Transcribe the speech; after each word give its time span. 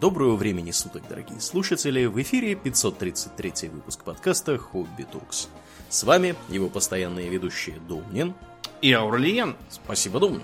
Доброго 0.00 0.34
времени 0.34 0.72
суток, 0.72 1.04
дорогие 1.08 1.40
слушатели! 1.40 2.06
В 2.06 2.20
эфире 2.20 2.56
533 2.56 3.68
выпуск 3.68 4.02
подкаста 4.02 4.58
«Хобби 4.58 5.04
Токс». 5.04 5.48
С 5.88 6.02
вами 6.02 6.34
его 6.48 6.68
постоянные 6.68 7.28
ведущие 7.28 7.76
Домнин 7.88 8.34
и 8.82 8.92
Аурлиен. 8.92 9.54
Спасибо, 9.70 10.18
Домнин. 10.18 10.42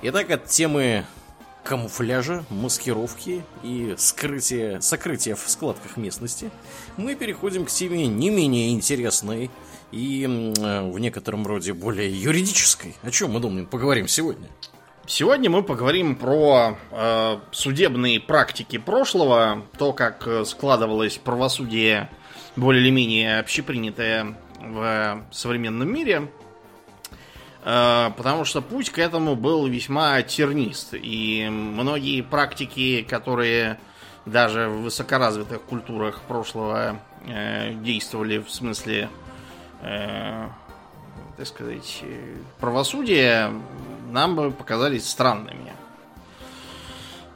Итак, 0.00 0.30
от 0.30 0.46
темы 0.46 1.04
камуфляжа, 1.64 2.46
маскировки 2.48 3.44
и 3.62 3.94
скрытия, 3.98 4.80
сокрытия 4.80 5.34
в 5.34 5.50
складках 5.50 5.98
местности 5.98 6.50
мы 6.96 7.14
переходим 7.14 7.66
к 7.66 7.70
теме 7.70 8.06
не 8.06 8.30
менее 8.30 8.70
интересной 8.70 9.50
и 9.92 10.24
в 10.24 10.98
некотором 10.98 11.46
роде 11.46 11.74
более 11.74 12.10
юридической. 12.10 12.96
О 13.02 13.10
чем 13.10 13.32
мы, 13.32 13.40
Домнин, 13.40 13.66
поговорим 13.66 14.08
сегодня? 14.08 14.48
Сегодня 15.08 15.48
мы 15.48 15.62
поговорим 15.62 16.16
про 16.16 16.76
э, 16.90 17.38
судебные 17.50 18.20
практики 18.20 18.76
прошлого, 18.76 19.62
то, 19.78 19.94
как 19.94 20.28
э, 20.28 20.44
складывалось 20.44 21.16
правосудие 21.16 22.10
более 22.56 22.82
или 22.82 22.90
менее 22.90 23.38
общепринятое 23.38 24.36
в 24.60 25.24
современном 25.30 25.90
мире, 25.90 26.30
э, 27.64 28.10
потому 28.18 28.44
что 28.44 28.60
путь 28.60 28.90
к 28.90 28.98
этому 28.98 29.34
был 29.34 29.66
весьма 29.66 30.20
тернист, 30.20 30.92
и 30.92 31.48
многие 31.50 32.20
практики, 32.20 33.02
которые 33.08 33.80
даже 34.26 34.68
в 34.68 34.82
высокоразвитых 34.82 35.62
культурах 35.62 36.20
прошлого 36.20 37.00
э, 37.26 37.72
действовали 37.76 38.40
в 38.40 38.50
смысле 38.50 39.08
э, 39.80 40.48
так 41.38 41.46
сказать, 41.46 42.02
правосудия 42.60 43.50
нам 44.08 44.36
бы 44.36 44.50
показались 44.50 45.08
странными. 45.08 45.72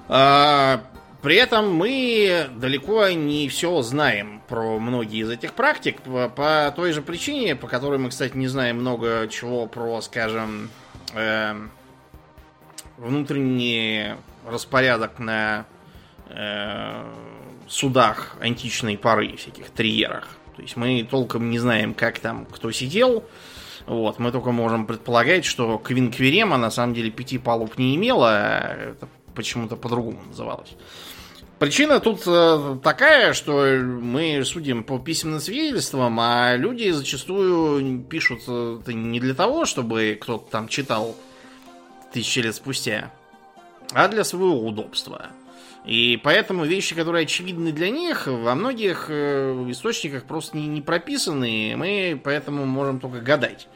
А, 0.09 0.83
при 1.23 1.37
этом 1.37 1.73
мы 1.73 2.49
далеко 2.57 3.09
не 3.11 3.49
все 3.49 3.81
знаем 3.83 4.43
про 4.49 4.79
многие 4.81 5.21
из 5.21 5.31
этих 5.31 5.53
практик 5.53 6.01
по, 6.03 6.29
по 6.29 6.73
той 6.75 6.93
же 6.93 7.01
причине, 7.01 7.55
по 7.55 7.69
которой 7.69 7.99
мы, 7.99 8.11
кстати, 8.11 8.37
не 8.37 8.49
знаем 8.49 8.79
много 8.79 9.29
чего 9.31 9.67
про, 9.67 10.01
скажем, 10.01 10.69
э, 11.15 11.55
внутренний 12.99 14.15
распорядок 14.45 15.21
на 15.21 15.65
э, 16.29 17.05
судах 17.69 18.37
античной 18.41 18.99
поры, 18.99 19.37
всяких 19.37 19.71
триерах. 19.71 20.29
То 20.57 20.63
есть 20.63 20.77
мы 20.77 21.07
толком 21.09 21.51
не 21.51 21.59
знаем, 21.61 21.95
как 21.95 22.19
там 22.19 22.47
кто 22.47 22.73
сидел, 22.73 23.25
вот, 23.87 24.19
мы 24.19 24.33
только 24.33 24.53
можем 24.53 24.87
предполагать, 24.87 25.45
что 25.45 25.79
Квинквирема 25.79 26.57
на 26.57 26.71
самом 26.71 26.95
деле 26.95 27.11
пяти 27.11 27.39
палуб 27.39 27.79
не 27.79 27.97
имела, 27.97 28.29
а 28.31 28.93
это 28.93 29.09
почему-то 29.35 29.77
по-другому 29.77 30.21
называлось. 30.29 30.75
Причина 31.59 32.01
тут 32.01 32.23
э, 32.27 32.79
такая, 32.83 33.35
что 33.35 33.53
мы 33.53 34.45
судим 34.45 34.83
по 34.83 34.99
письменным 34.99 35.39
свидетельствам, 35.39 36.19
а 36.19 36.57
люди 36.57 36.91
зачастую 36.91 38.03
пишут 38.03 38.43
это 38.43 38.93
не 38.93 39.21
для 39.21 39.33
того, 39.33 39.65
чтобы 39.65 40.19
кто-то 40.21 40.51
там 40.51 40.67
читал 40.67 41.15
тысячи 42.13 42.41
лет 42.41 42.57
спустя, 42.57 43.13
а 43.93 44.09
для 44.09 44.25
своего 44.25 44.67
удобства. 44.67 45.29
И 45.85 46.21
поэтому 46.23 46.65
вещи, 46.65 46.95
которые 46.95 47.25
очевидны 47.25 47.73
для 47.73 47.91
них, 47.91 48.29
во 48.29 48.55
многих 48.55 49.07
э, 49.09 49.67
источниках 49.69 50.25
просто 50.25 50.57
не, 50.57 50.81
прописаны, 50.81 51.73
и 51.73 51.75
мы 51.75 52.21
поэтому 52.23 52.65
можем 52.67 53.01
только 53.01 53.21
гадать 53.21 53.69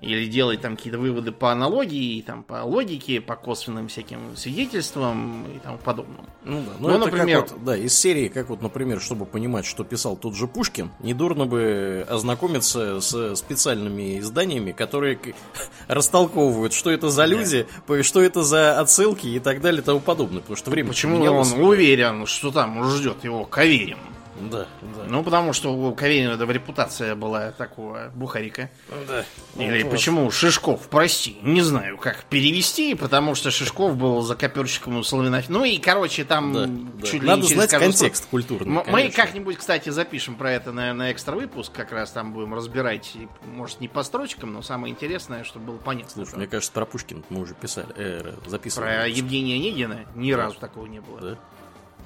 или 0.00 0.26
делать 0.26 0.60
там 0.60 0.76
какие-то 0.76 0.98
выводы 0.98 1.32
по 1.32 1.50
аналогии, 1.50 2.22
там, 2.22 2.42
по 2.42 2.62
логике, 2.62 3.20
по 3.20 3.36
косвенным 3.36 3.88
всяким 3.88 4.36
свидетельствам 4.36 5.44
и 5.56 5.58
тому 5.58 5.78
подобному. 5.78 6.24
Ну 6.44 6.60
да, 6.60 6.72
ну, 6.78 6.88
ну 6.90 6.98
например... 6.98 7.40
вот, 7.40 7.64
да, 7.64 7.76
из 7.76 7.98
серии, 7.98 8.28
как 8.28 8.48
вот, 8.48 8.62
например, 8.62 9.00
чтобы 9.00 9.26
понимать, 9.26 9.66
что 9.66 9.84
писал 9.84 10.16
тот 10.16 10.34
же 10.34 10.46
Пушкин, 10.46 10.90
недурно 11.00 11.46
бы 11.46 12.06
ознакомиться 12.08 13.00
с 13.00 13.36
специальными 13.36 14.20
изданиями, 14.20 14.72
которые 14.72 15.18
растолковывают, 15.88 16.72
что 16.72 16.90
это 16.90 17.10
за 17.10 17.24
люди, 17.24 17.66
да. 17.88 18.02
что 18.02 18.22
это 18.22 18.42
за 18.42 18.78
отсылки 18.78 19.26
и 19.26 19.40
так 19.40 19.60
далее 19.60 19.82
и 19.82 19.84
тому 19.84 20.00
подобное, 20.00 20.40
потому 20.40 20.56
что 20.56 20.70
время 20.70 20.88
Почему 20.90 21.22
он 21.22 21.52
уверен, 21.60 22.26
что 22.26 22.50
там 22.50 22.84
ждет 22.90 23.24
его 23.24 23.44
Каверин? 23.44 23.98
Да, 24.40 24.66
да. 24.80 25.04
Ну, 25.08 25.22
потому 25.22 25.52
что 25.52 25.72
у 25.72 25.94
Каверина 25.94 26.36
в 26.36 26.50
репутация 26.50 27.14
была 27.14 27.50
такого 27.52 28.10
бухарика. 28.14 28.70
Да. 29.06 29.24
Или 29.56 29.82
ну, 29.82 29.90
почему 29.90 30.30
Шишков, 30.30 30.88
прости, 30.88 31.38
не 31.42 31.62
знаю, 31.62 31.98
как 31.98 32.24
перевести, 32.24 32.94
потому 32.94 33.34
что 33.34 33.50
Шишков 33.50 33.96
был 33.96 34.22
закоперщиком 34.22 34.98
у 34.98 35.02
Соловинов. 35.02 35.48
Ну 35.48 35.64
и, 35.64 35.78
короче, 35.78 36.24
там 36.24 36.52
да, 36.52 37.06
чуть 37.06 37.20
да. 37.20 37.24
ли 37.24 37.26
Надо 37.26 37.42
не 37.42 37.48
знать 37.48 37.70
контекст 37.70 38.22
что... 38.22 38.30
культурный. 38.30 38.82
Мы 38.86 39.10
как-нибудь, 39.10 39.56
кстати, 39.58 39.90
запишем 39.90 40.36
про 40.36 40.52
это 40.52 40.72
на, 40.72 40.94
на 40.94 41.12
экстра 41.12 41.34
выпуск, 41.34 41.72
как 41.72 41.92
раз 41.92 42.10
там 42.10 42.32
будем 42.32 42.54
разбирать, 42.54 43.12
может, 43.44 43.80
не 43.80 43.88
по 43.88 44.02
строчкам, 44.02 44.52
но 44.52 44.62
самое 44.62 44.92
интересное, 44.92 45.44
чтобы 45.44 45.66
было 45.66 45.76
понятно. 45.78 46.12
Слушай, 46.12 46.36
мне 46.36 46.46
кажется, 46.46 46.72
про 46.72 46.86
Пушкина 46.86 47.22
мы 47.30 47.40
уже 47.40 47.54
писали, 47.54 47.88
э, 47.96 48.34
записывали. 48.46 48.88
Про 48.88 49.08
Евгения 49.08 49.56
Онегина 49.56 50.06
ни 50.14 50.32
да. 50.32 50.38
разу 50.38 50.58
такого 50.58 50.86
не 50.86 51.00
было. 51.00 51.20
Да? 51.20 51.38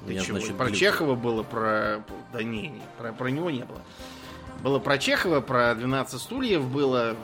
Ты 0.05 0.19
чего? 0.19 0.39
Значит, 0.39 0.57
про 0.57 0.71
Чехова 0.71 1.15
было, 1.15 1.43
про... 1.43 2.03
Да 2.31 2.43
не, 2.43 2.67
не 2.67 2.81
про, 2.97 3.13
про 3.13 3.27
него 3.27 3.49
не 3.49 3.63
было. 3.63 3.81
Было 4.61 4.79
про 4.79 4.97
Чехова, 4.97 5.41
про 5.41 5.75
12 5.75 6.19
стульев 6.19 6.65
было, 6.65 7.15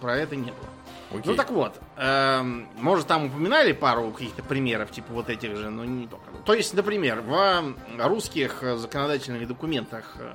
про 0.00 0.16
это 0.16 0.36
не 0.36 0.50
было. 0.50 0.68
Окей. 1.10 1.22
Ну 1.24 1.34
так 1.36 1.50
вот, 1.50 1.74
э, 1.96 2.42
может 2.76 3.06
там 3.06 3.26
упоминали 3.26 3.72
пару 3.72 4.10
каких-то 4.10 4.42
примеров, 4.42 4.90
типа 4.90 5.12
вот 5.12 5.30
этих 5.30 5.56
же, 5.56 5.70
но 5.70 5.84
не 5.84 6.06
только. 6.06 6.26
То 6.44 6.52
есть, 6.52 6.74
например, 6.74 7.22
в 7.22 7.74
русских 7.98 8.62
законодательных 8.62 9.48
документах, 9.48 10.16
э, 10.18 10.30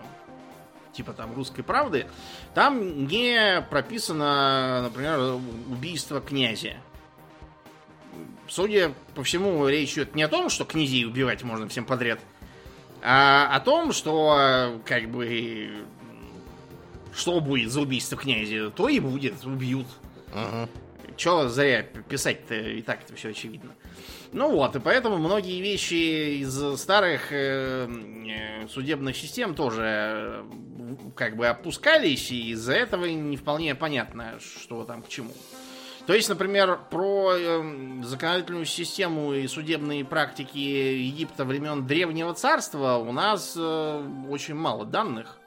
типа 0.93 1.13
там 1.13 1.35
русской 1.35 1.61
правды, 1.61 2.07
там 2.55 3.05
не 3.07 3.63
прописано, 3.69 4.81
например, 4.83 5.39
убийство 5.69 6.21
князя 6.21 6.73
судя 8.47 8.93
по 9.15 9.23
всему, 9.23 9.67
речь 9.67 9.93
идет 9.93 10.15
не 10.15 10.23
о 10.23 10.27
том, 10.27 10.49
что 10.49 10.65
князей 10.65 11.05
убивать 11.05 11.43
можно 11.43 11.67
всем 11.67 11.85
подряд, 11.85 12.19
а 13.01 13.49
о 13.53 13.59
том, 13.59 13.91
что 13.91 14.81
как 14.85 15.09
бы 15.09 15.85
что 17.15 17.39
будет 17.39 17.71
за 17.71 17.81
убийство 17.81 18.17
князя, 18.17 18.69
то 18.71 18.89
и 18.89 18.99
будет, 18.99 19.45
убьют. 19.45 19.87
Ага. 20.33 20.69
Че 21.15 21.47
зря 21.47 21.83
писать-то, 21.83 22.55
и 22.55 22.81
так 22.81 23.03
это 23.03 23.15
все 23.15 23.29
очевидно. 23.29 23.71
Ну 24.31 24.49
вот, 24.49 24.75
и 24.75 24.79
поэтому 24.79 25.17
многие 25.17 25.61
вещи 25.61 26.39
из 26.41 26.79
старых 26.79 27.31
э, 27.31 27.87
э 27.87 28.67
судебных 28.67 29.15
систем 29.15 29.53
тоже 29.53 29.83
э, 29.83 30.43
как 31.15 31.35
бы 31.35 31.47
опускались, 31.47 32.31
и 32.31 32.49
из-за 32.51 32.73
этого 32.73 33.05
не 33.05 33.37
вполне 33.37 33.75
понятно, 33.75 34.39
что 34.39 34.85
там 34.85 35.03
к 35.03 35.07
чему. 35.07 35.33
То 36.05 36.13
есть, 36.13 36.27
например, 36.27 36.79
про 36.89 37.31
э, 37.33 38.01
законодательную 38.03 38.65
систему 38.65 39.33
и 39.33 39.47
судебные 39.47 40.03
практики 40.03 40.57
Египта 40.57 41.45
времен 41.45 41.87
Древнего 41.87 42.33
Царства 42.33 42.95
у 42.97 43.13
нас 43.13 43.53
э, 43.55 44.09
очень 44.29 44.55
мало 44.55 44.85
данных. 44.85 45.39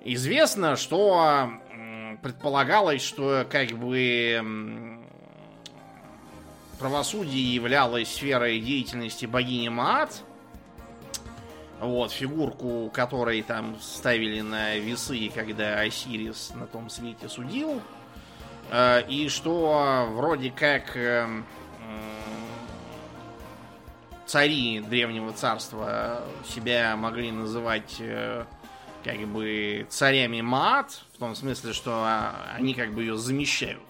Известно, 0.00 0.76
что 0.76 1.50
э, 1.72 2.16
предполагалось, 2.22 3.02
что 3.02 3.44
как 3.50 3.70
бы 3.70 5.00
правосудие 6.78 7.52
являлось 7.52 8.08
сферой 8.08 8.60
деятельности 8.60 9.26
богини 9.26 9.68
Маат. 9.68 10.22
Вот, 11.80 12.12
фигурку 12.12 12.90
которой 12.92 13.42
там 13.42 13.76
ставили 13.80 14.40
на 14.40 14.76
весы, 14.76 15.30
когда 15.34 15.80
Осирис 15.80 16.52
на 16.54 16.66
том 16.66 16.90
свете 16.90 17.28
судил. 17.28 17.80
Э, 18.70 19.02
и 19.08 19.28
что 19.28 20.08
вроде 20.12 20.50
как 20.50 20.96
э, 20.96 21.26
цари 24.26 24.80
древнего 24.80 25.32
царства 25.32 26.22
себя 26.46 26.96
могли 26.96 27.30
называть 27.30 27.96
э, 27.98 28.44
как 29.04 29.18
бы 29.28 29.86
царями 29.88 30.40
Маат, 30.42 31.00
в 31.14 31.18
том 31.18 31.34
смысле, 31.34 31.72
что 31.72 31.92
а, 31.94 32.34
они 32.56 32.74
как 32.74 32.92
бы 32.92 33.02
ее 33.02 33.16
замещают. 33.16 33.82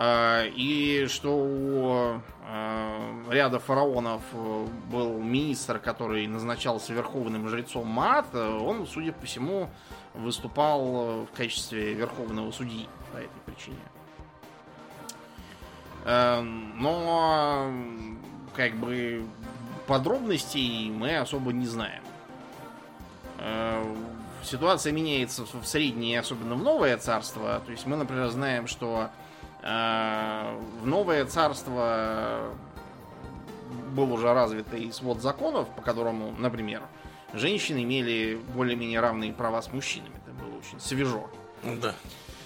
И 0.00 1.06
что 1.10 1.36
у 1.36 2.22
ряда 3.30 3.58
фараонов 3.58 4.22
был 4.90 5.18
министр, 5.18 5.78
который 5.78 6.26
назначался 6.26 6.94
верховным 6.94 7.46
жрецом 7.50 7.88
Маат, 7.88 8.34
он, 8.34 8.86
судя 8.86 9.12
по 9.12 9.26
всему, 9.26 9.68
выступал 10.14 11.26
в 11.26 11.36
качестве 11.36 11.92
верховного 11.92 12.50
судьи 12.52 12.88
по 13.12 13.16
этой 13.18 13.40
причине. 13.46 13.78
Эм, 16.04 16.78
но 16.80 17.72
как 18.54 18.74
бы 18.76 19.24
подробностей 19.86 20.90
мы 20.90 21.16
особо 21.16 21.52
не 21.52 21.66
знаем. 21.66 22.02
Эм, 23.38 23.96
ситуация 24.42 24.92
меняется 24.92 25.44
в 25.44 25.64
среднее, 25.64 26.20
особенно 26.20 26.54
в 26.54 26.62
новое 26.62 26.96
царство. 26.96 27.60
То 27.64 27.72
есть 27.72 27.86
мы, 27.86 27.96
например, 27.96 28.28
знаем, 28.30 28.66
что 28.66 29.10
э, 29.62 30.58
в 30.80 30.86
новое 30.86 31.24
царство 31.26 32.52
был 33.94 34.12
уже 34.12 34.32
развитый 34.32 34.92
свод 34.92 35.20
законов, 35.20 35.68
по 35.74 35.82
которому, 35.82 36.34
например, 36.38 36.82
женщины 37.32 37.84
имели 37.84 38.40
более-менее 38.54 39.00
равные 39.00 39.32
права 39.32 39.62
с 39.62 39.72
мужчинами. 39.72 40.14
Это 40.26 40.34
было 40.34 40.58
очень 40.58 40.80
свежо. 40.80 41.28
Да. 41.62 41.94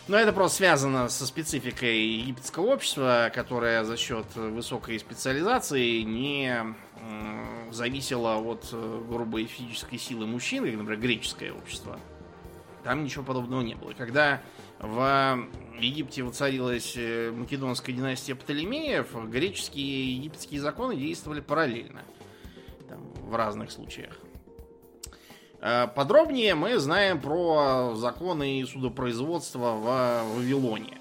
Но 0.09 0.17
это 0.17 0.33
просто 0.33 0.59
связано 0.59 1.09
со 1.09 1.27
спецификой 1.27 1.99
египетского 1.99 2.67
общества, 2.75 3.31
которое 3.35 3.83
за 3.83 3.97
счет 3.97 4.27
высокой 4.37 5.01
специализации 5.01 6.03
не 6.03 6.75
зависело 7.73 8.37
от 8.37 8.69
э, 8.73 9.05
грубой 9.09 9.47
физической 9.47 9.99
силы 9.99 10.27
мужчин, 10.27 10.65
как, 10.65 10.75
например, 10.75 10.99
греческое 10.99 11.53
общество. 11.53 11.99
Там 12.85 13.05
ничего 13.05 13.25
подобного 13.25 13.63
не 13.63 13.75
было. 13.75 13.93
Когда 13.93 14.41
в 14.79 15.39
Египте 15.79 16.23
воцарилась 16.23 16.95
э, 16.97 17.33
македонская 17.33 17.95
династия 17.95 18.35
Птолемеев, 18.35 19.13
греческие 19.29 19.85
и 19.87 20.11
египетские 20.13 20.61
законы 20.61 20.97
действовали 20.97 21.41
параллельно. 21.41 22.03
Там, 22.89 23.01
в 23.15 23.35
разных 23.35 23.71
случаях. 23.71 24.17
Э, 25.67 25.89
Подробнее 25.89 26.55
мы 26.55 26.79
знаем 26.79 27.21
про 27.21 27.95
законы 27.97 28.61
и 28.61 28.65
судопроизводство 28.65 29.73
в 29.73 30.37
Вавилоне. 30.37 30.99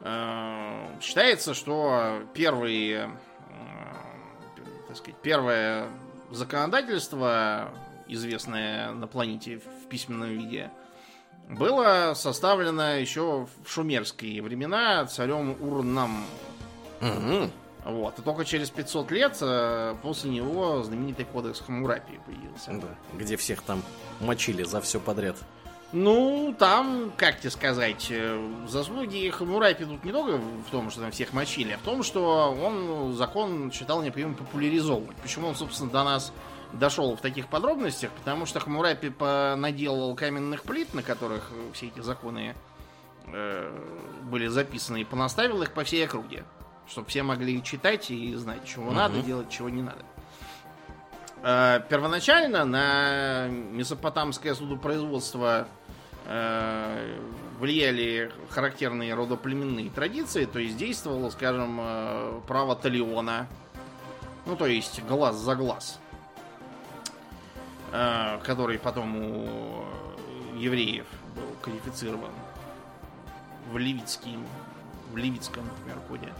Э, 0.00 0.86
Считается, 1.00 1.54
что 1.54 2.22
первые, 2.34 3.10
э, 3.50 4.76
так 4.86 4.96
сказать, 4.96 5.20
первое 5.22 5.88
законодательство, 6.30 7.70
известное 8.06 8.92
на 8.92 9.08
планете 9.08 9.58
в 9.58 9.88
письменном 9.88 10.28
виде, 10.28 10.70
было 11.48 12.12
составлено 12.14 12.94
еще 12.94 13.48
в 13.64 13.68
шумерские 13.68 14.40
времена 14.40 15.04
царем 15.06 15.56
Урном. 15.60 16.24
Мгм. 17.00 17.50
Вот. 17.84 18.18
И 18.18 18.22
только 18.22 18.44
через 18.44 18.70
500 18.70 19.10
лет 19.10 19.38
э, 19.40 19.94
после 20.02 20.30
него 20.30 20.82
знаменитый 20.82 21.24
кодекс 21.24 21.60
Хаммурапи 21.60 22.20
появился. 22.26 22.72
Да. 22.72 22.88
Где 23.14 23.36
всех 23.36 23.62
там 23.62 23.82
мочили 24.20 24.62
за 24.62 24.80
все 24.80 25.00
подряд. 25.00 25.36
Ну, 25.92 26.54
там, 26.58 27.10
как 27.16 27.40
тебе 27.40 27.50
сказать, 27.50 28.08
э, 28.10 28.38
заслуги 28.68 29.30
Хамурапи 29.30 29.86
тут 29.86 30.04
не 30.04 30.12
только 30.12 30.36
в 30.36 30.70
том, 30.70 30.90
что 30.90 31.00
там 31.00 31.12
всех 31.12 31.32
мочили, 31.32 31.72
а 31.72 31.78
в 31.78 31.82
том, 31.82 32.02
что 32.02 32.52
он 32.52 33.14
закон 33.14 33.72
считал 33.72 34.02
необходимым 34.02 34.34
популяризовывать. 34.34 35.16
Почему 35.16 35.48
он, 35.48 35.54
собственно, 35.54 35.90
до 35.90 36.04
нас 36.04 36.32
дошел 36.74 37.16
в 37.16 37.22
таких 37.22 37.48
подробностях? 37.48 38.10
Потому 38.10 38.44
что 38.44 38.60
Хамурапи 38.60 39.10
наделал 39.56 40.14
каменных 40.14 40.62
плит, 40.64 40.92
на 40.92 41.02
которых 41.02 41.50
все 41.72 41.86
эти 41.86 42.00
законы 42.00 42.54
э, 43.28 43.72
были 44.24 44.48
записаны, 44.48 45.00
и 45.00 45.04
понаставил 45.04 45.62
их 45.62 45.72
по 45.72 45.84
всей 45.84 46.04
округе. 46.04 46.44
Чтобы 46.90 47.08
все 47.08 47.22
могли 47.22 47.62
читать 47.62 48.10
и 48.10 48.34
знать, 48.34 48.64
чего 48.64 48.86
Мгм. 48.86 48.94
надо 48.94 49.20
делать, 49.22 49.50
чего 49.50 49.68
не 49.68 49.82
надо. 49.82 50.02
Э, 51.42 51.80
Первоначально 51.88 52.64
на 52.64 53.48
месопотамское 53.48 54.54
судопроизводство 54.54 55.68
э, 56.26 57.18
влияли 57.58 58.32
характерные 58.50 59.14
родоплеменные 59.14 59.90
традиции, 59.90 60.44
то 60.46 60.58
есть 60.58 60.76
действовало, 60.76 61.30
скажем, 61.30 61.78
э, 61.80 62.40
право 62.46 62.74
талиона, 62.74 63.46
ну 64.46 64.56
то 64.56 64.66
есть 64.66 65.02
глаз 65.04 65.36
за 65.36 65.54
глаз, 65.54 66.00
э, 67.92 68.38
который 68.44 68.78
потом 68.78 69.16
у 69.16 69.84
евреев 70.56 71.06
был 71.34 71.54
кодифицирован 71.62 72.32
в 73.70 73.78
левитским, 73.78 74.44
в 75.12 75.16
левитском, 75.16 75.64
например, 75.66 75.98
коде, 76.08 76.32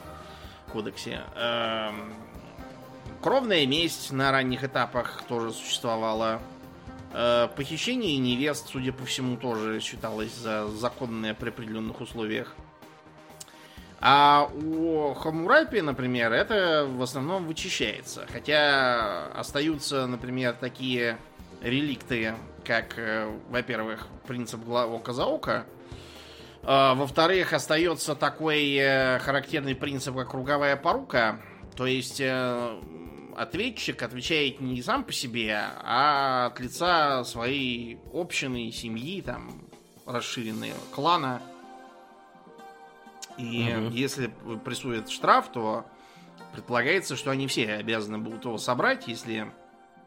кодексе. 0.69 1.21
Эм, 1.37 2.15
Кровная 3.21 3.67
месть 3.67 4.13
на 4.13 4.31
ранних 4.31 4.63
этапах 4.63 5.23
тоже 5.29 5.53
существовала. 5.53 6.41
Э, 7.13 7.49
Похищение 7.57 8.17
невест, 8.19 8.69
судя 8.71 8.93
по 8.93 9.05
всему, 9.05 9.37
тоже 9.37 9.81
считалось 9.81 10.33
за 10.35 10.69
законное 10.69 11.35
при 11.35 11.49
определенных 11.49 12.01
условиях. 12.01 12.55
А 14.01 14.49
у 14.55 15.13
Хамурапи, 15.15 15.81
например, 15.81 16.33
это 16.33 16.87
в 16.89 17.03
основном 17.03 17.47
вычищается. 17.47 18.27
Хотя 18.33 19.27
остаются, 19.35 20.07
например, 20.07 20.53
такие 20.55 21.19
реликты, 21.61 22.35
как, 22.65 22.97
э, 22.99 23.29
во-первых, 23.51 24.07
принцип 24.29 24.61
гла- 24.61 24.87
око 24.87 25.13
за 25.13 25.25
око. 25.27 25.67
А, 26.63 26.95
Во-вторых, 26.95 27.53
остается 27.53 28.15
такой 28.15 28.75
э, 28.75 29.19
характерный 29.21 29.75
принцип, 29.75 30.17
как 30.17 30.31
круговая 30.31 30.77
порука. 30.77 31.41
То 31.77 31.87
есть 31.87 32.21
э, 32.21 32.81
ответчик 33.37 34.03
отвечает 34.03 34.61
не 34.61 34.83
сам 34.83 35.05
по 35.05 35.13
себе, 35.13 35.57
а 35.83 36.47
от 36.47 36.61
лица 36.61 37.23
своей 37.25 37.99
общины, 38.13 38.71
семьи, 38.73 39.23
там, 39.23 39.69
расширенной 40.07 40.73
клана. 40.95 41.41
И 43.37 43.73
Мгм. 43.73 43.91
если 43.91 44.33
присудят 44.65 45.09
штраф, 45.11 45.51
то 45.53 45.87
предполагается, 46.53 47.15
что 47.15 47.31
они 47.31 47.47
все 47.47 47.75
обязаны 47.75 48.19
будут 48.19 48.45
его 48.45 48.59
собрать. 48.59 49.07
Если 49.07 49.47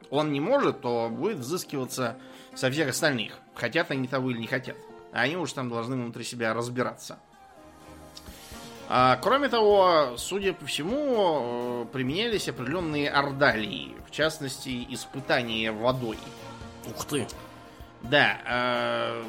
он 0.09 0.33
не 0.33 0.42
может, 0.42 0.81
то 0.81 1.07
будет 1.09 1.38
взыскиваться 1.38 2.18
со 2.53 2.69
всех 2.69 2.89
остальных. 2.89 3.39
Хотят 3.56 3.89
они 3.92 4.07
того 4.09 4.31
или 4.31 4.39
не 4.39 4.48
хотят. 4.48 4.75
А 5.11 5.21
они 5.21 5.35
уж 5.35 5.51
там 5.53 5.69
должны 5.69 5.95
внутри 5.95 6.23
себя 6.23 6.53
разбираться. 6.53 7.19
А, 8.87 9.17
кроме 9.21 9.47
того, 9.47 10.15
судя 10.17 10.53
по 10.53 10.65
всему, 10.65 11.83
э, 11.83 11.85
применялись 11.93 12.49
определенные 12.49 13.09
ордалии. 13.09 13.95
В 14.07 14.11
частности, 14.11 14.85
испытания 14.89 15.71
водой. 15.71 16.17
Ух 16.89 17.05
ты. 17.05 17.27
Да, 18.01 18.37
э, 18.45 19.23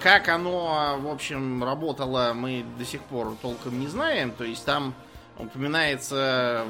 как 0.00 0.28
оно, 0.28 0.98
в 1.00 1.08
общем, 1.08 1.62
работало, 1.62 2.32
мы 2.34 2.64
до 2.78 2.84
сих 2.84 3.02
пор 3.02 3.36
толком 3.42 3.80
не 3.80 3.86
знаем. 3.86 4.30
То 4.32 4.44
есть 4.44 4.64
там 4.64 4.94
упоминается 5.38 6.64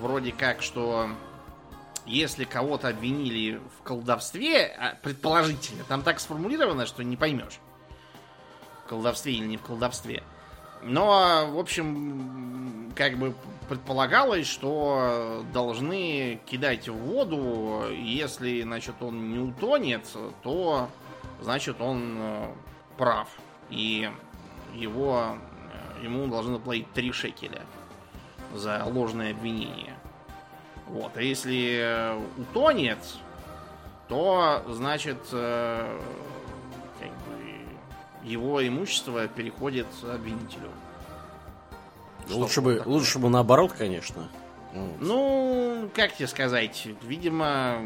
вроде 0.00 0.32
как, 0.32 0.62
что 0.62 1.08
если 2.06 2.44
кого-то 2.44 2.88
обвинили 2.88 3.60
в 3.78 3.82
колдовстве, 3.82 4.66
а, 4.78 4.94
предположительно, 5.02 5.84
там 5.84 6.02
так 6.02 6.20
сформулировано, 6.20 6.86
что 6.86 7.02
не 7.02 7.16
поймешь, 7.16 7.58
в 8.84 8.88
колдовстве 8.88 9.34
или 9.34 9.46
не 9.46 9.56
в 9.56 9.62
колдовстве. 9.62 10.22
Но, 10.82 11.48
в 11.50 11.58
общем, 11.58 12.92
как 12.94 13.18
бы 13.18 13.34
предполагалось, 13.68 14.46
что 14.46 15.44
должны 15.52 16.40
кидать 16.46 16.88
в 16.88 16.94
воду, 16.94 17.84
если, 17.90 18.62
значит, 18.62 18.94
он 19.00 19.30
не 19.30 19.38
утонет, 19.38 20.06
то, 20.42 20.88
значит, 21.40 21.80
он 21.80 22.16
э, 22.18 22.48
прав. 22.96 23.28
И 23.70 24.10
его, 24.74 25.36
э, 26.00 26.04
ему 26.04 26.28
должны 26.28 26.58
платить 26.58 26.92
3 26.92 27.12
шекеля 27.12 27.62
за 28.54 28.84
ложное 28.84 29.32
обвинение. 29.32 29.95
Вот. 30.88 31.12
А 31.16 31.22
если 31.22 31.78
э, 31.80 32.20
утонет, 32.38 32.98
то, 34.08 34.64
значит, 34.68 35.18
э, 35.32 36.00
как 37.00 37.08
бы 37.08 38.28
его 38.28 38.66
имущество 38.66 39.26
переходит 39.28 39.86
обвинителю. 40.02 40.70
Лучше 42.30 42.52
Что 42.52 42.62
бы, 42.62 42.74
такое? 42.76 42.92
лучше 42.94 43.18
бы 43.18 43.28
наоборот, 43.28 43.72
конечно. 43.72 44.28
Ну, 44.72 44.96
Ну, 45.00 45.90
как 45.94 46.14
тебе 46.14 46.26
сказать, 46.28 46.86
видимо, 47.02 47.80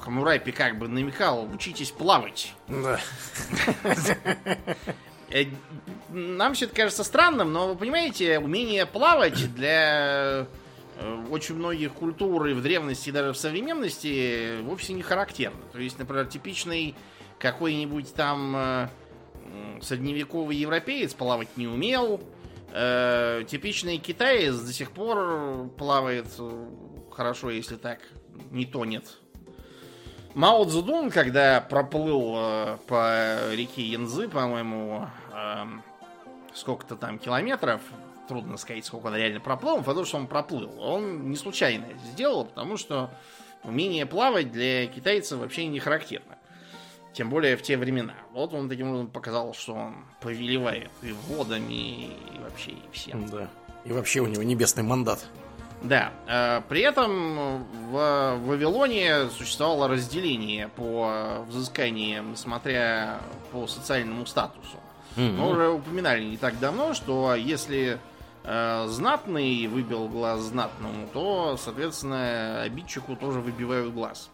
Хамурапи 0.00 0.52
как 0.52 0.78
бы 0.78 0.88
намекал, 0.88 1.44
учитесь 1.52 1.90
плавать. 1.90 2.52
Да. 2.68 3.00
Э, 5.30 5.44
Нам 6.10 6.54
все 6.54 6.66
это 6.66 6.74
кажется 6.76 7.02
странным, 7.02 7.52
но 7.52 7.68
вы 7.68 7.76
понимаете, 7.76 8.38
умение 8.38 8.86
плавать 8.86 9.52
для 9.54 10.46
очень 11.30 11.56
многих 11.56 11.92
культур 11.92 12.46
и 12.46 12.52
в 12.54 12.62
древности, 12.62 13.08
и 13.08 13.12
даже 13.12 13.32
в 13.32 13.36
современности 13.36 14.60
вовсе 14.62 14.92
не 14.92 15.02
характерно. 15.02 15.60
То 15.72 15.78
есть, 15.78 15.98
например, 15.98 16.26
типичный 16.26 16.94
какой-нибудь 17.38 18.14
там 18.14 18.54
э, 18.56 18.88
средневековый 19.82 20.56
европеец 20.56 21.14
плавать 21.14 21.56
не 21.56 21.66
умел. 21.66 22.20
Э, 22.72 23.44
Типичный 23.46 23.98
китаец 23.98 24.56
до 24.56 24.72
сих 24.72 24.90
пор 24.90 25.68
плавает 25.78 26.26
э, 26.38 26.68
хорошо, 27.10 27.50
если 27.50 27.76
так 27.76 28.00
не 28.50 28.66
тонет. 28.66 29.18
Мао 30.34 30.64
Цзэдун, 30.64 31.10
когда 31.10 31.60
проплыл 31.60 32.34
э, 32.36 32.76
по 32.88 33.52
реке 33.52 33.82
Янзы, 33.82 34.28
по-моему, 34.28 35.08
эм, 35.32 35.82
сколько-то 36.52 36.96
там 36.96 37.20
километров, 37.20 37.80
трудно 38.28 38.56
сказать, 38.56 38.84
сколько 38.84 39.06
он 39.06 39.16
реально 39.16 39.40
проплыл, 39.40 39.78
потому 39.78 40.04
что 40.04 40.16
он 40.18 40.26
проплыл. 40.26 40.80
Он 40.80 41.30
не 41.30 41.36
случайно 41.36 41.84
это 41.86 41.98
сделал, 42.12 42.44
потому 42.44 42.76
что 42.76 43.10
умение 43.62 44.06
плавать 44.06 44.52
для 44.52 44.86
китайцев 44.86 45.38
вообще 45.38 45.66
не 45.66 45.78
характерно. 45.80 46.36
Тем 47.12 47.30
более 47.30 47.56
в 47.56 47.62
те 47.62 47.76
времена. 47.76 48.14
Вот 48.32 48.52
он 48.54 48.68
таким 48.68 48.88
образом 48.88 49.06
показал, 49.08 49.54
что 49.54 49.74
он 49.74 49.94
повелевает 50.20 50.90
и 51.02 51.12
водами, 51.28 52.06
и 52.06 52.38
вообще 52.42 52.72
и 52.72 52.82
всем. 52.92 53.26
Да. 53.28 53.48
И 53.84 53.92
вообще 53.92 54.20
у 54.20 54.26
него 54.26 54.42
небесный 54.42 54.82
мандат. 54.82 55.24
Да. 55.82 56.12
э, 56.26 56.62
При 56.68 56.80
этом 56.80 57.64
в 57.90 58.38
Вавилоне 58.46 59.28
существовало 59.28 59.86
разделение 59.86 60.68
по 60.68 61.44
взысканиям, 61.48 62.34
смотря 62.36 63.20
по 63.52 63.66
социальному 63.66 64.26
статусу. 64.26 64.78
Мгм. 65.16 65.36
Мы 65.36 65.50
уже 65.50 65.68
упоминали 65.68 66.24
не 66.24 66.36
так 66.36 66.58
давно, 66.58 66.94
что 66.94 67.34
если 67.36 67.98
знатный 68.44 69.66
выбил 69.68 70.06
глаз 70.08 70.40
знатному, 70.40 71.08
то, 71.12 71.56
соответственно, 71.56 72.62
обидчику 72.62 73.16
тоже 73.16 73.40
выбивают 73.40 73.94
глаз. 73.94 74.30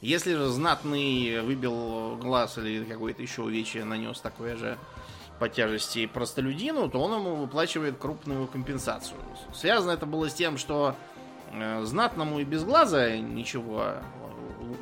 Если 0.00 0.34
же 0.34 0.48
знатный 0.48 1.40
выбил 1.40 2.16
глаз 2.16 2.58
или 2.58 2.84
какое-то 2.84 3.22
еще 3.22 3.42
увечье 3.42 3.84
нанес 3.84 4.18
такое 4.20 4.56
же 4.56 4.76
по 5.38 5.48
тяжести 5.48 6.06
простолюдину, 6.06 6.88
то 6.88 7.00
он 7.00 7.14
ему 7.14 7.34
выплачивает 7.36 7.98
крупную 7.98 8.46
компенсацию. 8.46 9.18
Связано 9.54 9.92
это 9.92 10.06
было 10.06 10.28
с 10.28 10.34
тем, 10.34 10.58
что 10.58 10.94
э, 11.52 11.82
знатному 11.84 12.40
и 12.40 12.44
без 12.44 12.64
глаза 12.64 13.16
ничего 13.16 13.84
э, 13.84 14.02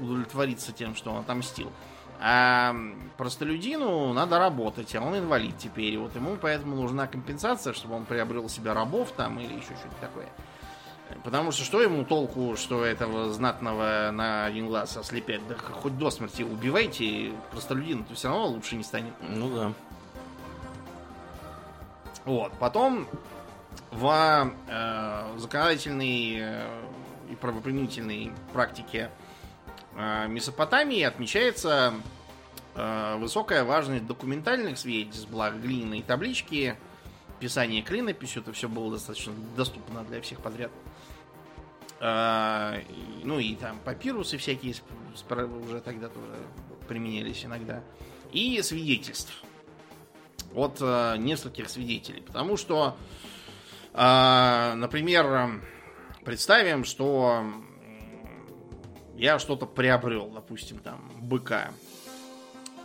удовлетвориться 0.00 0.72
тем, 0.72 0.94
что 0.94 1.10
он 1.10 1.18
отомстил. 1.20 1.72
А 2.20 2.74
простолюдину 3.16 4.12
надо 4.12 4.38
работать, 4.38 4.94
а 4.94 5.00
он 5.00 5.18
инвалид 5.18 5.58
теперь. 5.58 5.94
И 5.94 5.96
вот 5.96 6.14
ему 6.14 6.36
поэтому 6.40 6.76
нужна 6.76 7.06
компенсация, 7.06 7.72
чтобы 7.72 7.96
он 7.96 8.04
приобрел 8.04 8.48
себе 8.48 8.72
рабов 8.72 9.12
там 9.16 9.38
или 9.40 9.52
еще 9.54 9.74
что-то 9.76 9.96
такое. 10.00 10.28
Потому 11.22 11.52
что 11.52 11.64
что 11.64 11.82
ему 11.82 12.04
толку, 12.04 12.56
что 12.56 12.84
этого 12.84 13.32
знатного 13.32 14.10
на 14.10 14.46
один 14.46 14.66
глаз 14.66 14.96
ослепять? 14.96 15.46
Да 15.48 15.54
хоть 15.56 15.96
до 15.98 16.10
смерти 16.10 16.42
убивайте, 16.42 17.32
простолюдин, 17.50 18.04
то 18.04 18.14
все 18.14 18.28
равно 18.28 18.46
лучше 18.46 18.76
не 18.76 18.84
станет. 18.84 19.12
Ну 19.20 19.54
да. 19.54 19.72
Вот. 22.24 22.52
Потом 22.58 23.06
в 23.90 24.50
э, 24.68 25.38
законодательной 25.38 26.38
э, 26.40 26.66
и 27.30 27.36
правоприменительной 27.36 28.32
практике 28.52 29.10
э, 29.10 29.23
Месопотамии 29.96 31.02
отмечается 31.02 31.94
э, 32.74 33.16
высокая 33.18 33.64
важность 33.64 34.06
документальных 34.06 34.78
свидетельств, 34.78 35.28
благо 35.28 35.56
глиняные 35.56 36.02
таблички, 36.02 36.76
писание 37.38 37.82
клинописью, 37.82 38.42
это 38.42 38.52
все 38.52 38.68
было 38.68 38.92
достаточно 38.92 39.32
доступно 39.56 40.02
для 40.04 40.20
всех 40.20 40.40
подряд. 40.40 40.72
Э, 42.00 42.82
ну 43.22 43.38
и 43.38 43.54
там 43.54 43.78
папирусы 43.84 44.38
всякие 44.38 44.74
уже 45.64 45.80
тогда 45.80 46.08
тоже 46.08 46.36
применялись 46.88 47.44
иногда. 47.44 47.82
И 48.32 48.60
свидетельств 48.62 49.32
от 50.54 50.78
э, 50.80 51.16
нескольких 51.18 51.68
свидетелей. 51.68 52.22
Потому 52.22 52.56
что, 52.56 52.96
э, 53.92 54.74
например, 54.74 55.26
э, 55.26 55.48
представим, 56.24 56.84
что 56.84 57.44
я 59.16 59.38
что-то 59.38 59.66
приобрел, 59.66 60.28
допустим, 60.30 60.78
там, 60.78 61.10
быка, 61.20 61.70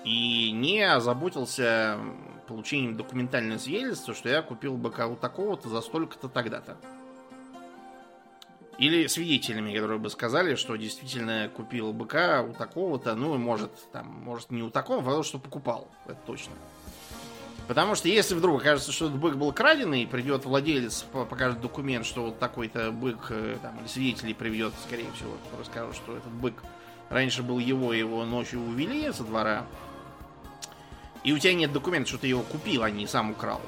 и 0.04 0.52
не 0.52 0.82
озаботился 0.82 2.00
получением 2.48 2.98
документального 2.98 3.60
свидетельства, 3.60 4.14
что 4.14 4.30
я 4.30 4.42
купил 4.42 4.76
быка 4.78 5.08
у 5.08 5.16
такого-то 5.16 5.70
за 5.70 5.82
столько-то 5.82 6.30
тогда-то. 6.30 6.78
Или 8.80 9.08
свидетелями, 9.08 9.74
которые 9.74 10.00
бы 10.00 10.10
сказали, 10.10 10.56
что 10.56 10.76
действительно 10.78 11.52
купил 11.54 11.92
быка 11.92 12.42
у 12.42 12.54
такого-то, 12.54 13.14
ну 13.16 13.38
может, 13.38 13.72
там, 13.92 14.08
может 14.08 14.52
не 14.52 14.64
у 14.64 14.70
такого, 14.70 15.02
а 15.02 15.04
потому 15.04 15.24
что 15.24 15.38
покупал, 15.38 15.90
это 16.06 16.18
точно. 16.26 16.54
Потому 17.70 17.94
что 17.94 18.08
если 18.08 18.34
вдруг 18.34 18.62
окажется, 18.62 18.92
что 18.92 19.06
этот 19.06 19.20
бык 19.20 19.36
был 19.36 19.54
краденый, 19.54 20.08
придет 20.08 20.44
владелец, 20.44 21.04
по- 21.04 21.24
покажет 21.24 21.62
документ, 21.62 22.04
что 22.04 22.24
вот 22.24 22.40
такой-то 22.40 22.92
бык, 22.92 23.28
э, 23.30 23.58
там, 23.62 23.78
или 23.80 23.88
свидетелей 23.88 24.34
приведет, 24.34 24.74
скорее 24.88 25.12
всего, 25.12 25.34
скажет, 25.66 25.96
что 25.96 26.18
этот 26.18 26.32
бык 26.32 26.56
раньше 27.10 27.44
был 27.44 27.60
его, 27.60 27.94
его 27.94 28.26
ночью 28.26 28.60
увели 28.60 29.14
со 29.14 29.24
двора, 29.24 29.68
и 31.24 31.32
у 31.32 31.38
тебя 31.38 31.54
нет 31.54 31.72
документа, 31.72 32.10
что 32.10 32.18
ты 32.18 32.26
его 32.26 32.42
купил, 32.42 32.82
а 32.82 32.90
не 32.90 33.06
сам 33.06 33.30
украл, 33.30 33.62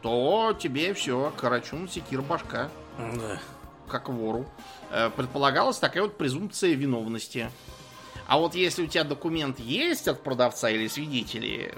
то 0.00 0.56
тебе 0.56 0.94
все, 0.94 1.32
карачун, 1.36 1.88
секир, 1.88 2.22
башка 2.22 2.70
Да. 2.98 3.40
как 3.88 4.10
вору, 4.10 4.46
э, 4.92 5.10
предполагалась 5.10 5.78
такая 5.78 6.04
вот 6.04 6.16
презумпция 6.16 6.74
виновности. 6.74 7.50
А 8.28 8.38
вот 8.38 8.54
если 8.54 8.84
у 8.84 8.86
тебя 8.86 9.02
документ 9.02 9.58
есть 9.58 10.06
от 10.06 10.22
продавца 10.22 10.70
или 10.70 10.86
свидетелей, 10.86 11.74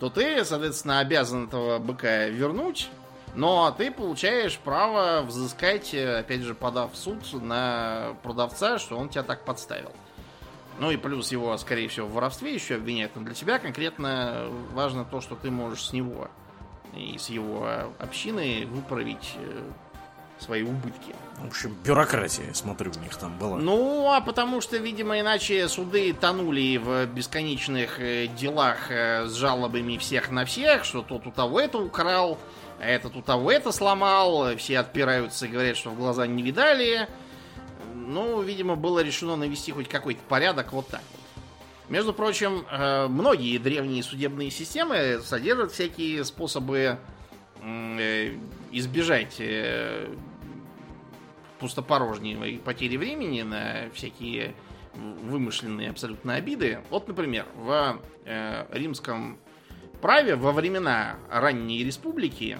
то 0.00 0.08
ты, 0.08 0.44
соответственно, 0.44 0.98
обязан 1.00 1.46
этого 1.46 1.78
быка 1.78 2.26
вернуть, 2.26 2.90
но 3.34 3.70
ты 3.70 3.90
получаешь 3.90 4.58
право 4.58 5.22
взыскать, 5.22 5.94
э, 5.94 6.18
опять 6.18 6.40
же, 6.40 6.54
подав 6.54 6.94
в 6.94 6.96
суд 6.96 7.18
на 7.34 8.16
продавца, 8.22 8.78
что 8.78 8.96
он 8.96 9.08
тебя 9.10 9.22
так 9.22 9.44
подставил. 9.44 9.92
Ну 10.78 10.90
и 10.90 10.96
плюс 10.96 11.30
его, 11.30 11.56
скорее 11.58 11.88
всего, 11.88 12.06
в 12.06 12.14
воровстве 12.14 12.54
еще 12.54 12.76
обвиняют. 12.76 13.12
Но 13.14 13.22
для 13.22 13.34
тебя 13.34 13.58
конкретно 13.58 14.46
важно 14.72 15.04
то, 15.04 15.20
что 15.20 15.36
ты 15.36 15.50
можешь 15.50 15.84
с 15.84 15.92
него 15.92 16.28
и 16.94 17.18
с 17.18 17.28
его 17.28 17.68
общины 17.98 18.66
выправить 18.66 19.34
э, 19.36 19.62
свои 20.38 20.62
убытки. 20.62 21.14
В 21.42 21.46
общем, 21.46 21.74
бюрократия, 21.84 22.52
смотрю, 22.52 22.92
у 22.94 23.00
них 23.00 23.16
там 23.16 23.38
была. 23.38 23.56
Ну, 23.56 24.10
а 24.12 24.20
потому 24.20 24.60
что, 24.60 24.76
видимо, 24.76 25.18
иначе 25.20 25.68
суды 25.68 26.12
тонули 26.12 26.76
в 26.76 27.06
бесконечных 27.06 27.98
э, 27.98 28.26
делах 28.26 28.90
э, 28.90 29.26
с 29.26 29.34
жалобами 29.34 29.96
всех 29.96 30.30
на 30.30 30.44
всех, 30.44 30.84
что 30.84 31.02
тот 31.02 31.26
у 31.26 31.30
того 31.30 31.60
это 31.60 31.78
украл, 31.78 32.38
а 32.78 32.86
этот 32.86 33.16
у 33.16 33.22
того 33.22 33.50
это 33.50 33.72
сломал, 33.72 34.54
все 34.56 34.80
отпираются 34.80 35.46
и 35.46 35.48
говорят, 35.48 35.76
что 35.76 35.90
в 35.90 35.96
глаза 35.96 36.26
не 36.26 36.42
видали. 36.42 37.08
Ну, 37.94 38.42
видимо, 38.42 38.76
было 38.76 39.00
решено 39.00 39.36
навести 39.36 39.72
хоть 39.72 39.88
какой-то 39.88 40.20
порядок 40.28 40.72
вот 40.72 40.88
так. 40.88 41.02
Между 41.88 42.12
прочим, 42.12 42.64
э, 42.70 43.08
многие 43.08 43.58
древние 43.58 44.02
судебные 44.02 44.50
системы 44.50 45.20
содержат 45.24 45.72
всякие 45.72 46.24
способы 46.24 46.98
э, 47.62 48.34
избежать 48.70 49.36
э, 49.38 50.08
пустопорожней 51.60 52.58
потери 52.58 52.96
времени 52.96 53.42
на 53.42 53.90
всякие 53.92 54.54
вымышленные 54.94 55.90
абсолютно 55.90 56.34
обиды. 56.34 56.80
Вот, 56.90 57.06
например, 57.06 57.46
в 57.54 58.00
э, 58.24 58.66
римском 58.72 59.38
праве 60.00 60.34
во 60.34 60.52
времена 60.52 61.16
ранней 61.30 61.84
республики 61.84 62.58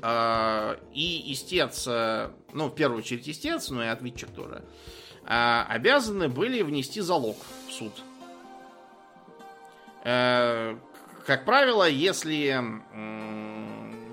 э, 0.00 0.76
и 0.92 1.32
истец, 1.32 1.86
э, 1.88 2.30
ну, 2.52 2.68
в 2.68 2.74
первую 2.74 2.98
очередь 2.98 3.28
истец, 3.28 3.70
но 3.70 3.82
и 3.82 3.88
ответчик 3.88 4.30
тоже, 4.30 4.64
э, 5.26 5.64
обязаны 5.68 6.28
были 6.28 6.62
внести 6.62 7.00
залог 7.00 7.36
в 7.68 7.72
суд. 7.72 7.92
Э, 10.04 10.76
как 11.26 11.44
правило, 11.44 11.88
если, 11.88 12.60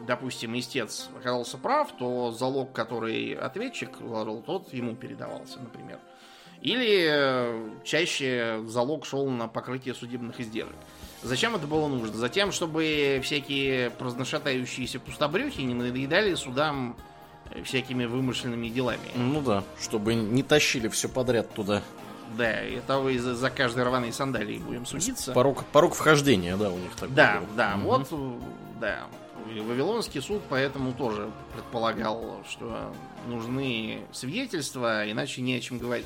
допустим, 0.10 0.58
истец 0.58 1.08
оказался 1.18 1.58
прав, 1.60 1.92
то 1.98 2.32
залог, 2.32 2.74
который 2.74 3.34
ответчик 3.36 4.02
вложил, 4.02 4.42
тот 4.42 4.74
ему 4.74 4.96
передавался, 4.96 5.60
например. 5.60 6.00
Или 6.62 7.08
э, 7.10 7.70
чаще 7.86 8.62
залог 8.66 9.06
шел 9.06 9.30
на 9.30 9.48
покрытие 9.48 9.94
судебных 9.94 10.40
издержек. 10.42 10.76
Зачем 11.22 11.56
это 11.56 11.68
было 11.68 11.88
нужно? 11.88 12.18
Затем, 12.18 12.52
чтобы 12.52 13.22
всякие 13.24 13.92
праздношатающиеся 13.92 15.00
пустобрюхи 15.00 15.62
не 15.62 15.74
надоедали 15.76 16.34
судам 16.34 16.98
э, 17.52 17.62
всякими 17.64 18.06
вымышленными 18.06 18.68
делами. 18.68 19.00
Ну 19.16 19.42
да, 19.42 19.64
чтобы 19.80 20.16
не 20.16 20.42
тащили 20.44 20.88
все 20.90 21.08
подряд 21.08 21.54
туда. 21.54 21.82
Да, 22.38 22.64
и 22.66 22.80
того 22.82 23.10
и 23.10 23.18
за, 23.20 23.36
за 23.36 23.50
каждой 23.50 23.84
рваной 23.86 24.12
сандалии 24.12 24.58
будем 24.58 24.86
судиться. 24.86 25.32
Порог, 25.34 25.64
порог 25.66 25.94
вхождения, 25.94 26.58
да, 26.58 26.70
у 26.72 26.78
них 26.78 26.94
такой 26.96 27.16
Да, 27.16 27.40
был. 27.40 27.56
да, 27.56 27.76
Мгм. 27.78 27.86
вот, 27.86 28.08
э, 28.12 28.40
да. 28.82 29.00
И 29.54 29.60
Вавилонский 29.62 30.22
суд 30.22 30.42
поэтому 30.50 30.94
тоже 30.94 31.32
предполагал, 31.54 32.44
что 32.48 32.94
нужны 33.28 34.06
свидетельства, 34.12 35.10
иначе 35.10 35.42
не 35.42 35.56
о 35.56 35.60
чем 35.60 35.80
говорить. 35.80 36.06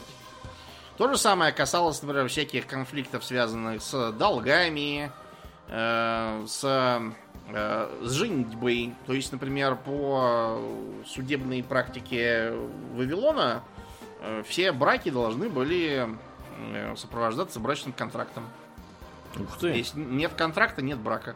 То 0.98 1.10
же 1.10 1.18
самое 1.18 1.52
касалось, 1.52 2.02
например, 2.02 2.28
всяких 2.30 2.68
конфликтов, 2.68 3.26
связанных 3.26 3.82
с 3.82 4.12
долгами, 4.12 5.12
э, 5.68 6.46
с, 6.48 6.64
э, 7.50 7.90
с 8.02 8.12
женитьбой. 8.12 8.94
То 9.08 9.14
есть, 9.14 9.32
например, 9.32 9.76
по 9.76 10.62
судебной 11.06 11.64
практике 11.64 12.54
Вавилона 12.94 13.64
э, 14.22 14.44
все 14.48 14.72
браки 14.72 15.10
должны 15.10 15.50
были 15.50 16.08
э, 16.60 16.96
сопровождаться 16.96 17.60
брачным 17.60 17.92
контрактом. 17.92 18.48
Ух 19.40 19.58
ты. 19.58 19.70
Если 19.70 20.00
нет 20.00 20.34
контракта, 20.34 20.84
нет 20.84 21.00
брака. 21.00 21.36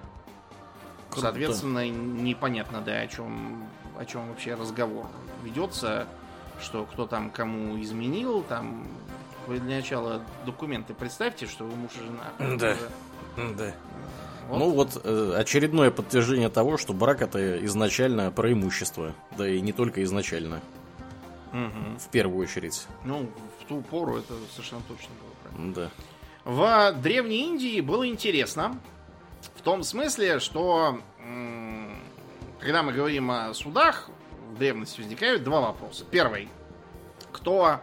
Круто. 1.10 1.22
Соответственно, 1.22 1.90
непонятно, 1.90 2.82
да, 2.82 3.00
о 3.00 3.08
чем, 3.08 3.68
о 3.98 4.06
чем 4.06 4.28
вообще 4.30 4.56
разговор 4.56 5.08
ведется, 5.44 6.08
что 6.62 6.86
кто 6.86 7.06
там 7.08 7.30
кому 7.30 7.80
изменил, 7.82 8.44
там. 8.44 8.88
Вы 9.48 9.60
для 9.60 9.78
начала 9.78 10.22
документы 10.46 10.94
представьте, 10.94 11.48
что 11.48 11.64
вы 11.64 11.74
муж 11.78 11.92
и 11.96 12.06
жена. 12.06 12.58
Да. 12.58 12.72
Уже 13.38 13.56
Да. 13.58 13.74
Вот. 14.50 14.60
Ну 14.60 14.70
вот 14.72 15.02
э, 15.04 15.34
очередное 15.38 15.92
подтверждение 15.92 16.50
того, 16.50 16.78
что 16.78 16.94
брак 16.94 17.22
это 17.22 17.64
изначально 17.66 18.32
преимущество. 18.32 19.14
Да 19.38 19.48
и 19.48 19.60
не 19.62 19.74
только 19.74 20.04
изначально. 20.04 20.62
Угу. 21.52 22.00
В 22.00 22.08
первую 22.12 22.44
очередь. 22.44 22.88
Ну, 23.04 23.30
в 23.60 23.66
ту 23.66 23.82
пору 23.82 24.18
это 24.18 24.34
совершенно 24.54 24.82
точно 24.88 25.10
было 25.22 25.32
правильно. 25.44 25.74
Да. 25.74 25.92
В 26.46 27.02
Древней 27.02 27.44
Индии 27.46 27.82
было 27.82 28.08
интересно. 28.08 28.80
Том 29.68 29.84
смысле, 29.84 30.40
что 30.40 31.02
когда 32.62 32.84
мы 32.84 32.94
говорим 32.94 33.30
о 33.30 33.54
судах, 33.54 34.10
в 34.54 34.58
древности 34.58 35.02
возникают 35.02 35.44
два 35.44 35.60
вопроса. 35.60 36.06
Первый. 36.10 36.48
Кто 37.34 37.82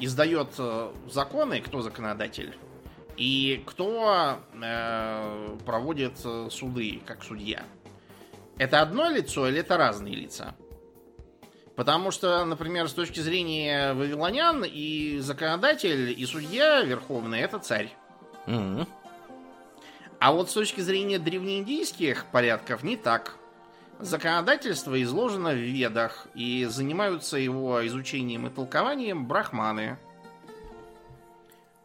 издает 0.00 0.48
э, 0.58 0.90
законы, 1.08 1.60
кто 1.60 1.82
законодатель? 1.82 2.58
И 3.16 3.62
кто 3.64 4.40
э, 4.60 5.56
проводит 5.64 6.14
э, 6.24 6.48
суды 6.50 7.00
как 7.06 7.22
судья? 7.22 7.62
Это 8.58 8.80
одно 8.80 9.08
лицо 9.08 9.46
или 9.46 9.60
это 9.60 9.76
разные 9.76 10.16
лица? 10.16 10.56
Потому 11.76 12.10
что, 12.10 12.44
например, 12.44 12.88
с 12.88 12.92
точки 12.92 13.20
зрения 13.20 13.92
вавилонян 13.92 14.64
и 14.66 15.20
законодатель, 15.20 16.10
и 16.10 16.26
судья 16.26 16.82
верховный 16.82 17.38
это 17.38 17.60
царь. 17.60 17.94
Mm-hmm. 18.46 18.88
А 20.20 20.32
вот 20.32 20.50
с 20.50 20.52
точки 20.52 20.82
зрения 20.82 21.18
древнеиндийских 21.18 22.26
порядков 22.26 22.82
не 22.82 22.96
так. 22.96 23.36
Законодательство 23.98 25.02
изложено 25.02 25.50
в 25.52 25.56
ведах, 25.56 26.26
и 26.34 26.66
занимаются 26.66 27.38
его 27.38 27.86
изучением 27.86 28.46
и 28.46 28.50
толкованием 28.50 29.26
брахманы. 29.26 29.98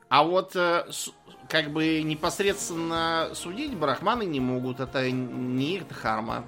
А 0.10 0.24
вот 0.24 0.54
э, 0.56 0.86
как 1.50 1.72
бы 1.72 2.02
непосредственно 2.04 3.32
судить 3.34 3.76
брахманы 3.76 4.26
не 4.26 4.42
могут, 4.42 4.82
это 4.82 5.10
не 5.10 5.76
их 5.76 5.88
дхарма. 5.88 6.46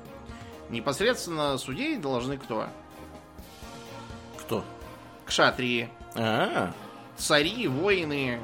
Непосредственно 0.70 1.58
судить 1.58 2.02
должны 2.02 2.38
кто? 2.38 2.68
Кто? 4.40 4.64
Кшатрии. 5.26 5.90
А-а-а. 6.16 6.74
Цари, 7.16 7.68
воины, 7.68 8.40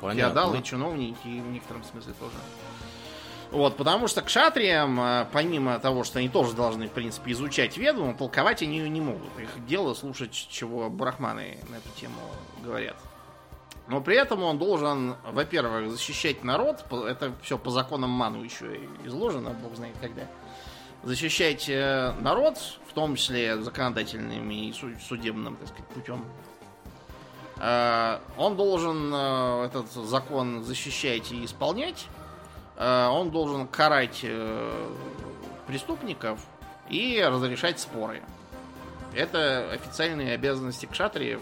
Понятно. 0.00 0.34
феодалы, 0.34 0.62
чиновники, 0.62 1.26
в 1.26 1.50
некотором 1.50 1.84
смысле 1.84 2.14
тоже. 2.18 2.36
Вот, 3.50 3.76
потому 3.76 4.08
что 4.08 4.22
к 4.22 4.28
шатриям, 4.28 5.00
э, 5.00 5.26
помимо 5.32 5.78
того, 5.78 6.04
что 6.04 6.18
они 6.18 6.28
тоже 6.28 6.52
должны, 6.54 6.88
в 6.88 6.92
принципе, 6.92 7.32
изучать 7.32 7.76
веду, 7.76 8.14
толковать 8.18 8.62
они 8.62 8.78
ее 8.78 8.88
не 8.88 9.00
могут. 9.00 9.38
Их 9.38 9.66
дело 9.66 9.94
слушать, 9.94 10.32
чего 10.32 10.90
брахманы 10.90 11.58
на 11.68 11.76
эту 11.76 11.88
тему 11.98 12.16
говорят. 12.62 12.96
Но 13.88 14.00
при 14.00 14.16
этом 14.16 14.42
он 14.42 14.58
должен, 14.58 15.14
во-первых, 15.30 15.92
защищать 15.92 16.42
народ, 16.42 16.84
это 16.90 17.32
все 17.42 17.56
по 17.56 17.70
законам 17.70 18.10
Ману 18.10 18.42
еще 18.42 18.80
изложено, 19.04 19.50
бог 19.50 19.76
знает 19.76 19.94
когда. 20.00 20.22
Защищать 21.04 21.68
э, 21.68 22.14
народ, 22.20 22.58
в 22.88 22.92
том 22.94 23.14
числе 23.14 23.62
законодательным 23.62 24.50
и 24.50 24.72
судебным, 24.72 25.54
так 25.56 25.68
сказать, 25.68 25.86
путем. 25.86 26.24
Э, 27.58 28.18
он 28.36 28.56
должен 28.56 29.14
этот 29.14 29.88
закон 29.92 30.64
защищать 30.64 31.30
и 31.30 31.44
исполнять. 31.44 32.08
Э, 32.76 33.08
он 33.08 33.30
должен 33.30 33.66
карать 33.66 34.20
э, 34.22 34.90
преступников 35.66 36.40
и 36.88 37.22
разрешать 37.26 37.80
споры. 37.80 38.22
Это 39.14 39.70
официальные 39.72 40.34
обязанности 40.34 40.86
кшатриев, 40.86 41.40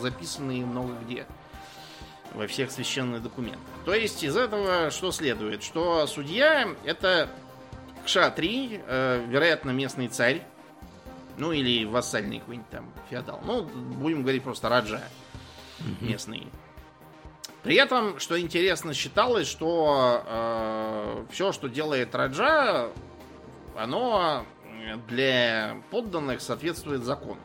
записанные 0.00 0.64
много 0.64 0.94
где 1.04 1.26
во 2.34 2.46
всех 2.46 2.70
священных 2.70 3.22
документах. 3.22 3.60
То 3.84 3.94
есть 3.94 4.22
из 4.22 4.36
этого 4.36 4.90
что 4.90 5.10
следует? 5.10 5.62
Что 5.62 6.06
судья 6.06 6.68
это 6.84 7.28
кшатри, 8.04 8.80
э, 8.86 9.24
вероятно, 9.26 9.70
местный 9.70 10.08
царь, 10.08 10.42
ну 11.36 11.52
или 11.52 11.84
вассальный 11.84 12.38
какой-нибудь 12.38 12.70
там 12.70 12.92
феодал. 13.10 13.40
Ну, 13.44 13.64
будем 13.64 14.22
говорить 14.22 14.42
просто 14.42 14.68
раджа 14.68 15.02
местный. 16.00 16.46
При 17.66 17.74
этом, 17.74 18.20
что 18.20 18.40
интересно, 18.40 18.94
считалось, 18.94 19.48
что 19.48 20.22
э, 20.24 21.24
все, 21.32 21.50
что 21.50 21.68
делает 21.68 22.14
Раджа, 22.14 22.92
оно 23.76 24.46
для 25.08 25.82
подданных 25.90 26.42
соответствует 26.42 27.02
закону. 27.02 27.40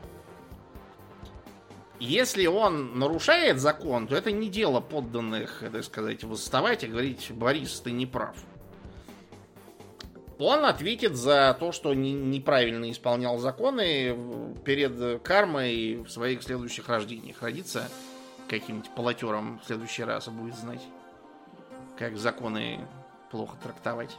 Если 1.99 2.45
он 2.45 2.99
нарушает 2.99 3.59
закон, 3.59 4.05
то 4.05 4.15
это 4.15 4.31
не 4.31 4.47
дело 4.47 4.79
подданных, 4.79 5.63
так 5.71 5.83
сказать, 5.83 6.23
восставать 6.23 6.83
и 6.83 6.87
говорить, 6.87 7.31
Борис, 7.31 7.79
ты 7.79 7.89
не 7.91 8.05
прав. 8.05 8.35
Он 10.37 10.65
ответит 10.65 11.15
за 11.15 11.57
то, 11.59 11.71
что 11.71 11.95
неправильно 11.95 12.91
исполнял 12.91 13.39
законы 13.39 14.15
перед 14.65 15.23
кармой 15.23 16.03
в 16.05 16.11
своих 16.11 16.43
следующих 16.43 16.89
рождениях. 16.89 17.41
Родится 17.41 17.89
каким-нибудь 18.51 18.89
полотером 18.91 19.59
в 19.63 19.65
следующий 19.65 20.03
раз 20.03 20.27
будет 20.27 20.55
знать, 20.55 20.81
как 21.97 22.17
законы 22.17 22.85
плохо 23.31 23.55
трактовать. 23.63 24.17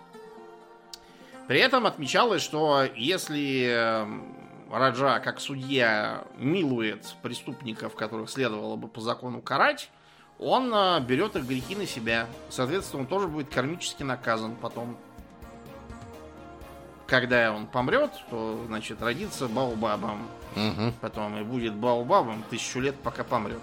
При 1.48 1.60
этом 1.60 1.86
отмечалось, 1.86 2.40
что 2.40 2.84
если 2.96 3.66
эм, 3.66 4.34
Раджа, 4.70 5.20
как 5.20 5.38
судья, 5.38 6.24
милует 6.38 7.14
преступников, 7.20 7.94
которых 7.94 8.30
следовало 8.30 8.76
бы 8.76 8.88
по 8.88 9.02
закону 9.02 9.42
карать, 9.42 9.90
он 10.38 10.72
э, 10.74 11.00
берет 11.00 11.36
их 11.36 11.44
грехи 11.44 11.76
на 11.76 11.86
себя. 11.86 12.26
Соответственно, 12.48 13.02
он 13.02 13.08
тоже 13.08 13.28
будет 13.28 13.50
кармически 13.50 14.02
наказан 14.02 14.56
потом. 14.56 14.96
Когда 17.06 17.52
он 17.52 17.66
помрет, 17.66 18.12
то, 18.30 18.64
значит, 18.66 19.02
родится 19.02 19.46
Баобабом. 19.46 20.26
Угу. 20.56 20.94
Потом 21.02 21.36
и 21.36 21.42
будет 21.42 21.74
Баобабом 21.74 22.42
тысячу 22.48 22.80
лет, 22.80 22.94
пока 23.02 23.24
помрет. 23.24 23.60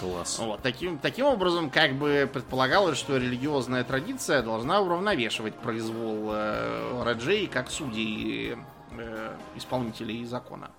Класс. 0.00 0.38
Вот, 0.38 0.62
таким, 0.62 0.98
таким 0.98 1.26
образом, 1.26 1.68
как 1.68 1.92
бы 1.92 2.28
предполагалось, 2.32 2.98
что 2.98 3.18
религиозная 3.18 3.84
традиция 3.84 4.42
должна 4.42 4.80
уравновешивать 4.80 5.54
произвол 5.54 6.30
э, 6.32 7.02
раджей 7.04 7.46
как 7.46 7.70
судей 7.70 8.56
э, 8.96 9.36
исполнителей 9.56 10.24
закона. 10.24 10.70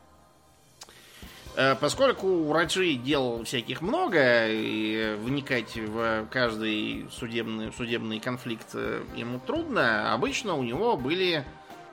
Э, 1.55 1.75
поскольку 1.75 2.27
у 2.27 2.53
Раджи 2.53 2.93
дел 2.93 3.43
всяких 3.43 3.81
много, 3.81 4.47
и 4.47 5.15
вникать 5.19 5.75
в 5.75 6.25
каждый 6.31 7.07
судебный, 7.11 7.73
судебный 7.73 8.19
конфликт 8.19 8.69
э, 8.73 9.03
ему 9.15 9.39
трудно, 9.39 10.13
обычно 10.13 10.55
у 10.55 10.63
него 10.63 10.95
были 10.95 11.45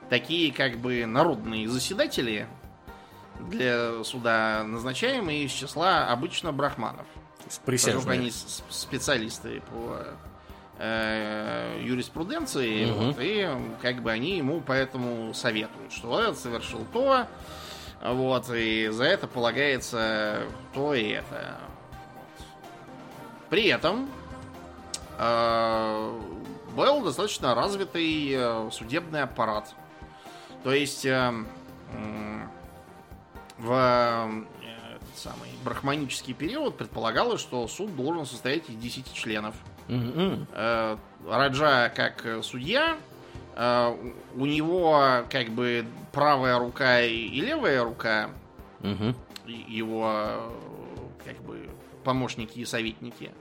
такие 0.09 0.53
как 0.53 0.77
бы 0.77 1.05
народные 1.05 1.67
заседатели 1.67 2.47
для 3.39 4.03
суда, 4.03 4.63
назначаемые 4.65 5.43
из 5.43 5.51
числа 5.51 6.07
обычно 6.07 6.51
брахманов. 6.53 7.05
Поскольку 7.49 8.09
они 8.09 8.31
специалисты 8.69 9.61
по 9.71 9.97
э, 10.77 11.81
юриспруденции, 11.83 12.91
угу. 12.91 13.03
вот, 13.05 13.15
и 13.19 13.49
как 13.81 14.01
бы 14.01 14.11
они 14.11 14.37
ему 14.37 14.61
поэтому 14.65 15.33
советуют, 15.33 15.91
что 15.91 16.19
этот 16.19 16.37
совершил 16.37 16.85
то, 16.93 17.27
вот, 18.01 18.49
и 18.53 18.87
за 18.89 19.05
это 19.05 19.27
полагается 19.27 20.43
то 20.73 20.93
и 20.93 21.09
это. 21.09 21.57
Вот. 22.15 22.45
При 23.49 23.67
этом 23.67 24.09
э, 25.17 26.19
был 26.75 27.01
достаточно 27.01 27.55
развитый 27.55 28.31
э, 28.31 28.69
судебный 28.71 29.23
аппарат. 29.23 29.73
То 30.63 30.73
есть 30.73 31.05
э, 31.05 31.33
в 33.57 34.31
самый 35.19 35.49
брахманический 35.63 36.33
период 36.33 36.77
предполагалось, 36.77 37.41
что 37.41 37.67
суд 37.67 37.95
должен 37.95 38.25
состоять 38.25 38.69
из 38.69 38.75
10 38.75 39.13
членов. 39.13 39.55
Mm-hmm. 39.87 40.99
Раджа 41.27 41.89
как 41.89 42.43
судья, 42.43 42.97
э, 43.55 44.11
у 44.35 44.45
него 44.45 45.25
как 45.29 45.49
бы 45.49 45.85
правая 46.11 46.57
рука 46.57 47.01
и 47.01 47.41
левая 47.41 47.83
рука, 47.83 48.29
mm-hmm. 48.81 49.15
его 49.67 50.53
как 51.25 51.37
бы 51.43 51.69
помощники 52.03 52.59
и 52.59 52.65
советники. 52.65 53.31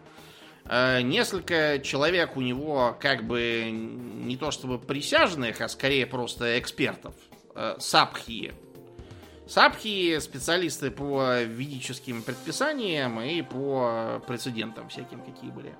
Э, 0.65 1.01
несколько 1.03 1.79
человек 1.79 2.37
у 2.37 2.41
него 2.41 2.97
как 2.99 3.25
бы 3.25 3.71
не 3.71 4.37
то 4.37 4.51
чтобы 4.51 4.79
присяжных, 4.79 5.61
а 5.61 5.69
скорее 5.69 6.07
просто 6.07 6.59
экспертов. 6.59 7.15
Сабхи 7.79 8.55
Сапхи 9.49 10.19
специалисты 10.21 10.91
по 10.91 11.43
ведическим 11.43 12.23
предписаниям 12.23 13.19
и 13.19 13.41
по 13.41 14.23
прецедентам 14.27 14.91
всяким, 14.91 15.23
какие 15.23 15.51
были. 15.51 15.75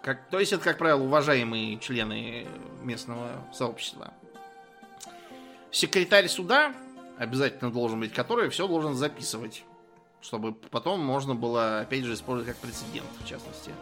Как, 0.00 0.28
то 0.28 0.38
есть 0.38 0.52
это, 0.52 0.62
как 0.62 0.78
правило, 0.78 1.02
уважаемые 1.02 1.76
члены 1.80 2.46
местного 2.82 3.44
сообщества. 3.52 4.14
Секретарь 5.72 6.28
суда 6.28 6.72
обязательно 7.18 7.72
должен 7.72 7.98
быть, 7.98 8.12
который 8.12 8.48
все 8.48 8.68
должен 8.68 8.94
записывать, 8.94 9.64
чтобы 10.20 10.52
потом 10.52 11.00
можно 11.00 11.34
было, 11.34 11.80
опять 11.80 12.04
же, 12.04 12.14
использовать 12.14 12.54
как 12.54 12.62
прецедент, 12.62 13.08
в 13.18 13.26
частности, 13.26 13.72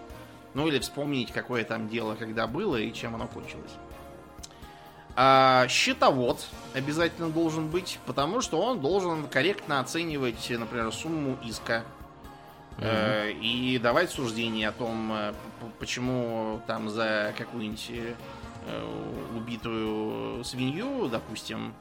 Ну 0.55 0.67
или 0.69 0.79
вспомнить, 0.79 1.33
какое 1.33 1.65
там 1.65 1.87
дело, 1.87 2.15
когда 2.15 2.47
было 2.47 2.77
и 2.77 2.95
чем 2.95 3.15
оно 3.15 3.29
кончилось. 3.29 3.73
А 5.19 5.67
счетовод 5.69 6.47
обязательно 6.75 7.31
должен 7.31 7.69
быть, 7.69 7.99
потому 8.05 8.43
что 8.43 8.61
он 8.61 8.81
должен 8.81 9.27
корректно 9.29 9.81
оценивать, 9.81 10.51
например, 10.51 10.93
сумму 10.93 11.39
иска. 11.43 11.85
э, 12.79 13.33
И 13.33 13.79
давать 13.79 14.11
суждение 14.11 14.69
о 14.69 14.73
том, 14.73 15.11
э, 15.13 15.33
почему 15.79 16.61
там 16.67 16.91
за 16.91 17.33
какую-нибудь 17.39 17.91
э, 17.91 18.15
убитую 19.35 20.45
свинью, 20.45 21.09
допустим, 21.09 21.73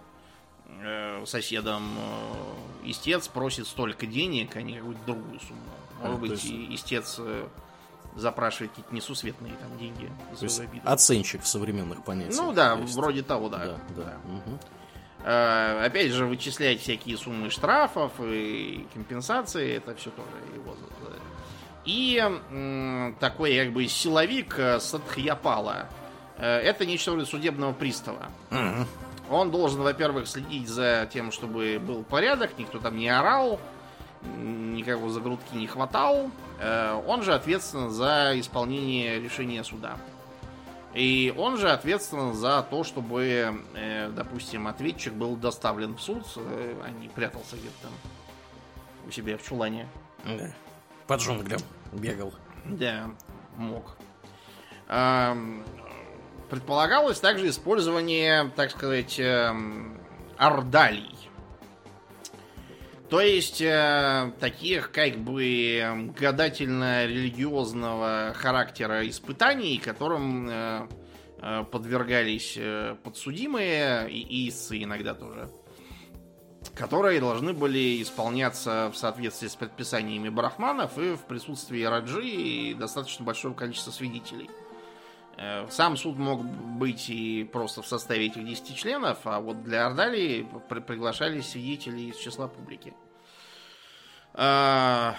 э, 0.82 1.26
соседом 1.26 1.84
э, 1.98 2.90
истец 2.90 3.28
просит 3.28 3.68
столько 3.68 4.06
денег, 4.06 4.56
а 4.56 4.62
не 4.62 4.76
какую-то 4.78 5.02
другую 5.06 5.40
сумму. 5.42 5.60
А, 6.02 6.06
Может 6.08 6.22
быть, 6.22 6.44
есть- 6.46 6.72
истец 6.84 7.20
запрашивает 8.16 8.72
какие-то 8.72 8.94
несусветные 8.96 9.54
там 9.56 9.78
деньги 9.78 10.10
То 10.32 10.36
за 10.38 10.46
есть 10.46 10.56
свою 10.56 10.70
обиду. 10.72 10.90
оценщик 10.90 11.44
в 11.44 11.48
современных 11.48 12.04
понятиях. 12.04 12.36
Ну 12.38 12.52
да, 12.54 12.76
То 12.76 12.82
есть- 12.82 12.96
вроде 12.96 13.22
того, 13.24 13.50
да. 13.50 13.58
Да, 13.60 13.78
да. 13.96 14.14
мгм. 14.26 14.60
Э, 15.24 15.86
Опять 15.86 16.12
же, 16.12 16.26
вычислять 16.26 16.82
всякие 16.82 17.18
суммы 17.18 17.50
штрафов 17.50 18.12
и 18.20 18.86
компенсации, 18.94 19.76
это 19.78 19.96
все 19.96 20.12
тоже 20.12 20.30
его. 20.56 20.76
И 21.86 22.18
м, 22.52 23.16
такой 23.20 23.58
как 23.58 23.74
бы 23.74 23.88
силовик 23.88 24.58
э, 24.58 24.80
Садхьяпала. 24.80 25.88
Э, 26.38 26.58
Это 26.60 26.86
нечто 26.86 27.12
вроде 27.12 27.26
судебного 27.28 27.74
пристава. 27.74 28.30
Мгм. 28.50 28.88
Он 29.30 29.50
должен, 29.52 29.82
во-первых, 29.82 30.28
следить 30.28 30.68
за 30.68 31.10
тем, 31.12 31.32
чтобы 31.32 31.80
был 31.80 32.04
порядок, 32.04 32.52
никто 32.58 32.80
там 32.80 32.96
не 32.98 33.10
орал, 33.10 33.60
никакого 34.38 35.10
загрудки 35.10 35.56
не 35.56 35.68
хватал. 35.68 36.30
Э, 36.60 37.02
Он 37.08 37.24
же 37.24 37.34
ответственен 37.34 37.92
за 37.92 38.34
исполнение 38.36 39.20
решения 39.20 39.64
суда. 39.64 39.98
И 40.94 41.34
он 41.38 41.58
же 41.58 41.70
ответственен 41.72 42.34
за 42.34 42.66
то, 42.70 42.86
чтобы, 42.86 43.62
э, 43.74 44.10
допустим, 44.16 44.68
ответчик 44.68 45.12
был 45.14 45.36
доставлен 45.36 45.96
в 45.96 46.02
суд, 46.02 46.24
э, 46.38 46.76
а 46.86 46.90
не 46.90 47.10
прятался 47.10 47.58
где-то 47.58 47.76
там 47.82 47.92
у 49.06 49.12
себя 49.12 49.38
в 49.38 49.44
чулане. 49.44 49.88
Да. 50.24 50.52
По 51.08 51.16
джунглям 51.16 51.60
бегал. 51.92 52.34
Да, 52.66 53.12
мог. 53.58 53.98
Предполагалось 56.50 57.20
также 57.20 57.50
использование, 57.50 58.52
так 58.56 58.72
сказать, 58.72 59.20
эм, 59.20 60.00
ордалий. 60.38 61.15
То 63.10 63.22
есть 63.22 63.62
э, 63.62 64.34
таких 64.40 64.92
как 64.92 65.18
бы 65.18 65.78
эм, 65.78 66.12
гадательно-религиозного 66.12 68.34
характера 68.34 69.08
испытаний, 69.08 69.78
которым 69.78 70.50
э, 70.50 70.88
э, 71.40 71.64
подвергались 71.72 72.56
э, 72.58 72.96
подсудимые 73.04 74.10
и 74.10 74.50
истцы 74.50 74.84
иногда 74.84 75.14
тоже 75.14 75.48
которые 76.74 77.20
должны 77.20 77.54
были 77.54 78.02
исполняться 78.02 78.90
в 78.92 78.98
соответствии 78.98 79.48
с 79.48 79.56
предписаниями 79.56 80.30
брахманов 80.30 80.98
и 80.98 81.16
в 81.16 81.26
присутствии 81.26 81.84
раджи 81.84 82.28
и 82.28 82.74
достаточно 82.74 83.24
большого 83.24 83.54
количества 83.54 83.92
свидетелей. 83.92 84.50
Сам 85.70 85.98
суд 85.98 86.18
мог 86.18 86.44
быть 86.44 87.10
и 87.10 87.44
просто 87.44 87.82
в 87.82 87.88
составе 87.88 88.28
этих 88.28 88.46
10 88.46 88.76
членов, 88.76 89.18
а 89.26 89.40
вот 89.42 89.64
для 89.64 89.86
Ордалии 89.88 90.48
при- 90.70 90.80
приглашались 90.80 91.50
свидетели 91.50 92.02
из 92.02 92.18
числа 92.18 92.48
публики. 92.48 92.94
Э, 94.34 95.14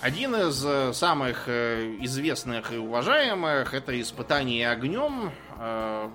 Один 0.00 0.34
из 0.36 0.64
э, 0.64 0.92
самых 0.92 1.44
э, 1.48 1.96
известных 2.02 2.72
и 2.72 2.76
уважаемых 2.76 3.74
это 3.74 3.98
испытание 4.00 4.70
огнем. 4.70 5.32
Э, 5.58 6.08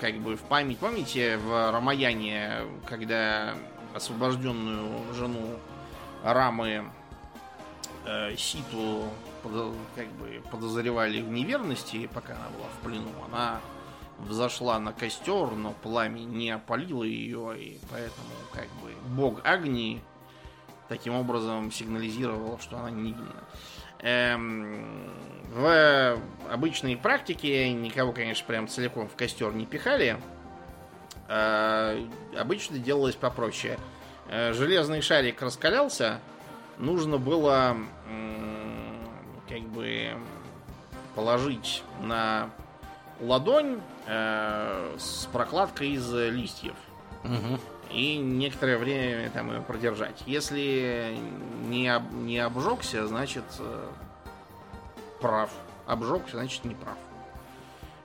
Как 0.00 0.14
бы 0.18 0.36
в 0.36 0.42
память, 0.42 0.78
помните, 0.78 1.36
в 1.36 1.70
Рамаяне, 1.72 2.62
когда 2.86 3.54
освобожденную 3.94 5.12
жену 5.14 5.58
Рамы 6.24 6.84
э, 8.06 8.34
Ситу 8.36 9.04
как 9.42 10.08
бы 10.12 10.42
подозревали 10.50 11.20
в 11.20 11.28
неверности, 11.28 12.08
пока 12.12 12.34
она 12.34 12.48
была 12.50 12.66
в 12.68 12.84
плену, 12.84 13.10
она 13.26 13.60
взошла 14.18 14.78
на 14.78 14.92
костер, 14.92 15.50
но 15.52 15.72
пламя 15.82 16.20
не 16.20 16.50
опалило 16.50 17.04
ее, 17.04 17.54
и 17.58 17.80
поэтому 17.90 18.28
как 18.52 18.68
бы 18.82 18.92
бог 19.14 19.40
Агни 19.44 20.02
таким 20.88 21.14
образом 21.14 21.70
сигнализировал, 21.70 22.58
что 22.58 22.78
она 22.78 22.90
невинна. 22.90 23.44
Эм, 24.00 25.10
в 25.52 26.18
обычной 26.50 26.96
практике 26.96 27.72
никого, 27.72 28.12
конечно, 28.12 28.46
прям 28.46 28.66
целиком 28.66 29.08
в 29.08 29.14
костер 29.14 29.52
не 29.52 29.66
пихали. 29.66 30.18
Э, 31.28 32.02
обычно 32.36 32.78
делалось 32.78 33.14
попроще. 33.14 33.78
Э, 34.28 34.52
железный 34.52 35.00
шарик 35.00 35.42
раскалялся, 35.42 36.20
нужно 36.78 37.18
было 37.18 37.76
м, 38.08 38.89
как 39.50 39.62
бы 39.62 40.12
положить 41.14 41.82
на 42.02 42.48
ладонь 43.20 43.80
э, 44.06 44.96
с 44.98 45.26
прокладкой 45.32 45.90
из 45.90 46.10
листьев 46.14 46.74
Мгм. 47.24 47.60
и 47.90 48.16
некоторое 48.16 48.78
время 48.78 49.28
там 49.30 49.50
ее 49.52 49.60
продержать. 49.60 50.22
Если 50.26 51.18
не, 51.66 51.88
об- 51.88 52.12
не 52.14 52.38
обжегся, 52.38 53.06
значит 53.08 53.44
э, 53.58 53.88
прав. 55.20 55.50
Обжегся, 55.86 56.36
значит 56.36 56.64
не 56.64 56.74
прав. 56.76 56.96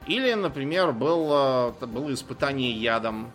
Или, 0.08 0.34
например, 0.34 0.92
было, 0.92 1.74
было 1.80 2.14
испытание 2.14 2.72
ядом. 2.72 3.32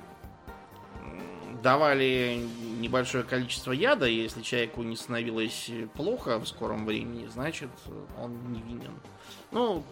Давали 1.63 2.47
небольшое 2.81 3.23
количество 3.25 3.73
яда, 3.73 4.07
и 4.07 4.15
если 4.15 4.43
человеку 4.43 4.83
не 4.83 4.97
становилось 4.97 5.71
плохо 5.95 6.39
в 6.39 6.47
скором 6.49 6.87
времени, 6.87 7.27
значит 7.33 7.71
он 8.21 8.33
невинен. 8.53 8.93
Ну, 9.53 9.83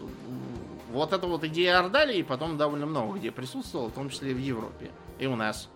вот 0.90 1.12
эта 1.12 1.27
вот 1.27 1.44
идея 1.44 1.79
Ордалии 1.81 2.22
потом 2.22 2.57
довольно 2.57 2.87
много 2.87 3.18
где 3.18 3.31
присутствовала, 3.31 3.88
в 3.88 3.92
том 3.92 4.09
числе 4.11 4.31
и 4.31 4.35
в 4.35 4.38
Европе. 4.38 4.90
И 5.18 5.27
у 5.27 5.37
нас. 5.37 5.68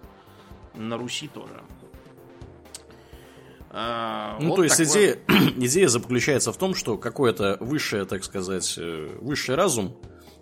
На 0.75 0.97
Руси 0.97 1.29
тоже. 1.29 1.61
А, 3.71 4.37
Ну, 4.41 4.51
вот 4.51 4.57
то 4.57 4.65
есть 4.65 4.77
такой- 4.77 4.93
идея, 4.93 5.19
идея 5.57 5.89
заключается 5.89 6.53
в 6.53 6.57
том, 6.59 6.75
что 6.75 6.99
какое-то 6.99 7.57
высшее, 7.61 8.05
так 8.05 8.23
сказать, 8.25 8.75
э, 8.79 9.17
высший 9.21 9.55
разум 9.55 9.97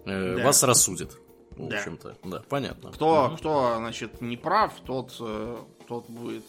э, 0.06 0.36
Да. 0.36 0.44
вас 0.44 0.62
рассудит. 0.62 1.12
В 1.50 1.68
Да. 1.68 1.76
общем-то, 1.76 2.16
да, 2.24 2.42
понятно. 2.48 2.90
Кто, 2.90 3.28
Мгм. 3.28 3.36
кто, 3.36 3.74
значит, 3.78 4.20
не 4.20 4.36
прав, 4.36 4.72
тот, 4.84 5.14
э, 5.20 5.58
тот 5.90 6.08
будет 6.08 6.44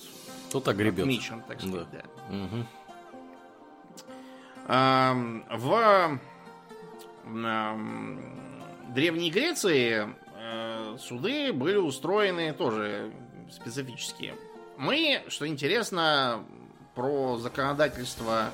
Кто 0.49 0.59
так 0.59 0.77
гребет. 0.77 0.99
отмечен, 0.99 1.41
так 1.47 1.59
сказать, 1.59 1.87
да. 1.91 2.03
Мгм. 2.29 2.67
Ам, 4.67 5.43
В 5.49 6.19
ам, 7.25 8.19
Древней 8.93 9.31
Греции 9.31 10.07
э, 10.37 10.97
суды 10.99 11.51
были 11.53 11.77
устроены 11.77 12.53
тоже 12.53 13.11
специфические. 13.51 14.35
Мы, 14.77 15.23
что 15.27 15.47
интересно, 15.47 16.45
про 16.93 17.39
законодательство, 17.39 18.51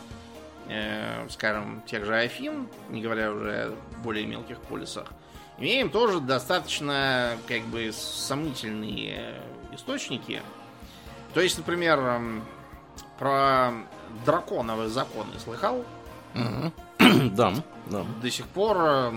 э, 0.70 1.28
скажем, 1.30 1.82
тех 1.86 2.06
же 2.06 2.16
Афин, 2.16 2.70
не 2.90 3.02
говоря 3.02 3.34
уже 3.34 3.52
о 3.52 3.76
более 4.04 4.26
мелких 4.26 4.62
полисах, 4.62 5.12
имеем 5.58 5.90
тоже 5.90 6.22
достаточно 6.22 7.36
как 7.46 7.64
бы 7.64 7.92
сомнительные 7.92 9.42
источники. 9.74 10.42
То 11.38 11.44
есть, 11.44 11.56
например, 11.56 12.00
м, 12.00 12.44
про 13.20 13.70
драконовые 14.26 14.90
законы 14.90 15.38
слыхал? 15.38 15.86
Да, 16.98 17.54
да. 17.86 18.06
До 18.24 18.32
сих 18.32 18.48
пор 18.48 18.78
э, 18.80 19.12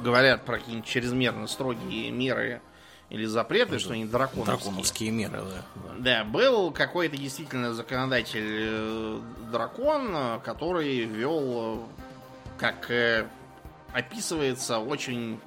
говорят 0.00 0.44
про 0.44 0.58
какие-нибудь 0.58 0.88
чрезмерно 0.88 1.48
строгие 1.48 2.12
меры 2.12 2.62
или 3.10 3.24
запреты, 3.24 3.80
что 3.80 3.94
они 3.94 4.04
драконовские. 4.04 4.56
Драконовские 4.56 5.10
меры, 5.10 5.42
да. 5.42 5.94
да. 5.98 6.24
Был 6.24 6.70
какой-то 6.70 7.16
действительно 7.16 7.74
законодатель 7.74 8.46
э, 8.46 9.20
дракон, 9.50 10.40
который 10.44 11.00
ввел, 11.00 11.42
э, 11.42 12.58
как 12.58 12.88
э, 12.92 13.26
описывается, 13.92 14.78
очень 14.78 15.40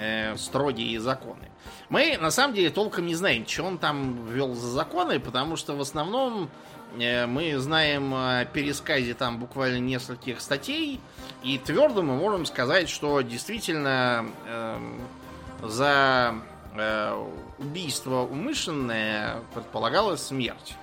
э, 0.00 0.36
строгие 0.36 1.00
законы. 1.00 1.50
Мы 1.88 2.16
на 2.18 2.30
самом 2.30 2.54
деле 2.54 2.70
толком 2.70 3.06
не 3.06 3.14
знаем, 3.14 3.46
что 3.46 3.64
он 3.64 3.78
там 3.78 4.26
ввел 4.26 4.54
за 4.54 4.68
законы, 4.68 5.20
потому 5.20 5.56
что 5.56 5.74
в 5.74 5.80
основном 5.80 6.48
э, 6.98 7.26
мы 7.26 7.58
знаем 7.58 8.14
о 8.14 8.44
пересказе 8.46 9.14
там 9.14 9.38
буквально 9.38 9.78
нескольких 9.78 10.40
статей, 10.40 11.00
и 11.42 11.58
твердо 11.58 12.02
мы 12.02 12.16
можем 12.16 12.46
сказать, 12.46 12.88
что 12.88 13.20
действительно 13.20 14.26
эм, 14.46 15.00
за 15.62 16.34
э, 16.74 17.26
убийство 17.58 18.22
умышленное 18.22 19.42
предполагалась 19.54 20.22
смерть. 20.22 20.76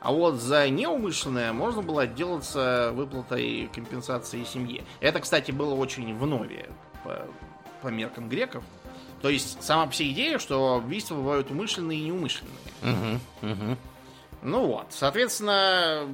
А 0.00 0.10
вот 0.10 0.34
за 0.34 0.68
неумышленное 0.68 1.52
можно 1.52 1.80
было 1.80 2.02
отделаться 2.02 2.90
выплатой 2.92 3.70
компенсации 3.72 4.42
семье. 4.42 4.84
Это, 4.98 5.20
кстати, 5.20 5.52
было 5.52 5.74
очень 5.74 6.16
в 6.16 6.26
нове 6.26 6.68
по 7.82 7.88
меркам 7.88 8.28
греков. 8.28 8.64
То 9.20 9.28
есть 9.28 9.62
сама 9.62 9.90
себе 9.92 10.10
идея, 10.12 10.38
что 10.38 10.76
убийства 10.76 11.14
бывают 11.14 11.50
умышленные 11.50 12.00
и 12.00 12.04
неумышленные. 12.04 12.56
Угу, 12.82 13.50
угу. 13.50 13.76
Ну 14.42 14.66
вот, 14.66 14.86
соответственно, 14.90 16.08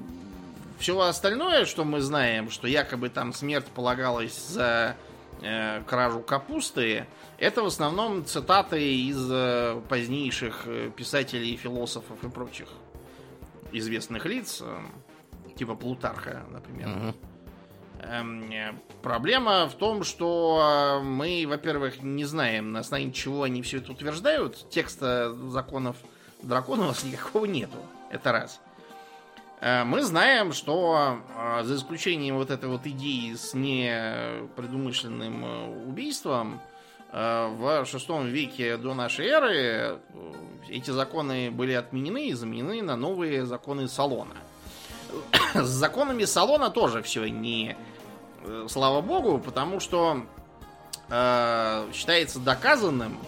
все 0.79 0.99
остальное, 1.01 1.65
что 1.65 1.85
мы 1.85 2.01
знаем, 2.01 2.51
что 2.51 2.69
якобы 2.69 3.09
там 3.09 3.33
смерть 3.33 3.67
полагалась 3.67 4.37
за 4.49 4.97
э, 5.41 5.83
кражу 5.85 6.21
капусты, 6.21 7.07
это 7.39 7.63
в 7.63 7.67
основном 7.67 8.25
цитаты 8.25 8.83
из 8.83 9.29
э, 9.31 9.81
позднейших 9.89 10.63
э, 10.67 10.91
писателей, 10.95 11.57
философов 11.57 12.23
и 12.23 12.29
прочих 12.29 12.69
известных 13.73 14.27
лиц, 14.27 14.61
э, 14.61 15.55
типа 15.57 15.75
Плутарха, 15.75 16.45
например. 16.51 16.89
Угу. 16.89 17.15
Эм, 18.01 18.53
проблема 19.03 19.69
в 19.69 19.75
том, 19.75 20.05
что 20.05 21.01
э, 21.01 21.03
мы, 21.03 21.45
во-первых, 21.49 22.03
не 22.03 22.25
знаем, 22.25 22.73
на 22.73 22.81
основании 22.81 23.11
чего 23.11 23.43
они 23.43 23.63
все 23.63 23.79
это 23.79 23.93
утверждают. 23.93 24.69
Текста 24.71 25.35
законов 25.51 25.97
дракона 26.43 26.85
у 26.85 26.89
нас 26.89 27.03
никакого 27.03 27.47
нету. 27.47 27.79
Это 28.11 28.33
раз. 28.33 28.61
Э, 29.61 29.83
Мы 29.85 30.03
знаем, 30.03 30.53
что 30.53 31.19
э, 31.37 31.65
за 31.65 31.75
исключением 31.75 32.37
вот 32.37 32.51
этой 32.51 32.69
вот 32.69 32.87
идеи 32.87 33.35
с 33.35 33.55
непредумышленным 33.55 35.89
убийством, 35.89 36.61
в 37.11 37.87
шестом 37.87 38.27
веке 38.27 38.77
до 38.77 38.93
нашей 38.93 39.29
эры 39.29 39.99
эти 40.69 40.91
законы 40.91 41.51
были 41.51 41.73
отменены 41.73 42.29
и 42.29 42.35
заменены 42.35 42.83
на 42.83 42.97
новые 42.97 43.47
законы 43.47 43.89
Салона. 43.89 44.37
С 45.55 45.69
законами 45.69 46.25
Салона 46.25 46.71
тоже 46.71 47.03
все 47.03 47.27
не 47.29 47.77
э, 48.45 48.67
слава 48.69 49.01
богу, 49.01 49.39
потому 49.39 49.81
что 49.81 50.27
э, 51.09 51.91
считается 51.93 52.39
доказанным, 52.39 53.19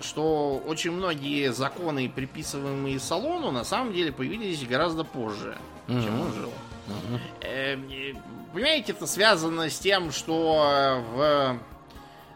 что 0.00 0.62
очень 0.66 0.92
многие 0.92 1.52
законы, 1.52 2.08
приписываемые 2.08 3.00
Салону, 3.00 3.50
на 3.50 3.64
самом 3.64 3.92
деле 3.92 4.12
появились 4.12 4.64
гораздо 4.66 5.04
позже, 5.04 5.58
чем 5.86 5.98
Мгм. 6.14 6.20
он 6.20 6.32
жил. 6.34 6.48
Угу. 6.86 7.20
Э, 7.42 7.76
э, 7.76 8.14
Понимаете, 8.52 8.92
это 8.92 9.06
связано 9.06 9.68
с 9.68 9.78
тем, 9.78 10.10
что 10.10 11.02
в 11.12 11.58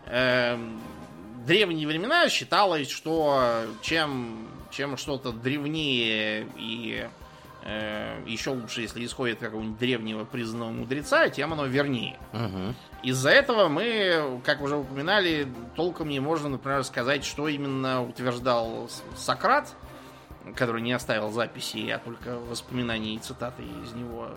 э, 0.06 0.58
древние 1.46 1.86
времена 1.88 2.28
считалось, 2.28 2.90
что 2.90 3.64
чем, 3.80 4.46
чем 4.70 4.96
что-то 4.98 5.32
древнее 5.32 6.46
и 6.56 7.06
э, 7.06 7.08
еще 7.64 8.50
лучше, 8.50 8.80
если 8.82 9.04
исходит 9.04 9.38
какого-нибудь 9.38 9.78
древнего 9.78 10.24
признанного 10.24 10.70
мудреца, 10.70 11.28
тем 11.28 11.52
оно 11.52 11.66
вернее. 11.66 12.18
Угу. 12.32 12.74
Из-за 13.04 13.30
этого 13.30 13.68
мы, 13.68 14.40
как 14.44 14.62
уже 14.62 14.76
упоминали, 14.76 15.46
толком 15.76 16.08
не 16.08 16.20
можем, 16.20 16.52
например, 16.52 16.82
сказать, 16.84 17.24
что 17.24 17.46
именно 17.48 18.02
утверждал 18.02 18.88
Сократ, 19.16 19.74
который 20.56 20.82
не 20.82 20.92
оставил 20.92 21.30
записи, 21.30 21.88
а 21.90 21.98
только 21.98 22.38
воспоминания 22.38 23.14
и 23.14 23.18
цитаты 23.18 23.62
из 23.84 23.92
него 23.92 24.30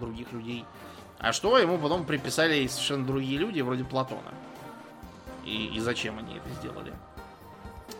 других 0.00 0.32
людей. 0.32 0.64
А 1.18 1.32
что 1.32 1.56
ему 1.58 1.78
потом 1.78 2.04
приписали 2.04 2.66
совершенно 2.66 3.06
другие 3.06 3.38
люди, 3.38 3.60
вроде 3.60 3.84
Платона. 3.84 4.32
И, 5.44 5.66
и 5.74 5.78
зачем 5.80 6.18
они 6.18 6.36
это 6.36 6.48
сделали. 6.60 6.92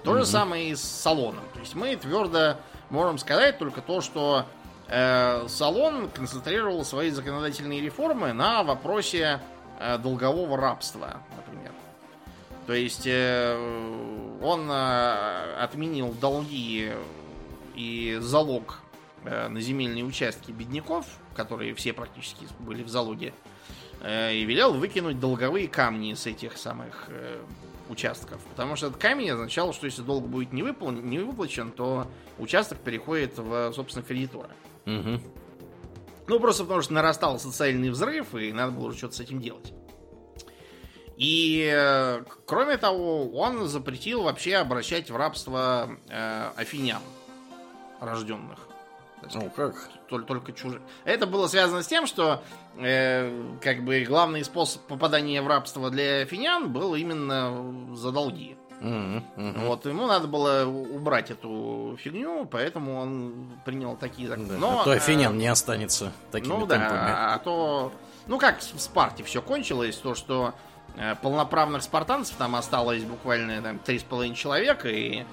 То 0.02 0.14
же 0.14 0.20
Мгм. 0.20 0.26
самое 0.26 0.70
и 0.70 0.74
с 0.74 0.82
Салоном. 0.82 1.44
То 1.54 1.60
есть 1.60 1.76
мы 1.76 1.94
твердо 1.94 2.56
можем 2.90 3.18
сказать 3.18 3.58
только 3.58 3.80
то, 3.80 4.00
что 4.00 4.44
э, 4.44 4.61
Салон 5.48 6.10
концентрировал 6.10 6.84
свои 6.84 7.08
законодательные 7.10 7.80
реформы 7.80 8.34
на 8.34 8.62
вопросе 8.62 9.40
э, 9.78 9.96
долгового 9.96 10.58
рабства, 10.58 11.22
например. 11.34 11.72
То 12.66 12.74
есть 12.74 13.06
э, 13.06 14.38
он 14.42 14.70
э, 14.70 15.54
отменил 15.58 16.12
долги 16.12 16.92
и 17.74 18.18
залог 18.20 18.80
э, 19.24 19.48
на 19.48 19.60
земельные 19.60 20.04
участки 20.04 20.50
бедняков, 20.52 21.06
которые 21.34 21.74
все 21.74 21.94
практически 21.94 22.46
были 22.58 22.82
в 22.82 22.88
залоге, 22.88 23.32
э, 24.02 24.34
и 24.34 24.44
велел 24.44 24.74
выкинуть 24.74 25.18
долговые 25.18 25.68
камни 25.68 26.12
с 26.12 26.26
этих 26.26 26.58
самых 26.58 27.06
э, 27.08 27.40
участков. 27.88 28.40
Потому 28.50 28.76
что 28.76 28.88
этот 28.88 29.00
камень 29.00 29.30
означал, 29.30 29.72
что 29.72 29.86
если 29.86 30.02
долг 30.02 30.26
будет 30.26 30.52
не, 30.52 30.62
выплачен, 30.62 31.72
то 31.72 32.06
участок 32.38 32.78
переходит 32.78 33.38
в, 33.38 33.72
собственно, 33.72 34.04
кредитора. 34.04 34.50
Ну, 36.28 36.40
просто 36.40 36.64
потому 36.64 36.82
что 36.82 36.92
нарастал 36.92 37.38
социальный 37.38 37.90
взрыв, 37.90 38.34
и 38.34 38.52
надо 38.52 38.72
было 38.72 38.94
что-то 38.94 39.16
с 39.16 39.20
этим 39.20 39.40
делать. 39.40 39.72
И, 41.16 41.70
э, 41.72 42.22
кроме 42.46 42.76
того, 42.78 43.30
он 43.30 43.68
запретил 43.68 44.22
вообще 44.22 44.56
обращать 44.56 45.10
в 45.10 45.16
рабство 45.16 45.90
э, 46.08 46.50
афинян, 46.56 47.02
рожденных. 48.00 48.58
Ну 49.34 49.50
как? 49.50 49.74
тол- 50.08 50.24
только 50.24 50.52
чужих. 50.52 50.80
Это 51.04 51.26
было 51.26 51.46
связано 51.46 51.82
с 51.82 51.86
тем, 51.86 52.06
что 52.06 52.42
э, 52.76 53.56
как 53.60 53.84
бы 53.84 54.04
главный 54.04 54.44
способ 54.44 54.82
попадания 54.82 55.40
в 55.42 55.46
рабство 55.46 55.90
для 55.90 56.22
афинян 56.22 56.72
был 56.72 56.94
именно 56.94 57.94
за 57.94 58.10
долги. 58.10 58.56
Мгм, 58.82 59.24
мгм. 59.36 59.64
Вот 59.66 59.86
ему 59.86 60.06
надо 60.06 60.26
было 60.26 60.66
убрать 60.66 61.30
эту 61.30 61.96
фигню, 62.02 62.46
поэтому 62.46 62.98
он 62.98 63.52
принял 63.64 63.96
такие 63.96 64.28
законы. 64.28 64.48
Да, 64.48 64.58
Но, 64.58 64.80
а 64.80 64.84
то 64.84 64.92
э, 64.92 64.96
афинян 64.96 65.38
не 65.38 65.46
останется 65.46 66.12
такими 66.32 66.52
ну 66.52 66.66
да, 66.66 66.78
темпами. 66.78 67.10
а 67.14 67.38
то... 67.38 67.92
Ну 68.26 68.38
как 68.38 68.58
в 68.58 68.80
Спарте 68.80 69.22
все 69.22 69.40
кончилось, 69.40 69.96
то 69.96 70.16
что 70.16 70.54
э, 70.96 71.14
полноправных 71.22 71.84
спартанцев 71.84 72.36
там 72.36 72.56
осталось 72.56 73.04
буквально 73.04 73.62
там 73.62 73.76
3,5 73.84 74.34
человека, 74.34 74.88
и 74.88 75.24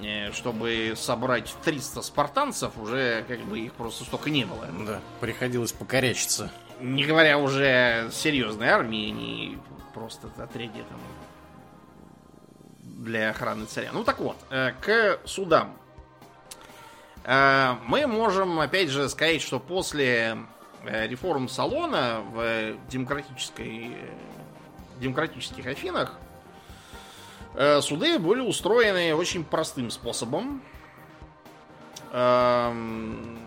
э, 0.00 0.32
чтобы 0.32 0.94
собрать 0.96 1.54
300 1.64 2.00
спартанцев, 2.00 2.78
уже 2.78 3.24
как 3.28 3.40
бы 3.40 3.60
их 3.60 3.74
просто 3.74 4.04
столько 4.04 4.30
не 4.30 4.46
было. 4.46 4.66
Да, 4.86 5.00
приходилось 5.20 5.72
покорячиться. 5.72 6.50
Не 6.80 7.04
говоря 7.04 7.38
уже 7.38 8.08
серьезной 8.10 8.68
армии, 8.68 9.10
не 9.10 9.58
просто 9.92 10.28
отряде 10.38 10.84
там 10.88 10.98
для 13.06 13.30
охраны 13.30 13.64
царя. 13.64 13.90
Ну 13.92 14.04
так 14.04 14.18
вот, 14.20 14.36
э, 14.50 14.72
к 14.80 15.20
судам. 15.24 15.74
Э, 17.24 17.74
Мы 17.86 18.06
можем, 18.06 18.60
опять 18.60 18.90
же, 18.90 19.08
сказать, 19.08 19.40
что 19.40 19.58
после 19.58 20.36
э, 20.84 21.06
реформ 21.06 21.48
Салона 21.48 22.20
в 22.32 22.76
демократической, 22.90 23.96
демократических 25.00 25.66
Афинах 25.66 26.12
суды 27.80 28.18
были 28.18 28.40
устроены 28.40 29.14
очень 29.14 29.42
простым 29.42 29.90
способом. 29.90 30.62
Эм, 32.12 33.38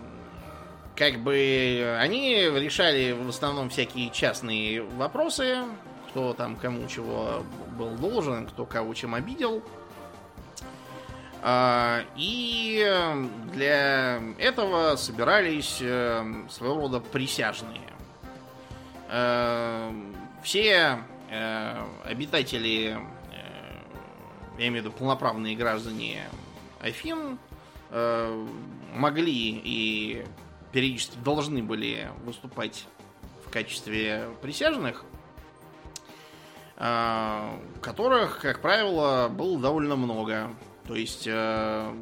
Как 0.96 1.18
бы 1.20 1.96
они 2.00 2.34
решали 2.34 3.12
в 3.12 3.28
основном 3.28 3.70
всякие 3.70 4.10
частные 4.10 4.82
вопросы, 4.82 5.58
кто 6.08 6.34
там 6.34 6.56
кому 6.56 6.88
чего 6.88 7.44
был 7.80 7.96
должен, 7.96 8.46
кто 8.46 8.66
кого 8.66 8.92
чем 8.94 9.14
обидел. 9.14 9.62
А, 11.42 12.04
И 12.16 12.84
для 13.52 14.20
этого 14.38 14.96
собирались 14.96 15.78
э, 15.80 16.22
своего 16.50 16.76
рода 16.76 17.00
присяжные. 17.00 17.80
Э, 19.08 19.90
Все 20.42 20.98
э, 21.30 21.86
обитатели, 22.04 22.98
я 24.58 24.68
имею 24.68 24.82
в 24.82 24.86
виду 24.86 24.92
полноправные 24.92 25.56
граждане 25.56 26.28
Афин, 26.80 27.38
могли 28.94 29.60
и 29.64 30.24
периодически 30.72 31.16
должны 31.24 31.62
были 31.62 32.08
выступать 32.24 32.86
в 33.46 33.50
качестве 33.50 34.28
присяжных, 34.42 35.04
которых, 36.80 38.40
как 38.40 38.60
правило, 38.62 39.28
было 39.28 39.58
довольно 39.58 39.96
много. 39.96 40.50
То 40.86 40.94
есть 40.94 41.26
э, 41.26 41.92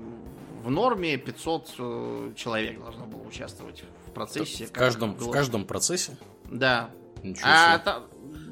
в 0.63 0.71
норме 0.71 1.17
500 1.17 1.75
э, 1.79 2.33
человек 2.37 2.81
должно 2.81 3.07
было 3.07 3.23
участвовать 3.23 3.85
в 4.07 4.13
процессе. 4.13 4.67
В 4.67 4.73
каждом, 4.73 5.15
в 5.15 5.31
каждом 5.31 5.65
процессе? 5.65 6.17
Да. 6.45 6.91
Ничего 7.23 7.49
А 7.49 7.79
та- 7.79 8.03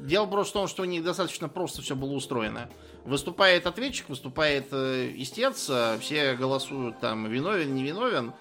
дело 0.03 0.25
просто 0.27 0.51
в 0.51 0.61
том, 0.61 0.67
что 0.67 0.83
у 0.83 0.85
них 0.85 1.03
достаточно 1.03 1.47
просто 1.49 1.81
все 1.81 1.95
было 1.95 2.11
устроено. 2.11 2.69
Выступает 3.05 3.65
ответчик, 3.65 4.09
выступает 4.09 4.67
э, 4.71 5.11
истец, 5.15 5.69
э, 5.69 5.97
все 5.99 6.35
голосуют 6.35 6.99
там 6.99 7.25
виновен, 7.29 7.73
не 7.73 7.83
виновен. 7.83 8.33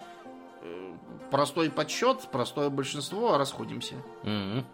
Э, 0.63 0.93
Простой 1.31 1.71
подсчет, 1.71 2.29
простое 2.31 2.69
большинство, 2.69 3.37
расходимся. 3.39 3.95
Мгм. 4.23 4.65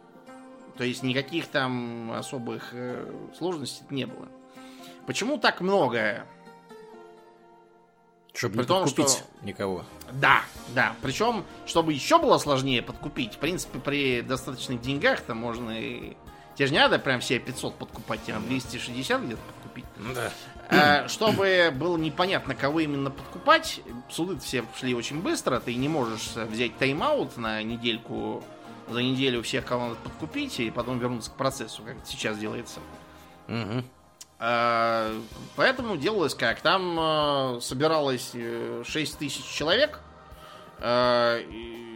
То 0.77 0.85
есть 0.85 1.03
никаких 1.03 1.47
там 1.49 2.13
особых 2.13 2.71
э, 2.73 3.13
сложностей 3.37 3.85
не 3.91 4.07
было. 4.07 4.29
Почему 5.07 5.39
так 5.39 5.61
много? 5.61 6.27
Чтобы 8.35 8.55
При 8.55 8.61
не 8.63 8.67
том, 8.67 8.85
подкупить 8.85 9.11
что- 9.11 9.25
никого. 9.43 9.85
Да, 10.13 10.43
да. 10.75 10.95
Причем, 11.03 11.45
чтобы 11.67 11.93
еще 11.93 12.19
было 12.19 12.39
сложнее 12.39 12.81
подкупить, 12.83 13.35
в 13.35 13.39
принципе, 13.39 13.79
при 13.79 14.23
достаточных 14.23 14.81
деньгах-то 14.81 15.35
можно 15.35 15.71
и... 15.79 16.17
Тебе 16.55 16.67
же 16.67 16.73
не 16.75 16.81
надо 16.81 16.99
прям 16.99 17.21
все 17.21 17.39
500 17.39 17.77
подкупать, 17.77 18.23
тебе 18.25 18.35
надо 18.35 18.47
260 18.47 19.23
где-то 19.23 19.41
подкупить. 19.43 19.85
Да. 20.15 20.33
А, 20.69 21.09
чтобы 21.09 21.73
было 21.75 21.97
непонятно, 21.97 22.55
кого 22.55 22.81
именно 22.81 23.11
подкупать, 23.11 23.81
суды 24.11 24.39
все 24.39 24.65
шли 24.79 24.95
очень 24.95 25.23
быстро, 25.23 25.61
ты 25.61 25.75
не 25.75 25.89
можешь 25.89 26.33
взять 26.35 26.77
тайм-аут 26.79 27.37
на 27.39 27.63
недельку, 27.63 28.45
за 28.93 29.03
неделю 29.03 29.43
всех, 29.43 29.65
кого 29.65 29.85
надо 29.89 29.97
подкупить, 29.97 30.59
и 30.61 30.71
потом 30.71 30.99
вернуться 30.99 31.31
к 31.31 31.35
процессу, 31.35 31.83
как 31.83 31.97
это 31.97 32.07
сейчас 32.07 32.39
делается. 32.39 32.81
А, 34.39 35.13
Поэтому 35.57 35.97
делалось 35.97 36.35
как? 36.35 36.61
Там 36.61 36.99
э, 36.99 37.61
собиралось 37.61 38.33
6 38.85 39.19
тысяч 39.19 39.45
человек. 39.45 40.01
э, 40.81 41.43
и 41.49 41.89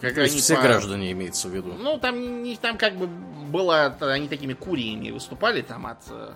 как 0.00 0.14
То 0.14 0.22
есть 0.22 0.38
все 0.40 0.56
по- 0.56 0.62
граждане 0.62 1.12
имеется 1.12 1.48
в 1.48 1.52
виду. 1.54 1.74
Ну, 1.78 1.98
там, 1.98 2.42
не, 2.42 2.56
там 2.56 2.78
как 2.78 2.96
бы 2.96 3.06
было... 3.06 3.96
Они 4.00 4.28
такими 4.28 4.54
куриями 4.54 5.10
выступали 5.10 5.60
там 5.62 5.86
от 5.86 5.98
э, 6.08 6.32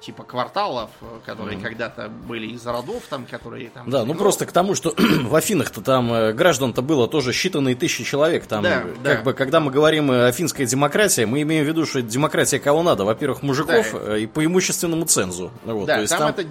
типа 0.00 0.24
кварталов, 0.24 0.90
э, 1.02 1.18
которые 1.26 1.58
когда-то 1.58 2.08
были 2.08 2.46
из 2.46 2.66
родов, 2.66 3.02
там, 3.08 3.26
которые 3.26 3.68
там... 3.70 3.88
Да, 3.90 4.04
ну 4.04 4.14
просто 4.14 4.46
к 4.46 4.52
тому, 4.52 4.74
что 4.74 4.94
в 4.98 5.34
Афинах-то 5.34 5.82
там 5.82 6.12
э, 6.12 6.32
граждан-то 6.32 6.82
было 6.82 7.06
тоже 7.06 7.32
считанные 7.32 7.74
тысячи 7.74 8.04
человек. 8.04 8.46
Там, 8.46 8.62
Да, 8.62 8.82
э, 8.82 8.94
да. 9.02 9.14
как 9.16 9.24
бы, 9.24 9.32
когда 9.34 9.60
мы 9.60 9.70
говорим 9.70 10.10
э, 10.10 10.26
афинская 10.28 10.66
демократия, 10.66 11.26
мы 11.26 11.42
имеем 11.42 11.64
в 11.64 11.68
виду, 11.68 11.84
что 11.86 12.02
демократия 12.02 12.58
кого 12.58 12.82
надо. 12.82 13.04
Во-первых, 13.04 13.42
мужиков 13.42 13.92
Да. 13.92 14.16
и 14.16 14.26
по 14.26 14.44
имущественному 14.44 15.04
цензу. 15.04 15.50
Вот, 15.64 15.86
да, 15.86 15.96
то 15.96 16.00
есть 16.00 16.12
там, 16.16 16.20
там- 16.20 16.30
это 16.30 16.46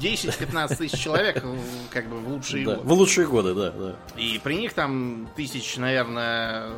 10-15 0.00 0.76
тысяч 0.76 0.98
человек, 0.98 1.42
э, 1.44 1.56
как 1.90 2.08
бы 2.08 2.18
в 2.18 2.28
лучшие 2.28 2.64
да, 2.64 2.76
годы. 2.76 2.88
в 2.88 2.92
лучшие 2.92 3.26
годы, 3.26 3.54
да, 3.54 3.70
да. 3.70 3.96
И 4.16 4.40
при 4.42 4.54
них 4.54 4.72
там 4.72 5.28
тысяч, 5.36 5.76
наверное, 5.76 6.70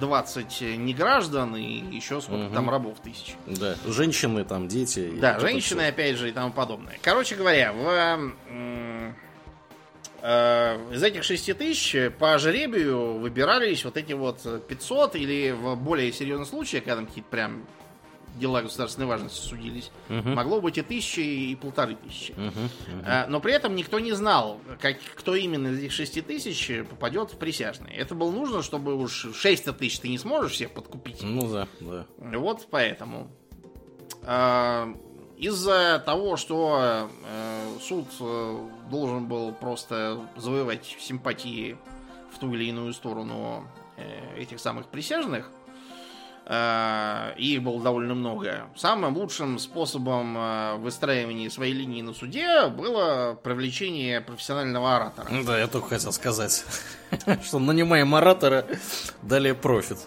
20 0.00 0.60
не 0.78 0.94
граждан 0.94 1.56
и 1.56 1.62
еще 1.94 2.20
сколько 2.20 2.54
там 2.54 2.70
рабов 2.70 2.98
тысяч. 3.00 3.34
Да, 3.46 3.76
женщины, 3.86 4.44
там, 4.44 4.68
дети. 4.68 5.12
Да, 5.20 5.40
женщины, 5.40 5.88
опять 5.88 6.16
же, 6.16 6.28
и 6.28 6.32
тому 6.32 6.52
подобное. 6.52 6.98
Короче 7.02 7.34
говоря, 7.34 7.72
в, 7.72 8.32
э, 10.22 10.78
из 10.92 11.02
этих 11.02 11.24
6 11.24 11.54
тысяч 11.54 12.12
по 12.18 12.38
жребию 12.38 13.18
выбирались 13.18 13.84
вот 13.84 13.96
эти 13.96 14.12
вот 14.12 14.66
500 14.68 15.16
или 15.16 15.50
в 15.50 15.76
более 15.76 16.12
серьезных 16.12 16.48
случаях, 16.48 16.84
когда 16.84 16.96
там 16.96 17.06
какие-то 17.06 17.30
прям 17.30 17.64
дела 18.38 18.62
государственной 18.62 19.06
важности 19.06 19.40
судились, 19.46 19.90
Мгм. 20.08 20.34
могло 20.34 20.60
быть 20.60 20.78
и 20.78 20.82
тысячи, 20.82 21.20
и 21.20 21.54
полторы 21.56 21.94
тысячи. 21.96 22.32
Мгм. 22.32 22.70
А, 23.04 23.26
Но 23.28 23.40
при 23.40 23.52
этом 23.52 23.74
никто 23.76 23.98
не 23.98 24.12
знал, 24.12 24.60
как, 24.80 24.98
кто 25.16 25.34
именно 25.34 25.68
из 25.68 25.78
этих 25.80 25.92
6 25.92 26.20
тысяч 26.22 26.70
попадет 26.88 27.32
в 27.32 27.38
присяжные. 27.38 27.94
Это 27.96 28.14
было 28.14 28.30
нужно, 28.30 28.62
чтобы 28.62 28.94
уж 28.94 29.28
6 29.34 29.72
тысяч 29.72 29.98
ты 30.00 30.08
не 30.08 30.18
сможешь 30.18 30.52
всех 30.52 30.70
подкупить. 30.72 31.22
Ну 31.22 31.48
да, 31.50 31.68
да. 31.80 32.06
Вот 32.38 32.66
поэтому. 32.70 33.30
А, 34.22 34.88
Из-за 35.36 36.02
того, 36.04 36.36
что 36.36 37.08
э, 37.24 37.76
суд 37.80 38.06
э, 38.18 38.68
должен 38.90 39.26
был 39.28 39.52
просто 39.52 40.20
завоевать 40.36 40.96
симпатии 40.98 41.76
в 42.34 42.38
ту 42.40 42.52
или 42.54 42.64
иную 42.64 42.92
сторону 42.92 43.64
э, 43.96 44.36
этих 44.40 44.58
самых 44.58 44.86
присяжных, 44.88 45.48
и 46.50 47.54
их 47.54 47.62
было 47.62 47.82
довольно 47.82 48.14
много, 48.14 48.68
самым 48.74 49.16
лучшим 49.16 49.58
способом 49.58 50.36
э, 50.38 50.76
выстраивания 50.76 51.50
своей 51.50 51.74
линии 51.74 52.00
на 52.00 52.14
суде 52.14 52.68
было 52.68 53.38
привлечение 53.42 54.22
профессионального 54.22 54.96
оратора. 54.96 55.28
Да, 55.44 55.58
я 55.58 55.66
только 55.66 55.90
хотел 55.90 56.12
сказать, 56.12 56.64
что 57.44 57.58
нанимаем 57.58 58.14
оратора, 58.14 58.64
далее 59.22 59.54
профит. 59.54 59.98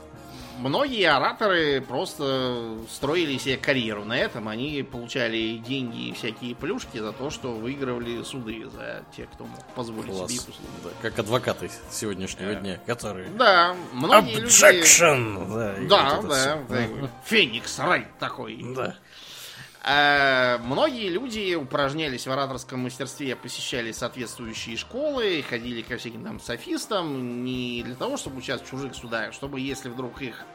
Многие 0.61 1.09
ораторы 1.09 1.81
просто 1.81 2.77
строили 2.89 3.37
себе 3.37 3.57
карьеру 3.57 4.05
на 4.05 4.17
этом. 4.17 4.47
Они 4.47 4.83
получали 4.83 5.57
деньги 5.57 6.09
и 6.09 6.13
всякие 6.13 6.55
плюшки 6.55 6.99
за 6.99 7.11
то, 7.13 7.29
что 7.31 7.53
выигрывали 7.53 8.21
суды 8.23 8.69
за 8.69 9.03
тех, 9.15 9.29
кто 9.31 9.45
мог 9.45 9.65
позволить 9.75 10.11
Класс. 10.11 10.31
себе 10.31 10.41
их 10.41 10.49
услуги. 10.49 10.69
Да, 10.83 10.89
как 11.01 11.19
адвокаты 11.19 11.71
сегодняшнего 11.89 12.53
дня, 12.55 12.79
которые... 12.85 13.29
Да, 13.29 13.75
многие 13.93 14.35
люди... 14.35 14.53
Objection! 14.53 15.55
Да, 15.55 15.73
и 15.77 15.87
Да, 15.87 16.15
вот 16.21 16.29
да, 16.29 16.59
да. 16.69 17.09
Феникс 17.25 17.79
Райт 17.79 18.19
такой. 18.19 18.63
Да. 18.75 18.95
А, 19.83 20.59
многие 20.59 21.09
люди 21.09 21.55
упражнялись 21.55 22.27
в 22.27 22.31
ораторском 22.31 22.81
мастерстве, 22.81 23.35
посещали 23.35 23.91
соответствующие 23.91 24.77
школы, 24.77 25.43
ходили 25.47 25.81
ко 25.81 25.97
всяким 25.97 26.23
там 26.23 26.39
софистам, 26.39 27.43
не 27.43 27.81
для 27.83 27.95
того, 27.95 28.17
чтобы 28.17 28.37
участвовать 28.37 28.67
в 28.67 28.69
чужих 28.69 28.95
судах, 28.95 29.29
а 29.29 29.31
чтобы, 29.31 29.59
если 29.59 29.89
вдруг 29.89 30.21
их 30.21 30.45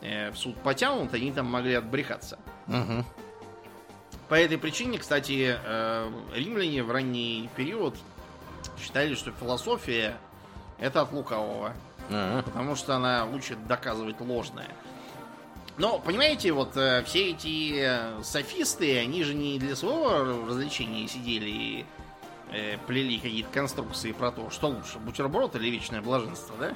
в 0.00 0.34
суд 0.36 0.56
потянут, 0.62 1.12
они 1.14 1.32
там 1.32 1.46
могли 1.46 1.74
отбрехаться. 1.74 2.38
Мгм. 2.66 3.04
По 4.28 4.34
этой 4.34 4.58
причине, 4.58 4.98
кстати, 4.98 5.58
э, 5.62 6.10
римляне 6.34 6.82
в 6.82 6.90
ранний 6.90 7.48
период 7.56 7.96
считали, 8.80 9.14
что 9.14 9.32
философия 9.32 10.16
это 10.78 11.00
от 11.00 11.12
лукавого, 11.12 11.72
Ага. 12.10 12.42
потому 12.42 12.76
что 12.76 12.94
она 12.94 13.24
учит 13.24 13.66
доказывать 13.66 14.20
ложное. 14.20 14.68
Но, 15.78 15.98
понимаете, 15.98 16.52
вот 16.52 16.76
э, 16.76 17.02
все 17.04 17.30
эти 17.30 17.74
э, 17.78 18.22
софисты, 18.22 18.98
они 18.98 19.24
же 19.24 19.32
не 19.34 19.58
для 19.58 19.76
своего 19.76 20.46
развлечения 20.46 21.06
сидели 21.08 21.48
и 21.48 21.86
э, 22.52 22.76
плели 22.86 23.18
какие-то 23.18 23.48
конструкции 23.50 24.12
про 24.12 24.30
то, 24.32 24.50
что 24.50 24.68
лучше, 24.68 24.98
бутерброд 24.98 25.54
или 25.56 25.70
вечное 25.70 26.02
блаженство, 26.02 26.54
да? 26.58 26.74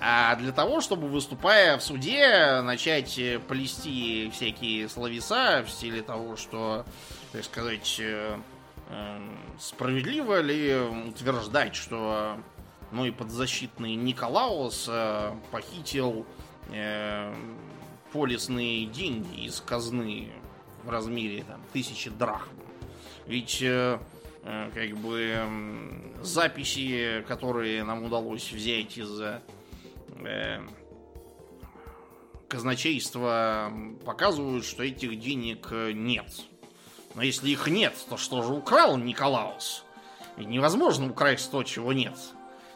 А 0.00 0.34
для 0.36 0.52
того, 0.52 0.80
чтобы, 0.80 1.08
выступая 1.08 1.78
в 1.78 1.82
суде, 1.82 2.60
начать 2.62 3.18
э, 3.18 3.38
плести 3.38 4.30
всякие 4.34 4.88
словеса 4.88 5.62
в 5.66 5.70
стиле 5.70 6.02
того, 6.02 6.36
что, 6.36 6.84
так 7.32 7.44
сказать, 7.44 7.96
э, 8.00 8.36
э, 8.90 9.18
справедливо 9.58 10.40
ли 10.40 10.74
утверждать, 11.08 11.76
что 11.76 12.36
мой 12.90 13.12
подзащитный 13.12 13.94
Николаус 13.94 14.90
похитил 15.50 16.26
э, 16.70 17.34
полисные 18.12 18.86
деньги 18.86 19.46
из 19.46 19.60
казны 19.60 20.30
в 20.82 20.90
размере 20.90 21.44
там, 21.44 21.60
тысячи 21.72 22.10
драхм. 22.10 22.50
Ведь 23.26 23.62
э, 23.62 23.98
как 24.42 24.96
бы 24.98 25.38
записи, 26.20 27.24
которые 27.26 27.84
нам 27.84 28.04
удалось 28.04 28.52
взять 28.52 28.98
из 28.98 29.20
казначейства, 32.54 33.68
м, 33.68 33.96
показывают, 33.96 34.64
что 34.64 34.84
этих 34.84 35.18
денег 35.18 35.68
э, 35.72 35.92
нет. 35.92 36.26
Но 37.14 37.22
если 37.22 37.50
их 37.50 37.66
нет, 37.68 37.94
то 38.08 38.16
что 38.16 38.42
же 38.42 38.52
украл 38.52 38.96
Николаус? 38.96 39.84
Ведь 40.36 40.48
невозможно 40.48 41.10
украсть 41.10 41.50
то, 41.50 41.62
чего 41.62 41.92
нет. 41.92 42.16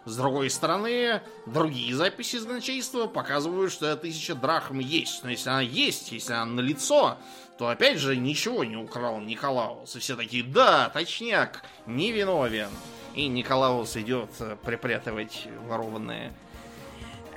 С 0.05 0.17
другой 0.17 0.49
стороны, 0.49 1.21
другие 1.47 1.95
записи 1.95 2.37
из 2.37 2.45
казначейства 2.45 3.07
показывают, 3.07 3.71
что 3.73 3.95
тысяча 3.97 4.35
драхм 4.35 4.79
есть. 4.79 5.23
Но 5.23 5.31
если 5.31 5.51
она 5.51 5.61
есть, 5.61 6.13
если 6.13 6.33
она 6.33 6.47
на 6.47 6.61
лицо, 6.61 7.19
то 7.59 7.69
опять 7.69 7.99
же 7.99 8.17
ничего 8.17 8.65
не 8.65 8.77
украл 8.77 9.21
Николаус. 9.21 9.95
И 9.97 9.99
все 9.99 10.17
такие, 10.17 10.45
да, 10.45 10.89
точняк, 10.89 11.63
невиновен. 11.87 12.71
И 13.15 13.27
Николаус 13.27 13.97
идет 13.97 14.31
э, 14.41 14.57
припрятывать 14.65 15.47
ворованное 15.67 16.33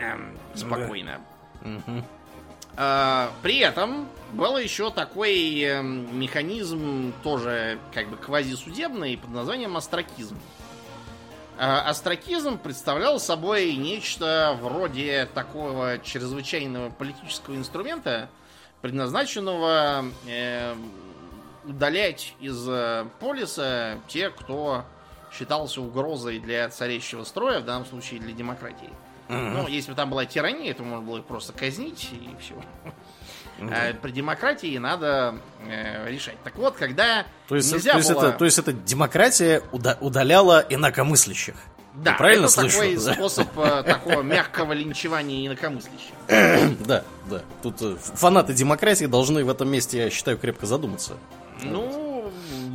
эм, 0.02 0.38
спокойно. 0.56 1.22
Мгм. 1.62 2.04
А, 2.78 3.32
При 3.42 3.60
этом 3.60 4.08
был 4.34 4.58
еще 4.58 4.92
такой 4.92 5.62
эм, 5.62 6.18
механизм, 6.20 7.14
тоже 7.24 7.80
как 7.94 8.10
бы 8.10 8.18
квазисудебный, 8.18 9.18
под 9.18 9.32
названием 9.32 9.76
астракизм. 9.78 10.38
А, 11.58 11.82
Астракизм 11.90 12.58
представлял 12.58 13.20
собой 13.20 13.76
нечто 13.76 14.58
вроде 14.62 15.28
такого 15.34 16.00
чрезвычайного 16.00 16.90
политического 16.90 17.56
инструмента, 17.56 18.30
предназначенного 18.82 20.06
э, 20.28 20.74
удалять 21.66 22.34
из 22.40 22.68
э, 22.68 23.06
полиса 23.20 24.00
тех, 24.08 24.36
кто 24.36 24.86
считался 25.32 25.82
угрозой 25.82 26.40
для 26.40 26.68
царящего 26.70 27.24
строя, 27.24 27.60
в 27.60 27.66
данном 27.66 27.86
случае 27.86 28.20
для 28.22 28.34
демократии. 28.34 28.90
Ну, 29.32 29.68
если 29.68 29.92
бы 29.92 29.96
там 29.96 30.10
была 30.10 30.26
тирания, 30.26 30.74
то 30.74 30.84
можно 30.84 31.06
было 31.06 31.18
их 31.20 31.26
просто 31.26 31.54
казнить 31.54 32.10
и 32.12 32.30
все. 32.42 32.56
А 33.60 33.94
при 33.94 34.12
демократии 34.12 34.78
надо 34.80 35.36
э, 35.68 36.10
решать. 36.10 36.36
Так 36.44 36.56
вот, 36.56 36.76
когда 36.76 37.26
То 37.48 37.56
есть, 37.56 37.72
нельзя 37.72 37.92
то, 37.92 37.98
есть 38.00 38.12
было... 38.12 38.30
это, 38.30 38.38
то 38.40 38.46
есть 38.46 38.58
это 38.58 38.74
демократия 38.74 39.62
уда- 39.72 39.98
удаляла 40.02 40.66
инакомыслящих. 40.68 41.54
Да, 41.94 42.12
Я 42.12 42.18
правильно 42.18 42.46
это 42.46 42.54
слышу? 42.54 42.78
такой 42.80 42.96
Да. 42.96 43.14
способ 43.14 43.48
э, 43.60 43.84
такого 43.88 44.22
мягкого 44.24 44.74
линчевания 44.74 45.46
инакомыслящих. 45.48 46.14
Да, 46.88 47.04
да. 47.30 47.42
Тут 47.62 47.82
э, 47.82 47.96
фанаты 48.00 48.54
демократии 48.54 49.06
должны 49.06 49.44
в 49.46 49.50
этом 49.50 49.70
месте, 49.70 50.00
я 50.06 50.10
считаю, 50.10 50.40
крепко 50.40 50.66
задуматься. 50.66 51.18
Ну, 51.62 52.11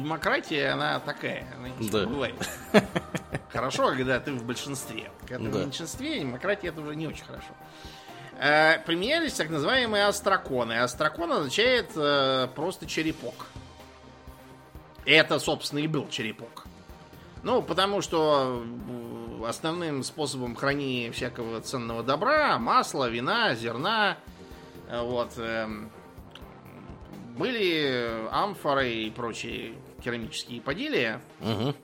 демократия, 0.06 0.68
она 0.68 1.00
такая. 1.00 1.46
Она 1.58 1.68
не 1.68 1.88
Да. 1.90 2.06
бывает. 2.06 2.34
Хорошо, 3.52 3.88
когда 3.88 4.20
ты 4.20 4.32
в 4.32 4.44
большинстве. 4.44 5.10
Когда 5.26 5.46
ты 5.46 5.50
Да. 5.50 5.58
в 5.58 5.64
меньшинстве, 5.66 6.20
демократия 6.20 6.68
это 6.68 6.80
уже 6.80 6.94
не 6.94 7.08
очень 7.08 7.24
хорошо. 7.24 7.48
Э, 8.38 8.78
применялись 8.86 9.32
так 9.32 9.50
называемые 9.50 10.04
астраконы. 10.06 10.74
Астракон 10.80 11.32
означает 11.32 11.90
э, 11.96 12.48
просто 12.54 12.86
черепок. 12.86 13.46
Это, 15.04 15.38
собственно, 15.40 15.80
и 15.80 15.86
был 15.88 16.08
черепок. 16.08 16.66
Ну, 17.42 17.62
потому 17.62 18.00
что 18.00 18.62
э, 19.40 19.46
основным 19.48 20.02
способом 20.04 20.54
хранения 20.54 21.10
всякого 21.10 21.60
ценного 21.62 22.02
добра, 22.04 22.58
масла, 22.58 23.08
вина, 23.08 23.54
зерна, 23.54 24.18
э, 24.88 25.00
вот, 25.00 25.32
эм, 25.38 25.90
были 27.38 28.28
амфоры 28.30 28.88
и 28.90 29.10
прочие 29.10 29.74
керамические 30.06 30.60
поделия. 30.60 31.20
Мгм. 31.40 31.74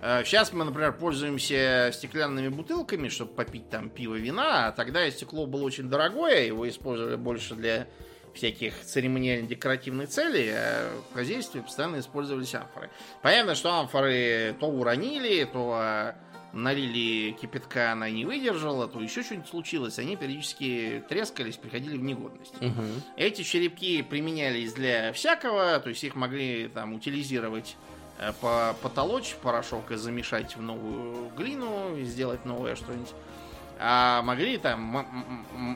Э, 0.00 0.22
Сейчас 0.24 0.50
мы, 0.54 0.64
например, 0.64 0.94
пользуемся 0.94 1.90
стеклянными 1.92 2.48
бутылками, 2.48 3.08
чтобы 3.08 3.34
попить 3.34 3.68
там 3.68 3.90
пиво, 3.90 4.14
вина, 4.14 4.68
а 4.68 4.72
тогда 4.72 5.08
стекло 5.10 5.44
было 5.46 5.62
очень 5.64 5.90
дорогое, 5.90 6.46
его 6.46 6.66
использовали 6.66 7.16
больше 7.16 7.54
для 7.54 7.86
всяких 8.32 8.72
церемониально-декоративных 8.82 10.08
целей, 10.08 10.52
а 10.54 10.90
в 11.10 11.14
хозяйстве 11.14 11.60
постоянно 11.60 11.98
использовались 11.98 12.54
амфоры. 12.54 12.88
Понятно, 13.20 13.54
что 13.54 13.74
амфоры 13.74 14.56
то 14.58 14.68
уронили, 14.68 15.44
то 15.44 16.14
налили 16.52 17.32
кипятка, 17.32 17.92
она 17.92 18.10
не 18.10 18.24
выдержала, 18.24 18.88
то 18.88 19.00
еще 19.00 19.22
что-нибудь 19.22 19.48
случилось, 19.48 19.98
они 19.98 20.16
периодически 20.16 21.02
трескались, 21.08 21.56
приходили 21.56 21.96
в 21.96 22.02
негодность. 22.02 22.60
Мгм. 22.60 23.02
Эти 23.16 23.42
черепки 23.42 24.02
применялись 24.02 24.72
для 24.72 25.12
всякого, 25.12 25.78
то 25.80 25.88
есть 25.88 26.04
их 26.04 26.14
могли 26.14 26.68
там 26.68 26.94
утилизировать, 26.94 27.76
э, 28.18 28.32
по 28.40 28.76
потолочь 28.82 29.34
порошок 29.42 29.90
и 29.90 29.96
замешать 29.96 30.56
в 30.56 30.62
новую 30.62 31.30
глину, 31.36 31.96
и 31.96 32.04
сделать 32.04 32.44
новое 32.44 32.76
что-нибудь. 32.76 33.12
А 33.78 34.22
могли 34.22 34.58
там 34.58 35.06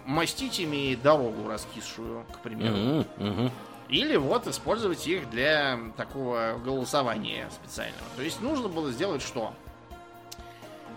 мастить 0.07 0.61
ими 0.61 0.95
дорогу 0.95 1.49
раскисшую, 1.49 2.24
к 2.33 2.41
примеру. 2.41 3.05
Мгм. 3.16 3.51
Или 3.89 4.16
вот 4.16 4.47
использовать 4.47 5.07
их 5.07 5.31
для 5.31 5.79
такого 5.97 6.61
голосования 6.64 7.49
специального. 7.51 8.05
То 8.16 8.22
есть 8.22 8.41
нужно 8.41 8.68
было 8.68 8.91
сделать 8.93 9.22
что? 9.22 9.55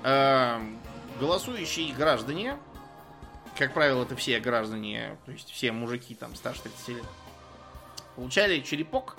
Эм, 0.03 0.79
голосующие 1.19 1.93
граждане, 1.93 2.57
как 3.57 3.73
правило, 3.73 4.03
это 4.03 4.15
все 4.15 4.39
граждане, 4.39 5.17
то 5.25 5.31
есть 5.31 5.49
все 5.51 5.71
мужики 5.71 6.15
там 6.15 6.35
старше 6.35 6.61
30 6.63 6.87
лет, 6.89 7.05
получали 8.15 8.61
черепок, 8.61 9.17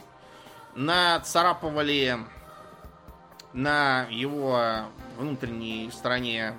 нацарапывали 0.74 2.16
на 3.52 4.06
его 4.10 4.86
внутренней 5.18 5.90
стороне 5.90 6.54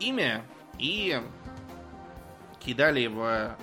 имя 0.00 0.42
и 0.78 1.22
кидали 2.58 3.06
в, 3.06 3.56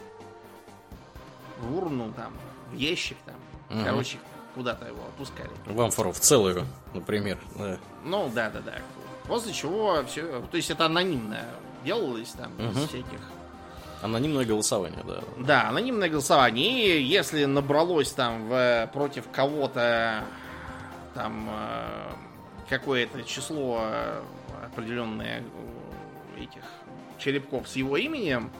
в 1.59 1.77
урну, 1.77 2.13
там, 2.13 2.33
в 2.71 2.75
ящик, 2.75 3.17
там, 3.25 3.35
Мгм. 3.69 3.83
короче, 3.85 4.17
куда-то 4.53 4.85
его 4.85 5.03
опускали. 5.03 5.49
В 5.65 5.81
амфору 5.81 6.11
в 6.13 6.19
целую, 6.19 6.65
например. 6.93 7.37
да. 7.55 7.77
Ну, 8.03 8.29
да, 8.33 8.49
да, 8.49 8.59
да. 8.61 8.75
После 9.27 9.53
чего 9.53 10.03
все, 10.07 10.41
то 10.51 10.57
есть 10.57 10.69
это 10.69 10.85
анонимно 10.85 11.39
делалось 11.83 12.29
там 12.31 12.51
без 12.57 12.75
Мгм. 12.75 12.87
всяких. 12.87 13.19
Анонимное 14.01 14.45
голосование, 14.45 15.03
да. 15.07 15.21
Да, 15.39 15.69
анонимное 15.69 16.09
голосование. 16.09 16.99
И 16.99 17.03
если 17.03 17.45
набралось 17.45 18.11
там 18.11 18.47
в, 18.47 18.89
против 18.93 19.29
кого-то 19.31 20.23
там 21.15 21.49
э, 21.49 22.11
какое-то 22.69 23.23
число 23.23 23.79
э, 23.81 24.21
определенное 24.65 25.43
этих 26.37 26.61
черепков 27.17 27.67
с 27.67 27.75
его 27.77 27.97
именем, 27.97 28.51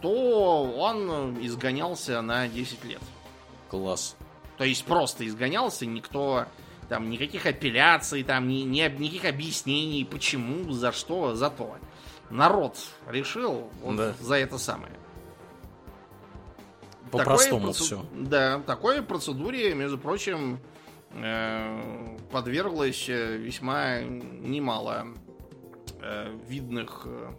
то 0.00 0.64
он 0.78 1.44
изгонялся 1.44 2.22
на 2.22 2.48
10 2.48 2.84
лет. 2.84 3.02
Класс. 3.68 4.16
То 4.56 4.64
есть 4.64 4.84
просто 4.84 5.26
изгонялся, 5.26 5.84
никто 5.84 6.46
там 6.88 7.10
никаких 7.10 7.46
апелляций, 7.46 8.22
там 8.22 8.48
ни, 8.48 8.62
ни- 8.62 8.80
никаких 8.98 9.24
объяснений, 9.24 10.04
почему, 10.04 10.72
за 10.72 10.92
что, 10.92 11.34
за 11.34 11.50
то. 11.50 11.76
Народ 12.30 12.76
решил 13.08 13.70
вот 13.82 13.96
Да. 13.96 14.14
за 14.20 14.36
это 14.36 14.58
самое. 14.58 14.92
По-простому 17.10 17.60
Такой 17.68 17.72
все. 17.74 17.96
процед- 18.00 18.28
Да, 18.28 18.58
такой 18.60 19.02
процедуре, 19.02 19.74
между 19.74 19.96
прочим, 19.96 20.58
э, 21.12 22.16
подверглось 22.32 23.08
э, 23.08 23.36
весьма 23.36 24.00
немало 24.00 25.06
э, 26.02 26.36
видных 26.48 27.02
э, 27.06 27.32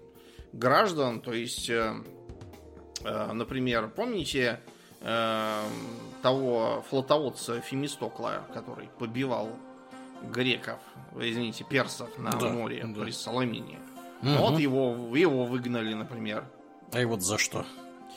граждан. 0.54 1.20
То 1.20 1.34
есть, 1.34 1.70
э, 1.70 1.94
э, 3.04 3.32
например, 3.34 3.90
помните 3.90 4.62
э, 5.02 5.64
того 6.22 6.84
флотоводца 6.90 7.60
Фемистокла, 7.62 8.44
который 8.54 8.90
побивал 9.00 9.50
греков, 10.22 10.80
извините, 11.16 11.64
персов 11.64 12.10
на 12.18 12.32
Да, 12.32 12.50
море 12.50 12.84
да. 12.86 13.02
при 13.04 13.12
Соломине? 13.12 13.80
Мгм. 14.22 14.38
Вот 14.38 14.60
его, 14.60 15.16
его 15.16 15.46
выгнали, 15.46 15.94
например. 15.94 16.46
А 16.92 17.06
вот 17.06 17.22
за 17.22 17.38
что? 17.38 17.66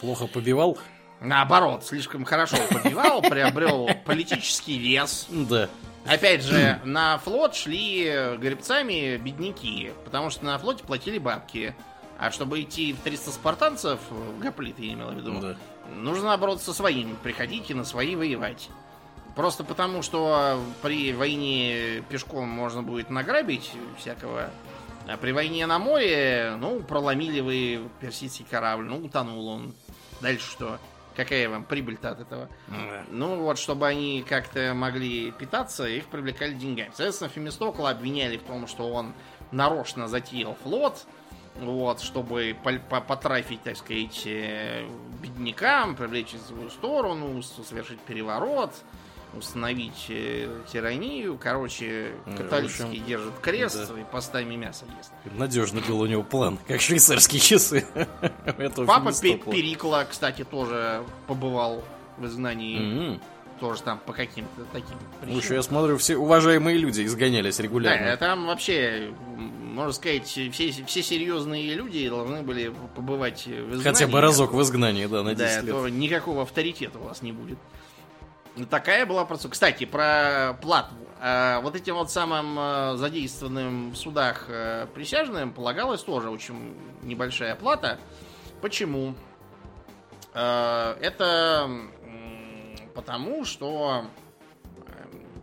Плохо 0.01 0.27
побивал? 0.27 0.79
Наоборот, 1.21 1.85
слишком 1.85 2.25
хорошо 2.25 2.57
побивал, 2.71 3.21
приобрел 3.29 3.89
политический 4.07 4.79
вес. 4.79 5.27
Да. 5.31 5.69
Опять 6.07 6.43
же, 6.43 6.81
на 6.85 7.19
флот 7.19 7.55
шли 7.55 8.05
гребцами 8.39 9.19
бедняки, 9.19 9.93
потому 10.05 10.31
что 10.31 10.47
на 10.47 10.59
флоте 10.59 10.83
платили 10.85 11.19
бабки. 11.19 11.75
А 12.19 12.31
чтобы 12.31 12.61
идти 12.63 12.93
в 12.93 13.01
300 13.01 13.31
спартанцев, 13.33 13.99
гоплит 14.43 14.79
я 14.79 14.93
имел 14.95 15.09
в 15.11 15.15
виду, 15.15 15.41
Да. 15.41 15.57
Нужно, 15.89 16.27
наоборот, 16.27 16.61
со 16.61 16.73
своими 16.73 17.15
приходить 17.23 17.71
и 17.71 17.75
на 17.75 17.85
свои 17.85 18.17
воевать. 18.17 18.69
Просто 19.37 19.65
потому, 19.65 20.03
что 20.03 20.61
при 20.83 21.13
войне 21.13 22.03
пешком 22.09 22.49
можно 22.49 22.83
будет 22.83 23.11
награбить 23.11 23.73
всякого, 23.97 24.51
а 25.07 25.17
при 25.17 25.33
войне 25.33 25.67
на 25.67 25.79
море, 25.79 26.57
ну, 26.59 26.81
проломили 26.81 27.41
вы 27.41 27.89
персидский 28.01 28.47
корабль, 28.49 28.85
ну, 28.85 28.99
утонул 28.99 29.49
он. 29.49 29.75
Дальше 30.21 30.51
что? 30.51 30.79
Какая 31.17 31.49
вам 31.49 31.65
прибыль-то 31.65 32.11
от 32.11 32.21
этого? 32.21 32.49
Да. 32.69 33.05
Ну, 33.11 33.37
вот, 33.37 33.59
чтобы 33.59 33.87
они 33.87 34.25
как-то 34.27 34.73
могли 34.75 35.33
питаться, 35.33 35.87
их 35.87 36.07
привлекали 36.07 36.55
деньгами. 36.55 36.91
Соответственно, 36.95 37.31
Фемистокла 37.31 37.91
обвиняли 37.91 38.37
в 38.37 38.43
том, 38.43 38.67
что 38.67 38.91
он 38.91 39.15
нарочно 39.51 40.07
затеял 40.07 40.57
флот, 40.63 41.07
вот, 41.57 42.01
чтобы 42.01 42.57
потрафить, 43.07 43.63
так 43.63 43.77
сказать, 43.77 44.23
э, 44.27 44.87
беднякам, 45.23 45.97
привлечь 45.97 46.33
в 46.35 46.47
свою 46.47 46.71
сторону, 46.71 47.43
совершить 47.43 47.99
переворот, 48.01 48.73
установить 49.37 50.07
э, 50.09 50.49
тиранию. 50.73 51.39
Короче, 51.39 52.13
Ну, 52.27 52.37
католический 52.37 52.85
общем, 52.89 53.05
держит 53.05 53.35
крест 53.41 53.89
да. 53.95 54.01
и 54.01 54.05
постами 54.05 54.57
мясо 54.57 54.85
ест. 54.99 55.13
Надежный 55.37 55.83
был 55.83 56.01
у 56.01 56.07
него 56.07 56.23
план, 56.23 56.59
как 56.67 56.81
швейцарские 56.81 57.41
часы. 57.41 57.87
Папа. 58.87 59.13
Перикла, 59.13 60.07
кстати, 60.09 60.45
тоже 60.45 61.05
побывал 61.27 61.85
в 62.17 62.27
изгнании. 62.27 63.21
Тоже 63.61 63.83
там 63.83 63.99
по 63.99 64.15
каким-то 64.15 64.65
таким 64.73 64.97
причинам. 65.21 65.41
Слушай, 65.43 65.57
я 65.57 65.63
смотрю, 65.63 65.99
все 65.99 66.17
уважаемые 66.17 66.79
люди 66.79 67.05
изгонялись 67.05 67.59
Да, 67.59 67.63
регулярно. 67.63 68.17
там 68.17 68.47
вообще, 68.47 69.13
можно 69.71 69.93
сказать, 69.93 70.27
все, 70.27 70.51
все 70.51 71.03
серьезные 71.03 71.75
люди 71.75 72.09
должны 72.09 72.43
были 72.43 72.73
побывать 72.95 73.47
в 73.47 73.51
изгнании. 73.51 73.83
Хотя 73.83 74.07
бы 74.07 74.21
разок 74.21 74.53
в 74.53 74.61
изгнании, 74.63 75.07
да, 75.07 75.23
на 75.23 75.35
10 75.35 75.39
Да, 75.39 75.61
лет. 75.63 75.71
то 75.71 75.89
никакого 75.89 76.43
авторитета 76.43 76.99
у 76.99 77.03
вас 77.05 77.23
не 77.23 77.33
будет. 77.33 77.59
Ну, 78.57 78.67
Такая 78.67 79.07
была 79.07 79.25
процедура. 79.25 79.53
Кстати, 79.53 79.85
про 79.87 80.59
плату. 80.61 80.95
А, 81.21 81.61
Вот 81.61 81.77
этим 81.77 81.95
вот 81.95 82.11
самым 82.11 82.59
э, 82.59 82.97
задействованным 82.97 83.91
в 83.93 83.97
судах 83.97 84.47
э, 84.49 84.87
присяжным 84.95 85.53
полагалась 85.53 86.03
тоже 86.03 86.31
очень 86.31 86.75
небольшая 87.03 87.55
плата. 87.57 87.99
Почему? 88.61 89.15
Это 90.33 91.69
потому, 92.95 93.45
что 93.45 94.05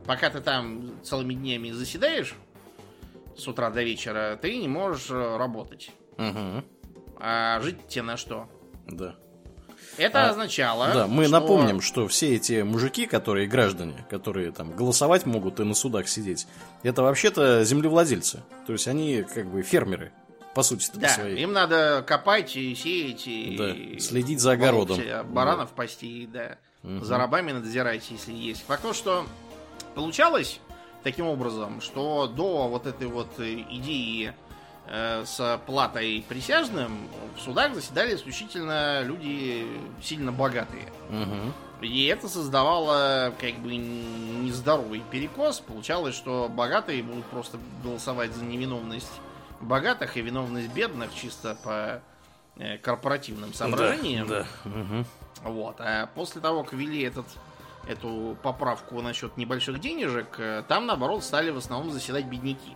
пока 0.05 0.29
ты 0.29 0.39
там 0.39 0.91
целыми 1.03 1.33
днями 1.33 1.71
заседаешь 1.71 2.35
с 3.37 3.47
утра 3.47 3.69
до 3.69 3.83
вечера, 3.83 4.37
ты 4.41 4.57
не 4.57 4.67
можешь 4.67 5.07
э, 5.09 5.37
работать. 5.37 5.91
Мгм. 6.17 6.65
А 7.19 7.59
жить 7.61 7.87
тебе 7.87 8.03
на 8.03 8.17
что? 8.17 8.47
Да. 8.87 9.15
Это 9.97 10.27
А, 10.27 10.29
означало. 10.29 10.89
Да, 10.93 11.07
мы 11.07 11.23
что- 11.23 11.31
напомним, 11.31 11.81
что 11.81 12.07
все 12.07 12.35
эти 12.35 12.61
мужики, 12.61 13.05
которые 13.07 13.47
граждане, 13.47 14.05
которые 14.09 14.51
там 14.51 14.75
голосовать 14.75 15.25
могут 15.25 15.59
и 15.59 15.63
на 15.63 15.73
судах 15.73 16.07
сидеть, 16.07 16.47
это 16.83 17.01
вообще-то 17.01 17.63
землевладельцы. 17.63 18.43
То 18.67 18.73
есть 18.73 18.87
они 18.87 19.23
как 19.23 19.47
бы 19.47 19.63
фермеры, 19.63 20.11
по 20.53 20.61
сути 20.63 20.89
Да, 20.95 21.07
своей. 21.09 21.41
им 21.41 21.53
надо 21.53 22.03
копать 22.05 22.55
и 22.55 22.75
сеять 22.75 23.27
и 23.27 23.55
Да, 23.57 23.99
следить 23.99 24.39
за 24.39 24.51
огородом. 24.51 24.99
а 25.03 25.23
баранов 25.23 25.71
пасти, 25.71 26.27
да. 26.31 26.57
Мгм. 26.83 27.03
За 27.03 27.17
рабами 27.17 27.51
надзирать, 27.51 28.09
если 28.11 28.31
есть. 28.33 28.63
Факт 28.65 28.83
то, 28.83 28.93
что 28.93 29.25
Получалось 29.95 30.59
таким 31.03 31.27
образом, 31.27 31.81
что 31.81 32.27
до 32.27 32.67
вот 32.67 32.85
этой 32.85 33.07
вот 33.07 33.39
идеи 33.39 34.33
э, 34.87 35.23
с 35.25 35.61
платой 35.65 36.25
присяжным 36.27 37.07
в 37.35 37.41
судах 37.41 37.73
заседали 37.73 38.15
исключительно 38.15 39.01
люди 39.03 39.67
сильно 40.01 40.31
богатые. 40.31 40.91
Угу. 41.09 41.85
И 41.85 42.05
это 42.05 42.27
создавало 42.27 43.33
как 43.39 43.55
бы 43.59 43.75
нездоровый 43.75 45.03
перекос. 45.11 45.59
Получалось, 45.59 46.15
что 46.15 46.49
богатые 46.49 47.03
будут 47.03 47.25
просто 47.25 47.59
голосовать 47.83 48.33
за 48.33 48.43
невиновность 48.43 49.11
богатых 49.61 50.17
и 50.17 50.21
виновность 50.21 50.69
бедных 50.73 51.13
чисто 51.13 51.55
по 51.63 52.01
э, 52.57 52.77
корпоративным 52.77 53.53
соображениям. 53.53 54.27
Да, 54.27 54.45
да. 54.63 54.69
Угу. 54.69 55.05
Вот. 55.51 55.75
А 55.79 56.07
после 56.15 56.41
того, 56.41 56.63
как 56.63 56.73
ввели 56.73 57.01
этот, 57.03 57.25
эту 57.87 58.37
поправку 58.41 59.01
насчет 59.01 59.37
небольших 59.37 59.79
денежек, 59.79 60.39
э, 60.39 60.63
там, 60.67 60.85
наоборот, 60.85 61.23
стали 61.23 61.49
в 61.49 61.57
основном 61.57 61.91
заседать 61.91 62.25
бедняки. 62.25 62.75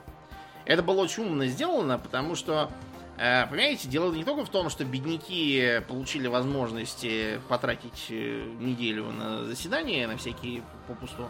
Это 0.65 0.83
было 0.83 1.01
очень 1.01 1.23
умно 1.23 1.45
сделано, 1.45 1.97
потому 1.97 2.35
что, 2.35 2.71
э, 3.17 3.45
понимаете, 3.47 3.87
дело 3.87 4.11
не 4.13 4.23
только 4.23 4.45
в 4.45 4.49
том, 4.49 4.69
что 4.69 4.85
бедняки 4.85 5.81
получили 5.87 6.27
возможность 6.27 7.05
потратить 7.47 8.07
э, 8.09 8.43
неделю 8.59 9.11
на 9.11 9.45
заседание, 9.45 10.07
на 10.07 10.17
всякие 10.17 10.63
попусту, 10.87 11.29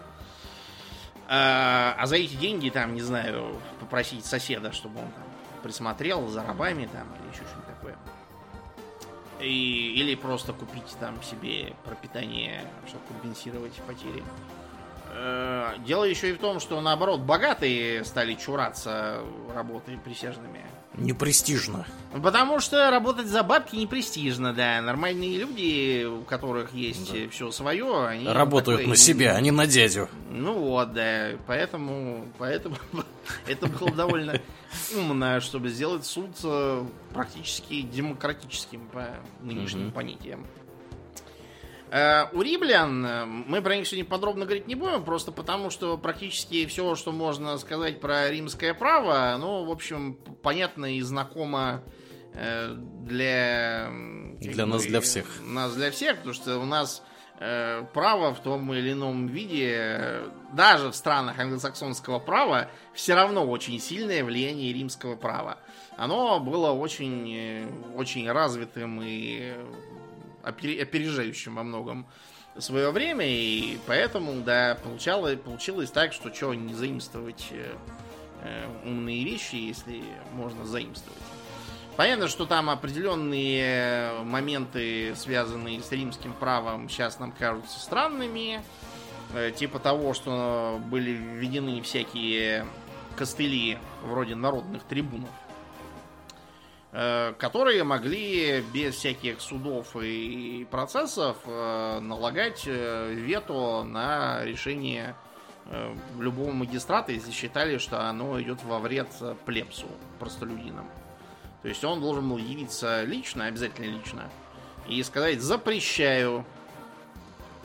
а 1.34 2.06
за 2.08 2.18
эти 2.18 2.36
деньги, 2.36 2.70
там, 2.70 2.94
не 2.94 3.02
знаю, 3.02 3.56
попросить 3.80 4.26
соседа, 4.26 4.74
чтобы 4.74 5.00
он 5.00 5.06
там 5.06 5.24
присмотрел 5.64 6.28
за 6.28 6.44
рабами 6.44 6.90
там 6.92 7.08
или 7.22 7.34
еще 7.34 7.46
что-нибудь 7.46 7.68
такое. 7.68 7.96
И, 9.42 9.94
или 9.96 10.16
просто 10.16 10.54
купить 10.54 10.96
там 11.00 11.22
себе 11.24 11.74
пропитание, 11.84 12.62
чтобы 12.88 13.04
компенсировать 13.08 13.74
потери. 13.88 14.24
Э, 15.14 15.74
дело 15.86 16.04
еще 16.04 16.30
и 16.30 16.34
в 16.34 16.38
том, 16.40 16.60
что 16.60 16.80
наоборот, 16.80 17.22
богатые 17.22 18.04
стали 18.06 18.36
чураться 18.36 19.22
работой 19.54 19.98
присяжными. 19.98 20.64
Непрестижно. 20.96 21.86
Потому 22.12 22.60
что 22.60 22.92
работать 22.92 23.28
за 23.28 23.44
бабки 23.44 23.76
не 23.78 23.88
престижно, 23.88 24.54
да. 24.54 24.82
Нормальные 24.82 25.38
люди, 25.38 26.04
у 26.04 26.24
которых 26.24 26.74
есть 26.74 27.14
да. 27.14 27.30
все 27.30 27.52
свое, 27.52 28.06
они 28.06 28.28
работают 28.28 28.82
такое... 28.82 28.90
на 28.90 28.96
себя, 28.98 29.36
а 29.36 29.42
не 29.42 29.52
на 29.52 29.66
дядю. 29.66 30.10
Ну 30.30 30.54
вот, 30.54 30.92
да. 30.94 31.30
Поэтому, 31.48 32.26
поэтому 32.38 32.76
это 33.48 33.68
было 33.68 33.92
довольно 33.92 34.42
умно, 34.94 35.40
чтобы 35.40 35.70
сделать 35.70 36.06
суд 36.06 36.32
э, 36.44 36.86
практически 37.14 37.82
демократическим 37.82 38.88
по 38.88 39.08
нынешним 39.42 39.92
понятиям. 39.92 40.46
Э, 41.92 42.28
у 42.32 42.42
римлян 42.42 43.06
э, 43.06 43.26
мы 43.26 43.62
про 43.62 43.76
них 43.76 43.86
сегодня 43.86 44.10
подробно 44.10 44.46
говорить 44.46 44.66
не 44.66 44.76
будем, 44.76 45.04
просто 45.04 45.34
потому 45.34 45.70
что 45.70 45.98
практически 45.98 46.66
все, 46.66 46.96
что 46.96 47.12
можно 47.12 47.58
сказать 47.58 48.00
про 48.00 48.30
римское 48.30 48.74
право, 48.74 49.36
ну, 49.38 49.66
в 49.66 49.72
общем, 49.72 50.18
понятно 50.42 50.96
и 50.96 51.02
знакомо 51.02 51.84
э, 52.34 52.74
для... 52.74 53.90
Для 54.40 54.66
бы, 54.66 54.72
нас, 54.72 54.86
для 54.86 55.02
всех. 55.02 55.26
Нас, 55.42 55.76
для 55.76 55.92
всех, 55.92 56.18
потому 56.18 56.34
что 56.34 56.58
у 56.60 56.66
нас 56.66 57.04
право 57.94 58.36
в 58.36 58.40
том 58.44 58.72
или 58.72 58.92
ином 58.92 59.26
виде, 59.26 60.26
даже 60.54 60.92
в 60.92 60.96
странах 60.96 61.40
англосаксонского 61.40 62.20
права, 62.20 62.70
все 62.94 63.16
равно 63.16 63.44
очень 63.44 63.80
сильное 63.80 64.24
влияние 64.24 64.72
римского 64.72 65.16
права. 65.16 65.58
Оно 65.98 66.40
было 66.40 66.70
очень, 66.70 67.68
очень 67.96 68.32
развитым 68.32 69.02
и 69.04 69.56
опережающим 70.44 71.56
во 71.56 71.64
многом 71.64 72.08
свое 72.58 72.92
время, 72.92 73.26
и 73.28 73.78
поэтому, 73.88 74.42
да, 74.42 74.78
получалось, 74.84 75.40
получилось 75.40 75.92
так, 75.92 76.14
что 76.14 76.34
что 76.34 76.54
не 76.54 76.74
заимствовать 76.74 77.48
э, 77.52 77.76
э, 78.44 78.68
умные 78.86 79.24
вещи, 79.24 79.56
если 79.56 80.04
можно 80.34 80.66
заимствовать. 80.66 81.22
Понятно, 81.96 82.28
что 82.28 82.46
там 82.46 82.70
определенные 82.70 84.24
моменты, 84.24 85.14
связанные 85.16 85.82
с 85.82 85.92
римским 85.92 86.34
правом, 86.34 86.90
сейчас 86.90 87.20
нам 87.20 87.32
кажутся 87.32 87.80
странными. 87.80 88.62
Э, 89.34 89.52
типа 89.56 89.80
того, 89.80 90.14
что 90.14 90.82
были 90.86 91.12
введены 91.12 91.82
всякие 91.82 92.66
костыли 93.16 93.78
вроде 94.04 94.36
народных 94.36 94.84
трибунов 94.84 95.30
которые 96.92 97.84
могли 97.86 98.62
без 98.74 98.96
всяких 98.96 99.40
судов 99.40 99.96
и 99.96 100.68
процессов 100.70 101.38
э, 101.46 102.00
налагать 102.02 102.64
э, 102.66 103.14
вето 103.14 103.84
на 103.84 104.44
решение 104.44 105.16
любого 106.20 106.52
магистрата, 106.52 107.14
если 107.14 107.32
считали, 107.32 107.78
что 107.78 108.10
оно 108.10 108.42
идет 108.42 108.62
во 108.64 108.80
вред 108.80 109.08
плебсу, 109.46 109.88
простолюдинам. 110.20 110.86
То 111.62 111.70
есть 111.70 111.84
он 111.86 112.02
должен 112.02 112.28
был 112.28 112.38
явиться 112.38 113.04
лично, 113.04 113.46
обязательно 113.46 113.86
лично, 113.86 114.30
и 114.88 115.02
сказать 115.04 115.40
«запрещаю». 115.40 116.44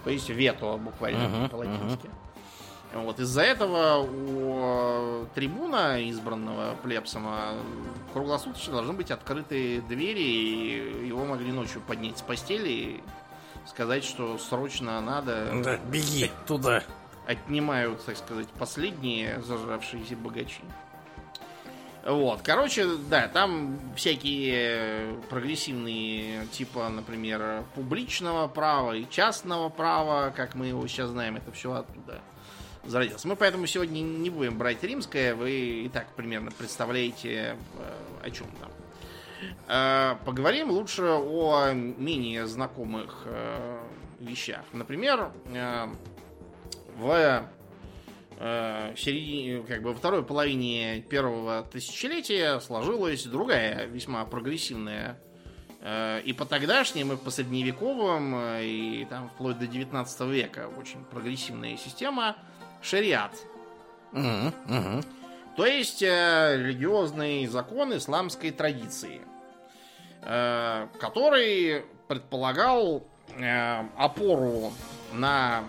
То 0.05 0.11
есть 0.11 0.29
вето 0.29 0.77
буквально 0.77 1.25
uh-huh, 1.25 1.49
по-латински. 1.49 2.07
Uh-huh. 2.07 2.26
Вот 3.05 3.21
из-за 3.21 3.43
этого 3.43 3.99
у 4.03 5.27
трибуна, 5.35 6.09
избранного 6.11 6.75
Плепсома, 6.83 7.55
круглосуточно 8.13 8.75
должны 8.75 8.93
быть 8.93 9.11
открыты 9.11 9.81
двери, 9.83 10.23
и 10.23 11.07
его 11.07 11.25
могли 11.25 11.53
ночью 11.53 11.83
поднять 11.87 12.19
с 12.19 12.23
постели 12.23 12.69
и 12.69 13.01
сказать, 13.67 14.05
что 14.05 14.39
срочно 14.39 15.01
надо... 15.01 15.53
Да, 15.63 15.77
беги 15.77 16.31
туда. 16.47 16.83
Отнимают, 17.27 18.05
так 18.05 18.17
сказать, 18.17 18.49
последние 18.59 19.43
зажравшиеся 19.43 20.17
богачи. 20.17 20.63
Вот, 22.05 22.43
короче, 22.43 22.87
да, 23.11 23.27
там 23.27 23.81
всякие 23.97 25.17
прогрессивные, 25.29 26.47
типа, 26.47 26.89
например, 26.89 27.65
публичного 27.75 28.47
права 28.47 28.93
и 28.93 29.11
частного 29.11 29.71
права, 29.71 30.31
как 30.31 30.55
мы 30.55 30.67
его 30.67 30.87
сейчас 30.87 31.11
знаем, 31.11 31.37
это 31.37 31.51
все 31.51 31.73
оттуда 31.73 32.21
зародился. 32.89 33.29
Мы 33.29 33.37
поэтому 33.37 33.67
сегодня 33.67 34.01
не 34.01 34.31
будем 34.31 34.59
брать 34.59 34.83
римское, 34.83 35.35
вы 35.35 35.85
и 35.85 35.89
так 35.89 36.15
примерно 36.15 36.51
представляете, 36.51 37.57
э, 37.79 38.27
о 38.27 38.31
чем 38.31 38.47
там. 38.61 38.71
Э, 39.69 40.17
поговорим 40.25 40.71
лучше 40.71 41.03
о 41.03 41.73
менее 41.73 42.47
знакомых 42.47 43.23
э, 43.27 43.79
вещах. 44.21 44.63
Например, 44.73 45.31
в 46.97 47.45
середине, 48.39 49.63
как 49.63 49.83
бы 49.83 49.91
во 49.91 49.95
второй 49.95 50.23
половине 50.23 51.01
первого 51.01 51.63
тысячелетия 51.63 52.61
сложилась 52.61 53.25
другая 53.25 53.87
весьма 53.87 54.25
прогрессивная 54.27 55.19
и 55.83 56.35
по 56.37 56.45
тогдашним, 56.45 57.13
и 57.13 57.17
по 57.17 57.31
средневековым, 57.31 58.35
и 58.61 59.07
там 59.09 59.31
вплоть 59.31 59.59
до 59.59 59.67
19 59.67 60.21
века 60.23 60.69
очень 60.79 61.05
прогрессивная 61.05 61.77
система– 61.79 62.37
шариат. 62.87 63.33
Угу, 64.13 64.53
угу. 64.69 65.03
То 65.57 65.67
есть 65.67 66.03
э, 66.03 66.57
религиозный 66.59 67.47
закон 67.47 67.97
исламской 67.97 68.51
традиции, 68.51 69.21
э, 70.23 70.87
который 71.01 71.85
предполагал 72.09 73.05
э, 73.37 73.85
опору 73.97 74.73
на 75.13 75.65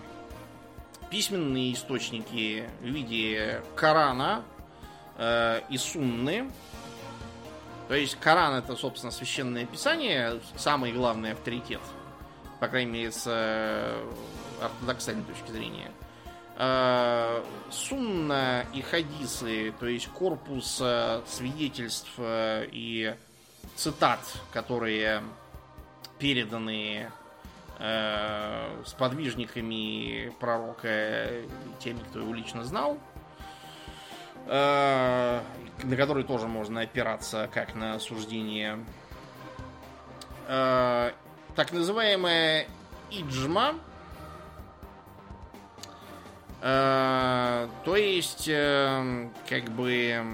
письменные 1.10 1.72
источники 1.72 2.68
в 2.80 2.84
виде 2.84 3.62
Корана 3.74 4.42
э, 5.16 5.62
и 5.70 5.78
Сунны. 5.78 6.50
То 7.88 7.94
есть 7.94 8.16
Коран 8.20 8.54
это, 8.54 8.76
собственно, 8.76 9.10
священное 9.10 9.64
писание, 9.64 10.40
самый 10.56 10.92
главный 10.92 11.32
авторитет, 11.32 11.80
по 12.60 12.68
крайней 12.68 12.92
мере, 12.92 13.10
с 13.10 13.24
э, 13.26 14.06
ортодоксальной 14.60 15.24
точки 15.24 15.50
зрения. 15.50 15.90
Э, 15.90 16.07
сунна 16.58 18.66
и 18.74 18.82
хадисы, 18.82 19.72
то 19.78 19.86
есть 19.86 20.08
корпус 20.08 20.78
э, 20.80 21.20
свидетельств 21.24 22.10
э, 22.18 22.66
и 22.72 23.14
цитат, 23.76 24.18
которые 24.52 25.22
переданы 26.18 27.10
с 27.80 28.92
подвижниками 28.98 30.32
пророка, 30.40 31.30
теми, 31.78 32.00
кто 32.10 32.18
его 32.18 32.34
лично 32.34 32.64
знал, 32.64 32.98
на 34.46 35.44
которые 35.96 36.26
тоже 36.26 36.48
можно 36.48 36.80
опираться 36.80 37.48
как 37.54 37.76
на 37.76 38.00
суждение. 38.00 38.84
Так 40.48 41.70
называемая 41.70 42.66
иджма, 43.12 43.76
Э, 43.76 43.87
то 46.60 47.96
есть, 47.96 48.48
э, 48.48 49.28
как 49.48 49.64
бы, 49.70 50.24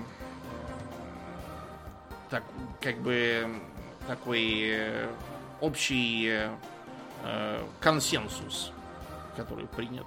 так, 2.31 2.43
как 2.81 2.99
бы 2.99 3.47
такой 4.07 4.63
э, 4.71 5.09
общий 5.61 6.49
консенсус, 7.81 8.73
который 9.37 9.67
принят. 9.67 10.07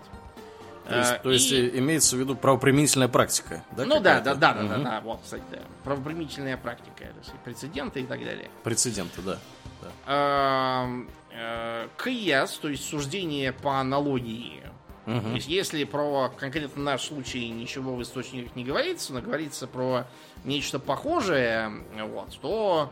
То 0.87 0.97
есть, 0.97 1.21
то 1.21 1.31
есть 1.31 1.51
и- 1.51 1.67
э, 1.67 1.79
имеется 1.79 2.15
в 2.15 2.19
виду 2.19 2.35
правоприменительная 2.35 3.07
практика, 3.09 3.63
да? 3.71 3.85
Ну 3.85 3.99
да, 3.99 4.21
да, 4.21 4.35
да, 4.35 4.53
да, 4.53 4.53
да, 4.53 4.75
Мгм. 4.75 4.83
да, 4.83 5.01
вот, 5.01 5.19
кстати, 5.21 5.43
да. 5.51 5.59
Правоприменительная 5.83 6.55
практика, 6.57 7.05
прецеденты 7.43 8.01
и 8.01 8.05
так 8.05 8.23
далее. 8.23 8.49
Прецеденты, 8.63 9.21
да. 9.21 9.37
да. 9.81 10.83
Эм, 10.85 11.09
э, 11.31 11.87
Кияс, 12.01 12.53
то 12.57 12.69
есть 12.69 12.87
суждение 12.87 13.51
по 13.51 13.79
аналогии. 13.79 14.63
То 15.07 15.13
Мгм. 15.13 15.35
есть, 15.35 15.47
если 15.47 15.85
про 15.85 16.27
конкретно 16.37 16.83
наш 16.83 17.03
случай 17.03 17.47
ничего 17.47 17.95
в 17.95 18.01
источниках 18.01 18.57
не 18.57 18.65
говорится, 18.65 19.13
но 19.13 19.21
говорится 19.21 19.65
про 19.65 20.05
нечто 20.43 20.79
похожее, 20.79 21.71
вот, 22.09 22.37
то 22.41 22.91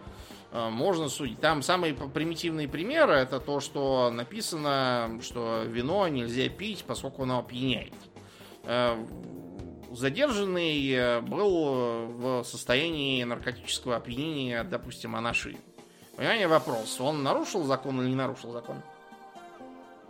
э, 0.54 0.70
можно 0.70 1.10
судить. 1.10 1.42
Там 1.42 1.62
самый 1.62 1.94
п- 1.94 2.08
примитивный 2.08 2.70
пример 2.70 3.10
это 3.10 3.42
то, 3.42 3.60
что 3.60 4.12
написано, 4.14 5.20
что 5.22 5.64
вино 5.68 6.08
нельзя 6.08 6.48
пить, 6.48 6.86
поскольку 6.88 7.24
оно 7.24 7.40
опьяняет. 7.40 7.94
Э, 8.64 8.96
Задержанный 9.92 10.90
э, 10.92 11.20
был 11.22 12.08
в 12.08 12.44
состоянии 12.46 13.24
наркотического 13.26 13.98
опьянения, 13.98 14.64
допустим, 14.64 15.16
анаши. 15.18 15.58
Понимаете, 16.16 16.48
вопрос, 16.48 17.00
он 17.02 17.24
нарушил 17.24 17.64
закон 17.66 18.00
или 18.02 18.08
не 18.10 18.16
нарушил 18.16 18.52
закон? 18.54 18.82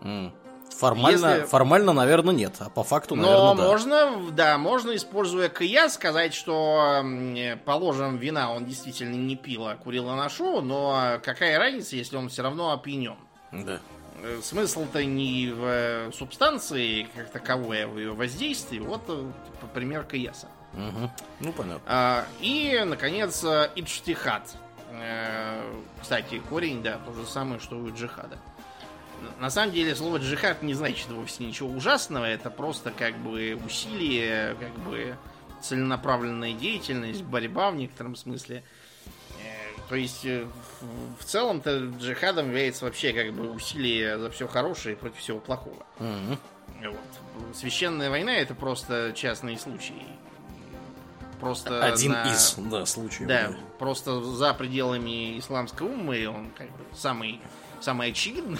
М. 0.01 0.31
Формально, 0.79 1.27
Если- 1.35 1.45
формально, 1.47 1.93
наверное, 1.93 2.33
нет, 2.33 2.55
а 2.59 2.69
по 2.69 2.83
факту, 2.83 3.15
Но 3.15 3.23
наверное, 3.23 3.55
да. 3.55 3.67
можно, 3.69 4.31
да, 4.31 4.57
можно, 4.57 4.95
используя 4.95 5.49
кия, 5.49 5.87
сказать, 5.89 6.33
что, 6.33 7.03
положим, 7.65 8.17
вина 8.17 8.51
он 8.53 8.65
действительно 8.65 9.15
не 9.15 9.35
пил, 9.35 9.67
а 9.67 9.75
курил 9.75 10.09
анашу, 10.09 10.61
но 10.61 11.19
какая 11.23 11.57
разница, 11.57 11.95
если 11.95 12.17
он 12.17 12.29
все 12.29 12.43
равно 12.43 12.71
опьянен? 12.71 13.15
Да. 13.51 13.79
Э, 14.23 14.39
Смысл-то 14.41 15.03
не 15.05 15.49
в 15.51 15.63
э, 15.63 16.11
субстанции 16.13 17.07
как 17.15 17.29
таковой, 17.31 17.83
а 17.83 17.87
в 17.87 17.97
ее 17.97 18.13
воздействии. 18.13 18.79
Вот 18.79 19.01
э, 19.07 19.23
пример 19.73 20.03
кияса. 20.03 20.47
Мгм. 20.73 21.09
Ну, 21.39 21.53
понятно. 21.53 21.81
А, 21.85 22.25
И, 22.41 22.81
наконец, 22.85 23.43
иджтихад. 23.75 24.55
Э, 24.91 25.61
Кстати, 26.01 26.41
корень, 26.49 26.81
да, 26.83 26.97
то 27.05 27.13
же 27.13 27.25
самое, 27.25 27.59
что 27.59 27.77
у 27.77 27.89
джихада. 27.93 28.37
На 29.39 29.49
самом 29.49 29.73
деле, 29.73 29.95
слово 29.95 30.17
джихад 30.17 30.61
не 30.63 30.73
значит 30.73 31.07
вовсе 31.09 31.43
ничего 31.45 31.69
ужасного. 31.69 32.25
Это 32.25 32.49
просто 32.49 32.91
как 32.91 33.17
бы 33.17 33.59
усилие, 33.65 34.55
как 34.59 34.71
бы 34.85 35.15
целенаправленная 35.61 36.53
деятельность, 36.53 37.23
борьба 37.23 37.71
в 37.71 37.75
некотором 37.75 38.15
смысле. 38.15 38.63
Э, 39.41 39.79
То 39.89 39.95
есть, 39.95 40.25
э, 40.25 40.47
в- 41.19 41.23
целом-то 41.23 41.87
джихадом 41.99 42.47
является 42.47 42.85
вообще 42.85 43.13
как 43.13 43.33
бы 43.33 43.49
усилие 43.51 44.17
за 44.19 44.29
все 44.29 44.47
хорошее 44.47 44.95
против 44.95 45.17
всего 45.17 45.39
плохого. 45.39 45.85
Мгм. 45.99 46.37
Вот. 46.83 47.55
Священная 47.55 48.09
война 48.09 48.33
это 48.35 48.53
просто 48.55 49.11
частный 49.15 49.57
случай. 49.57 50.03
Просто 51.39 51.83
Один 51.83 52.13
на- 52.13 52.31
из, 52.31 52.55
да, 52.57 52.85
случаев. 52.85 53.27
Да, 53.27 53.49
да. 53.49 53.55
просто 53.77 54.21
за 54.23 54.53
пределами 54.53 55.37
исламской 55.37 55.85
умы 55.87 56.27
он 56.27 56.49
как 56.57 56.67
бы 56.71 56.83
самый, 56.95 57.41
самый 57.81 58.09
очевидный. 58.11 58.59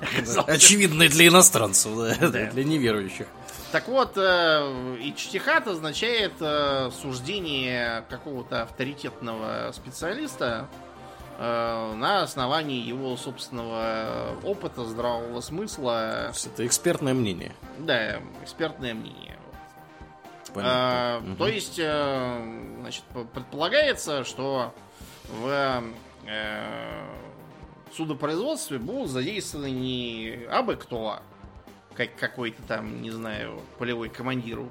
оказался. 0.00 0.42
Очевидный 0.52 1.08
для 1.08 1.28
иностранцев, 1.28 1.92
для 2.52 2.64
неверующих. 2.64 3.26
Так 3.72 3.86
вот, 3.88 4.12
э, 4.16 4.96
ичтихат 5.00 5.66
означает 5.68 6.32
э, 6.40 6.90
суждение 7.02 8.02
какого-то 8.08 8.62
авторитетного 8.62 9.72
специалиста 9.74 10.68
э, 11.38 11.92
на 11.94 12.22
основании 12.22 12.80
его 12.82 13.14
собственного 13.18 14.36
опыта, 14.42 14.84
здравого 14.86 15.40
смысла, 15.42 16.32
Это 16.46 16.66
экспертное 16.66 17.12
мнение. 17.12 17.52
да, 17.78 18.20
экспертное 18.42 18.94
мнение. 18.94 19.36
А, 20.56 21.20
Мгм. 21.20 21.36
То 21.36 21.46
есть, 21.46 21.74
значит, 21.76 23.04
предполагается, 23.34 24.24
что 24.24 24.72
в 25.28 25.82
э, 26.26 27.04
судопроизводстве 27.94 28.78
будут 28.78 29.10
задействованы 29.10 29.70
не 29.70 30.46
абы 30.50 30.76
кто, 30.76 31.20
как 31.94 32.14
какой-то 32.16 32.62
там, 32.62 33.02
не 33.02 33.10
знаю, 33.10 33.60
полевой 33.78 34.08
командир, 34.08 34.60
у- 34.60 34.70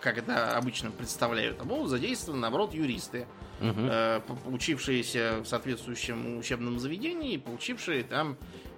как 0.00 0.18
это 0.18 0.56
обычно 0.56 0.90
представляют, 0.90 1.60
а 1.60 1.64
будут 1.64 1.88
задействованы, 1.88 2.40
наоборот, 2.42 2.74
юристы, 2.74 3.26
Мгм. 3.60 3.88
э, 3.88 4.20
получившиеся 4.44 5.40
в 5.42 5.46
соответствующем 5.46 6.38
учебном 6.38 6.78
заведении, 6.80 7.36
получившие 7.36 8.02
там 8.04 8.36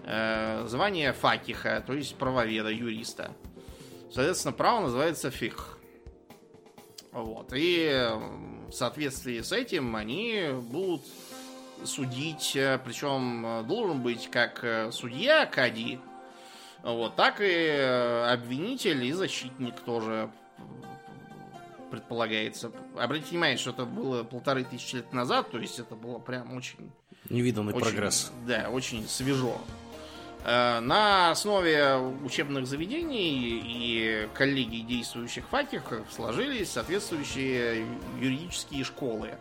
э, 0.09 0.65
звание 0.69 1.13
факиха, 1.13 1.83
то 1.85 1.93
есть 1.93 2.15
правоведа, 2.17 2.69
юриста. 2.71 3.33
Соответственно, 4.13 4.53
право 4.53 4.83
называется 4.83 5.31
фих. 5.33 5.79
Вот. 7.13 7.53
И 7.55 7.89
э, 7.91 8.15
в 8.69 8.73
соответствии 8.73 9.41
с 9.41 9.51
этим 9.51 9.97
они 9.97 10.51
будут 10.61 11.03
судить, 11.85 12.57
э, 12.57 12.79
причем 12.85 13.45
э, 13.47 13.63
должен 13.65 14.03
быть 14.03 14.29
как 14.31 14.65
э, 14.65 14.91
судья 14.93 15.47
Кади, 15.47 16.01
вот, 16.83 17.17
так 17.17 17.41
и 17.41 17.69
обвинитель 18.31 19.05
и 19.05 19.13
защитник 19.13 19.81
тоже 19.81 20.31
предполагается. 21.91 22.71
Обратите 22.97 23.31
внимание, 23.31 23.57
что 23.57 23.71
это 23.71 23.85
было 23.85 24.23
полторы 24.23 24.65
тысячи 24.65 24.97
лет 24.97 25.13
назад, 25.13 25.51
то 25.51 25.59
есть 25.59 25.79
это 25.79 25.95
было 25.97 26.19
прям 26.19 26.57
очень 26.57 26.93
Невиданный 27.29 27.73
очень, 27.73 27.85
прогресс. 27.85 28.31
Да, 28.47 28.69
очень 28.71 29.09
свежо. 29.09 29.61
На 30.45 31.33
основе 31.33 31.97
учебных 32.25 32.69
заведений 32.69 33.61
и 33.65 34.29
коллегий 34.33 34.83
действующих 34.83 35.45
факихов 35.49 36.07
сложились 36.13 36.71
соответствующие 36.71 37.85
юридические 38.21 38.85
школы, 38.85 39.35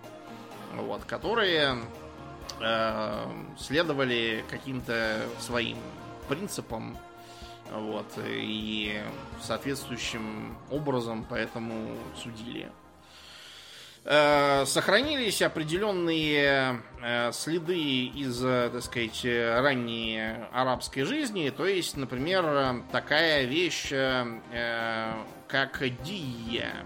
вот, 0.74 1.06
которые 1.06 1.78
э, 2.62 3.26
следовали 3.58 4.44
каким-то 4.50 5.22
своим 5.40 5.78
принципам 6.28 6.98
вот, 7.72 8.12
и 8.26 9.02
соответствующим 9.42 10.58
образом 10.70 11.26
поэтому 11.30 11.98
судили. 12.16 12.70
Э, 14.08 14.66
Сохранились 14.68 15.42
определенные 15.42 16.82
э, 17.02 17.32
следы 17.32 18.06
из, 18.06 18.40
так 18.40 18.84
сказать, 18.84 19.26
ранней 19.26 20.22
арабской 20.52 21.04
жизни. 21.04 21.50
То 21.50 21.66
есть, 21.66 21.98
например, 21.98 22.84
такая 22.92 23.46
вещь, 23.46 23.88
э, 23.92 25.14
как 25.48 25.84
дия. 26.04 26.86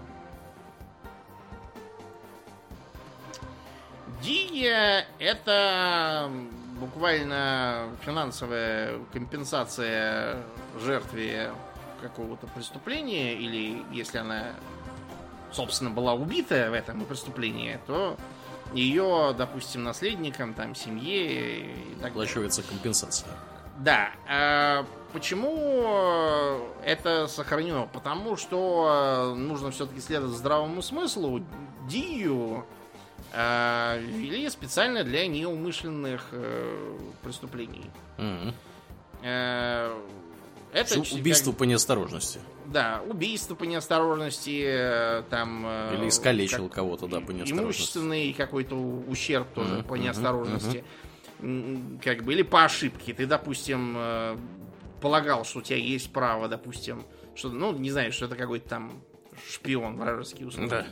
Дия– 4.22 5.06
это 5.18 6.30
буквально 6.78 7.88
финансовая 8.04 8.98
компенсация 9.12 10.38
жертве 10.80 11.50
какого-то 12.00 12.46
преступления, 12.46 13.34
или 13.34 13.84
если 13.92 14.18
она 14.18 14.54
собственно, 15.52 15.90
была 15.90 16.14
убита 16.14 16.70
в 16.70 16.74
этом 16.74 17.04
преступлении, 17.04 17.78
то 17.86 18.16
ее, 18.72 19.34
допустим, 19.36 19.82
наследникам, 19.82 20.54
там, 20.54 20.74
семье 20.74 21.60
и 21.60 21.94
так 22.00 22.14
далее. 22.14 22.50
Компенсация. 22.68 23.28
Да. 23.78 24.10
а 24.28 24.84
почему 25.12 26.60
это 26.84 27.26
сохранено? 27.26 27.88
Потому 27.92 28.36
что 28.36 29.34
нужно 29.36 29.70
все-таки 29.70 30.00
следовать 30.00 30.36
здравому 30.36 30.82
смыслу. 30.82 31.42
Дию 31.88 32.66
а, 33.32 33.98
ввели 33.98 34.48
специально 34.50 35.04
для 35.04 35.26
неумышленных 35.26 36.28
э, 36.32 36.98
преступлений. 37.22 37.84
Мгм. 38.18 38.54
Э, 39.22 39.94
Это 40.72 41.00
Убийство 41.00 41.50
как- 41.50 41.58
по 41.58 41.64
неосторожности. 41.64 42.38
Да, 42.66 43.02
убийство 43.08 43.56
по 43.56 43.64
неосторожности, 43.64 44.62
э, 44.64 45.22
там... 45.28 45.64
э, 45.66 45.96
Или 45.98 46.08
искалечил 46.08 46.66
как- 46.68 46.76
кого-то, 46.76 47.06
да, 47.08 47.20
по 47.20 47.32
неосторожности. 47.32 47.52
Имущественный 47.80 48.32
какой-то 48.32 48.76
ущерб 48.76 49.48
тоже 49.54 49.74
Мгм, 49.78 49.84
по 49.84 49.94
неосторожности. 49.94 50.84
М, 51.40 52.00
Как 52.04 52.22
бы, 52.22 52.32
или 52.34 52.42
по 52.42 52.64
ошибке. 52.64 53.12
Ты, 53.14 53.26
допустим, 53.26 53.94
э, 53.96 54.36
полагал, 55.00 55.44
что 55.44 55.58
у 55.58 55.62
тебя 55.62 55.78
есть 55.78 56.12
право, 56.12 56.46
допустим, 56.48 57.04
что, 57.34 57.48
ну, 57.48 57.72
не 57.72 57.90
знаю, 57.90 58.12
что 58.12 58.26
это 58.26 58.36
какой-то 58.36 58.68
там 58.68 59.02
шпион 59.50 59.96
вражеский 59.96 60.44
условно. 60.44 60.68
Да. 60.70 60.86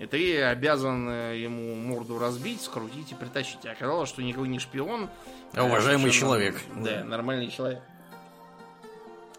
И 0.00 0.06
ты 0.06 0.42
обязан 0.42 1.10
э, 1.10 1.36
ему 1.38 1.74
морду 1.74 2.18
разбить, 2.18 2.62
скрутить 2.62 3.12
и 3.12 3.14
притащить. 3.14 3.66
А 3.66 3.72
оказалось, 3.72 4.08
что 4.08 4.22
никакой 4.22 4.48
не 4.48 4.58
шпион. 4.58 5.10
А 5.52 5.64
уважаемый 5.64 6.10
человек. 6.10 6.58
Да, 6.74 7.04
нормальный 7.04 7.50
человек. 7.50 7.82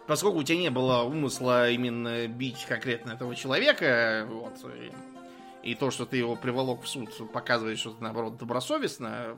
Поскольку 0.05 0.37
у 0.37 0.43
тебя 0.43 0.59
не 0.59 0.69
было 0.69 1.01
умысла 1.01 1.71
именно 1.71 2.27
бить 2.27 2.63
конкретно 2.65 3.13
этого 3.13 3.35
человека, 3.35 4.27
вот, 4.29 4.53
и 5.63 5.71
И 5.71 5.73
то, 5.73 5.89
что 5.89 6.05
ты 6.05 6.17
его 6.17 6.35
приволок 6.35 6.83
в 6.83 6.87
суд, 6.87 7.09
показывает, 7.31 7.79
что 7.79 7.91
ты, 7.91 8.03
наоборот, 8.03 8.37
добросовестно 8.37 9.37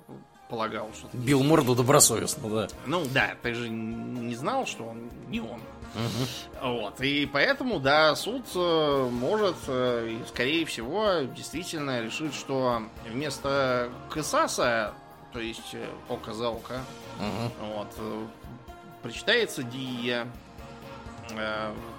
полагал, 0.50 0.90
что 0.94 1.08
ты... 1.08 1.18
Бил 1.18 1.42
морду 1.42 1.74
добросовестно, 1.74 2.50
да. 2.50 2.68
Ну 2.86 3.04
да, 3.14 3.36
ты 3.42 3.54
же 3.54 3.70
не 3.70 4.36
знал, 4.36 4.66
что 4.66 4.84
он 4.84 5.10
не 5.30 5.40
он. 5.40 5.62
Вот. 6.62 7.02
И 7.02 7.26
поэтому, 7.26 7.80
да, 7.80 8.16
суд 8.16 8.46
э, 8.56 9.10
может, 9.12 9.56
э, 9.68 10.18
скорее 10.28 10.66
всего, 10.66 11.22
действительно 11.36 12.02
решить, 12.02 12.34
что 12.34 12.84
вместо 13.08 13.92
Кысаса, 14.10 14.94
то 15.34 15.40
есть 15.40 15.74
э, 15.74 15.88
око 16.10 16.34
за 16.34 16.50
око, 16.50 16.82
вот, 17.60 17.88
причитается 19.02 19.64
Дия. 19.64 20.28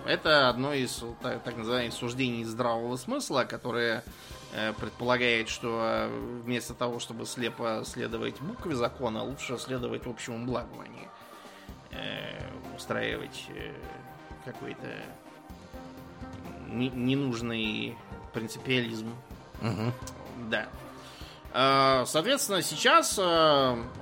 Это 0.06 0.50
одно 0.50 0.74
из 0.74 1.02
так, 1.22 1.56
называемых 1.56 1.94
суждений 1.94 2.44
здравого 2.44 2.96
смысла, 2.96 3.44
которое 3.44 4.04
предполагает, 4.78 5.48
что 5.48 6.08
вместо 6.44 6.74
того, 6.74 6.98
чтобы 6.98 7.24
слепо 7.24 7.82
следовать 7.86 8.40
букве 8.40 8.76
закона, 8.76 9.24
лучше 9.24 9.58
следовать 9.58 10.06
общему 10.06 10.44
благу, 10.44 10.78
а 10.78 10.86
не 10.86 11.08
устраивать 12.76 13.46
э, 13.48 13.72
какой-то 14.44 14.86
не- 16.68 16.90
ненужный 16.90 17.96
принципиализм. 18.32 19.14
Мгм. 19.60 19.92
Да. 20.50 20.66
Э, 21.52 22.04
Соответственно, 22.06 22.62
сейчас 22.62 23.18
э, 23.18 23.22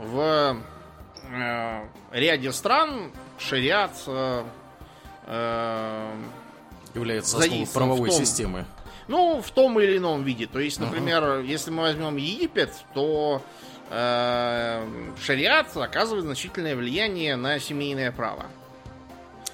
в 0.01 0.57
э, 1.31 1.85
ряде 2.13 2.53
стран 2.53 3.13
шариат 3.39 3.93
Является 6.95 7.39
основой 7.39 7.67
правовой 7.73 8.09
том- 8.11 8.19
системы. 8.19 8.65
ну, 9.09 9.41
в 9.41 9.51
том 9.51 9.79
или 9.81 9.97
ином 9.97 10.25
виде. 10.25 10.47
То 10.47 10.59
есть, 10.59 10.79
например, 10.81 11.41
если 11.41 11.71
мы 11.71 11.83
возьмем 11.83 12.17
Египет, 12.17 12.73
то 12.93 13.41
э, 13.91 14.87
шариат 15.23 15.75
оказывает 15.77 16.25
значительное 16.25 16.77
влияние 16.77 17.37
на 17.37 17.59
семейное 17.61 18.13
право. 18.13 18.47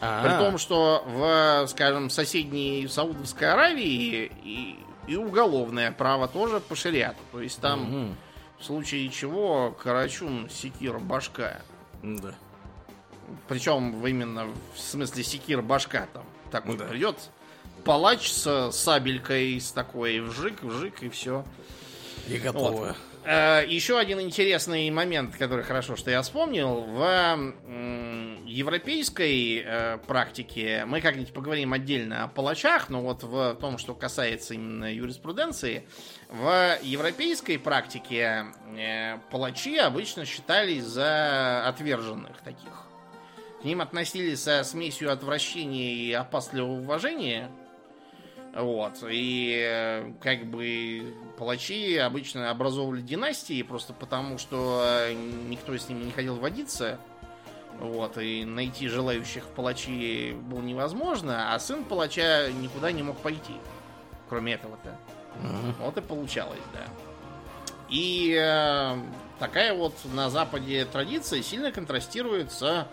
А, 0.01 0.23
При 0.23 0.45
том, 0.45 0.59
что 0.59 1.03
в, 1.07 1.67
скажем, 1.69 2.11
соседней 2.11 2.87
Саудовской 2.89 3.51
Аравии 3.53 4.31
и, 4.45 4.79
и 5.07 5.17
уголовное 5.17 5.91
право 5.93 6.29
тоже 6.29 6.61
по 6.61 6.77
шариату. 6.77 7.19
То 7.33 7.41
есть 7.41 7.61
там 7.61 7.83
мгм. 7.83 8.17
в 8.59 8.65
случае 8.65 9.09
чего 9.09 9.73
карачун 9.73 10.49
секир 10.51 10.99
башка. 10.99 11.61
Да. 12.03 12.35
Причем 13.49 14.07
именно 14.07 14.47
в 14.75 14.79
смысле 14.79 15.23
секир 15.25 15.63
башка 15.63 16.07
там. 16.13 16.25
Так 16.51 16.67
вот 16.67 16.79
Да. 16.79 16.85
придет 16.85 17.17
палач 17.85 18.31
с 18.31 18.71
сабелькой, 18.73 19.61
с 19.61 19.73
такой 19.73 20.21
вжик, 20.21 20.63
вжик 20.63 21.03
и 21.03 21.09
все. 21.09 21.45
И 22.29 22.37
готово. 22.37 22.91
Э, 22.91 22.95
Еще 23.29 23.99
один 23.99 24.23
интересный 24.23 24.89
момент, 24.91 25.37
который 25.37 25.63
хорошо, 25.63 25.97
что 25.97 26.11
я 26.11 26.23
вспомнил. 26.23 26.81
В 26.85 27.53
европейской 28.49 29.63
э, 29.65 29.99
практике 30.07 30.85
мы 30.87 31.01
как-нибудь 31.01 31.33
поговорим 31.33 31.75
отдельно 31.75 32.25
о 32.25 32.29
палачах, 32.29 32.89
но 32.89 33.03
вот 33.03 33.23
в 33.23 33.55
том, 33.61 33.77
что 33.79 33.95
касается 33.95 34.55
именно 34.55 34.93
юриспруденции, 34.93 35.87
в 36.31 36.79
европейской 36.83 37.59
практике 37.59 38.47
э, 38.77 39.19
палачи 39.31 39.77
обычно 39.77 40.25
считались 40.25 40.85
за 40.85 41.69
отверженных 41.69 42.41
таких. 42.41 42.87
К 43.61 43.65
ним 43.65 43.81
относились 43.81 44.43
со 44.43 44.65
смесью 44.65 45.13
отвращения 45.13 45.93
и 45.93 46.13
опасливого 46.13 46.81
уважения. 46.81 47.51
Вот. 48.55 49.05
И 49.09 50.13
как 50.21 50.47
бы 50.47 51.15
палачи 51.37 51.97
обычно 51.97 52.51
образовывали 52.51 53.03
династии 53.03 53.63
просто 53.63 53.93
потому, 53.93 54.39
что 54.39 54.83
э, 54.85 55.15
никто 55.15 55.77
с 55.77 55.89
ними 55.89 56.05
не 56.05 56.11
хотел 56.13 56.37
водиться. 56.37 56.99
Вот, 57.79 58.19
и 58.19 58.45
найти 58.45 58.89
желающих 58.89 59.45
в 59.45 59.49
палачи 59.49 60.33
было 60.33 60.61
невозможно, 60.61 61.55
а 61.55 61.59
сын 61.61 61.85
палача 61.85 62.51
никуда 62.51 62.91
не 62.91 63.05
мог 63.05 63.17
пойти. 63.19 63.55
Кроме 64.29 64.55
этого-то. 64.55 64.99
Мгм. 65.43 65.75
Вот 65.79 65.97
и 65.97 66.01
получалось, 66.01 66.59
да. 66.75 66.85
И 67.89 68.37
э, 68.39 68.97
такая 69.39 69.75
вот 69.75 69.95
на 70.13 70.29
Западе 70.29 70.85
традиция 70.85 71.43
сильно 71.43 71.71
контрастирует 71.71 72.51
с 72.53 72.87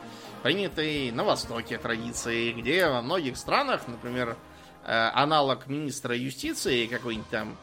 принятой 0.44 1.12
на 1.12 1.24
Востоке 1.24 1.78
традицией, 1.78 2.54
где 2.54 2.88
во 2.88 3.02
многих 3.02 3.38
странах, 3.38 3.88
например, 3.88 4.38
аналог 4.86 5.68
министра 5.68 6.16
юстиции, 6.16 6.88
какой-нибудь 6.88 7.30
там 7.30 7.58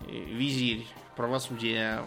э, 0.00 0.12
визирь 0.12 0.86
правосудия, 1.16 2.02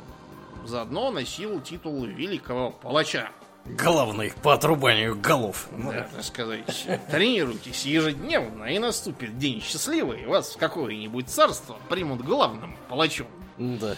заодно 0.65 1.11
носил 1.11 1.61
титул 1.61 2.05
великого 2.05 2.71
палача. 2.71 3.29
Главный 3.65 4.31
по 4.43 4.53
отрубанию 4.53 5.15
голов. 5.19 5.67
Да, 5.71 6.07
так 6.13 6.23
сказать, 6.23 6.87
тренируйтесь 7.09 7.83
ежедневно, 7.85 8.65
и 8.65 8.77
наступит 8.77 9.39
день 9.39 9.59
счастливый, 9.61 10.21
и 10.21 10.25
вас 10.27 10.53
в 10.53 10.57
какое-нибудь 10.57 11.27
царство 11.29 11.77
примут 11.89 12.21
главным 12.21 12.77
палачом. 12.87 13.27
Да. 13.57 13.95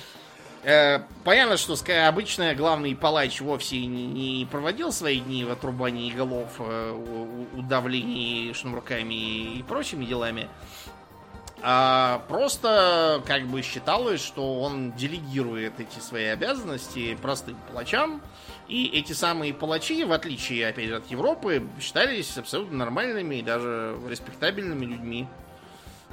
Э, 0.68 0.99
понятно, 1.24 1.55
что 1.55 1.78
обычно 2.09 2.53
главный 2.53 2.93
палач 2.93 3.39
вовсе 3.39 3.86
не, 3.86 4.45
проводил 4.51 4.91
свои 4.91 5.22
дни 5.22 5.45
в 5.45 5.51
отрубании 5.51 6.11
голов, 6.11 6.49
э, 6.59 7.45
удавлении 7.53 8.51
шнурками 8.51 9.53
и 9.59 9.63
прочими 9.63 10.03
делами. 10.03 10.49
А 11.61 12.22
просто 12.28 13.24
как 13.26 13.47
бы 13.47 13.61
считалось, 13.61 14.22
что 14.22 14.59
он 14.59 14.91
делегирует 14.91 15.80
эти 15.80 15.99
свои 15.99 16.26
обязанности 16.26 17.18
простым 17.22 17.55
палачам. 17.70 18.22
И 18.68 18.88
эти 18.88 19.13
самые 19.13 19.53
палачи, 19.53 20.03
в 20.03 20.11
отличие, 20.11 20.68
опять 20.68 20.89
же, 20.89 20.97
от 20.97 21.09
Европы, 21.09 21.65
считались 21.80 22.38
абсолютно 22.38 22.76
нормальными 22.80 23.36
и 23.36 23.41
даже 23.41 23.97
респектабельными 24.09 24.84
людьми. 24.84 25.28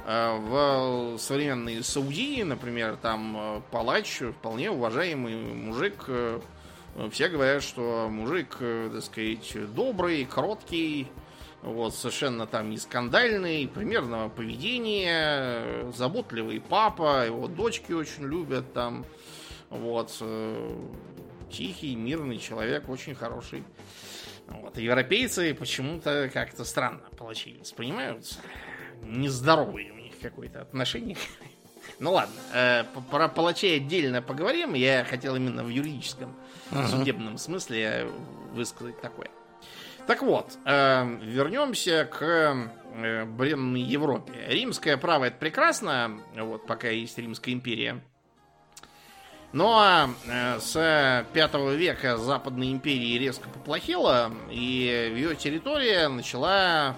А 0.07 0.37
В 0.37 1.17
современной 1.17 1.83
Саудии, 1.83 2.43
например, 2.43 2.95
там 2.97 3.35
э, 3.37 3.61
палач 3.71 4.21
вполне 4.37 4.69
уважаемый 4.69 5.35
мужик. 5.35 6.05
э, 6.07 6.39
Все 7.11 7.27
говорят, 7.27 7.63
что 7.63 8.07
мужик, 8.11 8.57
э, 8.59 8.91
так 8.93 9.03
сказать, 9.03 9.73
добрый, 9.73 10.25
кроткий, 10.25 11.07
вот, 11.63 11.95
совершенно 11.95 12.45
там 12.45 12.69
не 12.69 12.77
скандальный, 12.77 13.67
примерного 13.67 14.29
поведения, 14.29 15.63
э, 15.63 15.91
заботливый 15.95 16.61
папа, 16.61 17.25
его 17.25 17.47
дочки 17.47 17.91
очень 17.91 18.25
любят 18.25 18.71
там, 18.73 19.07
вот, 19.71 20.15
э, 20.21 20.77
тихий, 21.51 21.95
мирный 21.95 22.37
человек, 22.37 22.89
очень 22.89 23.15
хороший. 23.15 23.63
Вот, 24.47 24.77
европейцы 24.77 25.55
почему-то 25.55 26.29
как-то 26.31 26.63
странно 26.63 27.01
палачи 27.17 27.57
воспринимаются. 27.59 28.35
Нездоровые 29.01 29.91
какое-то 30.29 30.61
отношение. 30.61 31.17
Ну 31.99 32.13
ладно, 32.13 32.33
э, 32.51 32.83
про 33.11 33.27
палачей 33.27 33.77
отдельно 33.77 34.19
поговорим. 34.21 34.73
Я 34.73 35.05
хотел 35.05 35.35
именно 35.35 35.63
в 35.63 35.69
юридическом, 35.69 36.35
судебном 36.89 37.37
смысле 37.37 38.07
высказать 38.53 38.99
такое. 39.01 39.29
Так 40.07 40.21
вот, 40.21 40.57
э, 40.65 41.17
вернемся 41.23 42.05
к 42.05 42.21
э, 42.21 43.25
бренной 43.25 43.81
Европе. 43.81 44.33
Римское 44.47 44.97
право 44.97 45.25
это 45.25 45.37
прекрасно, 45.37 46.19
вот 46.35 46.67
пока 46.67 46.89
есть 46.89 47.17
Римская 47.17 47.55
империя. 47.55 48.01
Но 49.51 50.09
э, 50.27 50.59
с 50.59 51.25
5 51.33 51.53
века 51.75 52.17
Западной 52.17 52.71
империи 52.71 53.17
резко 53.17 53.49
поплохело, 53.49 54.31
и 54.51 55.11
ее 55.15 55.35
территория 55.35 56.07
начала 56.07 56.95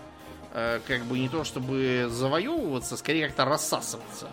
как 0.88 1.04
бы 1.06 1.20
не 1.20 1.30
то 1.30 1.44
чтобы 1.44 2.08
завоевываться, 2.10 2.98
скорее 2.98 3.28
как-то 3.28 3.46
рассасываться. 3.46 4.28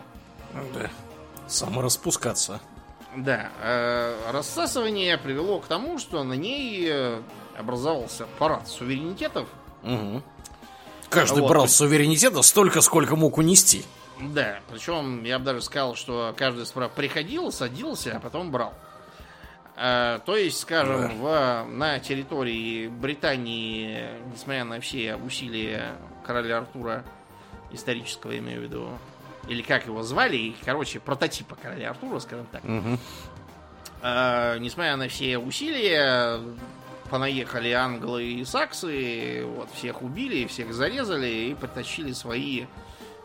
Да. 0.74 0.90
Самораспускаться. 1.46 2.60
Да, 3.16 3.50
э, 3.62 4.30
рассасывание 4.32 5.16
привело 5.18 5.60
к 5.60 5.66
тому, 5.66 5.98
что 5.98 6.24
на 6.24 6.32
ней 6.32 6.88
э, 6.90 7.22
образовался 7.56 8.26
парад 8.38 8.66
суверенитетов. 8.66 9.48
Мгм. 9.82 10.22
Каждый 11.10 11.42
Вот. 11.42 11.48
брал 11.48 11.68
суверенитета 11.68 12.42
столько, 12.42 12.80
сколько 12.80 13.14
мог 13.14 13.38
унести. 13.38 13.84
Да, 14.20 14.58
причем 14.70 15.22
я 15.24 15.38
бы 15.38 15.44
даже 15.44 15.62
сказал, 15.62 15.94
что 15.94 16.34
каждый 16.36 16.66
справа 16.66 16.88
приходил, 16.88 17.52
садился, 17.52 18.16
а 18.16 18.20
потом 18.20 18.50
брал. 18.50 18.74
Э, 19.76 20.18
то 20.24 20.36
есть, 20.36 20.58
скажем, 20.60 21.20
в, 21.20 21.64
на 21.68 22.00
территории 22.00 22.88
Британии, 22.88 24.08
несмотря 24.32 24.64
на 24.64 24.80
все 24.80 25.14
усилия 25.16 25.94
короля 26.26 26.58
Артура, 26.58 27.04
исторического 27.72 28.32
я 28.32 28.38
имею 28.38 28.60
в 28.60 28.64
виду, 28.64 28.88
или 29.48 29.62
как 29.62 29.86
его 29.86 30.02
звали, 30.02 30.36
и, 30.36 30.56
короче, 30.64 31.00
прототипа 31.00 31.56
короля 31.56 31.90
Артура, 31.90 32.18
скажем 32.18 32.46
так, 32.46 32.64
Мгм. 32.64 32.98
Э, 34.02 34.58
несмотря 34.58 34.96
на 34.96 35.08
все 35.08 35.38
усилия, 35.38 36.38
понаехали 37.08 37.70
англы 37.70 38.24
и 38.24 38.44
саксы, 38.44 39.44
вот, 39.46 39.70
всех 39.72 40.02
убили, 40.02 40.46
всех 40.46 40.74
зарезали 40.74 41.28
и 41.28 41.54
притащили 41.54 42.12
свои 42.12 42.66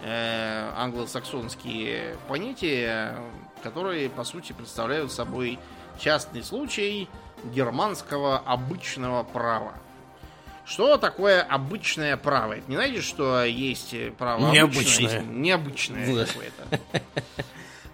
э, 0.01 0.71
англосаксонские 0.77 2.15
понятия, 2.29 3.17
которые, 3.61 4.09
по 4.09 4.23
сути, 4.23 4.53
представляют 4.53 5.11
собой 5.11 5.59
частный 5.99 6.43
случай 6.43 7.09
германского 7.43 8.37
обычного 8.37 9.23
права. 9.23 9.73
Что 10.69 10.97
такое 10.97 11.41
обычное 11.41 12.15
право? 12.15 12.53
Это 12.53 12.69
не 12.69 12.75
знаете, 12.75 13.01
что 13.01 13.43
есть 13.43 13.95
право 14.17 14.51
Необычное. 14.51 15.07
обычное, 15.19 15.33
необычное 15.35 16.15
Да. 16.15 16.25
какое-то. 16.25 16.81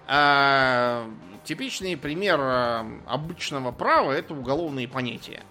А, 0.08 1.10
типичный 1.46 1.98
пример 1.98 2.38
а, 2.40 2.86
обычного 3.08 3.72
права 3.72 4.12
это 4.12 4.34
уголовные 4.34 4.88
понятия. 4.88 5.42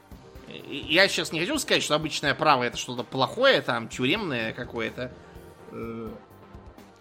Я 0.69 1.09
сейчас 1.09 1.33
не 1.33 1.41
хочу 1.41 1.59
сказать, 1.59 1.83
что 1.83 1.95
обычное 1.97 2.35
право 2.35 2.63
это 2.63 2.77
что-то 2.77 3.03
плохое, 3.03 3.61
там, 3.63 3.89
тюремное 3.89 4.53
какое-то. 4.53 5.11
Э, 5.73 6.11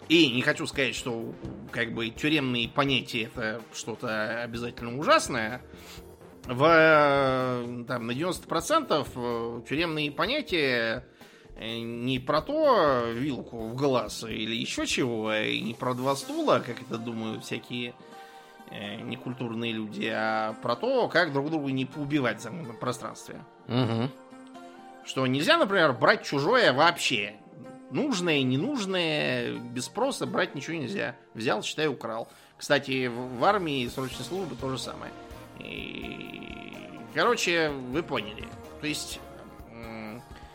И 0.08 0.32
не 0.32 0.42
хочу 0.42 0.66
сказать, 0.66 0.94
что 0.96 1.32
как 1.70 1.92
бы 1.92 2.10
тюремные 2.10 2.68
понятия 2.68 3.24
это 3.34 3.60
что-то 3.72 4.42
обязательно 4.42 4.98
ужасное. 4.98 5.62
В, 6.46 6.62
э, 6.62 7.84
там, 7.88 8.06
на 8.06 8.12
90% 8.12 9.08
э, 9.14 9.62
тюремные 9.66 10.10
понятия 10.12 11.06
э, 11.56 11.78
не 11.78 12.18
про 12.18 12.42
то 12.42 13.06
вилку 13.12 13.68
в 13.68 13.74
глаз 13.74 14.24
или 14.24 14.54
еще 14.54 14.86
чего, 14.86 15.32
и 15.32 15.60
не 15.60 15.72
про 15.72 15.94
два 15.94 16.14
стула, 16.16 16.62
как 16.64 16.82
это 16.82 16.98
думают 16.98 17.44
всякие 17.44 17.94
некультурные 19.02 19.72
люди, 19.72 20.10
а 20.12 20.54
про 20.54 20.74
то, 20.74 21.06
как 21.08 21.32
друг 21.32 21.50
друга 21.50 21.70
не 21.70 21.84
поубивать 21.84 22.40
в 22.40 22.42
замкнутом 22.42 22.76
пространстве. 22.78 23.44
Мгм. 23.68 24.10
Что 25.04 25.26
нельзя, 25.26 25.58
например, 25.58 25.92
брать 25.92 26.24
чужое 26.24 26.72
вообще. 26.72 27.36
Нужное, 27.90 28.42
ненужное, 28.42 29.52
без 29.52 29.84
спроса 29.84 30.26
брать 30.26 30.56
ничего 30.56 30.76
нельзя. 30.76 31.14
Взял, 31.34 31.62
считай, 31.62 31.86
украл. 31.86 32.26
Кстати, 32.56 33.06
в 33.06 33.44
армии 33.44 33.86
срочной 33.86 34.24
службы 34.24 34.56
то 34.56 34.70
же 34.70 34.78
самое. 34.78 35.12
И... 35.60 36.90
Короче, 37.14 37.70
вы 37.70 38.02
поняли. 38.02 38.48
То 38.80 38.86
есть, 38.86 39.20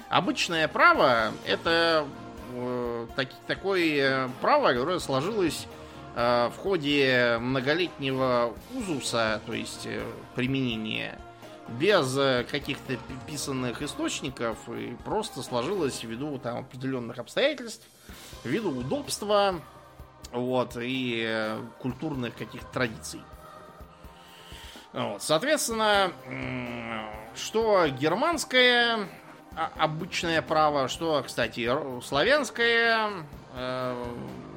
обычное 0.09 0.67
право 0.67 1.31
это 1.45 2.05
э, 2.53 3.07
таки- 3.15 3.35
такое 3.47 4.29
право, 4.41 4.73
которое 4.73 4.99
сложилось 4.99 5.67
э, 6.15 6.49
в 6.53 6.57
ходе 6.57 7.37
многолетнего 7.39 8.53
узуса, 8.73 9.41
то 9.45 9.53
есть 9.53 9.85
э, 9.85 10.03
применения 10.35 11.17
без 11.79 12.17
э, 12.17 12.45
каких-то 12.49 12.95
пи- 12.95 13.31
писанных 13.31 13.81
источников 13.81 14.57
и 14.69 14.97
просто 15.05 15.43
сложилось 15.43 16.03
ввиду 16.03 16.37
там 16.39 16.59
определенных 16.59 17.19
обстоятельств, 17.19 17.87
ввиду 18.43 18.71
удобства, 18.71 19.61
вот, 20.31 20.75
и 20.79 21.55
культурных 21.79 22.35
каких-то 22.35 22.67
традиций. 22.73 23.21
Вот, 24.93 25.21
соответственно, 25.21 26.11
что 27.35 27.87
германское 27.87 29.07
а- 29.55 29.71
обычное 29.77 30.41
право, 30.41 30.87
что, 30.87 31.23
кстати, 31.25 31.69
славянское, 32.01 33.25
э, 33.55 34.05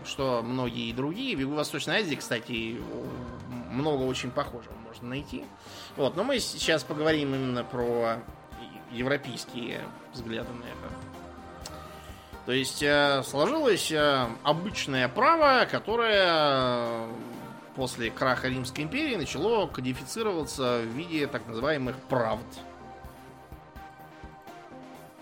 что 0.05 0.43
многие 0.43 0.93
другие. 0.93 1.37
В 1.37 1.41
Юго-Восточной 1.41 1.99
Азии, 1.99 2.15
кстати, 2.15 2.81
много 3.71 4.03
очень 4.03 4.31
похожего 4.31 4.75
можно 4.87 5.09
найти. 5.09 5.45
Вот, 5.97 6.17
но 6.17 6.25
мы 6.25 6.39
сейчас 6.39 6.83
поговорим 6.83 7.35
именно 7.35 7.65
про 7.65 8.19
европейские 8.91 9.81
взгляды 10.13 10.53
на 10.53 10.65
это. 10.65 11.73
То 12.47 12.53
есть 12.53 12.83
э, 12.83 13.23
сложилось 13.25 13.93
э, 13.93 14.27
обычное 14.43 15.09
право, 15.09 15.67
которое 15.71 17.07
после 17.77 18.11
краха 18.11 18.49
Римской 18.49 18.85
империи 18.85 19.17
начало 19.17 19.67
кодифицироваться 19.67 20.83
в 20.83 20.87
виде 20.97 21.27
так 21.27 21.47
называемых 21.47 21.97
правд. 22.09 22.45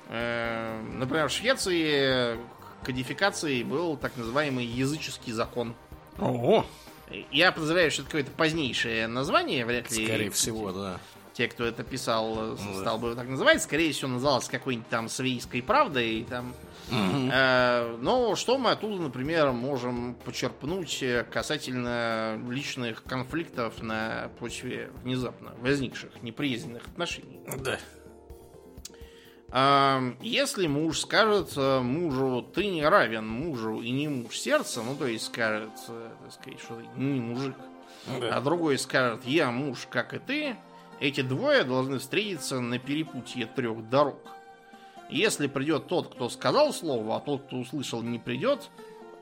Э, 0.08 0.80
Например, 0.94 1.28
в 1.28 1.32
Швеции 1.32 2.38
кодификацией 2.82 3.62
был 3.62 3.96
так 3.96 4.16
называемый 4.16 4.64
языческий 4.64 5.32
закон. 5.32 5.74
Ого, 6.18 6.66
Я 7.30 7.52
подозреваю, 7.52 7.90
что 7.90 8.02
это 8.02 8.10
какое-то 8.10 8.30
позднейшее 8.32 9.06
название, 9.06 9.64
вряд 9.64 9.90
ли. 9.90 10.04
скорее 10.06 10.30
всего, 10.30 10.72
да. 10.72 10.98
Те, 11.32 11.48
кто 11.48 11.64
это 11.64 11.84
писал, 11.84 12.34
Ну 12.34 12.56
да. 12.74 12.80
стал 12.80 12.98
бы 12.98 13.08
его 13.08 13.16
так 13.16 13.28
называть. 13.28 13.62
Скорее 13.62 13.92
всего, 13.92 14.10
называлось 14.10 14.48
какой-нибудь 14.48 14.88
там 14.88 15.08
свейской 15.08 15.62
правдой. 15.62 16.08
И 16.20 16.24
там 16.24 16.54
Э, 16.92 17.96
Но 18.00 18.34
что 18.36 18.58
мы 18.58 18.70
оттуда, 18.72 19.00
например, 19.02 19.52
можем 19.52 20.14
почерпнуть 20.24 21.02
э, 21.02 21.24
касательно 21.30 22.40
личных 22.48 23.02
конфликтов 23.04 23.82
на 23.82 24.30
почве 24.38 24.90
внезапно 25.02 25.52
возникших 25.58 26.22
неприязненных 26.22 26.86
отношений? 26.88 27.40
Да. 27.58 27.78
А, 29.52 30.00
Если 30.20 30.66
муж 30.68 31.00
скажет 31.00 31.52
э, 31.56 31.80
мужу, 31.80 32.42
ты 32.54 32.66
не 32.68 32.86
равен 32.86 33.26
мужу 33.26 33.80
и 33.80 33.90
не 33.90 34.08
муж 34.08 34.36
сердца, 34.38 34.82
ну 34.82 34.94
то 34.94 35.06
есть 35.06 35.26
скажет, 35.26 35.70
э, 35.88 36.10
так 36.22 36.32
сказать, 36.32 36.60
что 36.60 36.74
ты 36.76 37.00
не 37.00 37.20
мужик, 37.20 37.56
а 38.06 38.20
Да. 38.20 38.40
другой 38.40 38.78
скажет, 38.78 39.24
я 39.24 39.50
муж, 39.50 39.86
как 39.90 40.14
и 40.14 40.18
ты, 40.20 40.56
эти 41.00 41.22
двое 41.22 41.64
должны 41.64 41.98
встретиться 41.98 42.60
на 42.60 42.78
перепутье 42.78 43.46
трех 43.46 43.88
дорог. 43.88 44.20
Если 45.10 45.46
придет 45.46 45.88
тот, 45.88 46.14
кто 46.14 46.28
сказал 46.28 46.72
слово, 46.72 47.16
а 47.16 47.20
тот, 47.20 47.42
кто 47.46 47.56
услышал, 47.56 48.02
не 48.02 48.18
придет, 48.18 48.70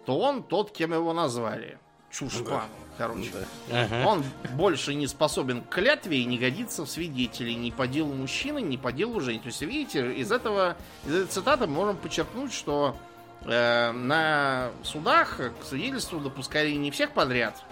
то 0.04 0.18
он 0.18 0.42
тот, 0.42 0.70
кем 0.70 0.92
его 0.92 1.12
назвали. 1.12 1.78
Чушпан, 2.10 2.62
короче. 2.96 3.30
Да. 3.68 3.82
Ага. 3.82 4.06
Он 4.06 4.24
больше 4.54 4.94
не 4.94 5.06
способен 5.06 5.62
к 5.62 5.68
клятве 5.68 6.20
и 6.20 6.24
не 6.24 6.38
годится 6.38 6.84
в 6.84 6.88
свидетели 6.88 7.52
ни 7.52 7.70
по 7.70 7.86
делу 7.86 8.14
мужчины, 8.14 8.60
ни 8.60 8.76
по 8.76 8.92
делу 8.92 9.20
женщины. 9.20 9.42
То 9.42 9.48
есть, 9.48 9.60
видите, 9.62 10.14
из 10.14 10.32
этого, 10.32 10.76
из 11.04 11.14
этой 11.14 11.26
цитаты 11.26 11.66
мы 11.66 11.74
можем 11.74 11.96
подчеркнуть, 11.98 12.52
что 12.52 12.96
э, 13.44 13.92
на 13.92 14.70
судах 14.82 15.38
к 15.60 15.64
свидетельству 15.64 16.20
допускали 16.20 16.70
не 16.72 16.90
всех 16.90 17.12
подряд, 17.12 17.62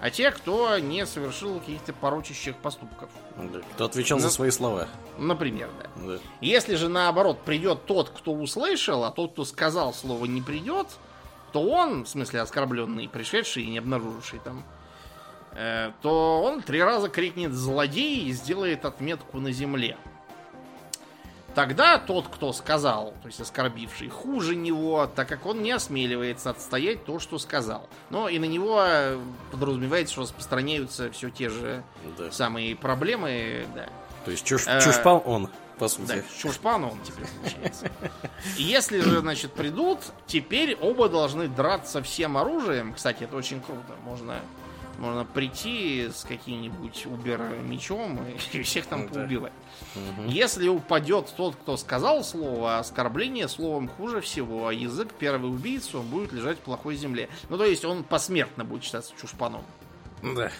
а 0.00 0.10
тех, 0.10 0.36
кто 0.36 0.78
не 0.78 1.06
совершил 1.06 1.58
каких-то 1.60 1.92
порочащих 1.92 2.56
поступков. 2.56 3.08
Да. 3.36 3.60
Кто 3.74 3.84
отвечал 3.86 4.18
Ну. 4.18 4.22
за 4.24 4.30
свои 4.30 4.50
слова? 4.50 4.88
Например, 5.18 5.70
да. 5.82 5.88
Да. 6.06 6.18
Если 6.40 6.74
же 6.74 6.88
наоборот 6.88 7.40
придет 7.42 7.86
тот, 7.86 8.10
кто 8.10 8.32
услышал, 8.32 9.04
а 9.04 9.10
тот, 9.10 9.32
кто 9.32 9.44
сказал 9.44 9.92
слово 9.94 10.26
не 10.26 10.42
придет, 10.42 10.86
то 11.52 11.62
он, 11.62 12.04
в 12.04 12.08
смысле 12.08 12.40
оскорбленный, 12.42 13.08
пришедший 13.08 13.64
и 13.64 13.70
не 13.70 13.78
обнаруживший 13.78 14.40
там, 14.40 14.62
э, 15.52 15.92
то 16.02 16.42
он 16.42 16.60
три 16.62 16.82
раза 16.82 17.08
крикнет 17.08 17.52
злодей 17.52 18.26
и 18.26 18.32
сделает 18.32 18.84
отметку 18.84 19.38
на 19.38 19.52
земле. 19.52 19.96
Тогда 21.56 21.96
тот, 21.98 22.28
кто 22.28 22.52
сказал, 22.52 23.14
то 23.22 23.28
есть 23.28 23.40
оскорбивший, 23.40 24.10
хуже 24.10 24.54
него, 24.54 25.06
так 25.06 25.26
как 25.26 25.46
он 25.46 25.62
не 25.62 25.72
осмеливается 25.72 26.50
отстоять 26.50 27.06
то, 27.06 27.18
что 27.18 27.38
сказал. 27.38 27.88
Но 28.10 28.28
и 28.28 28.38
на 28.38 28.44
него 28.44 28.78
э, 28.86 29.18
подразумевается, 29.50 30.12
что 30.12 30.22
распространяются 30.22 31.10
все 31.12 31.30
те 31.30 31.48
же 31.48 31.82
Да. 32.18 32.30
самые 32.30 32.76
проблемы, 32.76 33.66
да. 33.74 33.88
То 34.26 34.32
есть 34.32 34.44
чуш, 34.44 34.66
Э, 34.66 34.82
чушпал 34.82 35.22
он, 35.24 35.48
по 35.78 35.88
сути. 35.88 36.08
Да, 36.08 36.16
чушпан 36.38 36.84
он 36.84 36.98
теперь 37.02 37.24
получается. 37.40 37.90
Если 38.58 39.00
же, 39.00 39.20
значит, 39.20 39.54
придут, 39.54 40.00
теперь 40.26 40.76
оба 40.78 41.08
должны 41.08 41.48
драться 41.48 42.02
всем 42.02 42.36
оружием. 42.36 42.92
Кстати, 42.92 43.24
это 43.24 43.34
очень 43.34 43.62
круто. 43.62 43.96
Можно, 44.04 44.40
можно 44.98 45.24
прийти 45.24 46.10
с 46.14 46.22
каким-нибудь 46.24 47.06
убер-мечом 47.06 48.20
и 48.52 48.62
всех 48.62 48.84
там 48.84 49.04
Ну 49.04 49.08
да. 49.10 49.50
Мгм. 49.96 50.28
Если 50.28 50.68
упадет 50.68 51.32
тот, 51.36 51.56
кто 51.56 51.76
сказал 51.76 52.22
слово, 52.24 52.78
оскорбление 52.78 53.48
словом 53.48 53.88
хуже 53.88 54.20
всего, 54.20 54.68
а 54.68 54.72
язык 54.72 55.12
первый 55.18 55.50
убийца, 55.50 55.98
он 55.98 56.06
будет 56.06 56.32
лежать 56.32 56.58
в 56.58 56.62
плохой 56.62 56.96
земле. 56.96 57.28
Ну, 57.48 57.58
то 57.58 57.64
есть 57.64 57.84
он 57.84 58.04
посмертно 58.04 58.64
будет 58.64 58.84
считаться 58.84 59.12
чушпаном. 59.20 59.64
Да. 60.22 60.50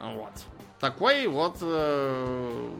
Вот. 0.00 0.32
Такой 0.80 1.26
вот 1.26 1.56
э, 1.62 2.70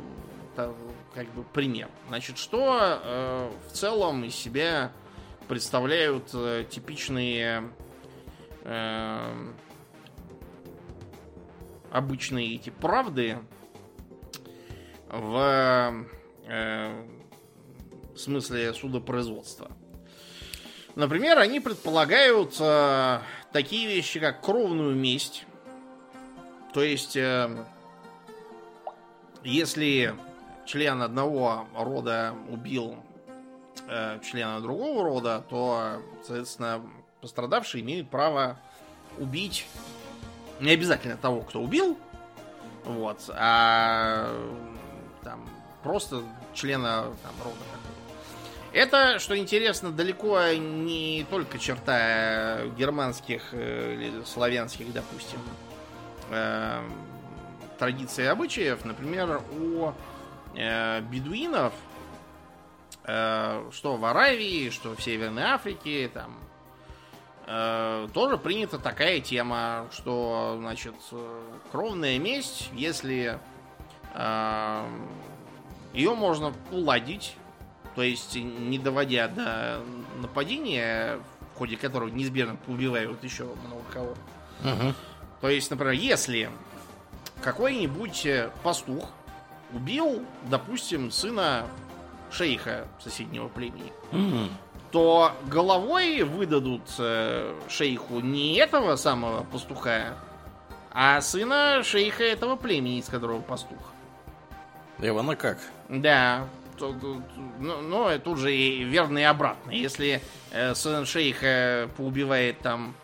как 1.14 1.26
бы 1.32 1.44
пример. 1.44 1.88
Значит, 2.09 2.38
что 2.38 2.78
э, 2.80 3.50
в 3.68 3.72
целом 3.72 4.24
из 4.24 4.34
себя 4.34 4.92
представляют 5.48 6.30
э, 6.34 6.64
типичные 6.68 7.70
э, 8.64 9.52
обычные 11.90 12.57
эти 12.57 12.70
правды 12.70 13.38
в 15.09 16.07
э, 16.46 17.07
смысле 18.16 18.74
судопроизводства. 18.74 19.70
Например, 20.94 21.38
они 21.38 21.61
предполагают 21.61 22.57
э, 22.59 23.20
такие 23.52 23.86
вещи, 23.86 24.18
как 24.18 24.40
кровную 24.40 24.96
месть. 24.96 25.44
То 26.72 26.82
есть, 26.82 27.16
э, 27.16 27.50
если 29.44 30.14
член 30.64 31.02
одного 31.02 31.66
рода 31.76 32.34
убил 32.48 32.96
э, 33.88 34.18
члена 34.24 34.61
другого 34.61 35.04
рода, 35.04 35.44
то, 35.48 36.02
соответственно, 36.26 36.82
пострадавшие 37.20 37.82
имеют 37.82 38.09
право 38.09 38.59
убить 39.18 39.66
не 40.61 40.70
обязательно 40.70 41.16
того, 41.16 41.42
кто 41.42 41.61
убил, 41.61 41.98
вот, 42.84 43.28
а 43.28 44.32
там 45.27 45.45
просто 45.83 46.22
члена 46.55 47.07
там, 47.22 47.35
рода 47.45 47.57
это, 48.77 49.18
что 49.20 49.39
интересно, 49.39 49.91
далеко 49.91 50.39
не 50.53 51.27
только 51.31 51.59
черта 51.59 52.66
германских 52.77 53.49
э, 53.53 53.95
или 53.95 54.24
славянских, 54.24 54.93
допустим, 54.93 55.39
э, 56.31 56.83
традиций 57.79 58.24
и 58.24 58.27
обычаев. 58.27 58.85
Например, 58.85 59.41
у 59.59 59.93
э, 60.55 61.01
бедуинов, 61.01 61.72
что 63.03 63.97
в 63.97 64.05
Аравии, 64.05 64.68
что 64.70 64.97
в 64.97 65.01
Северной 65.01 65.45
Африке, 65.45 66.11
там 66.12 66.41
тоже 68.12 68.37
принята 68.37 68.81
такая 68.81 69.20
тема, 69.20 69.87
что, 69.93 70.57
значит, 70.59 70.95
кровная 71.70 72.18
месть, 72.18 72.68
если 72.72 73.39
ее 75.93 76.14
можно 76.14 76.53
уладить 76.71 77.37
то 77.97 78.03
есть, 78.03 78.37
не 78.37 78.79
доводя 78.79 79.27
до 79.27 79.81
нападения, 80.21 81.19
в 81.55 81.59
ходе 81.59 81.79
которого 81.79 82.11
неизбежно 82.11 82.59
убивают 82.67 83.25
еще 83.25 83.45
много 83.45 83.83
кого. 83.91 84.11
Угу. 84.62 84.95
То 85.41 85.49
есть, 85.49 85.71
например, 85.71 85.95
если 85.95 86.51
какой-нибудь 87.41 88.27
э, 88.27 88.51
пастух 88.62 89.09
убил, 89.73 90.23
допустим, 90.51 91.11
сына 91.11 91.67
шейха 92.31 92.87
соседнего 93.03 93.49
племени, 93.49 93.93
угу. 94.12 94.51
то 94.93 95.33
головой 95.47 96.23
выдадут 96.23 96.83
э, 96.99 97.55
шейху 97.71 98.21
не 98.21 98.57
этого 98.57 98.97
самого 98.97 99.43
пастуха, 99.45 100.19
а 100.93 101.23
сына 101.23 101.83
шейха 101.83 102.25
этого 102.25 102.57
племени, 102.57 102.99
из 102.99 103.07
которого 103.07 103.41
пастух. 103.41 103.79
Ивана 104.99 105.36
как? 105.36 105.59
Да, 105.88 106.47
но, 106.80 106.92
но 106.92 107.22
ну, 107.59 107.80
ну, 107.82 108.18
тут 108.18 108.38
же 108.38 108.55
и 108.55 108.84
верно 108.84 109.18
и 109.18 109.22
обратно. 109.22 109.70
Если 109.70 110.20
э, 110.53 110.74
сын 110.74 111.07
шейха 111.07 111.88
поубивает 111.97 112.59
там 112.61 112.94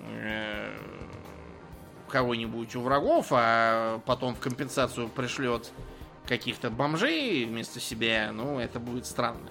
э, 0.00 0.76
кого-нибудь 2.08 2.74
у 2.76 2.80
врагов, 2.80 3.28
а 3.30 4.00
потом 4.06 4.34
в 4.34 4.40
компенсацию 4.40 5.08
пришлет 5.08 5.70
каких-то 6.26 6.70
бомжей 6.70 7.44
вместо 7.44 7.80
себя, 7.80 8.30
ну, 8.32 8.58
это 8.58 8.80
будет 8.80 9.06
странно. 9.06 9.50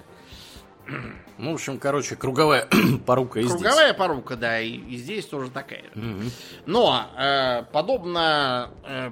Ну, 1.38 1.50
в 1.50 1.54
общем, 1.54 1.78
короче, 1.78 2.14
круговая 2.16 2.68
порука 3.06 3.40
и 3.40 3.44
Круговая 3.46 3.88
здесь. 3.88 3.96
порука, 3.96 4.36
да, 4.36 4.60
и, 4.60 4.70
и 4.70 4.96
здесь 4.96 5.26
тоже 5.26 5.50
такая 5.50 5.84
Угу. 5.94 6.22
Но, 6.66 7.06
э, 7.18 7.64
подобно 7.72 8.70
э, 8.84 9.10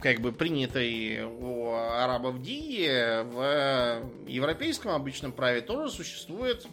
как 0.00 0.20
бы 0.20 0.32
принятой 0.32 1.22
у 1.24 1.72
арабов 1.72 2.42
дии, 2.42 2.88
в 3.22 4.02
европейском 4.26 4.92
обычном 4.92 5.32
праве 5.32 5.60
тоже 5.60 5.90
существует 5.92 6.66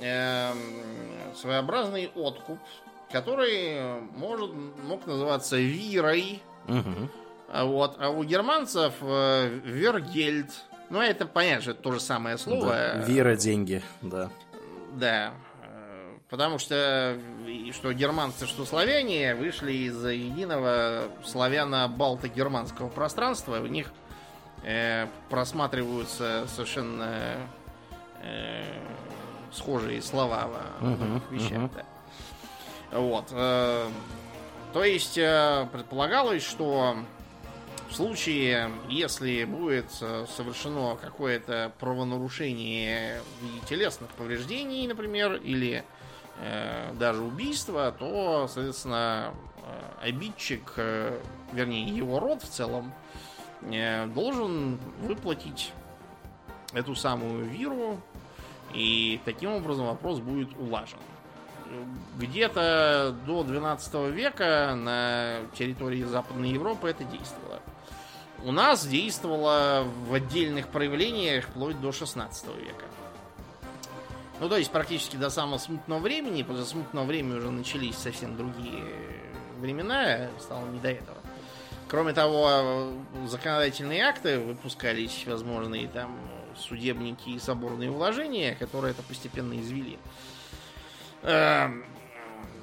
э, 0.00 0.52
своеобразный 1.34 2.10
откуп, 2.14 2.58
который 3.10 4.00
может, 4.16 4.52
мог 4.52 5.06
называться 5.06 5.56
вирой. 5.56 6.42
Угу. 6.68 7.10
Вот. 7.66 7.96
А 7.98 8.10
у 8.10 8.24
германцев 8.24 8.94
э, 9.00 9.60
вергельд. 9.64 10.50
Ну, 10.90 11.00
это 11.00 11.26
понятно, 11.26 11.62
что 11.62 11.70
это 11.72 11.82
то 11.82 11.92
же 11.92 12.00
самое 12.00 12.38
слово. 12.38 12.70
Да, 12.70 12.94
вера 13.06 13.36
деньги, 13.36 13.82
да. 14.02 14.30
Да. 14.94 15.34
Потому 16.30 16.58
что 16.58 17.18
что 17.72 17.92
германцы, 17.92 18.46
что 18.46 18.64
славяне 18.64 19.34
вышли 19.34 19.72
из 19.72 20.04
единого 20.04 21.08
славяно-балто-германского 21.24 22.88
пространства. 22.88 23.60
У 23.60 23.66
них 23.66 23.92
э, 24.64 25.06
просматриваются 25.28 26.46
совершенно 26.48 27.36
э, 28.22 28.64
схожие 29.52 30.02
слова 30.02 30.48
в 30.80 30.84
uh-huh, 30.84 31.22
вещах. 31.30 31.58
Uh-huh. 31.58 31.70
Да. 32.90 32.98
Вот. 32.98 33.26
Э, 33.30 33.88
то 34.72 34.82
есть 34.82 35.18
э, 35.18 35.68
предполагалось, 35.72 36.42
что 36.42 36.96
в 37.88 37.94
случае, 37.94 38.72
если 38.88 39.44
будет 39.44 39.86
э, 40.00 40.26
совершено 40.36 40.96
какое-то 41.00 41.70
правонарушение 41.78 43.20
в 43.20 43.44
виде 43.44 43.60
телесных 43.68 44.10
повреждений, 44.10 44.86
например, 44.88 45.34
или 45.34 45.84
даже 46.94 47.22
убийство, 47.22 47.92
то, 47.92 48.48
соответственно, 48.48 49.32
э, 49.56 50.08
обидчик, 50.08 50.72
э, 50.76 51.20
вернее, 51.52 51.84
его 51.84 52.18
род 52.18 52.42
в 52.42 52.48
целом, 52.48 52.92
должен 54.14 54.78
выплатить 55.00 55.72
эту 56.74 56.94
самую 56.94 57.46
виру, 57.46 57.98
и 58.74 59.20
таким 59.24 59.52
образом 59.52 59.86
вопрос 59.86 60.18
будет 60.18 60.50
улажен. 60.58 60.98
Где-то 62.18 63.16
до 63.26 63.42
12 63.42 64.10
века 64.10 64.74
на 64.76 65.38
территории 65.54 66.02
Западной 66.02 66.50
Европы 66.50 66.90
это 66.90 67.04
действовало. 67.04 67.60
У 68.42 68.52
нас 68.52 68.86
действовало 68.86 69.86
в 70.06 70.12
отдельных 70.12 70.68
проявлениях 70.68 71.46
вплоть 71.46 71.80
до 71.80 71.90
16 71.90 72.46
века. 72.56 72.84
Ну, 74.44 74.50
то 74.50 74.58
есть 74.58 74.70
практически 74.70 75.16
до 75.16 75.30
самого 75.30 75.56
смутного 75.56 76.00
времени. 76.00 76.42
После 76.42 76.66
смутного 76.66 77.06
времени 77.06 77.38
уже 77.38 77.50
начались 77.50 77.96
совсем 77.96 78.36
другие 78.36 78.84
времена, 79.58 80.28
стало 80.38 80.66
не 80.66 80.78
до 80.80 80.90
этого. 80.90 81.16
Кроме 81.88 82.12
того, 82.12 82.92
законодательные 83.26 84.02
акты 84.02 84.38
выпускались, 84.38 85.24
возможные 85.26 85.88
там 85.88 86.14
судебники 86.58 87.30
и 87.30 87.38
соборные 87.38 87.90
уложения, 87.90 88.54
которые 88.54 88.90
это 88.90 89.02
постепенно 89.02 89.58
извели. 89.58 89.98
Эм, 91.22 91.86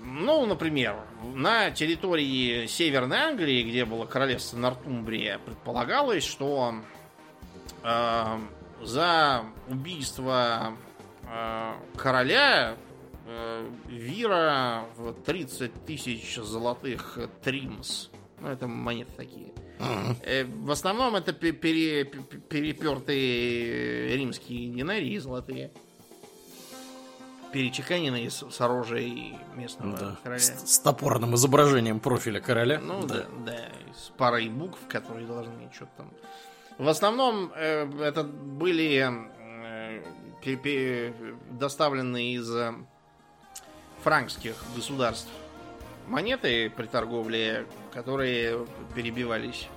ну, 0.04 0.46
например, 0.46 0.98
на 1.34 1.72
территории 1.72 2.68
Северной 2.68 3.18
Англии, 3.18 3.64
где 3.64 3.86
было 3.86 4.06
королевство 4.06 4.56
Нортумбрия, 4.56 5.40
предполагалось, 5.40 6.26
что 6.26 6.76
э, 7.84 8.40
за 8.84 9.46
убийство 9.68 10.78
короля 11.98 12.76
э, 13.26 13.70
Вира 13.88 14.86
в 14.98 15.14
30 15.14 15.86
тысяч 15.86 16.36
золотых 16.36 17.18
тримс. 17.44 18.10
Ну, 18.40 18.50
это 18.50 18.68
монеты 18.68 19.12
такие. 19.16 19.54
Uh-huh. 19.80 20.64
В 20.64 20.72
основном 20.72 21.16
это 21.16 21.34
пере, 21.34 22.06
перепертые 22.06 24.16
римские 24.16 24.72
динарии 24.72 25.18
золотые. 25.18 25.72
Перечеканенные 27.52 28.30
с, 28.30 28.50
с 28.50 28.62
оружием 28.62 29.40
местного 29.56 29.98
да. 29.98 30.18
короля. 30.24 30.40
С, 30.40 30.76
с 30.76 30.80
топорным 30.80 31.36
изображением 31.36 32.00
профиля 32.00 32.40
короля. 32.40 32.80
Ну 32.80 33.06
да, 33.06 33.26
да, 33.46 33.46
да 33.46 33.72
с 33.94 34.10
парой 34.10 34.50
букв, 34.50 34.80
которые 34.88 35.28
должны 35.28 35.70
что-то 35.74 35.92
там. 35.98 36.14
В 36.78 36.88
основном 36.88 37.52
э, 37.56 37.90
это 38.02 38.24
были 38.24 39.30
доставленные 41.52 42.34
из 42.34 42.50
э, 42.54 42.74
франкских 44.04 44.56
государств 44.76 45.30
монеты 46.08 46.70
при 46.70 46.88
торговле, 46.88 47.66
которые 47.94 48.66
перебивались 48.96 49.68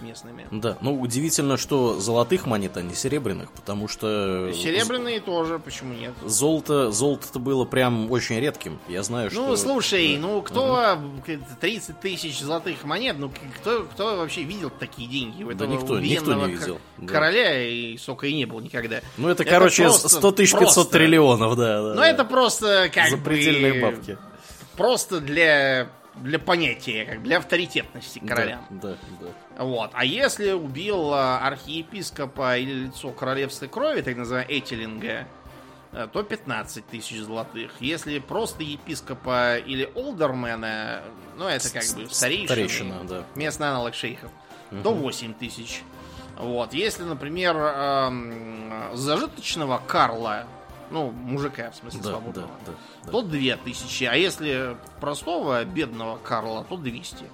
местными. 0.00 0.46
Да, 0.50 0.78
ну 0.80 1.00
удивительно, 1.00 1.56
что 1.56 1.98
золотых 2.00 2.46
монет, 2.46 2.76
а 2.76 2.82
не 2.82 2.94
серебряных, 2.94 3.52
потому 3.52 3.88
что... 3.88 4.52
Серебряные 4.52 5.20
тоже, 5.20 5.58
почему 5.58 5.94
нет? 5.94 6.14
Золото, 6.24 6.90
золото-то 6.90 7.38
было 7.38 7.64
прям 7.64 8.10
очень 8.10 8.38
редким, 8.40 8.78
я 8.88 9.02
знаю, 9.02 9.30
ну, 9.32 9.40
что... 9.40 9.46
Ну, 9.48 9.56
слушай, 9.56 10.16
ну 10.18 10.42
кто... 10.42 10.96
Угу. 11.26 11.36
30 11.60 12.00
тысяч 12.00 12.40
золотых 12.40 12.84
монет, 12.84 13.16
ну 13.18 13.30
кто, 13.60 13.84
кто 13.84 14.16
вообще 14.16 14.42
видел 14.42 14.70
такие 14.70 15.08
деньги 15.08 15.42
у 15.42 15.52
да 15.52 15.66
никто, 15.66 15.98
никто 15.98 16.34
не 16.34 16.54
видел. 16.54 16.78
Короля 17.06 17.50
да. 17.50 17.62
и 17.62 17.96
сока 17.96 18.26
и 18.26 18.34
не 18.34 18.44
было 18.44 18.60
никогда. 18.60 19.00
Ну 19.16 19.28
это, 19.28 19.42
это 19.42 19.52
короче, 19.52 19.84
просто, 19.84 20.08
100 20.08 20.32
тысяч 20.32 20.52
500 20.52 20.74
просто. 20.74 20.92
триллионов, 20.92 21.56
да. 21.56 21.82
да 21.82 21.94
ну 21.94 22.02
это 22.02 22.24
просто 22.24 22.90
как 22.92 23.08
Запредельные 23.08 23.74
бы... 23.74 23.80
бабки. 23.80 24.18
Просто 24.76 25.20
для 25.20 25.90
для 26.16 26.38
понятия, 26.38 27.04
как 27.04 27.22
для 27.22 27.38
авторитетности 27.38 28.18
короля. 28.20 28.60
Да, 28.70 28.90
да, 28.90 28.96
да. 29.56 29.64
Вот. 29.64 29.90
А 29.92 30.04
если 30.04 30.52
убил 30.52 31.12
а, 31.12 31.38
архиепископа 31.46 32.56
или 32.58 32.86
лицо 32.86 33.10
королевской 33.10 33.68
крови, 33.68 34.00
так 34.00 34.16
называемого 34.16 34.52
Этилинга, 34.52 35.26
э, 35.92 36.08
то 36.12 36.22
15 36.22 36.86
тысяч 36.86 37.18
золотых. 37.18 37.72
Если 37.80 38.18
просто 38.18 38.62
епископа 38.62 39.56
или 39.56 39.90
олдермена, 39.94 41.02
ну 41.36 41.46
это 41.46 41.70
как 41.70 41.82
бы 41.82 42.08
старейшина, 42.08 42.46
старейшина 42.46 43.04
да. 43.04 43.24
местный 43.34 43.68
аналог 43.68 43.94
шейхов, 43.94 44.30
угу. 44.70 44.82
то 44.82 44.94
8 44.94 45.34
тысяч. 45.34 45.82
Вот. 46.38 46.74
Если, 46.74 47.02
например, 47.02 47.56
эм, 47.56 48.90
зажиточного 48.94 49.80
Карла 49.86 50.46
Ну, 50.90 51.10
мужика, 51.10 51.70
в 51.70 51.76
смысле, 51.76 52.00
Да, 52.02 52.10
свободного. 52.10 52.48
да, 52.64 52.72
да, 52.72 52.78
да. 53.04 53.10
То 53.10 53.22
2000, 53.22 54.04
а 54.04 54.14
если 54.14 54.76
простого 55.00 55.64
бедного 55.64 56.16
Карла, 56.18 56.64
то 56.68 56.76
200. 56.76 57.24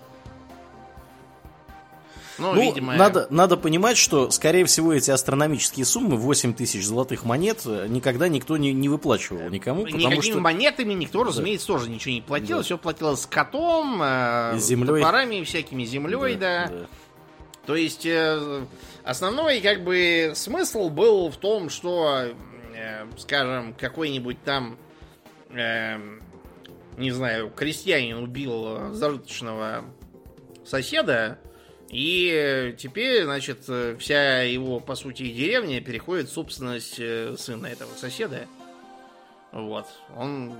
Ну, 2.39 2.55
Ну, 2.55 2.63
видимо... 2.63 2.95
надо, 2.97 3.27
надо 3.31 3.57
понимать, 3.59 3.99
что, 3.99 4.31
скорее 4.31 4.65
всего, 4.65 4.93
эти 4.95 5.11
астрономические 5.11 5.85
суммы, 5.85 6.17
8 6.17 6.55
тысяч 6.55 6.85
золотых 6.87 7.25
монет, 7.25 7.61
э, 7.67 7.87
никогда 7.89 8.27
никто 8.29 8.57
не, 8.57 8.73
не 8.73 8.89
выплачивал 8.89 9.51
никому, 9.51 9.87
Никакими 9.87 10.21
что... 10.21 10.41
монетами 10.41 10.95
никто, 10.95 11.25
разумеется, 11.25 11.67
тоже 11.67 11.91
ничего 11.91 12.15
не 12.15 12.23
платил. 12.23 12.59
Да. 12.59 12.63
Все 12.63 12.79
платилось 12.79 13.27
котом, 13.27 14.01
э, 14.03 14.55
Землей. 14.59 15.03
топорами, 15.03 15.45
всякими 15.45 15.85
землей, 15.85 16.37
да. 16.37 16.71
То 17.67 17.77
есть, 17.77 18.07
э, 18.07 18.65
основной, 19.05 19.61
как 19.61 19.85
бы, 19.85 20.33
смысл 20.35 20.89
был 20.89 21.31
в 21.31 21.37
том, 21.37 21.69
что, 21.69 22.29
э, 22.83 23.07
скажем, 23.17 23.75
какой-нибудь 23.75 24.43
там, 24.43 24.79
э, 25.51 25.99
не 26.97 27.11
знаю, 27.11 27.51
крестьянин 27.51 28.17
убил 28.19 28.77
э, 28.77 28.93
зажиточного 28.93 29.85
соседа, 30.65 31.39
и 31.93 32.75
теперь, 32.79 33.25
значит, 33.25 33.65
э, 33.69 33.97
вся 33.99 34.43
его, 34.43 34.81
по 34.81 34.95
сути, 34.95 35.31
деревня 35.31 35.81
переходит 35.83 36.29
в 36.29 36.33
собственность 36.33 36.99
э, 36.99 37.37
сына 37.37 37.67
этого 37.67 37.93
соседа. 37.95 38.47
Вот. 39.53 39.87
Он 40.17 40.55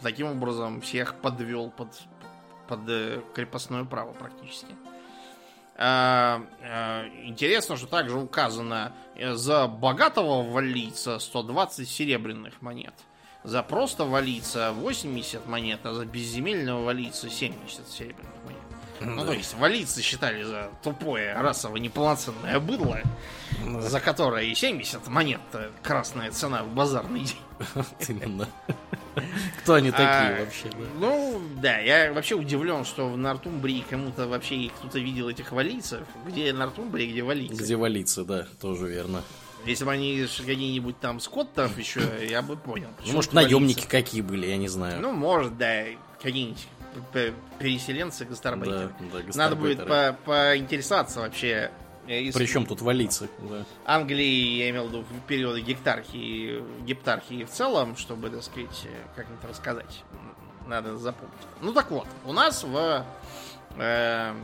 таким 0.00 0.28
образом 0.28 0.80
всех 0.80 1.16
подвел 1.20 1.70
под, 1.70 1.88
под 2.68 2.80
э, 2.88 3.20
крепостное 3.34 3.84
право 3.84 4.14
практически. 4.14 4.72
А, 4.72 4.95
Интересно, 5.78 7.76
что 7.76 7.86
также 7.86 8.18
указано 8.18 8.92
э, 9.14 9.34
за 9.34 9.66
богатого 9.66 10.42
валийца 10.42 11.18
120 11.18 11.86
серебряных 11.86 12.62
монет. 12.62 12.94
За 13.44 13.62
просто 13.62 14.06
валийца 14.06 14.72
80 14.72 15.46
монет, 15.46 15.80
а 15.84 15.92
за 15.92 16.06
безземельного 16.06 16.82
валийца 16.82 17.28
70 17.28 17.88
серебряных 17.88 18.35
Ну, 19.00 19.24
то 19.24 19.32
есть, 19.32 19.54
валийцы 19.54 20.02
считали 20.02 20.42
за 20.42 20.70
тупое, 20.82 21.34
расово 21.34 21.76
неполноценное 21.76 22.58
быдло, 22.60 23.00
за 23.80 24.00
которое 24.00 24.44
и 24.44 24.54
70 24.54 25.06
монет 25.08 25.40
э, 25.52 25.70
красная 25.82 26.30
цена 26.30 26.62
в 26.64 26.68
базарный 26.74 27.20
день. 27.20 27.38
Именно. 28.08 28.48
Кто 29.62 29.74
они 29.74 29.90
такие 29.90 30.06
А, 30.08 30.40
вообще, 30.40 30.68
да? 30.68 30.84
Ну, 30.98 31.40
да, 31.60 31.78
я 31.78 32.12
вообще 32.12 32.34
удивлен, 32.34 32.84
что 32.84 33.08
в 33.08 33.16
Нортумбрии 33.16 33.84
кому-то 33.88 34.28
вообще 34.28 34.70
кто-то 34.78 34.98
видел 34.98 35.28
этих 35.28 35.52
валийцев. 35.52 36.00
Где 36.26 36.52
Нортумбрия, 36.52 37.10
где 37.10 37.22
валийцы? 37.22 37.54
Где 37.62 37.76
валиться, 37.76 38.24
да, 38.24 38.46
тоже 38.60 38.88
верно. 38.88 39.22
Если 39.64 39.84
бы 39.84 39.92
они 39.92 40.26
какие-нибудь 40.38 41.00
там 41.00 41.18
скоттов 41.18 41.76
еще, 41.78 42.00
я 42.28 42.42
бы 42.42 42.56
понял. 42.56 42.88
Ну, 43.04 43.14
может, 43.14 43.32
наемники 43.32 43.78
валийцы? 43.78 43.88
какие 43.88 44.20
были, 44.20 44.46
я 44.46 44.56
не 44.58 44.68
знаю. 44.68 45.00
Ну, 45.00 45.12
может, 45.12 45.56
да, 45.58 45.84
какие-нибудь 46.22 46.66
переселенцы, 47.58 48.24
гастарбайтеры. 48.24 48.90
Да, 49.00 49.18
да, 49.18 49.38
Надо 49.38 49.56
будет 49.56 49.78
гастарбайтеры. 49.78 50.16
по- 50.24 50.30
поинтересоваться 50.32 51.20
вообще. 51.20 51.70
э, 52.08 52.20
из 52.20 52.34
Причем 52.34 52.66
тут 52.66 52.80
валийцы, 52.82 53.28
да. 53.40 53.64
Англии, 53.84 54.58
я 54.58 54.70
имел 54.70 54.84
в 54.86 54.88
виду, 54.90 55.02
в 55.02 55.26
периоды 55.26 55.60
гектархии, 55.60 56.62
гептархии 56.84 57.44
в 57.44 57.50
целом, 57.50 57.96
чтобы, 57.96 58.30
так 58.30 58.42
сказать, 58.42 58.82
э, 58.84 58.88
как-нибудь 59.16 59.44
рассказать. 59.44 60.04
Надо 60.66 60.96
запомнить. 60.98 61.32
Ну 61.60 61.72
так 61.72 61.90
вот, 61.90 62.06
у 62.24 62.32
нас 62.32 62.62
в, 62.64 63.04
э, 63.76 64.34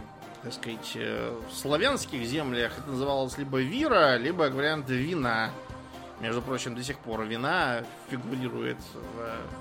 так 0.42 0.52
сказать, 0.52 0.92
э, 0.96 1.38
в 1.50 1.54
славянских 1.56 2.24
землях 2.24 2.72
это 2.78 2.90
называлось 2.90 3.38
либо 3.38 3.60
вира, 3.60 4.16
либо 4.16 4.44
вариант 4.50 4.88
вина. 4.90 5.50
Между 6.20 6.40
прочим, 6.42 6.74
до 6.76 6.82
сих 6.84 6.98
пор 6.98 7.24
вина 7.24 7.82
фигурирует 8.08 8.76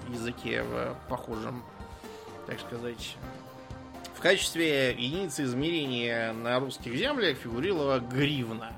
в 0.08 0.12
языке 0.14 0.62
в 0.64 0.96
похожем, 1.10 1.64
так 2.52 2.60
сказать, 2.60 3.16
в 4.14 4.20
качестве 4.20 4.92
единицы 4.92 5.44
измерения 5.44 6.34
на 6.34 6.60
русских 6.60 6.94
землях 6.96 7.38
фигурировала 7.38 8.00
гривна. 8.00 8.74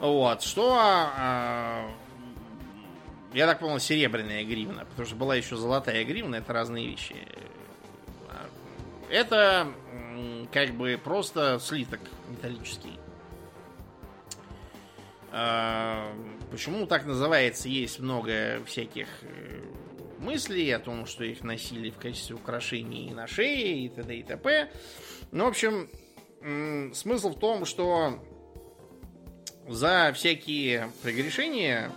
Вот, 0.00 0.42
что, 0.42 0.76
а, 0.78 1.90
я 3.32 3.46
так 3.46 3.58
понял, 3.60 3.78
серебряная 3.78 4.44
гривна, 4.44 4.84
потому 4.84 5.06
что 5.06 5.16
была 5.16 5.34
еще 5.34 5.56
золотая 5.56 6.04
гривна, 6.04 6.36
это 6.36 6.52
разные 6.52 6.86
вещи. 6.86 7.16
Это 9.08 9.68
как 10.52 10.72
бы 10.72 11.00
просто 11.02 11.58
слиток 11.58 12.00
металлический. 12.28 12.98
А, 15.32 16.12
Почему 16.50 16.86
так 16.86 17.06
называется? 17.06 17.68
Есть 17.68 17.98
много 17.98 18.62
всяких 18.66 19.08
э, 19.22 19.60
мыслей 20.18 20.70
о 20.70 20.78
том, 20.78 21.06
что 21.06 21.24
их 21.24 21.42
носили 21.42 21.90
в 21.90 21.98
качестве 21.98 22.36
украшений 22.36 23.12
на 23.12 23.26
шее 23.26 23.86
и 23.86 23.88
т.д. 23.88 24.16
и 24.16 24.22
т.п. 24.22 24.70
Ну, 25.32 25.44
в 25.44 25.48
общем, 25.48 25.88
смысл 26.94 27.30
в 27.30 27.38
том, 27.38 27.64
что 27.64 28.22
за 29.68 30.12
всякие 30.14 30.90
прегрешения 31.02 31.90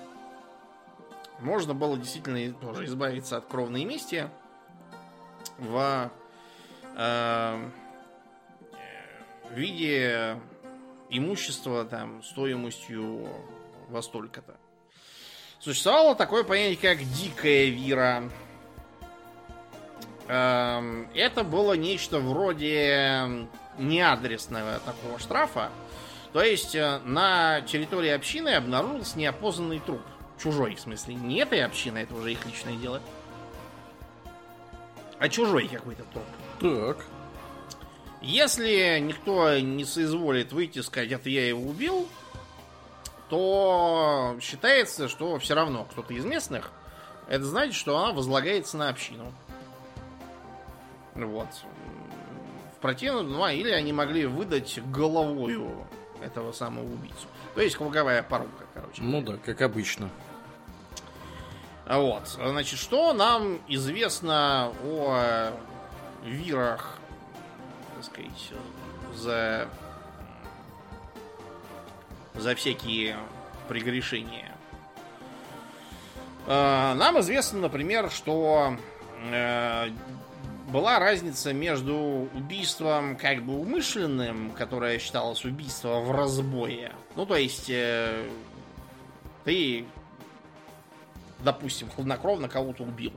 можно 1.40 1.74
было 1.74 1.98
действительно 1.98 2.54
тоже 2.54 2.86
избавиться 2.86 3.38
от 3.38 3.48
кровной 3.48 3.86
мести 3.86 4.30
в 5.58 6.12
э, 6.98 7.70
в 9.50 9.54
виде 9.54 10.38
имущества 11.10 11.86
там 11.86 12.22
стоимостью 12.24 13.28
во 13.88 14.02
столько-то. 14.02 14.58
Существовало 15.60 16.16
такое 16.16 16.44
понятие, 16.44 16.96
как 16.96 17.04
дикая 17.04 17.66
вира. 17.66 18.24
Эм, 20.28 21.10
Это 21.14 21.44
было 21.44 21.74
нечто 21.74 22.20
вроде 22.20 23.48
неадресного 23.78 24.80
такого 24.80 25.20
штрафа. 25.20 25.70
То 26.32 26.42
есть 26.42 26.76
э, 26.76 27.00
на 27.06 27.62
территории 27.62 28.12
общины 28.12 28.50
обнаружился 28.50 29.18
неопознанный 29.18 29.80
труп. 29.80 30.02
Чужой, 30.42 30.76
в 30.76 30.80
смысле. 30.80 31.16
Не 31.16 31.40
этой 31.40 31.64
общины, 31.64 32.00
это 32.00 32.16
уже 32.16 32.32
их 32.32 32.46
личное 32.46 32.76
дело. 32.76 33.02
А 35.18 35.28
чужой 35.28 35.68
какой-то 35.68 36.04
труп. 36.14 36.24
Так. 36.62 37.06
Если 38.22 39.00
никто 39.00 39.58
не 39.60 39.84
соизволит 39.84 40.54
выйти 40.54 40.80
и 40.80 40.84
сказать, 40.84 41.12
это 41.12 41.30
я 41.30 41.48
его 41.48 41.62
убил, 41.62 42.08
то 43.30 44.38
считается, 44.42 45.08
что 45.08 45.38
все 45.40 45.54
равно 45.54 45.86
кто-то 45.90 46.14
из 46.14 46.26
местных, 46.26 46.72
это 47.28 47.46
значит, 47.46 47.76
что 47.76 47.98
она 47.98 48.12
возлагается 48.12 48.78
на 48.78 48.90
общину. 48.90 49.32
Вот. 51.14 51.48
В 52.76 52.82
противном, 52.82 53.32
ну, 53.32 53.44
а 53.44 53.54
или 53.54 53.72
они 53.72 53.94
могли 53.94 54.26
выдать 54.26 54.80
головою 54.90 55.88
этого 56.22 56.52
самого 56.52 56.86
убийцу. 56.86 57.28
То 57.56 57.62
есть 57.62 57.76
круговая 57.76 58.24
порука, 58.24 58.66
короче. 58.74 59.02
Ну 59.02 59.22
да, 59.22 59.38
как 59.38 59.62
обычно. 59.62 60.10
Вот. 61.86 62.28
Значит, 62.28 62.80
что 62.80 63.14
нам 63.14 63.60
известно 63.68 64.72
о 64.84 65.52
вирах, 66.24 66.98
так 67.96 68.06
сказать, 68.06 68.52
за, 69.16 69.68
за 72.40 72.56
всякие 72.56 73.18
прегрешения? 73.68 74.52
Э, 76.48 76.94
Нам 76.96 77.20
известно, 77.20 77.60
например, 77.60 78.10
что 78.10 78.78
э, 79.32 79.90
была 80.70 81.00
разница 81.00 81.54
между 81.54 82.30
убийством 82.34 83.18
как 83.18 83.44
бы 83.44 83.60
умышленным, 83.60 84.52
которое 84.52 85.00
считалось 85.00 85.46
убийством 85.46 86.06
в 86.06 86.12
разбое. 86.12 86.94
Ну, 87.16 87.26
то 87.26 87.36
есть, 87.36 87.70
э, 87.70 88.28
ты 89.44 89.86
допустим, 91.44 91.90
хладнокровно 91.90 92.48
кого-то 92.48 92.84
убил. 92.84 93.14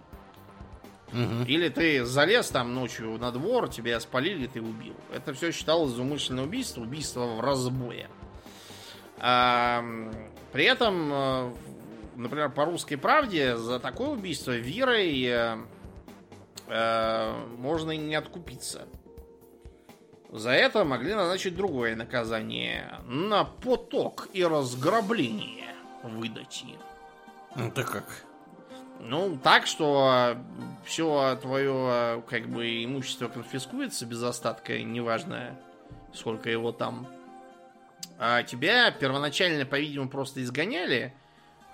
Мгм. 1.13 1.45
Или 1.45 1.69
ты 1.69 2.05
залез 2.05 2.49
там 2.49 2.75
ночью 2.75 3.19
на 3.19 3.31
двор, 3.31 3.69
тебя 3.69 4.01
спалили, 4.01 4.47
ты 4.47 4.63
убил. 4.63 4.95
Это 5.13 5.35
все 5.35 5.53
считалось 5.53 5.93
за 5.93 6.03
умышленное 6.03 6.45
убийство, 6.45 6.81
убийство 6.81 7.27
в 7.27 7.41
разбое. 7.41 8.09
А, 9.25 9.85
при 10.51 10.65
этом, 10.65 11.13
э, 11.13 11.53
например, 12.17 12.51
по 12.51 12.65
русской 12.65 12.97
правде 12.97 13.57
за 13.57 13.79
такое 13.79 14.09
убийство 14.09 14.51
верой 14.51 15.23
э, 15.25 15.59
э, 16.67 17.47
можно 17.57 17.93
и 17.93 17.99
не 17.99 18.17
откупиться. 18.17 18.83
За 20.33 20.51
это 20.51 20.85
могли 20.85 21.15
назначить 21.15 21.55
другое 21.55 21.95
наказание. 21.95 22.99
На 23.07 23.45
поток 23.45 24.29
и 24.33 24.45
разграбление 24.45 25.73
выдать 26.03 26.65
им. 26.67 26.81
Это 27.55 27.85
как? 27.85 28.25
Ну, 28.99 29.39
так, 29.41 29.67
что 29.67 30.37
все 30.85 31.39
твое 31.41 32.23
как 32.29 32.49
бы 32.49 32.85
имущество 32.85 33.29
конфискуется 33.29 34.05
без 34.05 34.23
остатка, 34.23 34.83
неважно, 34.83 35.57
сколько 36.13 36.51
его 36.51 36.73
там. 36.73 37.07
А 38.25 38.43
тебя 38.45 38.91
первоначально, 38.93 39.67
по-видимому, 39.67 40.09
просто 40.09 40.43
изгоняли 40.43 41.13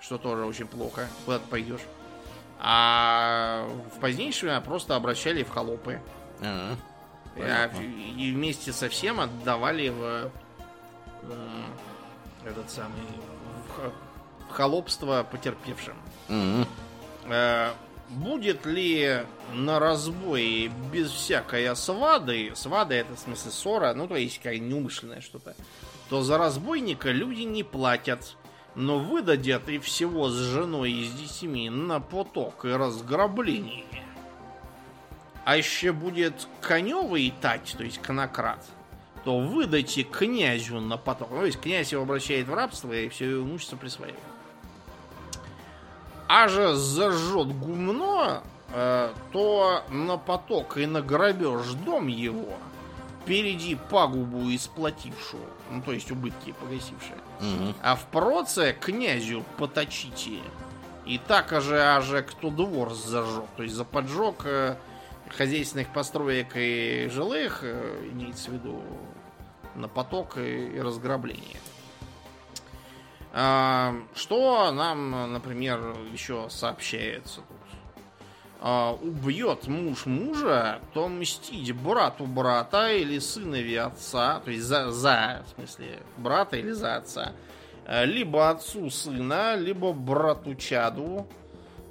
что 0.01 0.17
тоже 0.17 0.45
очень 0.45 0.67
плохо, 0.67 1.07
куда 1.25 1.39
ты 1.39 1.47
пойдешь. 1.47 1.81
А 2.59 3.67
в 3.95 3.99
позднейшее 3.99 4.51
время 4.51 4.61
просто 4.61 4.95
обращали 4.95 5.43
в 5.43 5.49
холопы. 5.49 6.01
А, 6.41 6.75
А, 7.37 7.69
и 8.17 8.31
вместе 8.31 8.73
со 8.73 8.89
всем 8.89 9.19
отдавали 9.19 9.89
в 9.89 10.31
э, 11.23 11.63
этот 12.45 12.69
самый 12.69 13.01
в, 13.77 14.49
в 14.49 14.51
холопство 14.51 15.25
потерпевшим. 15.29 15.95
Э, 17.25 17.71
будет 18.09 18.65
ли 18.65 19.23
на 19.53 19.79
разбой 19.79 20.71
без 20.91 21.11
всякой 21.11 21.73
свады, 21.75 22.51
свада 22.55 22.95
это 22.95 23.15
в 23.15 23.19
смысле 23.19 23.51
ссора, 23.51 23.93
ну 23.93 24.07
то 24.07 24.15
есть 24.15 24.37
какая 24.37 24.59
неумышленное 24.59 25.21
что-то, 25.21 25.55
то 26.09 26.23
за 26.23 26.37
разбойника 26.37 27.11
люди 27.11 27.43
не 27.43 27.63
платят, 27.63 28.35
но 28.75 28.99
выдадят 28.99 29.69
и 29.69 29.77
всего 29.77 30.29
с 30.29 30.35
женой 30.35 30.91
и 30.91 31.05
с 31.05 31.11
детьми 31.11 31.69
на 31.69 31.99
поток 31.99 32.65
и 32.65 32.69
разграбление. 32.69 33.85
А 35.45 35.55
еще 35.57 35.91
будет 35.91 36.47
коневый 36.61 37.33
тать, 37.41 37.75
то 37.77 37.83
есть 37.83 37.99
конократ, 37.99 38.65
то 39.23 39.39
выдайте 39.39 40.03
князю 40.03 40.79
на 40.79 40.97
поток. 40.97 41.29
То 41.29 41.45
есть 41.45 41.59
князь 41.59 41.91
его 41.91 42.03
обращает 42.03 42.47
в 42.47 42.53
рабство 42.53 42.93
и 42.93 43.09
все 43.09 43.41
имущество 43.41 43.77
присваивает. 43.77 44.19
А 46.27 46.47
же 46.47 46.75
зажжет 46.75 47.47
гумно, 47.59 48.43
э, 48.71 49.11
то 49.31 49.83
на 49.89 50.17
поток 50.17 50.77
и 50.77 50.85
на 50.85 51.01
грабеж 51.01 51.65
дом 51.85 52.07
его, 52.07 52.53
впереди 53.23 53.75
пагубу 53.75 54.53
исплатившую, 54.53 55.43
ну 55.69 55.81
то 55.81 55.91
есть 55.91 56.11
убытки 56.11 56.53
погасившие, 56.59 57.17
мгм. 57.39 57.75
а 57.81 57.95
в 57.95 58.05
проце 58.07 58.73
князю 58.73 59.43
поточите. 59.57 60.39
И 61.05 61.17
так 61.17 61.59
же, 61.61 61.81
аже 61.81 62.21
кто 62.21 62.49
двор 62.51 62.93
зажег, 62.93 63.45
то 63.57 63.63
есть 63.63 63.73
за 63.75 63.83
поджог 63.83 64.45
э, 64.45 64.75
хозяйственных 65.35 65.91
построек 65.91 66.49
и 66.55 67.09
жилых, 67.11 67.59
э, 67.63 68.09
имеется 68.11 68.51
в 68.51 68.53
виду 68.53 68.83
на 69.75 69.87
поток 69.87 70.37
и, 70.37 70.67
и 70.67 70.79
разграбление. 70.79 71.57
А, 73.31 73.95
Что 74.15 74.71
нам, 74.71 75.33
например, 75.33 75.95
еще 76.11 76.47
сообщается 76.49 77.41
тут? 77.41 77.58
А, 78.61 78.93
Убьет 79.01 79.67
муж 79.67 80.05
мужа, 80.05 80.79
то 80.93 81.07
мстить 81.07 81.73
брату 81.73 82.25
брата 82.25 82.91
или 82.91 83.19
сынове 83.19 83.81
отца, 83.81 84.41
то 84.43 84.51
есть 84.51 84.63
за, 84.65 84.91
за 84.91 85.43
в 85.47 85.55
смысле, 85.55 85.99
брата 86.17 86.57
или 86.57 86.71
за 86.71 86.97
отца, 86.97 87.31
Э, 87.91 88.05
либо 88.05 88.49
отцу 88.51 88.89
сына, 88.91 89.55
либо 89.55 89.93
брату 89.93 90.53
чаду. 90.53 91.25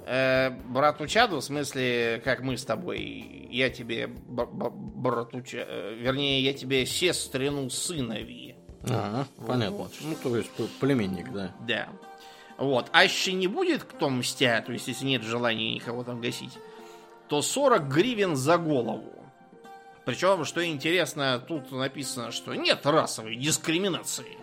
Э, 0.05 0.49
брату 0.49 1.07
чаду, 1.07 1.37
в 1.37 1.43
смысле, 1.43 2.21
как 2.23 2.39
мы 2.41 2.55
с 2.57 2.63
тобой, 2.63 3.47
я 3.51 3.69
тебе 3.69 4.07
брату 4.07 5.41
Ча- 5.41 5.65
э, 5.67 5.95
вернее, 5.99 6.41
я 6.41 6.53
тебе 6.53 6.85
сестрину 6.85 7.69
сынови. 7.69 8.55
Ага, 8.83 9.25
понятно. 9.45 9.75
Вот. 9.75 9.91
Ну, 10.01 10.15
то 10.23 10.37
есть 10.37 10.51
племенник, 10.79 11.33
да. 11.33 11.51
Да. 11.67 11.89
Вот. 12.59 12.89
А 12.91 13.05
еще 13.05 13.31
не 13.31 13.47
будет 13.47 13.83
кто 13.83 14.09
мстя, 14.09 14.61
то 14.61 14.73
есть 14.73 14.87
если 14.87 15.05
нет 15.05 15.23
желания 15.23 15.73
никого 15.73 16.03
там 16.03 16.19
гасить, 16.19 16.57
то 17.29 17.41
40 17.41 17.87
гривен 17.87 18.35
за 18.35 18.57
голову. 18.57 19.13
Причем, 20.03 20.43
что 20.43 20.65
интересно, 20.65 21.39
тут 21.39 21.71
написано, 21.71 22.31
что 22.31 22.53
нет 22.55 22.85
расовой 22.85 23.35
дискриминации. 23.35 24.37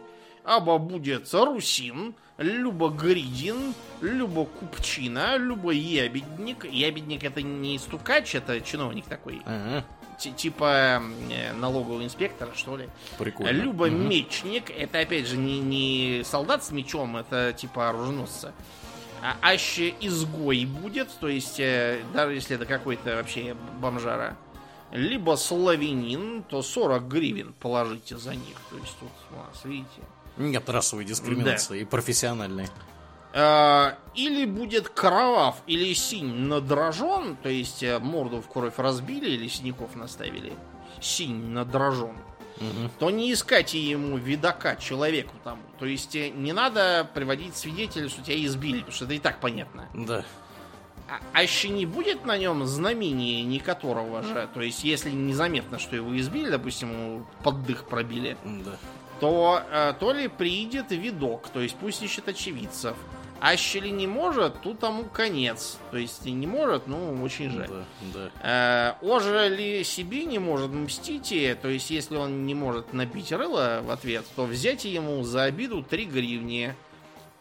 Або 0.44 0.78
будет 0.78 1.32
русин, 1.34 2.14
либо 2.38 2.88
гридин, 2.88 3.74
либо 4.00 4.44
купчина, 4.44 5.36
либо 5.36 5.72
ябедник. 5.72 6.64
Ябедник 6.64 7.24
это 7.24 7.42
не 7.42 7.78
стукач, 7.78 8.34
это 8.34 8.60
чиновник 8.60 9.06
такой. 9.06 9.42
Ага, 9.44 9.84
Типа 10.18 11.02
э, 11.30 11.52
налогового 11.52 12.02
инспектора, 12.04 12.50
что 12.54 12.76
ли. 12.76 12.88
прикольно. 13.18 13.50
Люба 13.50 13.86
Мгм. 13.88 14.08
мечник, 14.08 14.70
это 14.70 15.00
опять 15.00 15.26
же 15.26 15.36
не, 15.36 15.60
не 15.60 16.22
солдат 16.24 16.64
с 16.64 16.70
мечом, 16.70 17.16
это 17.16 17.52
типа 17.52 17.90
оруженосца. 17.90 18.52
А 19.22 19.36
аще 19.42 19.94
изгой 20.00 20.64
будет, 20.66 21.08
то 21.20 21.28
есть 21.28 21.58
э, 21.60 22.00
даже 22.14 22.34
если 22.34 22.56
это 22.56 22.66
какой-то 22.66 23.16
вообще 23.16 23.54
бомжара. 23.80 24.36
Либо 24.92 25.36
славянин, 25.36 26.44
то 26.44 26.62
40 26.62 27.08
гривен 27.08 27.54
положите 27.60 28.16
за 28.16 28.34
них. 28.34 28.56
То 28.70 28.76
есть 28.78 28.96
тут 29.00 29.10
у 29.32 29.36
нас, 29.36 29.64
видите. 29.64 30.02
Нет 30.36 30.68
расовой 30.68 31.04
дискриминации 31.04 31.80
и 31.80 31.84
профессиональной. 31.84 32.68
Э, 33.38 33.92
Или 34.14 34.46
будет 34.46 34.88
кровав, 34.88 35.56
или 35.66 35.92
синь 35.92 36.46
надрожен, 36.48 37.36
то 37.36 37.50
есть 37.50 37.82
э, 37.82 37.98
морду 37.98 38.40
в 38.40 38.48
кровь 38.48 38.72
разбили 38.78 39.28
или 39.28 39.46
синяков 39.46 39.94
наставили. 39.94 40.54
Синь 41.02 41.50
надрожен. 41.50 42.16
Мгм. 42.58 42.90
то 42.98 43.10
не 43.10 43.30
искайте 43.34 43.78
ему 43.78 44.16
видака 44.16 44.76
человеку 44.76 45.34
тому. 45.44 45.60
То 45.78 45.84
есть 45.84 46.16
э, 46.16 46.30
не 46.30 46.54
надо 46.54 47.06
приводить 47.12 47.54
свидетеля, 47.54 48.08
что 48.08 48.22
тебя 48.22 48.42
избили, 48.42 48.78
потому 48.78 48.94
что 48.94 49.04
это 49.04 49.12
и 49.12 49.18
так 49.18 49.38
понятно. 49.40 49.86
Да. 49.92 50.24
А, 51.10 51.20
а 51.34 51.42
еще 51.42 51.68
не 51.68 51.84
будет 51.84 52.24
на 52.24 52.38
нем 52.38 52.64
знамения 52.64 53.42
ни 53.44 53.58
которого 53.58 54.22
же. 54.22 54.48
То 54.54 54.62
есть, 54.62 54.82
если 54.84 55.10
незаметно, 55.10 55.78
что 55.78 55.94
его 55.96 56.16
избили, 56.18 56.48
допустим, 56.48 56.90
ему 56.90 57.26
под 57.44 57.64
дых 57.66 57.84
пробили, 57.84 58.38
Да. 58.64 58.78
то 59.20 59.60
э, 59.70 59.92
то 60.00 60.12
ли 60.14 60.28
приидет 60.28 60.90
видок, 60.92 61.50
то 61.50 61.60
есть 61.60 61.76
пусть 61.76 62.02
ищет 62.02 62.26
очевидцев. 62.28 62.96
А 63.40 63.52
если 63.52 63.88
не 63.88 64.06
может, 64.06 64.60
то 64.62 64.74
тому 64.74 65.04
конец. 65.04 65.78
То 65.90 65.98
есть 65.98 66.24
не 66.24 66.46
может, 66.46 66.86
ну, 66.86 67.22
очень 67.22 67.50
жаль. 67.50 67.68
Да, 67.68 67.84
да. 68.42 68.96
Э, 69.02 69.06
Оже 69.06 69.48
ли 69.48 69.84
себе 69.84 70.24
не 70.24 70.38
может 70.38 70.72
мстить, 70.72 71.32
и, 71.32 71.54
то 71.60 71.68
есть 71.68 71.90
если 71.90 72.16
он 72.16 72.46
не 72.46 72.54
может 72.54 72.92
набить 72.92 73.32
рыло 73.32 73.80
в 73.84 73.90
ответ, 73.90 74.24
то 74.34 74.44
взять 74.44 74.84
ему 74.84 75.22
за 75.22 75.44
обиду 75.44 75.82
3 75.82 76.06
гривни, 76.06 76.74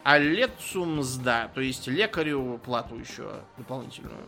а 0.02 0.18
летцу 0.18 0.84
мзда, 0.84 1.50
то 1.54 1.60
есть 1.60 1.88
лекарю 1.88 2.60
плату 2.64 2.96
еще 2.96 3.40
дополнительную. 3.56 4.24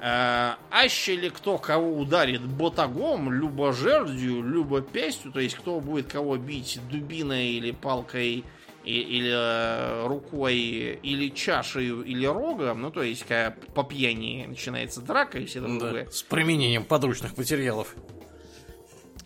Э, 0.00 0.56
Аще 0.70 1.16
ли 1.16 1.30
кто 1.30 1.58
кого 1.58 1.96
ударит 1.96 2.42
ботагом, 2.42 3.32
либо 3.32 3.72
жердью, 3.72 4.42
либо 4.42 4.82
пестью, 4.82 5.32
то 5.32 5.40
есть 5.40 5.54
кто 5.54 5.80
будет 5.80 6.12
кого 6.12 6.36
бить 6.36 6.80
дубиной 6.90 7.50
или 7.50 7.70
палкой, 7.70 8.44
и- 8.84 9.00
или 9.00 9.30
э, 9.32 10.06
рукой, 10.06 10.56
или 11.02 11.28
чашей, 11.28 11.86
или 11.88 12.26
рогом, 12.26 12.82
ну 12.82 12.90
то 12.90 13.02
есть 13.02 13.22
когда 13.24 13.54
по 13.74 13.84
пьяни 13.84 14.46
начинается 14.48 15.00
драка 15.00 15.38
и 15.38 15.46
все 15.46 15.60
Да, 15.60 15.68
такое. 15.78 16.08
С 16.10 16.22
применением 16.22 16.84
подручных 16.84 17.36
материалов. 17.36 17.94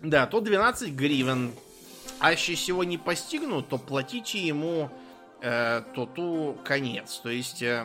Да, 0.02 0.26
то 0.26 0.40
12 0.40 0.92
гривен. 0.92 1.52
А 2.18 2.30
если 2.32 2.54
всего 2.54 2.84
не 2.84 2.98
постигнут, 2.98 3.68
то 3.68 3.78
платите 3.78 4.38
ему 4.38 4.90
э, 5.42 5.82
тоту 5.94 6.56
конец. 6.64 7.20
То 7.22 7.28
есть 7.30 7.62
э, 7.62 7.84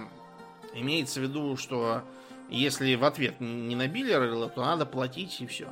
имеется 0.74 1.20
в 1.20 1.24
виду, 1.24 1.58
что 1.58 2.02
если 2.50 2.96
в 2.96 3.04
ответ 3.06 3.40
не 3.40 3.76
набили 3.76 4.14
рыло, 4.14 4.50
то 4.50 4.62
надо 4.64 4.86
платить 4.86 5.40
и 5.42 5.48
все. 5.48 5.68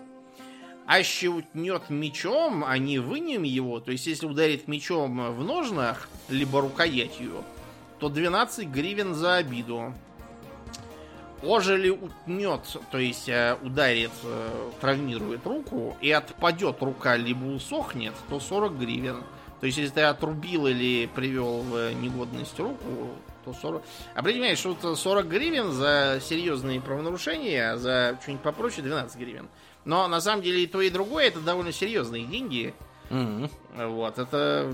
А 0.89 0.97
если 0.97 1.27
утнет 1.27 1.91
мечом, 1.91 2.63
а 2.65 2.79
не 2.79 2.97
вынем 2.97 3.43
его, 3.43 3.79
то 3.79 3.91
есть 3.91 4.07
если 4.07 4.25
ударит 4.25 4.67
мечом 4.67 5.35
в 5.35 5.43
ножнах, 5.43 6.09
либо 6.29 6.61
рукоятью, 6.61 7.43
то 7.99 8.09
12 8.09 8.67
гривен 8.69 9.13
за 9.13 9.35
обиду. 9.35 9.93
Ожели 11.43 11.91
утнет, 11.91 12.61
то 12.89 12.97
есть 12.97 13.29
э, 13.29 13.55
ударит, 13.61 14.09
э, 14.23 14.71
травмирует 14.81 15.45
руку, 15.45 15.95
и 16.01 16.09
отпадет 16.09 16.81
рука, 16.81 17.17
либо 17.17 17.45
усохнет, 17.45 18.15
то 18.27 18.39
40 18.39 18.79
гривен. 18.79 19.23
То 19.59 19.67
есть, 19.67 19.77
если 19.77 19.93
ты 19.93 20.01
отрубил 20.01 20.65
или 20.65 21.05
привел 21.05 21.61
в 21.61 21.93
негодность 22.01 22.59
руку, 22.59 23.09
то 23.45 23.53
40... 23.53 23.83
А 24.15 24.23
понимаешь, 24.23 24.57
что 24.57 24.75
вот 24.81 24.97
40 24.97 25.27
гривен 25.27 25.71
за 25.71 26.19
серьезные 26.19 26.81
правонарушения, 26.81 27.73
а 27.73 27.77
за 27.77 28.17
что-нибудь 28.23 28.41
попроще 28.41 28.81
12 28.81 29.19
гривен. 29.19 29.47
Но 29.85 30.07
на 30.07 30.21
самом 30.21 30.41
деле 30.43 30.63
и 30.63 30.67
то, 30.67 30.81
и 30.81 30.89
другое 30.89 31.27
это 31.27 31.39
довольно 31.39 31.71
серьезные 31.71 32.25
деньги. 32.25 32.73
Мгм. 33.09 33.49
Вот, 33.75 34.19
это 34.19 34.71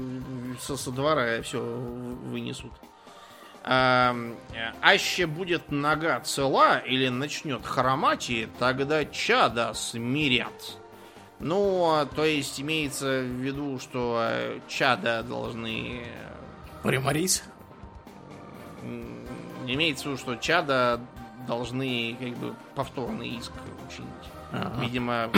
со, 0.60 0.76
со 0.76 0.92
двора 0.92 1.42
все 1.42 1.60
вынесут. 1.62 2.72
А, 3.64 4.16
аще 4.82 5.26
будет 5.26 5.72
нога 5.72 6.20
цела 6.20 6.80
или 6.80 7.08
начнет 7.08 7.66
хромать, 7.66 8.30
и 8.30 8.48
тогда 8.60 9.06
чада 9.06 9.74
смирят. 9.74 10.78
Ну, 11.40 11.92
а, 11.94 12.06
то 12.06 12.24
есть 12.26 12.60
имеется 12.62 13.22
в 13.22 13.24
виду, 13.42 13.80
что 13.80 14.20
э, 14.30 14.60
чада 14.68 15.24
должны... 15.24 16.06
Приморись. 16.84 17.44
м, 18.84 19.26
Имеется 19.68 20.04
в 20.04 20.08
виду, 20.12 20.18
что 20.18 20.36
чада 20.36 21.02
должны 21.48 22.16
как 22.20 22.38
бы 22.38 22.56
повторный 22.76 23.30
иск 23.30 23.52
учинить. 23.88 24.10
Ага. 24.52 24.82
Видимо, 24.82 25.30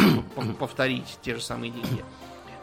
повторить 0.60 1.18
те 1.22 1.36
же 1.36 1.42
самые 1.42 1.72
деньги. 1.72 2.04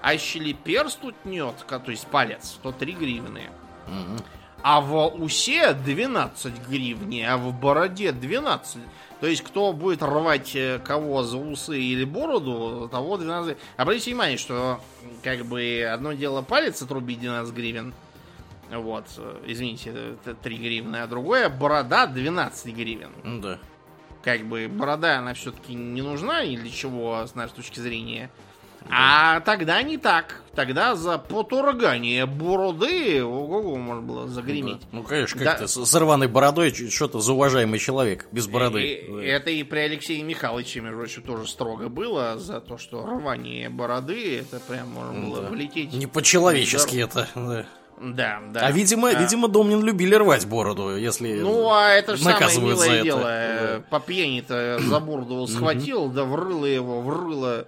А 0.03 0.13
если 0.13 0.53
перст 0.53 1.03
утнет, 1.03 1.55
ка- 1.67 1.79
то 1.81 1.91
есть 1.91 2.07
палец, 2.07 2.59
то 2.63 2.73
3 2.73 2.93
гривны. 2.93 3.51
Мгм. 3.87 4.17
а 4.63 4.81
в 4.81 5.09
усе 5.23 5.75
12 5.75 6.55
гривни, 6.67 7.21
а 7.21 7.37
в 7.37 7.53
бороде 7.53 8.13
12. 8.13 8.81
То 9.21 9.27
есть, 9.27 9.43
кто 9.43 9.75
будет 9.75 10.03
рвать 10.03 10.57
э, 10.57 10.79
кого 10.79 11.23
за 11.23 11.37
усы 11.37 11.79
или 11.79 12.05
бороду, 12.05 12.89
того 12.91 13.19
12 13.19 13.59
Обратите 13.77 14.11
внимание, 14.13 14.39
что 14.39 14.81
как 15.23 15.45
бы 15.45 15.83
одно 15.93 16.15
дело 16.15 16.41
палец 16.43 16.81
отрубить 16.81 17.21
12 17.21 17.55
гривен, 17.55 17.93
вот, 18.71 19.05
э, 19.19 19.43
извините, 19.47 19.91
это 20.25 20.35
3 20.35 20.57
гривны, 20.57 20.97
а 20.97 21.07
другое 21.07 21.51
борода 21.51 22.07
12 22.07 22.75
гривен. 22.75 23.11
Да. 23.43 23.59
Как 24.25 24.47
бы 24.47 24.69
борода, 24.69 25.19
она 25.19 25.35
все-таки 25.35 25.75
не 25.75 26.01
нужна 26.01 26.45
ни 26.45 26.57
для 26.57 26.71
чего, 26.71 27.27
с 27.27 27.35
нашей 27.35 27.55
точки 27.55 27.79
зрения. 27.79 28.31
А 28.91 29.41
тогда 29.41 29.83
не 29.83 29.99
так. 29.99 30.43
Тогда 30.55 30.95
за 30.95 31.19
поторгание 31.19 32.27
бороды 32.27 33.25
ого 33.25 33.77
можно 33.77 34.03
было 34.03 34.29
загреметь. 34.29 34.81
Да. 34.81 34.87
Ну, 34.93 35.03
конечно, 35.03 35.43
как-то 35.43 35.63
да. 35.63 35.69
с 35.69 35.95
рваной 35.95 36.29
бородой 36.29 36.73
что-то 36.73 37.21
за 37.21 37.33
уважаемый 37.33 37.79
человек 37.79 38.27
без 38.31 38.47
бороды. 38.47 38.83
И, 38.83 39.13
да. 39.13 39.25
Это 39.25 39.51
и 39.51 39.63
при 39.63 39.81
Алексее 39.81 40.23
Михайловиче, 40.23 40.81
между 40.81 40.99
прочим, 40.99 41.23
тоже 41.23 41.49
строго 41.49 41.89
было 41.89 42.39
за 42.39 42.61
то, 42.61 42.79
что 42.79 43.05
рвание 43.05 43.69
бороды, 43.69 44.41
это 44.41 44.61
прям 44.61 44.91
можно 44.91 45.29
было 45.29 45.43
да. 45.43 45.49
влететь. 45.49 45.93
Не 45.93 46.07
по-человечески 46.07 46.97
это, 46.97 47.29
да. 47.35 47.67
Да, 48.01 48.41
да. 48.51 48.67
А 48.67 48.71
видимо, 48.71 49.09
а... 49.09 49.15
видимо, 49.15 49.49
Домнин 49.49 49.83
любили 49.83 50.15
рвать 50.15 50.47
бороду, 50.47 50.97
если 50.97 51.41
Ну, 51.41 51.71
а 51.71 51.91
это 51.91 52.17
же 52.17 52.25
самое 52.25 52.61
милое 52.61 53.03
дело. 53.03 53.23
Да. 53.23 53.83
По 53.91 54.01
пьяни-то 54.01 54.81
за 54.81 55.01
бороду 55.01 55.47
схватил, 55.47 56.09
да 56.09 56.25
врыло 56.25 56.67
его, 56.67 57.01
врыло. 57.01 57.67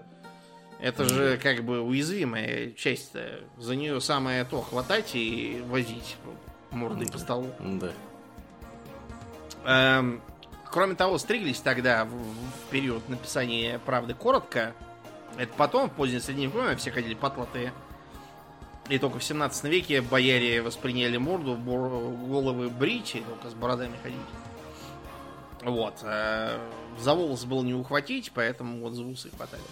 Это 0.80 1.04
же 1.04 1.38
как 1.42 1.64
бы 1.64 1.80
уязвимая 1.80 2.72
часть 2.72 3.14
-то. 3.14 3.42
За 3.56 3.74
нее 3.74 4.00
самое 4.00 4.44
то 4.44 4.60
хватать 4.60 5.12
и 5.14 5.62
возить 5.68 6.16
мордой 6.70 7.08
по 7.08 7.18
столу. 7.18 7.48
Да. 7.60 7.90
Эм, 9.64 10.20
кроме 10.70 10.94
того, 10.94 11.18
стриглись 11.18 11.60
тогда 11.60 12.04
в, 12.04 12.10
в 12.10 12.70
период 12.70 13.08
написания 13.08 13.80
правды 13.84 14.14
коротко. 14.14 14.74
Это 15.38 15.52
потом, 15.56 15.88
в 15.88 15.92
позднее 15.92 16.20
средневековье, 16.20 16.76
все 16.76 16.90
ходили 16.90 17.14
потлатые. 17.14 17.72
И 18.88 18.98
только 18.98 19.18
в 19.18 19.24
17 19.24 19.64
веке 19.64 20.00
бояре 20.00 20.62
восприняли 20.62 21.16
морду, 21.16 21.56
головы 21.56 22.68
брить, 22.68 23.16
и 23.16 23.20
только 23.20 23.50
с 23.50 23.54
бородами 23.54 23.96
ходить. 24.02 24.18
Вот. 25.62 25.94
Э, 26.02 26.58
за 26.98 27.14
волос 27.14 27.44
было 27.44 27.62
не 27.62 27.74
ухватить, 27.74 28.30
поэтому 28.32 28.80
вот 28.80 28.94
за 28.94 29.02
усы 29.02 29.30
хватали. 29.30 29.62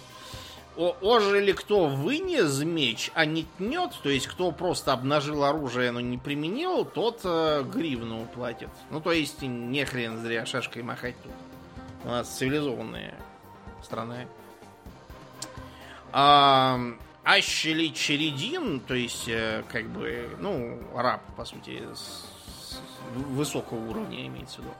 Ожили 0.77 1.53
кто 1.53 1.85
вынес 1.87 2.61
меч, 2.61 3.09
а 3.13 3.25
не 3.25 3.45
тнет, 3.57 3.91
то 4.03 4.09
есть 4.09 4.27
кто 4.27 4.51
просто 4.51 4.91
обнажил 4.91 5.45
оружие, 5.45 5.91
но 5.91 6.01
не 6.01 6.17
применил, 6.17 6.83
тот 6.83 7.21
э, 7.23 7.63
гривну 7.63 8.25
платит. 8.25 8.67
Ну, 8.89 8.99
то 8.99 9.13
есть 9.13 9.41
не 9.41 9.85
хрен 9.85 10.17
зря 10.17 10.45
шашкой 10.45 10.83
махать 10.83 11.15
тут. 11.23 11.31
У 12.03 12.09
нас 12.09 12.27
цивилизованная 12.27 13.15
страна. 13.81 14.25
А, 16.11 16.77
Ащели 17.25 17.87
Чередин, 17.87 18.79
то 18.79 18.93
есть, 18.93 19.27
э, 19.27 19.63
как 19.71 19.87
бы, 19.89 20.29
ну, 20.39 20.79
раб, 20.93 21.21
по 21.35 21.43
сути, 21.43 21.81
с, 21.95 22.79
высокого 23.15 23.79
уровня 23.89 24.27
имеется 24.27 24.57
в 24.57 24.59
виду. 24.59 24.73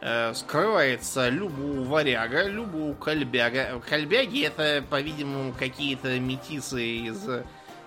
Э, 0.00 0.32
скрывается 0.32 1.28
любу 1.28 1.82
варяга, 1.82 2.44
любу 2.46 2.94
кольбяга. 2.94 3.82
Кольбяги 3.88 4.44
это, 4.44 4.84
по-видимому, 4.88 5.52
какие-то 5.52 6.20
метисы 6.20 6.84
из 6.84 7.28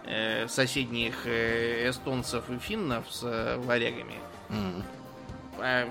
э, 0.04 0.48
соседних 0.50 1.26
э, 1.26 1.90
эстонцев 1.90 2.50
и 2.50 2.60
финнов 2.60 3.06
с 3.10 3.24
э, 3.24 3.58
варягами. 3.60 4.20
Mm. 4.50 4.84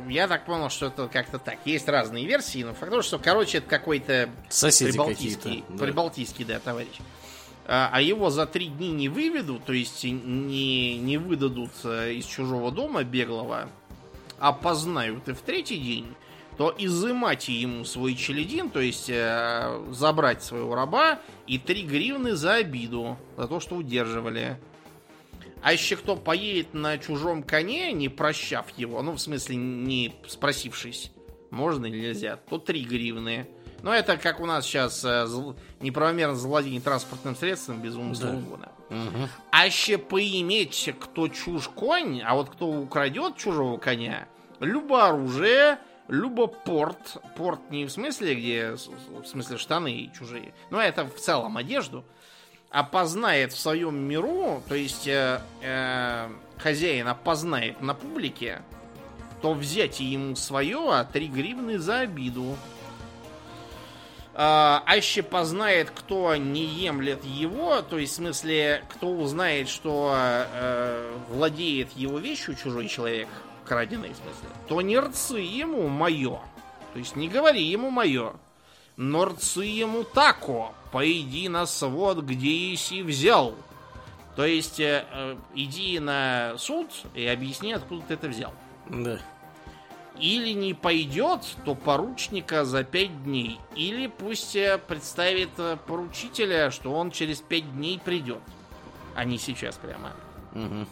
Я 0.08 0.26
так 0.26 0.44
понял, 0.44 0.68
что 0.68 0.86
это 0.86 1.08
как-то 1.08 1.38
так. 1.38 1.58
Есть 1.64 1.88
разные 1.88 2.26
версии, 2.26 2.64
но 2.64 2.74
факт 2.74 3.04
что, 3.04 3.18
короче, 3.18 3.58
это 3.58 3.68
какой-то 3.68 4.28
прибалтийский, 4.48 5.64
да. 5.68 5.84
прибалтийский, 5.84 6.44
да, 6.44 6.58
товарищ. 6.58 6.98
А 7.72 8.00
его 8.00 8.30
за 8.30 8.46
три 8.46 8.66
дни 8.66 8.90
не 8.90 9.08
выведут, 9.08 9.64
то 9.64 9.72
есть 9.72 10.02
не, 10.02 10.98
не 10.98 11.18
выдадут 11.18 11.70
э, 11.84 12.14
из 12.14 12.24
чужого 12.24 12.72
дома 12.72 13.04
беглого, 13.04 13.68
опознают 14.40 15.28
и 15.28 15.32
в 15.34 15.40
третий 15.42 15.78
день, 15.78 16.06
то 16.56 16.74
изымать 16.76 17.48
ему 17.48 17.84
свой 17.84 18.16
челядин, 18.16 18.70
то 18.70 18.80
есть 18.80 19.08
э, 19.08 19.86
забрать 19.92 20.42
своего 20.42 20.74
раба 20.74 21.20
и 21.46 21.58
три 21.58 21.82
гривны 21.82 22.34
за 22.34 22.54
обиду, 22.54 23.16
за 23.36 23.46
то, 23.46 23.60
что 23.60 23.76
удерживали. 23.76 24.58
А 25.62 25.72
еще 25.72 25.94
кто 25.94 26.16
поедет 26.16 26.74
на 26.74 26.98
чужом 26.98 27.44
коне, 27.44 27.92
не 27.92 28.08
прощав 28.08 28.66
его, 28.76 29.00
ну, 29.00 29.12
в 29.12 29.20
смысле, 29.20 29.54
не 29.54 30.12
спросившись, 30.26 31.12
можно 31.50 31.86
или 31.86 32.00
нельзя, 32.00 32.36
то 32.36 32.58
три 32.58 32.82
гривны. 32.82 33.46
Но 33.82 33.92
это 33.94 34.16
как 34.16 34.40
у 34.40 34.46
нас 34.46 34.64
сейчас 34.64 35.04
э, 35.04 35.26
зл... 35.26 35.54
неправомерно 35.80 36.34
завладение 36.34 36.80
транспортным 36.80 37.36
средством 37.36 37.80
без 37.80 37.94
умысла 37.94 38.30
да. 38.30 38.36
угона. 38.36 38.68
Угу. 38.90 39.28
А 39.50 39.66
еще 39.66 39.98
поиметь, 39.98 40.92
кто 40.98 41.28
чушь 41.28 41.68
конь, 41.68 42.22
а 42.22 42.34
вот 42.34 42.50
кто 42.50 42.66
украдет 42.66 43.36
чужого 43.36 43.78
коня, 43.78 44.26
любо 44.58 45.08
оружие, 45.08 45.78
любо 46.08 46.46
порт. 46.46 47.18
Порт 47.36 47.70
не 47.70 47.86
в 47.86 47.90
смысле, 47.90 48.34
где 48.34 48.72
в 48.72 49.26
смысле 49.26 49.56
штаны 49.56 50.10
чужие, 50.16 50.52
но 50.70 50.80
это 50.80 51.04
в 51.04 51.14
целом 51.14 51.56
одежду. 51.56 52.04
Опознает 52.70 53.52
в 53.52 53.58
своем 53.58 53.96
миру, 53.96 54.62
то 54.68 54.76
есть 54.76 55.08
э, 55.08 55.40
э, 55.60 56.30
хозяин 56.56 57.08
опознает 57.08 57.80
на 57.80 57.94
публике, 57.94 58.62
то 59.42 59.54
взять 59.54 59.98
ему 59.98 60.36
свое, 60.36 60.78
а 60.92 61.04
3 61.04 61.26
гривны 61.28 61.78
за 61.78 62.00
обиду. 62.00 62.56
А, 64.32 64.82
аще 64.86 65.22
познает, 65.22 65.90
кто 65.90 66.36
не 66.36 66.64
емлет 66.64 67.24
его, 67.24 67.82
то 67.82 67.98
есть, 67.98 68.12
в 68.12 68.16
смысле, 68.16 68.84
кто 68.88 69.08
узнает, 69.08 69.68
что 69.68 70.14
э, 70.14 71.16
владеет 71.28 71.92
его 71.92 72.18
вещью 72.18 72.54
чужой 72.54 72.86
человек, 72.86 73.28
краденый, 73.64 74.10
в 74.10 74.16
смысле, 74.16 74.48
то 74.68 74.80
не 74.82 74.98
рцы 74.98 75.38
ему 75.38 75.88
мое. 75.88 76.40
То 76.92 76.98
есть, 76.98 77.16
не 77.16 77.28
говори 77.28 77.62
ему 77.62 77.90
мое. 77.90 78.34
Но 78.96 79.24
рцы 79.24 79.64
ему 79.64 80.04
тако, 80.04 80.74
пойди 80.92 81.48
на 81.48 81.66
свод, 81.66 82.18
где 82.18 82.72
иси 82.74 83.02
взял. 83.02 83.56
То 84.36 84.46
есть, 84.46 84.78
э, 84.78 85.06
э, 85.10 85.36
иди 85.54 85.98
на 85.98 86.54
суд 86.56 86.88
и 87.14 87.26
объясни, 87.26 87.72
откуда 87.72 88.02
ты 88.06 88.14
это 88.14 88.28
взял. 88.28 88.54
Да. 88.88 89.18
Или 90.20 90.52
не 90.52 90.74
пойдет, 90.74 91.40
то 91.64 91.74
поручника 91.74 92.66
за 92.66 92.84
пять 92.84 93.24
дней. 93.24 93.58
Или 93.74 94.06
пусть 94.06 94.54
э, 94.54 94.78
представит 94.78 95.50
э, 95.56 95.78
поручителя, 95.86 96.70
что 96.70 96.92
он 96.92 97.10
через 97.10 97.40
пять 97.40 97.72
дней 97.72 97.98
придет. 97.98 98.42
А 99.14 99.24
не 99.24 99.38
сейчас 99.38 99.76
прямо. 99.76 100.12
Угу. 100.54 100.86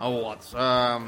Вот. 0.00 0.40
А, 0.52 1.00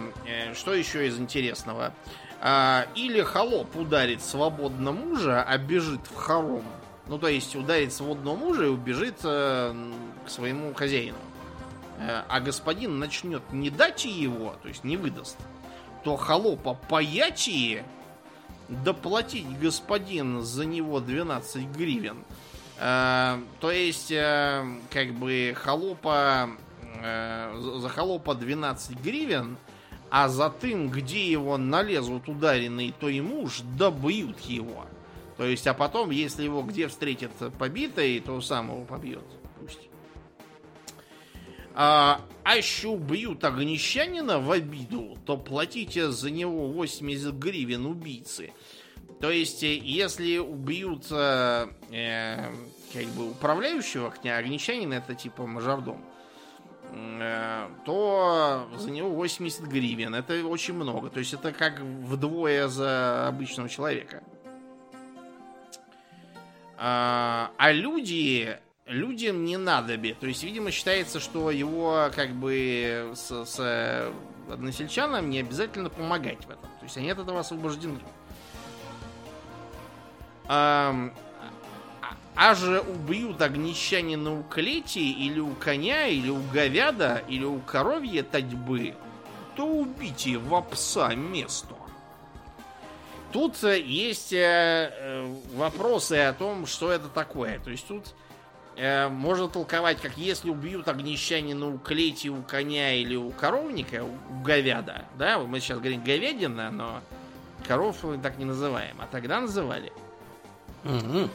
что 0.55 0.73
еще 0.73 1.07
из 1.07 1.19
интересного? 1.19 1.93
А, 2.41 2.87
или 2.95 3.21
холоп 3.21 3.77
ударит 3.77 4.23
свободно 4.23 4.93
мужа, 4.93 5.43
а 5.43 5.59
бежит 5.59 6.07
в 6.07 6.15
хором. 6.15 6.65
Ну, 7.07 7.19
то 7.19 7.29
есть 7.29 7.55
ударит 7.55 7.93
свободного 7.93 8.37
мужа 8.37 8.65
и 8.65 8.69
убежит 8.69 9.21
к 9.21 9.75
своему 10.27 10.75
хозяину. 10.75 11.19
А 11.99 12.41
господин 12.41 12.99
начнет 12.99 13.43
не 13.53 13.71
дать 13.71 14.05
его, 14.05 14.55
то 14.63 14.69
есть 14.69 14.85
не 14.85 14.97
выдаст 14.97 15.39
то 16.07 16.15
холопа 16.15 16.75
поячие 16.75 17.85
доплатить 18.69 19.59
господин 19.59 20.41
за 20.41 20.65
него 20.65 21.01
12 21.01 21.67
гривен. 21.77 22.19
Э, 22.79 23.41
то 23.59 23.73
есть, 23.73 24.13
э, 24.13 24.65
как 24.93 25.13
бы 25.15 25.53
холопа 25.57 26.51
э, 27.03 27.61
за 27.81 27.89
холопа 27.89 28.37
12 28.37 29.01
гривен, 29.01 29.57
а 30.09 30.29
за 30.29 30.55
тем, 30.63 30.91
где 30.91 31.29
его 31.29 31.59
налезут 31.59 32.29
ударенный, 32.29 32.95
то 32.97 33.09
и 33.09 33.21
муж 33.21 33.63
добьют 33.77 34.39
его. 34.43 34.87
То 35.37 35.45
есть, 35.45 35.67
а 35.67 35.75
потом, 35.75 36.11
если 36.11 36.45
его 36.45 36.63
где 36.63 36.87
встретят 36.87 37.33
побитой, 37.59 38.21
то 38.21 38.41
сам 38.41 38.69
его 38.69 38.85
побьет. 38.85 39.25
А, 41.79 42.23
а 42.43 42.57
еще 42.57 42.89
убьют 42.89 43.45
огнещанина 43.45 44.41
в 44.41 44.51
обиду, 44.51 45.19
то 45.27 45.37
платите 45.37 46.11
за 46.11 46.31
него 46.31 46.69
80 46.69 47.35
гривен 47.35 47.85
убийцы. 47.85 48.55
То 49.21 49.31
есть, 49.31 49.63
э, 49.63 49.77
если 49.77 50.39
убьют 50.39 51.05
э, 51.11 51.67
э, 51.91 52.51
как 52.95 53.05
бы 53.09 53.31
управляющего 53.31 54.11
огнещанина, 54.11 54.95
это 54.95 55.15
типа 55.15 55.47
мажордом, 55.47 56.03
э, 56.93 57.69
то 57.85 58.71
за 58.79 58.91
него 58.91 59.11
80 59.11 59.65
гривен. 59.65 60.15
Это 60.15 60.47
очень 60.47 60.75
много. 60.75 61.11
То 61.11 61.19
есть, 61.19 61.35
это 61.35 61.53
как 61.53 61.81
вдвое 61.81 62.69
за 62.69 63.29
обычного 63.29 63.69
человека. 63.69 64.25
А, 66.79 67.51
а 67.59 67.73
люди 67.73 68.59
людям 68.87 69.45
не 69.45 69.57
надо 69.57 69.99
бы. 69.99 70.17
То 70.19 70.27
есть, 70.27 70.43
видимо, 70.43 70.71
считается, 70.71 71.21
что 71.21 71.51
его 71.51 72.11
как 72.15 72.31
бы 72.31 73.13
с, 73.15 73.45
с 73.45 74.13
односельчанам 74.51 75.29
не 75.29 75.41
обязательно 75.41 75.91
помогать 75.91 76.45
в 76.45 76.51
этом. 76.51 76.71
То 76.79 76.85
есть 76.85 76.97
они 76.97 77.11
от 77.11 77.19
этого 77.19 77.41
освобождены. 77.41 78.01
А, 80.49 81.11
а 82.37 82.55
же 82.55 82.81
убьют 82.81 83.43
огнещанина 83.43 84.39
у 84.39 84.43
клети, 84.45 85.11
или 85.11 85.41
у 85.41 85.55
коня, 85.55 86.07
или 86.07 86.31
у 86.31 86.41
говяда, 86.53 87.23
или 87.29 87.45
у 87.45 87.59
коровья 87.61 88.23
татьбы, 88.23 88.95
то 89.57 89.67
убейте 89.67 90.39
в 90.39 90.61
пса 90.63 91.15
место. 91.15 91.75
Тут 93.33 93.63
э, 93.65 93.81
есть 93.81 94.33
э, 94.33 94.93
э, 94.95 95.37
вопросы 95.55 96.15
о 96.15 96.33
том, 96.33 96.67
что 96.67 96.93
это 96.93 97.09
такое. 97.09 97.59
То 97.59 97.71
есть 97.71 97.87
тут 97.89 98.15
э, 98.77 99.09
можно 99.09 99.49
толковать, 99.49 100.01
как 100.01 100.17
если 100.17 100.51
убьют 100.51 100.89
огнещанина 100.89 101.69
у 101.69 101.79
клети, 101.79 102.29
у 102.29 102.43
коня 102.43 102.95
или 102.95 103.17
у 103.17 103.31
коровника, 103.31 104.05
у 104.05 104.43
говяда. 104.43 105.05
Да, 105.19 105.39
мы 105.39 105.61
сейчас 105.61 105.79
говорим 105.79 106.05
говядина, 106.05 106.71
но 106.71 107.01
коров 107.67 108.03
мы 108.05 108.19
так 108.19 108.39
не 108.39 108.45
называем, 108.45 108.97
а 109.01 109.07
тогда 109.07 109.41
называли. 109.41 109.93
Угу. 110.85 111.29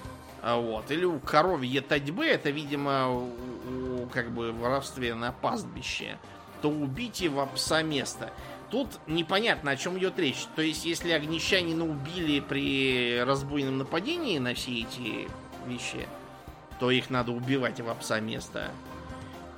Вот. 0.43 0.89
Или 0.89 1.05
у 1.05 1.19
коровье 1.19 1.81
татьбы, 1.81 2.26
это, 2.26 2.49
видимо, 2.49 3.09
у, 3.09 4.03
у, 4.03 4.07
как 4.07 4.31
бы 4.31 4.51
воровстве 4.51 5.13
на 5.13 5.31
пастбище, 5.31 6.18
то 6.61 6.69
убейте 6.69 7.30
в 7.30 7.45
пса 7.47 7.84
место. 7.84 8.31
Тут 8.72 8.88
непонятно, 9.05 9.72
о 9.72 9.76
чем 9.76 9.97
идет 9.99 10.18
речь. 10.18 10.45
То 10.55 10.61
есть, 10.61 10.85
если 10.85 11.11
огнещанина 11.11 11.85
убили 11.85 12.39
при 12.39 13.22
разбойном 13.23 13.80
нападении 13.80 14.39
на 14.39 14.53
все 14.53 14.81
эти 14.81 15.27
вещи, 15.68 16.07
то 16.81 16.89
их 16.89 17.11
надо 17.11 17.31
убивать 17.31 17.79
в 17.79 17.93
пса 17.93 18.19
место. 18.19 18.71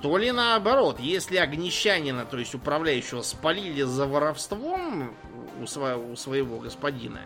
То 0.02 0.18
ли 0.18 0.30
наоборот, 0.30 1.00
если 1.00 1.38
огнещанина, 1.38 2.26
то 2.26 2.36
есть 2.36 2.54
управляющего, 2.54 3.22
спалили 3.22 3.80
за 3.80 4.06
воровством 4.06 5.10
у, 5.58 5.62
сво- 5.62 6.12
у 6.12 6.14
своего 6.16 6.58
господина, 6.58 7.22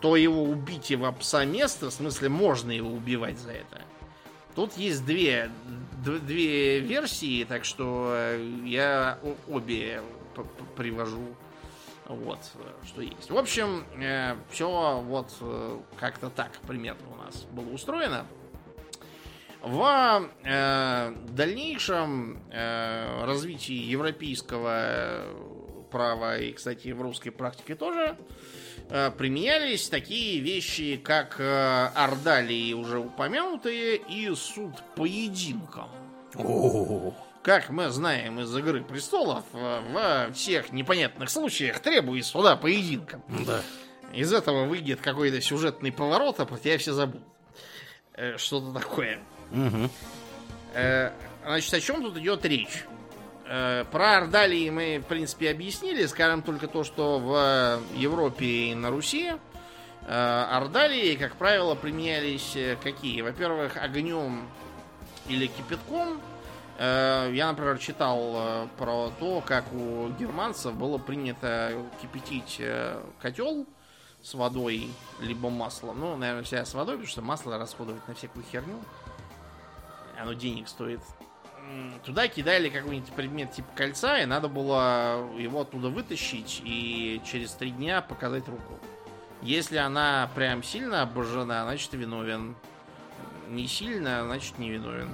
то 0.00 0.16
его 0.16 0.42
убить 0.42 0.90
в 0.90 1.12
пса 1.12 1.44
место, 1.44 1.90
в 1.90 1.92
смысле, 1.92 2.30
можно 2.30 2.70
его 2.70 2.88
убивать 2.88 3.38
за 3.38 3.50
это. 3.50 3.82
Тут 4.54 4.74
есть 4.78 5.04
две, 5.04 5.50
две 6.02 6.80
версии, 6.80 7.44
так 7.44 7.66
что 7.66 8.14
э, 8.14 8.62
я 8.64 9.18
обе 9.48 10.00
привожу. 10.78 11.26
Вот, 12.10 12.40
э, 12.56 12.86
что 12.86 13.02
есть. 13.02 13.30
В 13.30 13.38
общем, 13.38 13.84
все 14.50 15.00
вот 15.06 15.32
э, 15.40 15.78
как-то 15.98 16.28
так 16.28 16.50
примерно 16.66 17.06
у 17.12 17.24
нас 17.24 17.44
было 17.52 17.72
устроено. 17.72 18.26
В 19.62 20.28
э, 20.42 21.14
дальнейшем 21.28 22.42
э, 22.50 23.24
развитии 23.24 23.74
европейского 23.74 24.70
э, 24.72 25.34
права 25.92 26.38
и, 26.38 26.52
кстати, 26.52 26.88
в 26.88 27.00
русской 27.00 27.30
практике 27.30 27.76
тоже 27.76 28.16
э, 28.88 29.10
применялись 29.12 29.88
такие 29.88 30.40
вещи, 30.40 30.96
как 30.96 31.38
э, 31.38 31.90
ордалии, 31.94 32.72
уже 32.72 32.98
упомянутые, 32.98 33.96
и 33.96 34.34
суд 34.34 34.72
поединком. 34.96 35.90
О, 36.34 37.12
Как 37.42 37.70
мы 37.70 37.88
знаем 37.88 38.38
из 38.40 38.54
«Игры 38.54 38.82
престолов», 38.82 39.44
э, 39.54 39.80
во 39.92 40.32
всех 40.32 40.72
непонятных 40.72 41.30
случаях 41.30 41.80
требует 41.80 42.26
суда 42.26 42.56
поединком. 42.56 43.22
да. 43.28 43.60
Из 44.12 44.32
этого 44.32 44.64
выйдет 44.64 45.00
какой-то 45.00 45.40
сюжетный 45.40 45.92
поворот, 45.92 46.40
а 46.40 46.44
про 46.44 46.58
тебя 46.58 46.76
все 46.78 46.92
забудут. 46.92 47.26
Э, 48.14 48.36
Что-то 48.36 48.72
такое. 48.78 49.20
Э, 50.74 51.12
Значит, 51.44 51.72
о 51.72 51.80
чем 51.80 52.02
тут 52.02 52.18
идет 52.18 52.44
речь? 52.44 52.84
Про 53.46 54.18
Ордалии 54.18 54.68
мы, 54.70 54.98
в 54.98 55.08
принципе, 55.08 55.50
объяснили. 55.50 56.06
Скажем 56.06 56.42
только 56.42 56.68
то, 56.68 56.84
что 56.84 57.18
в 57.18 57.80
Европе 57.96 58.44
и 58.44 58.74
на 58.76 58.90
Руси 58.90 59.32
Ордалии, 60.06 61.16
как 61.16 61.34
правило, 61.34 61.74
применялись 61.74 62.56
какие? 62.82 63.22
Во-первых, 63.22 63.76
огнем 63.76 64.48
или 65.26 65.46
кипятком. 65.46 66.20
Э, 66.80 67.30
Я, 67.34 67.48
например, 67.48 67.78
читал 67.78 68.32
э, 68.34 68.68
про 68.78 69.10
то, 69.20 69.42
как 69.44 69.70
у 69.70 70.08
германцев 70.18 70.74
было 70.74 70.96
принято 70.96 71.74
кипятить 72.00 72.56
э, 72.58 73.02
котел 73.20 73.66
с 74.22 74.32
водой, 74.32 74.90
либо 75.20 75.50
маслом. 75.50 76.00
Ну, 76.00 76.16
наверное, 76.16 76.42
вся 76.42 76.64
с 76.64 76.72
водой, 76.72 76.94
потому 76.94 77.10
что 77.10 77.20
масло 77.20 77.58
расходовать 77.58 78.08
на 78.08 78.14
всякую 78.14 78.46
херню. 78.50 78.80
Оно 80.18 80.32
денег 80.32 80.68
стоит. 80.68 81.00
Туда 82.02 82.28
кидали 82.28 82.70
какой-нибудь 82.70 83.12
предмет 83.12 83.52
типа 83.52 83.68
кольца, 83.76 84.18
и 84.18 84.24
надо 84.24 84.48
было 84.48 85.28
его 85.38 85.60
оттуда 85.60 85.90
вытащить 85.90 86.62
и 86.64 87.20
через 87.30 87.52
три 87.52 87.72
дня 87.72 88.00
показать 88.00 88.48
руку. 88.48 88.78
Если 89.42 89.76
она 89.76 90.30
прям 90.34 90.62
сильно 90.62 91.02
обожжена, 91.02 91.64
значит 91.64 91.92
виновен. 91.92 92.56
Не 93.48 93.66
сильно, 93.66 94.24
значит 94.24 94.58
не 94.58 94.70
виновен. 94.70 95.10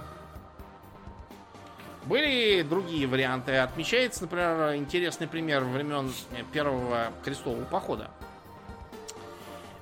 Были 2.07 2.63
другие 2.63 3.07
варианты. 3.07 3.57
Отмечается, 3.57 4.23
например, 4.23 4.75
интересный 4.77 5.27
пример 5.27 5.65
времен 5.65 6.13
э, 6.33 6.43
первого 6.53 7.13
крестового 7.25 7.65
похода. 7.65 8.11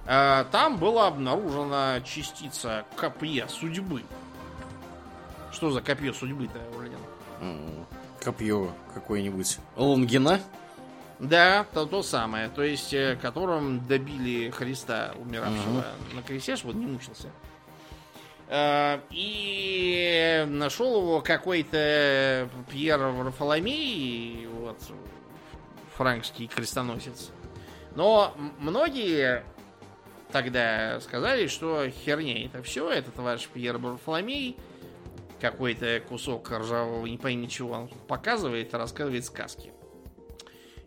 Э, 0.06 0.44
Там 0.51 0.78
была 0.78 1.09
обнаружена 1.09 2.01
частица 2.02 2.84
копья 2.96 3.46
судьбы. 3.46 4.02
Что 5.52 5.70
за 5.70 5.82
копье 5.82 6.12
судьбы-то? 6.12 6.59
М, 7.40 7.86
Копье 8.22 8.72
какое-нибудь. 8.94 9.59
Лунгина? 9.76 10.40
Да, 11.18 11.64
то, 11.72 11.84
то 11.86 12.02
самое. 12.02 12.48
То 12.48 12.62
есть, 12.62 12.92
э, 12.94 13.16
которым 13.20 13.86
добили 13.86 14.48
Христа, 14.51 15.12
умиравшего 15.18 15.84
на 16.14 16.22
кресте, 16.22 16.56
чтобы 16.56 16.72
он 16.74 16.80
не 16.80 16.86
мучился. 16.86 17.28
Э, 18.48 19.00
И 19.10 20.44
нашел 20.48 21.00
его 21.00 21.20
какой-то 21.20 22.48
Пьер 22.70 22.98
Варфоломей, 22.98 24.46
вот, 24.46 24.78
франкский 25.96 26.46
крестоносец. 26.46 27.30
Но 27.94 28.34
многие 28.58 29.44
тогда 30.30 31.00
сказали, 31.00 31.46
что 31.46 31.88
херня 31.88 32.44
это 32.46 32.62
все, 32.62 32.90
этот 32.90 33.16
ваш 33.18 33.46
Пьер 33.48 33.78
Варфоломей 33.78 34.56
какой-то 35.40 36.00
кусок 36.08 36.50
ржавого, 36.50 37.06
не 37.06 37.18
пойми 37.18 37.48
чего 37.48 37.72
он 37.72 37.88
показывает, 38.08 38.74
рассказывает 38.74 39.24
сказки. 39.24 39.72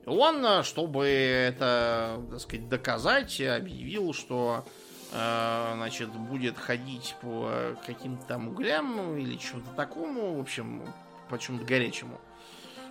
Он, 0.05 0.45
э, 0.45 0.63
чтобы 0.63 1.05
это, 1.05 2.21
так 2.29 2.39
сказать, 2.39 2.69
доказать, 2.69 3.41
объявил, 3.41 4.13
что 4.13 4.65
значит, 5.11 6.09
будет 6.09 6.57
ходить 6.57 7.15
по 7.21 7.75
каким-то 7.85 8.25
там 8.25 8.49
углям 8.49 9.17
или 9.17 9.35
чему-то 9.38 9.69
такому, 9.71 10.35
в 10.35 10.41
общем, 10.41 10.84
по 11.29 11.38
чему-то 11.39 11.65
горячему. 11.65 12.19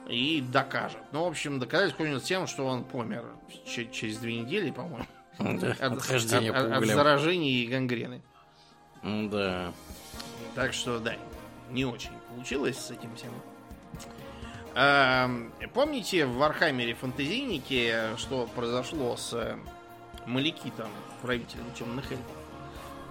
И 0.09 0.41
докажет. 0.41 1.01
Ну, 1.13 1.25
в 1.25 1.29
общем, 1.29 1.59
доказать 1.59 1.97
конец 1.97 2.23
тем, 2.23 2.47
что 2.47 2.65
он 2.67 2.85
помер 2.85 3.25
че- 3.67 3.91
через 3.91 4.19
две 4.19 4.41
недели, 4.41 4.71
по-моему. 4.71 5.05
Да, 5.39 5.73
От, 5.73 5.81
Отхождение 5.93 6.53
от- 6.53 6.57
по 6.71 6.77
от 6.77 6.83
углям. 6.83 6.97
заражений 6.97 7.63
и 7.65 7.67
гангрены. 7.67 8.23
М, 9.03 9.29
Да. 9.29 9.73
Так 10.55 10.73
что, 10.73 10.99
да, 11.01 11.15
не 11.71 11.85
очень 11.85 12.13
получилось 12.31 12.79
с 12.79 12.91
этим 12.91 13.15
всем. 13.17 13.33
Эм, 14.75 15.53
Помните 15.75 16.27
в 16.27 16.37
Warhammer 16.37 16.89
е 16.89 16.95
фантазийнике, 16.95 18.11
что 18.17 18.47
произошло 18.55 19.17
с 19.17 19.33
э, 19.35 19.57
Малекитом, 20.27 20.89
правителем 21.17 21.65
темных 21.79 22.11
эльфов? 22.11 22.27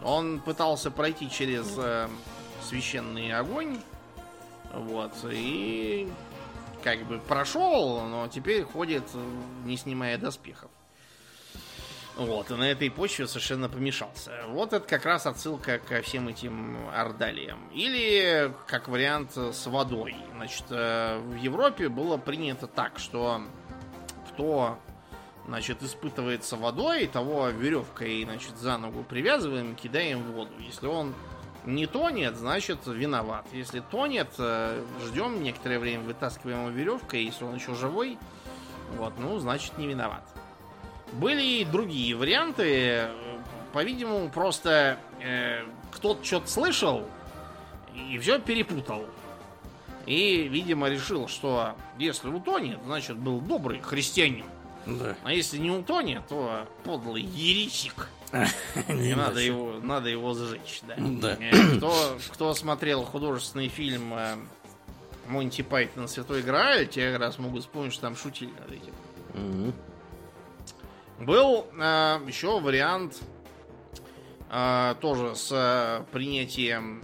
Он 0.04 0.40
пытался 0.40 0.92
пройти 0.92 1.30
через 1.30 1.74
э, 1.78 2.08
священный 2.62 3.32
огонь, 3.32 3.80
вот, 4.74 5.14
и 5.32 6.12
как 6.84 7.00
бы 7.06 7.20
прошел, 7.20 8.02
но 8.02 8.28
теперь 8.28 8.64
ходит, 8.64 9.04
не 9.64 9.78
снимая 9.78 10.18
доспехов. 10.18 10.70
Вот, 12.18 12.50
и 12.50 12.54
на 12.54 12.72
этой 12.72 12.90
почве 12.90 13.28
совершенно 13.28 13.68
помешался. 13.68 14.32
Вот 14.48 14.72
это 14.72 14.88
как 14.88 15.06
раз 15.06 15.26
отсылка 15.26 15.80
ко 15.80 16.02
всем 16.02 16.30
этим 16.30 16.88
ордалиям. 16.94 17.68
Или, 17.74 18.54
как 18.68 18.88
вариант, 18.88 19.36
с 19.36 19.66
водой. 19.68 20.16
Значит, 20.36 20.66
э, 20.70 21.20
в 21.20 21.36
Европе 21.36 21.90
было 21.90 22.18
принято 22.18 22.68
так, 22.68 23.00
что 23.00 23.42
кто, 24.30 24.80
значит, 25.48 25.84
испытывается 25.84 26.58
водой, 26.58 27.08
того 27.08 27.50
веревкой, 27.50 28.24
значит, 28.24 28.58
за 28.58 28.78
ногу 28.78 29.04
привязываем, 29.04 29.76
кидаем 29.76 30.24
в 30.24 30.32
воду. 30.32 30.52
Если 30.60 30.88
он 30.88 31.14
не 31.66 31.88
тонет, 31.88 32.36
значит, 32.36 32.80
виноват. 32.86 33.46
Если 33.52 33.80
тонет, 33.80 34.30
э, 34.38 34.84
ждем 35.06 35.42
некоторое 35.42 35.80
время, 35.80 36.04
вытаскиваем 36.04 36.68
его 36.68 36.70
веревкой, 36.70 37.24
если 37.24 37.44
он 37.44 37.56
еще 37.56 37.76
живой, 37.76 38.18
вот, 38.98 39.14
ну, 39.18 39.38
значит, 39.40 39.78
не 39.78 39.88
виноват. 39.88 40.24
Были 41.14 41.42
и 41.42 41.66
другие 41.66 42.16
варианты. 42.16 43.08
По-видимому, 43.74 44.30
просто 44.30 44.98
э, 45.22 45.64
кто-то 45.92 46.24
что-то 46.24 46.48
слышал 46.48 47.06
и 47.94 48.18
все 48.20 48.40
перепутал. 48.40 49.06
И, 50.06 50.48
видимо, 50.48 50.88
решил, 50.88 51.28
что 51.28 51.76
если 51.98 52.30
утонет, 52.30 52.80
значит, 52.86 53.18
был 53.18 53.40
добрый 53.42 53.82
христианин. 53.82 54.46
Да. 54.86 55.16
А 55.24 55.34
если 55.34 55.58
не 55.58 55.72
утонет, 55.72 56.28
то 56.28 56.68
подлый 56.84 57.22
еретик. 57.24 58.08
И 58.90 59.14
надо 59.14 59.40
его, 59.40 59.80
надо 59.82 60.10
его 60.10 60.34
сжечь, 60.34 60.82
да. 60.88 60.96
Да. 60.98 61.38
Э, 61.40 61.78
Кто, 61.78 62.18
кто 62.32 62.54
смотрел 62.54 63.04
художественный 63.04 63.68
фильм 63.70 64.14
э, 64.14 64.36
Монти 65.28 65.62
Пайтон 65.62 66.08
Святой 66.08 66.42
Грааль, 66.42 66.88
те 66.88 67.12
как 67.12 67.20
раз 67.22 67.40
могут 67.40 67.62
вспомнить, 67.64 67.94
что 67.94 68.04
там 68.04 68.16
шутили 68.16 68.52
над 68.60 68.72
этим. 68.72 68.94
Мгм. 69.34 69.74
Был 71.20 71.66
э, 71.80 72.20
еще 72.28 72.60
вариант 72.60 73.20
э, 74.52 74.96
тоже 75.02 75.36
с 75.36 75.50
э, 75.52 76.04
принятием 76.12 77.04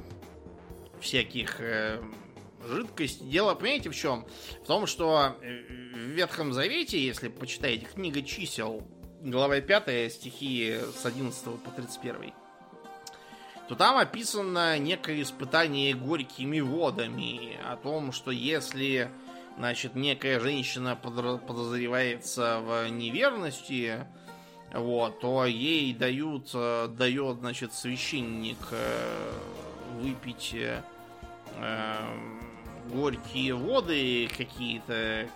всяких 1.00 1.62
э, 1.62 2.02
жидкостей. 2.68 3.28
Дело, 3.28 3.56
понимаете, 3.56 3.90
в 3.90 3.96
чем? 3.96 4.26
В 4.64 4.68
том, 4.68 4.88
что 4.88 5.36
э, 5.42 5.64
в 5.94 5.98
Ветхом 5.98 6.54
Завете, 6.54 7.00
если 7.00 7.28
почитаете 7.28 7.86
книга 7.86 8.22
чисел, 8.22 8.88
глава 9.22 9.62
5, 9.62 10.12
стихи 10.12 10.80
с 10.96 11.06
11 11.06 11.44
по 11.64 11.72
31, 11.72 12.34
то 13.70 13.76
там 13.76 13.98
описано 13.98 14.78
некое 14.80 15.22
испытание 15.22 15.94
горькими 15.94 16.60
водами 16.60 17.58
о 17.66 17.78
том, 17.78 18.12
что 18.12 18.32
если 18.32 19.10
значит, 19.58 19.96
некая 19.96 20.40
женщина 20.40 20.96
подозревается 20.96 22.60
в 22.62 22.90
неверности, 22.90 24.08
вот, 24.74 25.20
то 25.20 25.46
ей 25.46 25.94
дают, 25.94 26.50
э, 26.54 26.88
дает, 26.90 27.40
значит, 27.40 27.74
священник 27.74 28.58
э, 28.72 29.34
выпить 30.00 30.56
горькие 32.92 33.54
воды 33.54 34.30
какие-то, 34.36 35.28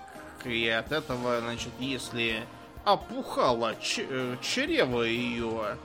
и 0.43 0.67
от 0.67 0.91
этого, 0.91 1.39
значит, 1.41 1.71
если 1.79 2.43
опухало 2.83 3.73
э, 3.97 4.37
чрево 4.41 5.01
ее 5.01 5.77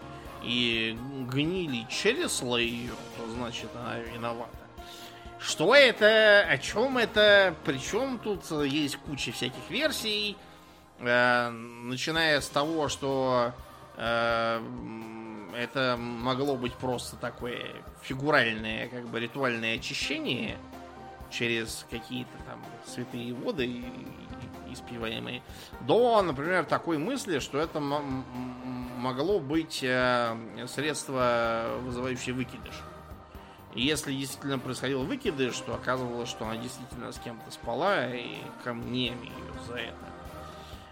и 0.43 0.97
гнили 1.31 1.87
чересла 1.89 2.61
ее, 2.61 2.93
то 3.17 3.27
значит 3.31 3.71
она 3.75 3.99
виновата. 3.99 4.51
Что 5.39 5.75
это? 5.75 6.43
О 6.43 6.59
чем 6.59 6.99
это? 6.99 7.55
Причем 7.65 8.19
тут 8.19 8.45
есть 8.65 8.97
куча 8.97 9.33
всяких 9.33 9.71
версий. 9.71 10.37
Э, 10.99 11.49
начиная 11.49 12.41
с 12.41 12.49
того, 12.49 12.89
что 12.89 13.53
э, 13.97 14.63
это 15.57 15.97
могло 15.99 16.57
быть 16.57 16.75
просто 16.75 17.17
такое 17.17 17.69
фигуральное, 18.03 18.89
как 18.89 19.09
бы 19.09 19.21
ритуальное 19.21 19.77
очищение 19.77 20.59
через 21.31 21.87
какие-то 21.91 22.37
там 22.47 22.61
святые 22.87 23.33
воды 23.35 23.67
и- 23.67 23.81
и- 23.81 24.73
до, 25.81 26.23
например, 26.23 26.65
такой 26.65 26.97
мысли, 26.99 27.41
что 27.41 27.59
это 27.59 27.81
могло 27.81 29.41
быть 29.41 29.81
э, 29.83 30.37
средство, 30.69 31.67
вызывающее 31.83 32.35
выкидыш. 32.35 32.75
И 33.75 33.83
если 33.83 34.13
действительно 34.13 34.59
происходил 34.59 35.05
выкидыш, 35.05 35.57
то 35.59 35.75
оказывалось, 35.75 36.29
что 36.29 36.45
она 36.45 36.57
действительно 36.57 37.11
с 37.13 37.19
кем-то 37.19 37.51
спала, 37.51 38.07
и 38.15 38.39
камнями 38.63 39.27
ее 39.27 39.65
за 39.67 39.75
это. 39.75 39.97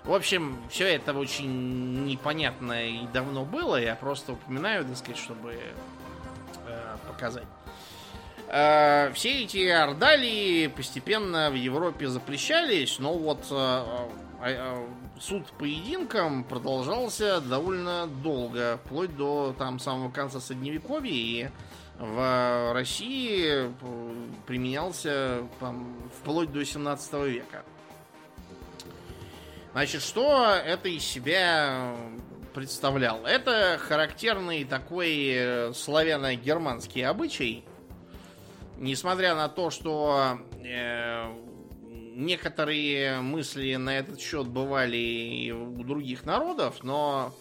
В 0.05 0.12
общем, 0.15 0.59
все 0.70 0.94
это 0.94 1.12
очень 1.12 2.05
непонятно 2.06 2.89
и 2.89 3.06
давно 3.09 3.44
было. 3.44 3.81
Я 3.81 3.94
просто 3.94 4.32
упоминаю, 4.32 4.85
так 4.85 4.97
сказать, 4.97 5.19
чтобы 5.19 5.55
э, 6.66 6.97
показать. 7.06 7.47
Э, 8.51 9.12
все 9.12 9.43
эти 9.45 9.69
ордалии 9.69 10.69
постепенно 10.69 11.51
в 11.51 11.55
Европе 11.55 12.09
запрещались, 12.09 12.99
но 12.99 13.12
вот 13.12 13.47
э, 13.51 14.09
э, 14.43 14.87
суд 15.20 15.47
поединкам 15.59 16.45
продолжался 16.45 17.43
довольно 17.43 18.07
долго, 18.07 18.81
вплоть 18.85 19.15
до 19.15 19.55
там 19.59 19.79
самого 19.79 20.11
конца 20.11 20.41
Средневековья, 20.41 21.12
и 21.12 21.51
в 21.99 22.73
России 22.73 23.70
применялся 24.47 25.43
там, 25.61 26.11
вплоть 26.19 26.51
до 26.51 26.65
17 26.65 27.12
века. 27.25 27.65
Значит, 29.73 30.01
что 30.01 30.55
это 30.55 30.89
из 30.89 31.05
себя 31.05 31.95
представлял? 32.55 33.27
Это 33.27 33.79
характерный 33.79 34.65
такой 34.65 35.75
славяно-германский 35.75 37.03
обычай. 37.03 37.65
Несмотря 38.79 39.35
на 39.35 39.49
то, 39.49 39.71
что 39.71 40.39
э, 40.63 41.35
некоторые 42.15 43.21
мысли 43.21 43.75
на 43.75 43.99
этот 43.99 44.21
счет 44.21 44.47
бывали 44.47 44.97
и 44.97 45.51
у 45.51 45.83
других 45.83 46.25
народов, 46.25 46.85
но 46.85 47.35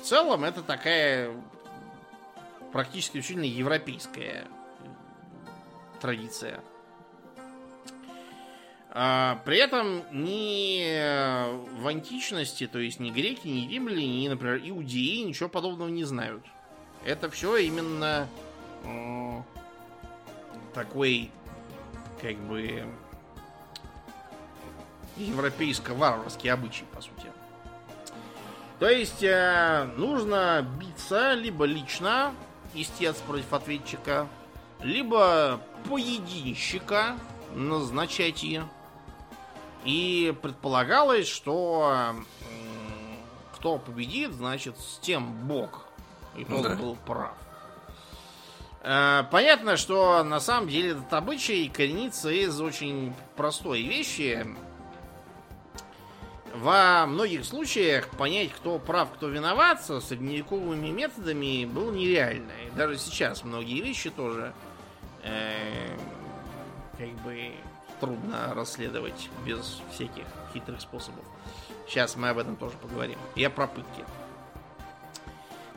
в 0.00 0.04
целом 0.04 0.44
это 0.44 0.62
такая 0.62 1.32
практически 2.72 3.18
исключительно 3.18 3.44
европейская 3.44 4.44
традиция. 6.00 6.60
А, 8.90 9.42
При 9.44 9.58
этом 9.58 10.04
ни 10.12 10.84
в 11.80 11.88
античности, 11.88 12.68
то 12.68 12.78
есть 12.78 13.00
ни 13.00 13.10
греки, 13.10 13.48
ни 13.48 13.68
римляне, 13.68 14.22
ни, 14.22 14.28
например, 14.28 14.60
иудеи 14.64 15.22
ничего 15.22 15.48
подобного 15.48 15.88
не 15.88 16.04
знают. 16.04 16.44
Это 17.04 17.28
все 17.28 17.56
именно 17.56 18.28
такой, 20.76 21.30
как 22.20 22.36
бы, 22.36 22.84
европейско-варварский 25.16 26.50
обычай, 26.52 26.84
по 26.92 27.00
сути. 27.00 27.32
То 28.78 28.86
есть 28.90 29.22
э, 29.22 29.88
нужно 29.96 30.64
биться 30.78 31.32
либо 31.32 31.64
лично, 31.64 32.34
истец 32.74 33.16
против 33.16 33.50
ответчика, 33.54 34.28
либо 34.80 35.60
поединщика 35.88 37.16
назначать 37.54 38.44
и. 38.44 38.60
И 39.84 40.36
предполагалось, 40.42 41.26
что 41.26 42.12
м, 42.12 42.26
кто 43.54 43.78
победит, 43.78 44.32
значит, 44.32 44.78
с 44.78 44.98
тем 44.98 45.32
Бог. 45.46 45.86
И 46.36 46.44
тот 46.44 46.62
Да. 46.64 46.74
был 46.74 46.96
прав. 47.06 47.32
Э, 48.86 49.24
Понятно, 49.32 49.76
что 49.76 50.22
на 50.22 50.38
самом 50.38 50.68
деле 50.68 50.90
этот 50.92 51.12
обычай 51.12 51.68
коренится 51.68 52.30
из 52.30 52.60
очень 52.60 53.12
простой 53.34 53.82
вещи. 53.82 54.46
Во 56.54 57.04
многих 57.06 57.44
случаях 57.44 58.08
понять, 58.10 58.52
кто 58.52 58.78
прав, 58.78 59.10
кто 59.12 59.28
виноват, 59.28 59.84
со 59.84 60.00
средневековыми 60.00 60.88
методами 60.88 61.64
было 61.66 61.90
нереально. 61.90 62.52
И 62.66 62.70
даже 62.76 62.96
сейчас 62.96 63.42
многие 63.42 63.80
вещи 63.82 64.08
тоже 64.08 64.54
э, 65.24 65.96
как 66.96 67.10
бы 67.24 67.50
трудно 68.00 68.54
расследовать 68.54 69.28
без 69.44 69.80
всяких 69.92 70.24
хитрых 70.54 70.80
способов. 70.80 71.24
Сейчас 71.88 72.14
мы 72.14 72.28
об 72.28 72.38
этом 72.38 72.54
тоже 72.54 72.76
поговорим. 72.80 73.18
Я 73.34 73.50
про 73.50 73.66
пытки. 73.66 74.04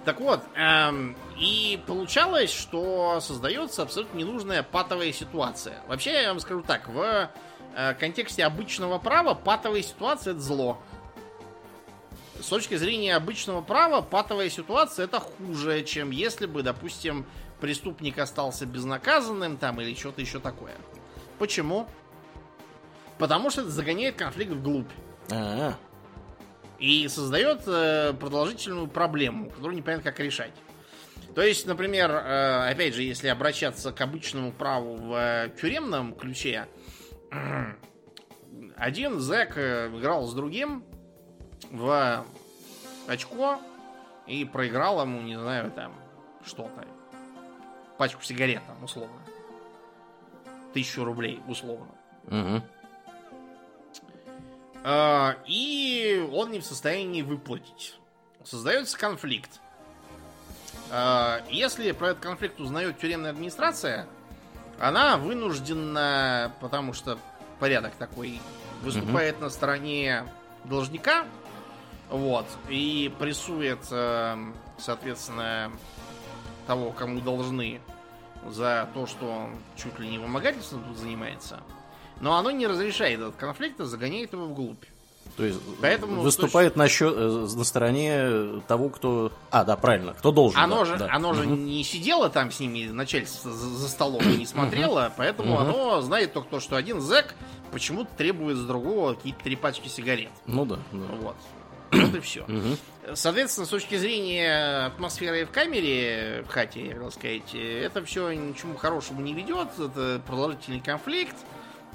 Так 0.10 0.22
вот, 0.22 0.42
эм, 0.56 1.16
и 1.38 1.80
получалось, 1.86 2.52
что 2.52 3.20
создается 3.22 3.84
абсолютно 3.84 4.18
ненужная 4.18 4.64
патовая 4.64 5.14
ситуация. 5.14 5.84
Вообще, 5.88 6.24
я 6.24 6.30
вам 6.30 6.40
скажу 6.40 6.64
так, 6.64 6.90
в 6.90 7.30
э, 7.76 7.94
контексте 7.94 8.44
обычного 8.44 8.98
права 8.98 9.36
патовая 9.36 9.84
ситуация 9.84 10.32
это 10.32 10.42
зло. 10.42 10.82
С 12.42 12.48
точки 12.48 12.74
зрения 12.76 13.16
обычного 13.16 13.62
права, 13.62 14.02
патовая 14.02 14.50
ситуация 14.50 15.06
это 15.06 15.20
хуже, 15.20 15.84
чем 15.84 16.10
если 16.10 16.48
бы, 16.48 16.64
допустим, 16.64 17.28
преступник 17.62 18.18
остался 18.18 18.66
безнаказанным 18.66 19.58
там 19.58 19.80
или 19.80 19.94
что-то 19.94 20.22
еще 20.22 20.40
такое. 20.40 20.74
Почему? 21.38 21.88
Потому 23.20 23.52
что 23.52 23.62
это 23.62 23.70
загоняет 23.70 24.16
конфликт 24.16 24.54
вглубь. 24.54 24.90
А, 25.32 25.76
И 26.80 27.08
создает 27.10 27.64
э, 27.68 28.14
продолжительную 28.14 28.88
проблему, 28.88 29.50
которую 29.50 29.76
непонятно 29.76 30.12
как 30.12 30.20
решать. 30.22 30.54
То 31.36 31.42
есть, 31.42 31.68
например, 31.68 32.10
э, 32.10 32.70
опять 32.70 32.94
же, 32.96 33.04
если 33.04 33.28
обращаться 33.28 33.92
к 33.92 34.00
обычному 34.00 34.54
праву 34.54 34.96
в 34.96 35.14
э, 35.14 35.50
тюремном 35.60 36.16
ключе, 36.16 36.68
один 38.78 39.20
зэк 39.20 39.58
играл 39.58 40.26
с 40.26 40.34
другим 40.34 40.86
в 41.70 42.26
очко 43.08 43.60
и 44.26 44.46
проиграл 44.46 45.02
ему, 45.02 45.22
не 45.22 45.38
знаю, 45.38 45.72
там, 45.72 45.94
что-то. 46.46 46.86
Пачку 47.98 48.24
сигарет, 48.24 48.62
там, 48.66 48.82
условно. 48.82 49.20
Тысячу 50.74 51.04
рублей, 51.04 51.42
условно. 51.48 51.92
мгм. 52.28 52.64
А, 54.84 55.38
И 55.46 56.28
он 56.32 56.52
не 56.52 56.60
в 56.60 56.66
состоянии 56.66 57.22
выплатить. 57.22 57.96
Создается 58.44 58.98
конфликт. 58.98 59.60
А, 60.92 61.42
Если 61.50 61.92
про 61.92 62.10
этот 62.10 62.24
конфликт 62.24 62.60
узнает 62.60 63.00
тюремная 63.00 63.32
администрация, 63.32 64.08
она 64.80 65.18
вынуждена, 65.18 66.54
потому 66.62 66.94
что 66.94 67.20
порядок 67.60 67.94
такой, 67.96 68.40
выступает 68.82 69.36
угу. 69.36 69.44
на 69.44 69.50
стороне 69.50 70.26
должника, 70.64 71.26
вот, 72.10 72.46
и 72.70 73.14
прессует, 73.20 73.80
э, 73.92 74.36
соответственно, 74.80 75.72
того, 76.66 76.92
кому 76.92 77.20
должны 77.20 77.82
за 78.48 78.90
то, 78.94 79.06
что 79.06 79.30
он 79.30 79.60
чуть 79.76 80.00
ли 80.00 80.08
не 80.10 80.18
вымогательством 80.18 80.84
тут 80.86 80.98
занимается. 80.98 81.60
Но 82.22 82.36
оно 82.36 82.52
не 82.52 82.68
разрешает 82.68 83.20
этот 83.20 83.36
конфликт, 83.36 83.80
а 83.82 83.86
загоняет 83.86 84.34
его 84.34 84.46
вглубь. 84.46 84.84
То 85.38 85.46
есть 85.46 85.60
Поэтому 85.82 86.22
выступает 86.22 86.74
точно... 86.74 86.84
на, 86.84 86.90
счет, 86.90 87.14
э, 87.16 87.48
на 87.56 87.64
стороне 87.64 88.62
того, 88.68 88.90
кто... 88.90 89.32
А, 89.52 89.64
да, 89.64 89.78
правильно, 89.78 90.14
кто 90.14 90.32
должен. 90.32 90.60
Оно 90.60 90.80
да, 90.80 90.86
же, 90.86 90.98
да. 90.98 91.10
Оно 91.12 91.34
же 91.34 91.46
не 91.46 91.82
сидело 91.84 92.30
там 92.30 92.52
с 92.52 92.60
ними, 92.60 92.90
начальство 92.92 93.50
за, 93.50 93.70
за 93.70 93.88
столом 93.88 94.22
и 94.24 94.36
не 94.36 94.46
смотрело, 94.46 95.14
поэтому 95.16 95.58
оно 95.58 96.02
знает 96.02 96.34
только 96.34 96.50
то, 96.50 96.60
что 96.60 96.76
один 96.76 97.00
зэк 97.00 97.36
почему-то 97.72 98.10
требует 98.18 98.58
с 98.58 98.66
другого 98.66 99.14
какие-то 99.14 99.42
три 99.44 99.56
пачки 99.56 99.88
сигарет. 99.88 100.32
Ну 100.46 100.66
да. 100.66 100.80
да. 100.92 101.06
Вот. 101.22 101.36
Вот 101.92 102.16
и 102.16 102.20
все. 102.20 102.46
Соответственно, 103.14 103.66
с 103.66 103.70
точки 103.70 103.96
зрения 103.96 104.88
атмосферы 104.88 105.46
в 105.46 105.52
камере, 105.52 106.44
в 106.48 106.52
хате, 106.52 106.88
я 106.88 106.94
хотел 106.96 107.12
сказать, 107.12 107.56
это 107.56 108.04
все 108.04 108.32
ничему 108.34 108.76
хорошему 108.76 109.22
не 109.22 109.34
ведет. 109.34 109.70
Это 109.80 110.22
продолжительный 110.28 110.82
конфликт. 110.82 111.36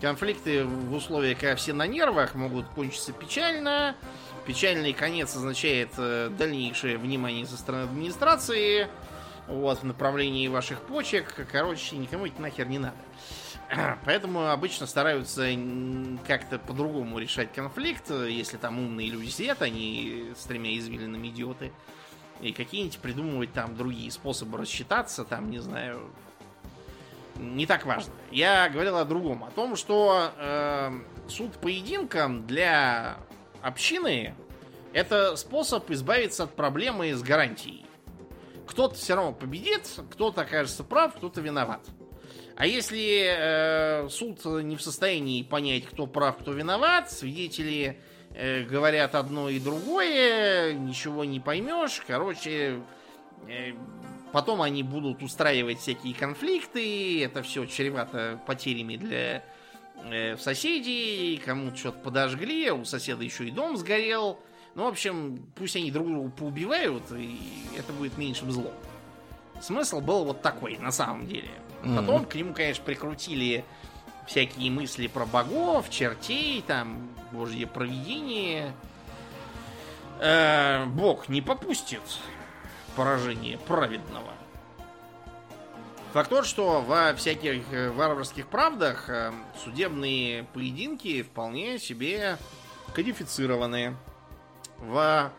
Конфликты 0.05 0.67
в 0.67 0.93
условиях, 0.93 1.39
когда 1.39 1.57
все 1.57 1.73
на 1.73 1.87
нервах, 1.87 2.35
могут 2.35 2.69
кончиться 2.75 3.11
печально. 3.11 3.97
Печальный 4.47 4.93
конец 4.93 5.35
означает 5.35 5.93
э, 5.97 6.29
дальнейшее 6.29 6.99
внимание 6.99 7.47
со 7.47 7.57
стороны 7.57 7.85
администрации 7.85 8.87
вот, 9.47 9.79
в 9.79 9.85
направлении 9.85 10.47
ваших 10.49 10.83
почек. 10.83 11.49
Короче, 11.51 11.97
никому 11.97 12.27
это 12.27 12.43
нахер 12.43 12.69
не 12.69 12.81
надо. 12.81 12.97
Поэтому 14.05 14.51
обычно 14.51 14.87
стараются 14.87 15.49
как-то 16.27 16.59
по-другому 16.59 17.19
решать 17.19 17.55
конфликт. 17.55 18.11
Если 18.11 18.59
там 18.59 18.79
умные 18.81 19.09
люди 19.09 19.31
сидят, 19.31 19.63
они 19.63 20.35
с 20.37 20.45
тремя 20.45 20.77
извилинами 20.77 21.29
идиоты. 21.29 21.73
И 22.43 22.53
какие-нибудь 22.53 22.99
придумывать 22.99 23.55
там 23.55 23.75
другие 23.75 24.11
способы 24.11 24.59
рассчитаться, 24.59 25.25
там, 25.25 25.51
не 25.51 25.61
знаю, 25.61 26.11
не 27.37 27.67
так 27.67 27.87
важно. 27.87 28.13
Я 28.31 28.69
говорил 28.69 28.97
о 28.97 29.05
другом, 29.05 29.45
о 29.45 29.51
том, 29.51 29.77
что 29.77 30.31
э, 30.37 30.93
суд 31.29 31.53
поединком 31.55 32.47
для 32.47 33.17
общины 33.63 34.35
это 34.93 35.35
способ 35.37 35.91
избавиться 35.91 36.45
от 36.45 36.55
проблемы 36.55 37.13
с 37.15 37.23
гарантией. 37.23 37.85
Кто-то 38.67 38.95
все 38.95 39.15
равно 39.17 39.33
победит, 39.33 39.89
кто-то 40.11 40.43
окажется 40.43 40.85
прав, 40.85 41.15
кто-то 41.17 41.41
виноват. 41.41 41.81
А 42.57 42.67
если 42.67 43.25
э, 43.27 44.09
суд 44.09 44.45
не 44.45 44.77
в 44.77 44.83
состоянии 44.83 45.43
понять, 45.43 45.87
кто 45.87 46.07
прав, 46.07 46.39
кто 46.39 46.53
виноват, 46.53 47.11
свидетели 47.11 48.01
э, 48.33 48.63
говорят 48.63 49.17
одно 49.17 49.49
и 49.49 49.59
другое, 49.59 50.73
ничего 50.73 51.25
не 51.25 51.41
поймешь, 51.41 52.01
короче, 52.07 52.81
э, 53.49 53.73
потом 54.35 54.63
они 54.63 54.83
будут 54.83 55.23
устраивать 55.23 55.79
всякие 55.79 56.13
конфликты, 56.13 57.23
это 57.23 57.45
все 57.45 57.67
чревато 57.67 58.41
потерями 58.45 58.97
для 58.97 59.45
э, 60.11 60.37
соседей, 60.39 61.37
кому-то 61.37 61.77
что-то 61.77 62.01
подожгли, 62.01 62.67
а 62.67 62.75
у 62.75 62.85
соседа 62.85 63.23
еще 63.23 63.47
и 63.47 63.53
дом 63.53 63.77
сгорел. 63.77 64.41
Ну, 64.75 64.87
в 64.87 64.89
общем, 64.89 65.47
пусть 65.55 65.77
они 65.77 65.93
друг 65.93 66.09
друга 66.09 66.31
поубивают, 66.31 67.05
и 67.13 67.39
это 67.79 67.93
будет 67.93 68.19
меньшим 68.19 68.51
злом. 68.51 68.73
Смысл 69.61 70.01
был 70.01 70.25
вот 70.25 70.43
такой, 70.43 70.79
на 70.79 70.91
самом 70.91 71.29
деле. 71.29 71.51
Потом 71.83 72.23
mm-hmm. 72.23 72.27
к 72.27 72.35
нему, 72.35 72.55
конечно, 72.55 72.85
прикрутили 72.85 73.65
всякие 74.27 74.69
мысли 74.73 75.07
про 75.07 75.27
богов, 75.27 75.89
чертей, 75.91 76.61
там, 76.67 77.09
божье 77.31 77.69
провидение. 77.69 78.75
Э, 80.19 80.87
Бог 80.87 81.29
не 81.29 81.41
попустит 81.41 82.03
поражение 82.97 83.59
праведного. 83.59 84.33
Факт 86.13 86.31
тот, 86.31 86.47
что 86.47 86.81
во 86.81 87.15
всяких 87.15 87.73
э, 87.73 87.91
варварских 87.91 88.47
правдах 88.47 89.09
э, 89.09 89.33
судебные 89.65 90.45
поединки 90.55 91.23
вполне 91.23 91.79
себе 91.79 92.39
кодифицированы. 92.95 93.97
В, 94.79 95.33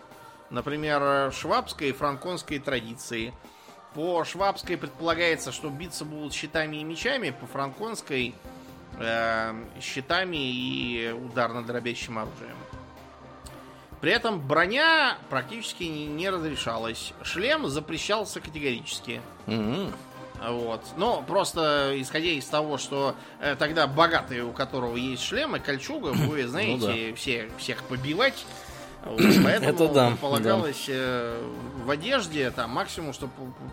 например, 0.50 1.32
швабской 1.32 1.90
и 1.90 1.94
франконской 1.94 2.60
традиции– 2.60 3.34
по 3.96 4.26
швабской 4.26 4.78
предполагается, 4.78 5.54
что 5.54 5.70
биться 5.70 6.04
будут 6.04 6.34
щитами 6.34 6.78
и 6.78 6.84
мечами, 6.84 7.30
по 7.30 7.48
франконской 7.48 8.36
э, 9.00 9.54
щитами 9.80 10.36
и 10.36 11.12
ударно-дробящим 11.14 12.20
оружием. 12.20 12.55
При 14.06 14.14
этом 14.14 14.40
броня 14.40 15.18
практически 15.32 15.82
не, 15.86 16.30
разрешалась. 16.30 17.12
Шлем 17.24 17.68
запрещался 17.68 18.40
категорически. 18.40 19.20
Mm-hmm. 19.48 19.94
Вот. 20.48 20.82
Но 20.96 21.24
просто 21.24 21.92
исходя 21.96 22.28
из 22.28 22.46
того, 22.46 22.78
что 22.78 23.16
э, 23.40 23.56
тогда 23.58 23.88
богатый, 23.88 24.42
у 24.42 24.52
которого 24.52 24.96
есть 24.96 25.24
шлем 25.24 25.56
и 25.56 25.60
кольчуга, 25.60 26.10
вы 26.10 26.48
знаете, 26.48 26.86
ну, 26.88 27.10
да. 27.10 27.16
все, 27.16 27.50
всех 27.58 27.82
побивать 27.86 28.46
Поэтому 29.06 29.70
это 29.72 29.88
да, 29.88 30.14
полагалось 30.22 30.86
да. 30.86 30.94
Э, 30.94 31.52
в 31.84 31.90
одежде, 31.90 32.52
там 32.52 32.70
максимум, 32.70 33.12
что 33.12 33.28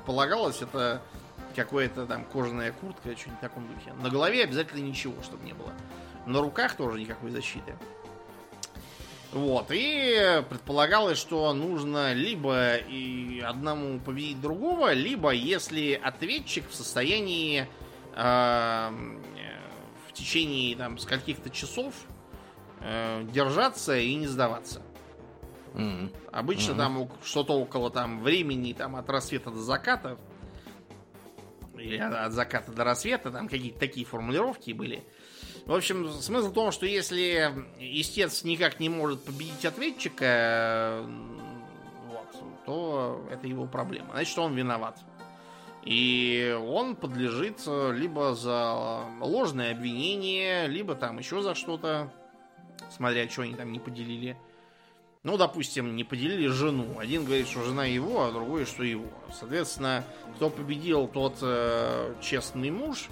полагалось, 0.07 0.63
это 0.63 1.03
какая-то 1.55 2.07
там 2.07 2.25
кожаная 2.25 2.73
куртка, 2.73 3.15
что-нибудь 3.19 3.37
в 3.37 3.41
таком 3.43 3.69
духе. 3.69 3.93
На 4.03 4.09
голове 4.09 4.45
обязательно 4.45 4.81
ничего, 4.81 5.23
чтобы 5.23 5.45
не 5.45 5.53
было. 5.53 5.75
На 6.25 6.41
руках 6.41 6.75
тоже 6.75 6.99
никакой 7.01 7.33
защиты. 7.33 7.75
Вот, 9.33 9.69
и 9.71 10.45
предполагалось, 10.51 11.19
что 11.19 11.55
нужно 11.55 12.13
либо 12.13 12.77
и 12.77 13.41
одному 13.41 13.99
победить 13.99 14.41
другого, 14.43 14.93
либо 14.93 15.31
если 15.31 15.93
ответчик 15.93 16.69
в 16.69 16.75
состоянии 16.75 17.67
э, 18.15 18.91
в 20.07 20.13
течение 20.13 20.77
там 20.77 20.99
скольких-то 20.99 21.49
часов 21.49 21.95
э, 22.81 23.25
держаться 23.33 23.97
и 23.97 24.15
не 24.17 24.27
сдаваться. 24.27 24.83
Mm-hmm. 25.73 26.15
Обычно 26.31 26.73
mm-hmm. 26.73 26.77
там 26.77 27.11
что-то 27.25 27.55
около 27.55 27.91
там 27.91 28.21
времени 28.21 28.75
там 28.75 28.97
от 28.97 29.09
рассвета 29.09 29.51
до 29.51 29.63
заката 29.63 30.19
или 31.79 31.97
от 31.97 32.33
заката 32.33 32.71
до 32.71 32.85
рассвета, 32.85 33.31
там 33.31 33.49
какие-то 33.49 33.79
такие 33.79 34.05
формулировки 34.05 34.73
были. 34.73 35.03
В 35.67 35.73
общем, 35.73 36.11
смысл 36.11 36.49
в 36.49 36.55
том, 36.55 36.73
что 36.73 36.87
если 36.87 37.53
истец 37.79 38.43
никак 38.43 38.81
не 38.81 38.89
может 38.89 39.23
победить 39.25 39.65
ответчика, 39.65 41.05
вот, 42.09 42.65
то 42.67 43.25
это 43.31 43.47
его 43.47 43.67
проблема. 43.67 44.11
Значит, 44.13 44.39
он 44.39 44.55
виноват. 44.55 44.99
И 45.85 46.57
он 46.65 46.97
подлежит 46.97 47.61
либо 47.67 48.35
за 48.35 49.05
ложное 49.21 49.73
обвинение, 49.73 50.67
либо 50.67 50.95
там 50.95 51.19
еще 51.19 51.43
за 51.43 51.55
что-то, 51.55 52.13
смотря 52.91 53.29
что 53.29 53.43
они 53.43 53.55
там 53.55 53.73
не 53.73 53.79
поделили. 53.79 54.37
Ну, 55.23 55.37
допустим, 55.37 55.95
не 55.95 56.03
поделили 56.03 56.49
жену. 56.49 56.99
Один 56.99 57.25
говорит, 57.25 57.47
что 57.47 57.63
жена 57.63 57.85
его, 57.85 58.25
а 58.25 58.33
другой, 58.33 58.65
что 58.65 58.83
его. 58.83 59.07
Соответственно, 59.33 60.05
кто 60.35 60.51
победил, 60.51 61.07
тот 61.07 61.39
э, 61.41 62.15
честный 62.21 62.73
муж. 62.73 63.09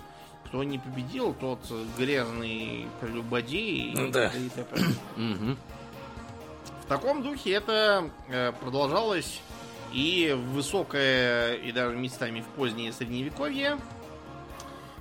Кто 0.51 0.65
не 0.65 0.81
победил, 0.81 1.33
тот 1.33 1.61
грязный 1.97 2.89
прелюбодей. 3.01 3.93
Ну, 3.95 4.11
да. 4.11 4.33
И 4.35 4.51
В 6.83 6.87
таком 6.89 7.23
духе 7.23 7.53
это 7.53 8.11
э, 8.29 8.51
продолжалось 8.61 9.43
и 9.93 10.37
в 10.37 10.55
высокое, 10.55 11.55
и 11.55 11.71
даже 11.71 11.95
местами 11.95 12.41
в 12.41 12.47
позднее 12.57 12.93
средневековье. 12.93 13.79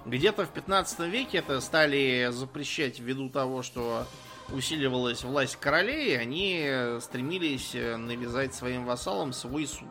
Где-то 0.05 0.45
в 0.45 0.49
15 0.49 0.99
веке 1.07 1.39
это 1.39 1.59
стали 1.61 2.29
запрещать 2.29 2.99
ввиду 2.99 3.27
того, 3.27 3.63
что 3.63 4.05
усиливалась 4.49 5.23
власть 5.23 5.55
королей, 5.55 6.15
они 6.15 6.99
стремились 7.01 7.71
э, 7.73 7.97
навязать 7.97 8.53
своим 8.53 8.85
вассалам 8.85 9.33
свой 9.33 9.65
суд. 9.65 9.89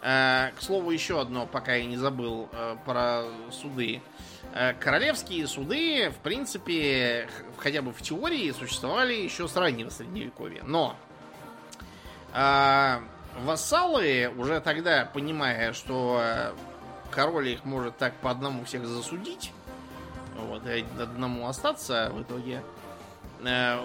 Э, 0.00 0.52
к 0.56 0.62
слову, 0.62 0.90
еще 0.90 1.20
одно, 1.20 1.44
пока 1.44 1.74
я 1.74 1.84
не 1.84 1.98
забыл 1.98 2.48
про 2.86 3.24
суды. 3.52 4.00
Королевские 4.80 5.46
суды, 5.46 6.10
в 6.10 6.22
принципе, 6.22 7.28
хотя 7.58 7.82
бы 7.82 7.92
в 7.92 8.02
теории, 8.02 8.50
существовали 8.50 9.14
еще 9.14 9.46
с 9.46 9.56
раннего 9.56 9.90
средневековья. 9.90 10.62
Но 10.64 10.96
вассалы, 12.32 14.32
уже 14.36 14.60
тогда 14.60 15.04
понимая, 15.04 15.72
что 15.72 16.22
король 17.10 17.50
их 17.50 17.64
может 17.64 17.96
так 17.98 18.14
по 18.16 18.30
одному 18.30 18.64
всех 18.64 18.86
засудить, 18.86 19.52
вот, 20.36 20.66
и 20.66 20.84
одному 20.98 21.46
остаться 21.46 22.10
в 22.12 22.22
итоге, 22.22 22.62
Э, 23.44 23.78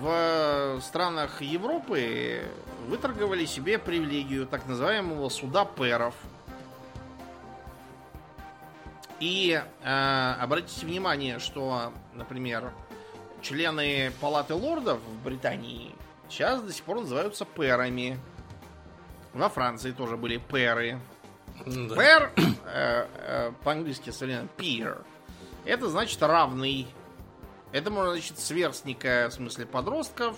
в 0.00 0.80
странах 0.82 1.40
Европы 1.40 2.42
выторговали 2.88 3.46
себе 3.46 3.78
привилегию 3.78 4.46
так 4.46 4.66
называемого 4.66 5.28
суда 5.30 5.64
пэров. 5.64 6.14
И 9.20 9.60
э, 9.82 10.34
обратите 10.40 10.84
внимание, 10.84 11.38
что, 11.38 11.92
например, 12.12 12.72
члены 13.40 14.12
Палаты 14.20 14.54
лордов 14.54 15.00
в 15.00 15.24
Британии 15.24 15.94
сейчас 16.28 16.62
до 16.62 16.72
сих 16.72 16.84
пор 16.84 17.00
называются 17.00 17.44
пэрами. 17.44 18.18
Во 19.32 19.48
Франции 19.48 19.92
тоже 19.92 20.16
были 20.16 20.38
пэры. 20.38 20.98
Да. 21.64 21.94
Пэр 21.94 22.32
э, 22.36 23.06
э, 23.14 23.52
по-английски 23.64 24.10
современно 24.10 24.48
peer. 24.56 25.04
Это 25.64 25.88
значит 25.88 26.20
равный. 26.22 26.86
Это 27.72 27.90
можно 27.90 28.12
значить 28.12 28.38
сверстника, 28.38 29.28
в 29.30 29.34
смысле 29.34 29.66
подростков. 29.66 30.36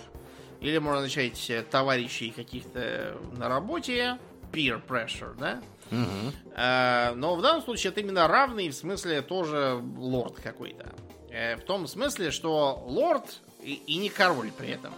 Или 0.60 0.78
можно 0.78 0.98
означать 0.98 1.50
э, 1.50 1.62
товарищей 1.62 2.30
каких-то 2.30 3.16
на 3.32 3.48
работе. 3.48 4.18
Peer 4.52 4.80
pressure, 4.84 5.36
да? 5.38 5.60
Мгм. 5.90 6.32
Э, 6.54 7.12
Но 7.14 7.34
в 7.36 7.42
данном 7.42 7.62
случае 7.62 7.90
это 7.92 8.00
именно 8.00 8.28
равный, 8.28 8.68
в 8.68 8.74
смысле 8.74 9.22
тоже 9.22 9.82
лорд 9.96 10.34
какой-то. 10.40 10.94
Э, 11.30 11.56
В 11.56 11.62
том 11.62 11.86
смысле, 11.86 12.30
что 12.30 12.82
лорд 12.86 13.40
и, 13.62 13.74
и 13.74 13.96
не 13.96 14.08
король 14.08 14.50
при 14.52 14.70
этом. 14.70 14.92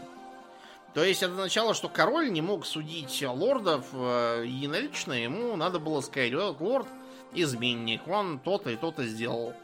То 0.95 1.05
есть 1.05 1.23
это 1.23 1.33
означало, 1.35 1.75
что 1.75 1.89
король 1.89 2.33
не 2.33 2.41
мог 2.43 2.67
судить 2.67 3.23
лордов 3.27 3.87
э, 3.93 4.45
единолично, 4.47 5.13
ему 5.13 5.55
надо 5.57 5.79
было 5.79 6.01
сказать, 6.01 6.35
вот 6.35 6.61
лорд 6.61 6.87
изменник, 7.33 8.09
он 8.09 8.41
то-то 8.41 8.71
и 8.71 8.77
то-то 8.77 9.05
сделал. 9.07 9.55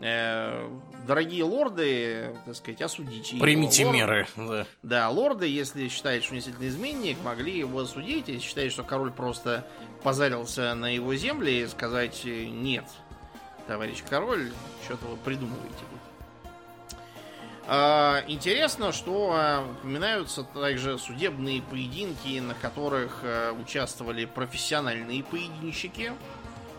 Э, 0.00 0.68
Дорогие 1.06 1.42
лорды, 1.44 2.36
так 2.44 2.54
сказать, 2.54 2.82
осудите 2.82 3.36
его. 3.36 3.42
Примите 3.42 3.84
Лорд- 3.84 3.92
меры. 3.94 4.26
Да. 4.36 4.66
да, 4.82 5.08
лорды, 5.08 5.46
если 5.46 5.88
считают, 5.88 6.22
что 6.22 6.34
он 6.34 6.36
действительно 6.38 6.68
изменник, 6.68 7.16
могли 7.24 7.58
его 7.58 7.80
осудить. 7.80 8.28
Если 8.28 8.46
считают, 8.46 8.72
что 8.72 8.82
король 8.84 9.10
просто 9.10 9.66
позарился 10.02 10.74
на 10.74 10.94
его 10.94 11.14
земли, 11.16 11.62
и 11.62 11.66
сказать 11.66 12.20
э, 12.24 12.46
нет, 12.46 12.84
товарищ 13.66 14.02
король, 14.08 14.52
что-то 14.84 15.06
вы 15.06 15.16
придумываете. 15.16 15.84
А, 17.66 18.24
Интересно, 18.26 18.92
что 18.92 19.30
а, 19.32 19.64
упоминаются 19.70 20.42
также 20.42 20.98
судебные 20.98 21.62
поединки, 21.62 22.38
на 22.40 22.54
которых 22.54 23.20
а, 23.22 23.52
участвовали 23.52 24.24
профессиональные 24.24 25.22
поединщики. 25.22 26.12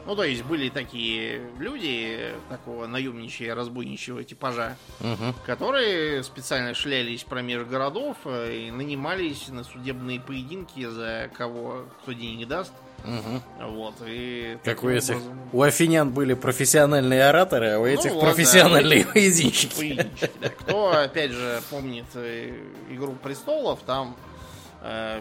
Ну, 0.05 0.15
то 0.15 0.23
есть 0.23 0.43
были 0.43 0.69
такие 0.69 1.41
люди, 1.59 2.33
такого 2.49 2.87
наемничьего, 2.87 3.55
разбойничьего 3.55 4.23
типажа, 4.23 4.75
Мгм. 4.99 5.33
которые 5.45 6.23
специально 6.23 6.73
шлялись 6.73 7.23
промеж 7.23 7.63
городов 7.67 8.17
э, 8.25 8.67
и 8.67 8.71
нанимались 8.71 9.47
на 9.49 9.63
судебные 9.63 10.19
поединки 10.19 10.85
за 10.87 11.29
кого 11.37 11.85
кто 12.01 12.13
денег 12.13 12.47
даст. 12.47 12.73
Мгм. 13.03 13.41
Вот, 13.71 13.95
и 14.05 14.57
Как 14.63 14.83
у 14.83 14.89
этих. 14.89 15.15
образом 15.15 15.39
У 15.53 15.61
афинян 15.63 16.11
были 16.11 16.35
профессиональные 16.35 17.25
ораторы, 17.27 17.71
а 17.71 17.79
у 17.79 17.85
этих 17.85 18.11
вот, 18.11 18.21
профессиональные 18.21 19.05
да, 19.05 19.11
поединщики. 19.11 19.75
поединчики, 19.75 20.31
да. 20.39 20.49
Кто, 20.49 20.91
опять 20.91 21.31
же, 21.31 21.61
помнит 21.71 22.05
э, 22.15 22.53
Игру 22.91 23.13
престолов, 23.13 23.79
там 23.87 24.15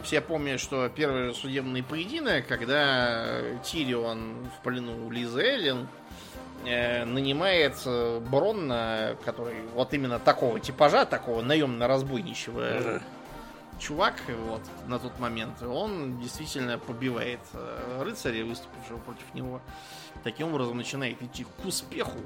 все 0.03 0.21
помнят, 0.23 0.59
что 0.59 0.89
первый 0.89 1.35
судебный 1.35 1.83
поединок, 1.83 2.47
когда 2.47 3.41
э, 3.41 3.59
Тирион 3.63 4.49
в 4.57 4.63
плену 4.63 5.07
у 5.07 5.11
Лизы 5.11 5.43
Эллен 5.43 5.89
э, 6.65 7.05
нанимает 7.05 7.77
э, 7.85 8.21
Бронна, 8.21 9.17
который 9.25 9.57
вот 9.75 9.93
именно 9.93 10.19
такого 10.19 10.61
типажа, 10.61 11.05
такого 11.05 11.43
наемно-разбойничего 11.43 12.63
Ага. 12.63 13.03
чувак 13.79 14.15
вот 14.47 14.63
на 14.87 14.99
тот 14.99 15.19
момент, 15.19 15.63
он 15.63 16.19
действительно 16.21 16.79
побивает 16.79 17.41
э, 17.53 18.03
рыцаря, 18.03 18.47
выступившего 18.47 18.97
против 18.99 19.35
него. 19.35 19.61
Таким 20.25 20.49
образом 20.49 20.79
начинает 20.79 21.21
идти 21.23 21.45
к 21.45 21.67
успеху. 21.67 22.19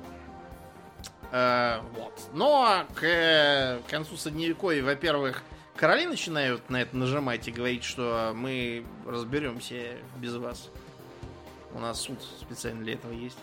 Э, 1.32 1.81
вот. 1.97 2.12
Но 2.32 2.85
к 2.94 3.02
э, 3.02 3.81
концу 3.89 4.16
Средневековья, 4.16 4.85
во-первых, 4.85 5.43
короли 5.76 6.06
начинают 6.06 6.68
на 6.70 6.82
это 6.82 6.96
нажимать 6.96 7.46
и 7.48 7.52
говорить, 7.52 7.84
что 7.84 8.32
мы 8.34 8.84
разберемся 9.06 9.96
без 10.16 10.34
вас. 10.36 10.70
У 11.72 11.78
нас 11.78 12.01
суд 12.01 12.18
специально 12.40 12.82
для 12.82 12.94
этого 12.94 13.12
есть. 13.12 13.38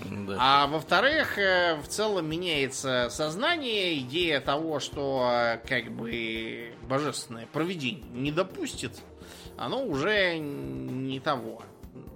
Да. 0.00 0.36
А 0.38 0.66
во-вторых, 0.68 1.38
э, 1.38 1.76
в 1.76 1.86
целом 1.86 2.26
меняется 2.28 3.08
сознание, 3.10 3.98
идея 3.98 4.40
того, 4.40 4.80
что 4.80 5.28
э, 5.30 5.58
как 5.68 5.90
бы 5.92 6.72
божественное 6.88 7.46
провидение 7.46 8.04
не 8.12 8.32
допустит, 8.32 8.92
оно 9.58 9.84
уже 9.84 10.38
не 10.38 11.20
того. 11.20 11.62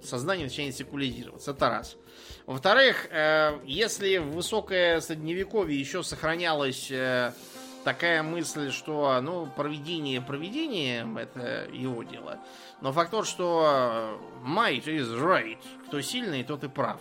Сознание 0.03 0.47
начинает 0.47 0.75
секуляризироваться. 0.75 1.51
Это 1.51 1.69
раз. 1.69 1.97
Во-вторых, 2.45 3.07
э, 3.11 3.59
если 3.65 4.17
в 4.17 4.31
высокое 4.31 4.99
средневековье 5.01 5.79
еще 5.79 6.01
сохранялась 6.01 6.89
э, 6.89 7.33
такая 7.87 8.21
мысль, 8.21 8.69
что 8.69 9.17
ну, 9.21 9.45
проведение 9.45 10.19
проведением 10.19 11.17
это 11.17 11.69
его 11.71 12.03
дело. 12.03 12.37
Но 12.81 12.91
факт 12.91 13.11
тот, 13.11 13.25
что 13.25 14.19
э, 14.43 14.45
might 14.45 14.83
is 14.83 15.07
right. 15.17 15.57
Кто 15.87 16.01
сильный, 16.01 16.43
тот 16.43 16.65
и 16.65 16.67
прав. 16.67 16.99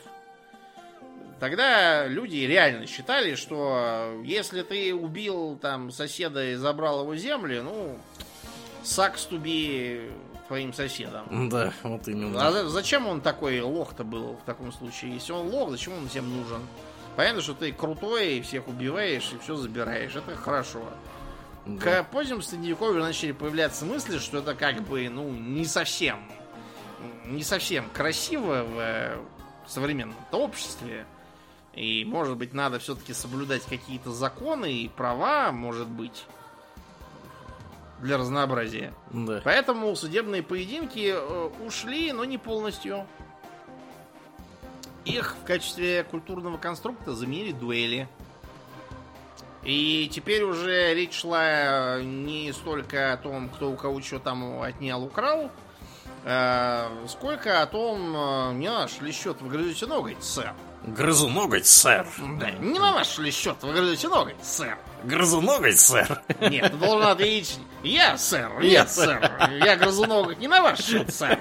Тогда 1.40 2.06
люди 2.06 2.36
реально 2.36 2.86
считали, 2.86 3.34
что 3.34 4.22
если 4.24 4.62
ты 4.62 4.94
убил 4.94 5.58
там 5.60 5.90
соседа 5.90 6.52
и 6.52 6.54
забрал 6.54 7.00
его 7.02 7.16
земли, 7.16 7.58
ну, 7.64 7.98
сакс 8.84 9.24
туби 9.24 10.08
твоим 10.46 10.72
соседом. 10.72 11.48
Да, 11.50 11.72
вот 11.82 12.06
именно. 12.06 12.46
А 12.46 12.52
за- 12.52 12.68
зачем 12.68 13.08
он 13.08 13.22
такой 13.22 13.60
лох-то 13.60 14.04
был 14.04 14.36
в 14.36 14.44
таком 14.44 14.70
случае? 14.70 15.14
Если 15.14 15.32
он 15.32 15.48
лох, 15.48 15.70
зачем 15.70 15.94
он 15.94 16.08
всем 16.08 16.32
нужен? 16.32 16.60
Понятно, 17.16 17.40
что 17.40 17.54
ты 17.54 17.72
крутой, 17.72 18.34
и 18.34 18.42
всех 18.42 18.68
убиваешь 18.68 19.32
и 19.32 19.38
все 19.38 19.56
забираешь. 19.56 20.14
Это 20.14 20.36
хорошо. 20.36 20.82
Да. 21.64 22.02
К 22.02 22.10
позднему 22.10 22.42
средневековью 22.42 23.00
начали 23.00 23.32
появляться 23.32 23.84
мысли, 23.84 24.18
что 24.18 24.38
это 24.38 24.54
как 24.54 24.82
бы, 24.82 25.08
ну, 25.08 25.30
не 25.30 25.64
совсем, 25.64 26.20
не 27.24 27.42
совсем 27.42 27.88
красиво 27.90 28.64
в 28.64 28.78
э, 28.78 29.18
современном 29.66 30.16
обществе. 30.30 31.06
И, 31.74 32.04
может 32.04 32.36
быть, 32.36 32.54
надо 32.54 32.78
все-таки 32.78 33.12
соблюдать 33.12 33.62
какие-то 33.64 34.12
законы 34.12 34.72
и 34.72 34.88
права, 34.88 35.50
может 35.52 35.88
быть, 35.88 36.24
для 38.00 38.18
разнообразия. 38.18 38.94
Да. 39.10 39.40
Поэтому 39.42 39.94
судебные 39.96 40.42
поединки 40.42 41.12
э, 41.14 41.50
ушли, 41.66 42.12
но 42.12 42.24
не 42.24 42.38
полностью. 42.38 43.06
Их 45.06 45.36
в 45.40 45.46
качестве 45.46 46.02
культурного 46.02 46.58
конструкта 46.58 47.14
заменили 47.14 47.52
дуэли. 47.52 48.08
И 49.62 50.10
теперь 50.12 50.42
уже 50.42 50.94
речь 50.94 51.14
шла 51.14 52.00
не 52.02 52.52
столько 52.52 53.12
о 53.12 53.16
том, 53.16 53.48
кто 53.48 53.70
у 53.70 53.76
кого 53.76 54.00
что 54.00 54.18
там 54.18 54.60
отнял, 54.60 55.02
украл, 55.02 55.50
э, 56.24 56.88
сколько 57.08 57.62
о 57.62 57.66
том, 57.66 58.16
э, 58.16 58.52
не 58.54 58.68
на 58.68 58.80
наш 58.80 59.00
ли 59.00 59.12
счет 59.12 59.40
вы 59.40 59.48
грызете 59.48 59.86
ноготь, 59.86 60.22
сэр. 60.22 60.52
Грызу 60.84 61.28
ноготь, 61.28 61.66
сэр. 61.66 62.06
Да, 62.38 62.50
не 62.50 62.78
на 62.78 62.92
наш 62.92 63.18
ли 63.18 63.30
счет 63.32 63.56
вы 63.62 63.72
грызете 63.72 64.08
ноготь, 64.08 64.44
сэр. 64.44 64.78
Грызу 65.02 65.40
ноготь, 65.40 65.78
сэр. 65.80 66.22
Нет, 66.40 66.70
ты 66.70 66.76
должен 66.78 67.08
ответить 67.08 67.58
Я, 67.82 68.18
сэр, 68.18 68.60
Я, 68.60 68.86
сэр. 68.86 69.32
Я 69.50 69.76
грызу 69.76 70.06
ноготь 70.06 70.38
не 70.38 70.46
на 70.46 70.62
ваш 70.62 70.80
счет, 70.80 71.12
сэр. 71.12 71.38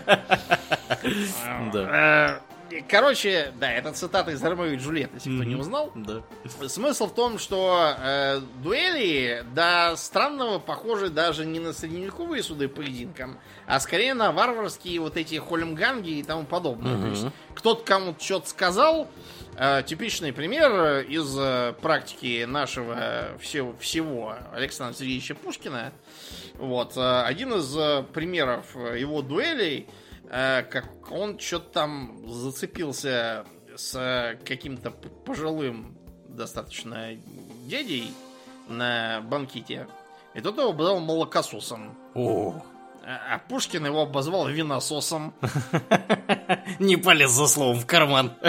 Да. 1.74 2.42
Короче, 2.90 3.54
да, 3.60 3.72
это 3.72 3.92
цитата 3.94 4.32
из 4.32 4.44
Ромео 4.44 4.66
и 4.66 4.78
Джульетты, 4.78 5.18
если 5.18 5.36
кто 5.36 5.44
не 5.44 5.56
узнал. 5.56 5.92
Да. 5.96 6.24
Смысл 6.68 7.08
в 7.08 7.14
том, 7.14 7.40
что 7.40 7.96
э, 7.98 8.42
дуэли 8.64 9.46
до 9.54 9.94
странного 9.98 10.60
похожи 10.60 11.10
даже 11.10 11.46
не 11.46 11.60
на 11.60 11.74
средневековые 11.74 12.44
суды 12.44 12.68
поединкам, 12.68 13.40
а 13.66 13.80
скорее 13.80 14.14
на 14.14 14.32
варварские 14.32 15.00
вот 15.00 15.18
эти 15.18 15.36
холмганги 15.36 16.20
и 16.20 16.24
тому 16.24 16.46
подобное. 16.46 17.00
То 17.02 17.08
есть 17.08 17.26
кто-то 17.54 17.84
кому-то 17.84 18.24
что-то 18.24 18.50
сказал. 18.50 19.08
Э, 19.58 19.84
типичный 19.86 20.34
пример 20.34 21.00
из 21.08 21.34
э, 21.38 21.74
практики 21.82 22.44
нашего 22.46 23.30
всего, 23.40 23.74
всего 23.80 24.36
Александра 24.54 24.98
Сергеевича 24.98 25.36
Пушкина. 25.36 25.94
Вот, 26.56 26.98
э, 26.98 27.22
один 27.22 27.54
из 27.54 27.76
э, 27.78 28.04
примеров 28.14 28.76
его 28.76 29.22
дуэлей, 29.22 29.88
как 30.30 31.12
он 31.12 31.40
что-то 31.40 31.70
там 31.72 32.28
зацепился 32.28 33.46
с 33.76 33.96
э, 33.96 34.38
каким-то 34.46 34.92
пожилым 34.92 35.98
достаточно 36.28 37.16
дядей 37.66 38.12
на 38.68 39.22
банкете. 39.22 39.88
И 40.34 40.42
тот 40.42 40.58
его 40.58 40.70
обозвал 40.70 41.00
молокососом. 41.00 41.98
О, 42.14 42.62
А 43.06 43.36
а 43.36 43.40
Пушкин 43.40 43.86
его 43.86 44.02
обозвал 44.02 44.48
винососом. 44.48 45.34
не 46.80 46.98
полез 46.98 47.32
за 47.32 47.48
словом 47.48 47.80
в 47.80 47.86
карман. 47.86 48.34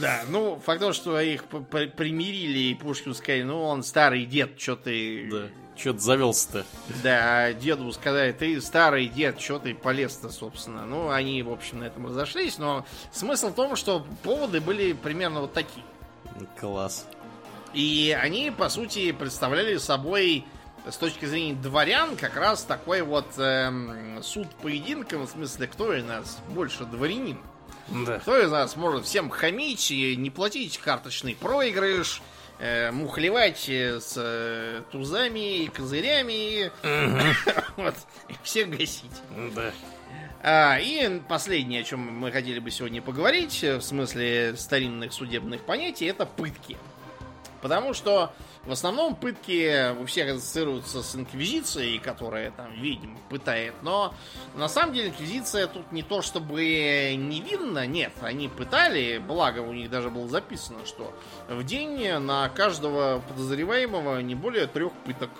Да, 0.00 0.22
ну, 0.30 0.58
факт 0.64 0.80
того, 0.80 0.94
что 0.94 1.20
их 1.20 1.44
примирили, 1.44 2.70
и 2.70 2.74
Пушкину 2.74 3.12
сказали, 3.12 3.42
ну, 3.42 3.60
он 3.60 3.82
старый 3.82 4.24
дед, 4.24 4.58
что 4.58 4.76
ты, 4.76 5.50
Че 5.82 5.94
ты 5.94 6.00
завелся-то? 6.00 6.66
Да, 7.02 7.54
деду 7.54 7.90
сказали, 7.92 8.32
ты 8.32 8.60
старый 8.60 9.08
дед, 9.08 9.40
что 9.40 9.58
ты 9.58 9.74
полез-то, 9.74 10.28
собственно. 10.28 10.84
Ну, 10.84 11.08
они, 11.10 11.42
в 11.42 11.50
общем, 11.50 11.78
на 11.78 11.84
этом 11.84 12.06
разошлись, 12.06 12.58
но 12.58 12.84
смысл 13.12 13.48
в 13.48 13.54
том, 13.54 13.76
что 13.76 14.06
поводы 14.22 14.60
были 14.60 14.92
примерно 14.92 15.40
вот 15.40 15.54
такие. 15.54 15.84
Класс. 16.58 17.06
И 17.72 18.16
они, 18.20 18.50
по 18.50 18.68
сути, 18.68 19.12
представляли 19.12 19.78
собой 19.78 20.44
с 20.86 20.96
точки 20.96 21.24
зрения 21.24 21.54
дворян 21.54 22.16
как 22.16 22.36
раз 22.36 22.64
такой 22.64 23.00
вот 23.00 23.26
эм, 23.38 24.22
суд 24.22 24.48
поединком, 24.62 25.26
в 25.26 25.30
смысле, 25.30 25.66
кто 25.66 25.94
из 25.94 26.04
нас 26.04 26.38
больше 26.48 26.84
дворянин. 26.84 27.38
Да. 27.88 28.18
Кто 28.18 28.38
из 28.38 28.50
нас 28.50 28.76
может 28.76 29.06
всем 29.06 29.30
хамить 29.30 29.90
и 29.90 30.14
не 30.16 30.30
платить 30.30 30.78
карточный 30.78 31.34
проигрыш, 31.34 32.20
мухлевать 32.92 33.68
э, 33.68 34.00
с 34.00 34.14
э, 34.16 34.82
тузами 34.92 35.64
и 35.64 35.68
козырями, 35.68 36.70
вот, 37.76 37.94
и 38.28 38.34
всех 38.42 38.68
гасить. 38.70 39.22
Да. 39.54 39.72
А, 40.42 40.78
и 40.78 41.20
последнее, 41.28 41.82
о 41.82 41.84
чем 41.84 42.00
мы 42.00 42.32
хотели 42.32 42.58
бы 42.58 42.70
сегодня 42.70 43.02
поговорить, 43.02 43.62
э, 43.62 43.76
в 43.76 43.82
смысле 43.82 44.56
старинных 44.56 45.12
судебных 45.12 45.62
понятий, 45.62 46.06
это 46.06 46.24
пытки. 46.24 46.76
Потому 47.60 47.94
что 47.94 48.32
в 48.64 48.72
основном 48.72 49.14
пытки 49.14 49.92
у 50.00 50.06
всех 50.06 50.34
ассоциируются 50.34 51.02
с 51.02 51.14
инквизицией, 51.14 51.98
которая 51.98 52.50
там 52.50 52.72
ведьм 52.74 53.16
пытает, 53.28 53.74
но 53.82 54.14
на 54.54 54.68
самом 54.68 54.94
деле 54.94 55.08
инквизиция 55.08 55.66
тут 55.66 55.92
не 55.92 56.02
то 56.02 56.22
чтобы 56.22 57.14
невинна, 57.16 57.86
нет, 57.86 58.12
они 58.22 58.48
пытали, 58.48 59.18
благо 59.18 59.60
у 59.60 59.72
них 59.72 59.90
даже 59.90 60.10
было 60.10 60.28
записано, 60.28 60.78
что 60.86 61.14
в 61.48 61.64
день 61.64 62.18
на 62.18 62.48
каждого 62.48 63.22
подозреваемого 63.28 64.20
не 64.20 64.34
более 64.34 64.66
трех 64.66 64.92
пыток. 65.04 65.30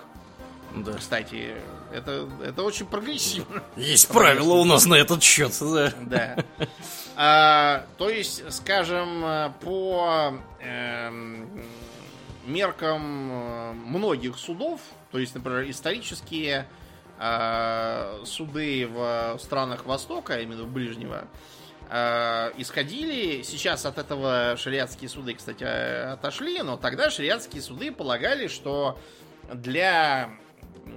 Да. 0.75 0.93
Кстати, 0.93 1.55
это, 1.93 2.29
это 2.43 2.63
очень 2.63 2.85
прогрессивно. 2.85 3.61
Есть 3.75 4.07
правила 4.07 4.53
у 4.53 4.63
нас 4.63 4.85
на 4.85 4.95
этот 4.95 5.21
счет, 5.21 5.53
да. 5.59 5.93
Да. 6.01 6.37
А, 7.17 7.85
то 7.97 8.09
есть, 8.09 8.41
скажем, 8.53 9.53
по 9.61 10.33
эм, 10.61 11.65
меркам 12.45 13.31
э, 13.31 13.73
многих 13.73 14.37
судов, 14.37 14.81
то 15.11 15.19
есть, 15.19 15.35
например, 15.35 15.69
исторические 15.69 16.67
э, 17.19 18.21
суды 18.25 18.87
в 18.87 19.37
странах 19.39 19.85
Востока, 19.85 20.39
именно 20.39 20.63
в 20.63 20.71
Ближнего, 20.71 21.27
э, 21.89 22.51
исходили. 22.57 23.41
Сейчас 23.43 23.85
от 23.85 23.97
этого 23.97 24.55
шариатские 24.57 25.09
суды, 25.09 25.33
кстати, 25.33 25.63
отошли, 26.13 26.61
но 26.61 26.77
тогда 26.77 27.09
шариатские 27.09 27.61
суды 27.61 27.91
полагали, 27.91 28.47
что 28.47 28.97
для 29.53 30.29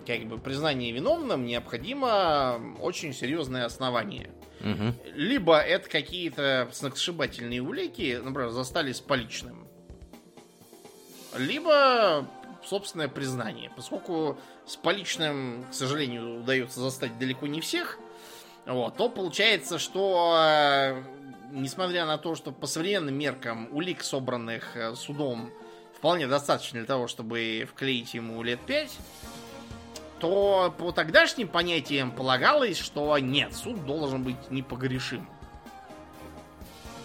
как 0.07 0.25
бы 0.27 0.39
признания 0.39 0.93
виновным 0.93 1.47
необходимо 1.47 2.61
очень 2.81 3.13
серьезное 3.13 3.65
основание. 3.65 4.31
Мгм. 4.61 4.95
Либо 5.15 5.59
это 5.59 5.89
какие-то 5.89 6.69
сногсшибательные 6.73 7.61
улики, 7.61 8.19
например, 8.23 8.51
застали 8.51 8.93
с 8.93 9.01
поличным. 9.01 9.69
Либо 11.37 12.27
собственное 12.65 13.09
признание. 13.09 13.71
Поскольку 13.75 14.39
с 14.67 14.77
поличным, 14.77 15.67
к 15.71 15.75
сожалению, 15.75 16.41
удается 16.41 16.81
застать 16.81 17.19
далеко 17.19 17.47
не 17.47 17.61
всех, 17.61 17.99
вот, 18.67 18.97
то 18.97 19.09
получается, 19.09 19.79
что 19.79 20.35
э, 20.39 21.03
несмотря 21.53 22.07
на 22.07 22.17
то, 22.17 22.35
что 22.35 22.51
по 22.51 22.67
современным 22.67 23.15
меркам 23.15 23.69
улик, 23.73 24.03
собранных 24.03 24.77
э, 24.77 24.95
судом, 24.95 25.51
вполне 25.97 26.27
достаточно 26.27 26.79
для 26.79 26.87
того, 26.87 27.07
чтобы 27.07 27.69
вклеить 27.71 28.15
ему 28.15 28.43
лет 28.43 28.61
пять, 28.61 28.97
то 30.21 30.75
по 30.79 30.93
тогдашним 30.93 31.49
понятиям 31.49 32.11
полагалось, 32.11 32.79
что 32.79 33.19
нет, 33.19 33.55
суд 33.55 33.85
должен 33.85 34.23
быть 34.23 34.51
непогрешим. 34.51 35.29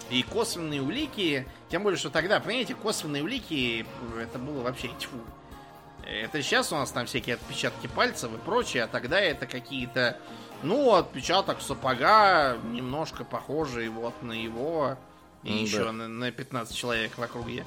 И 0.10 0.24
косвенные 0.24 0.82
улики, 0.82 1.46
тем 1.70 1.84
более, 1.84 1.98
что 1.98 2.10
тогда, 2.10 2.40
понимаете, 2.40 2.76
косвенные 2.76 3.24
улики, 3.24 3.86
это 4.20 4.40
было 4.40 4.62
вообще 4.62 4.90
тьфу. 5.00 5.18
Это 6.06 6.42
сейчас 6.42 6.72
у 6.74 6.76
нас 6.76 6.92
там 6.92 7.06
всякие 7.06 7.36
отпечатки 7.36 7.88
пальцев 7.88 8.34
и 8.34 8.38
прочее, 8.38 8.84
а 8.84 8.88
тогда 8.88 9.20
это 9.20 9.46
какие-то, 9.46 10.18
ну, 10.64 10.96
отпечаток 10.96 11.62
сапога, 11.62 12.58
немножко 12.72 13.24
похожий 13.24 13.90
вот 13.90 14.22
на 14.24 14.32
его, 14.32 14.98
и 15.44 15.52
М, 15.52 15.58
еще 15.64 15.84
да. 15.86 15.92
на, 15.92 16.08
на 16.08 16.32
15 16.32 16.76
человек 16.76 17.18
в 17.18 17.22
округе. 17.22 17.66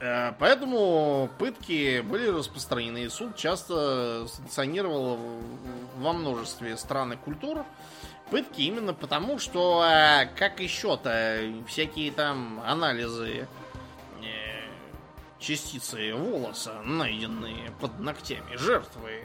Э, 0.00 0.32
Поэтому 0.38 1.28
пытки 1.38 2.00
были 2.00 2.28
распространены, 2.28 3.04
и 3.04 3.08
суд 3.08 3.34
часто 3.34 4.26
санкционировал 4.28 5.18
во 5.96 6.12
множестве 6.12 6.76
стран 6.76 7.14
и 7.14 7.16
культур 7.16 7.64
пытки 8.30 8.62
именно 8.62 8.94
потому, 8.94 9.38
что 9.38 9.84
э, 9.84 10.26
как 10.36 10.60
еще-то 10.60 11.42
всякие 11.66 12.10
там 12.12 12.60
анализы 12.64 13.48
э, 14.22 14.70
частицы 15.38 16.14
волоса, 16.14 16.80
найденные 16.84 17.72
под 17.80 17.98
ногтями 17.98 18.56
жертвы, 18.56 19.24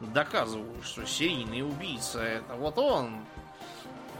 доказывают, 0.00 0.84
что 0.84 1.04
серийный 1.06 1.62
убийца 1.62 2.20
это 2.20 2.54
вот 2.54 2.78
он. 2.78 3.24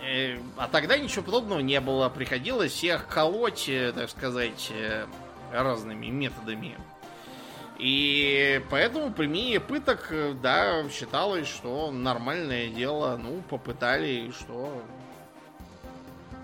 Э, 0.02 0.38
А 0.56 0.68
тогда 0.68 0.96
ничего 0.98 1.22
подобного 1.24 1.60
не 1.60 1.80
было. 1.80 2.08
Приходилось 2.08 2.72
всех 2.72 3.06
колоть, 3.08 3.68
э, 3.68 3.92
так 3.92 4.10
сказать, 4.10 4.70
э, 4.70 5.06
разными 5.52 6.06
методами. 6.06 6.76
И 7.78 8.60
поэтому 8.70 9.12
применение 9.12 9.60
пыток, 9.60 10.08
э, 10.10 10.34
да, 10.42 10.88
считалось, 10.90 11.46
что 11.46 11.90
нормальное 11.92 12.68
дело. 12.68 13.16
Ну, 13.22 13.40
попытали, 13.48 14.32
что 14.32 14.82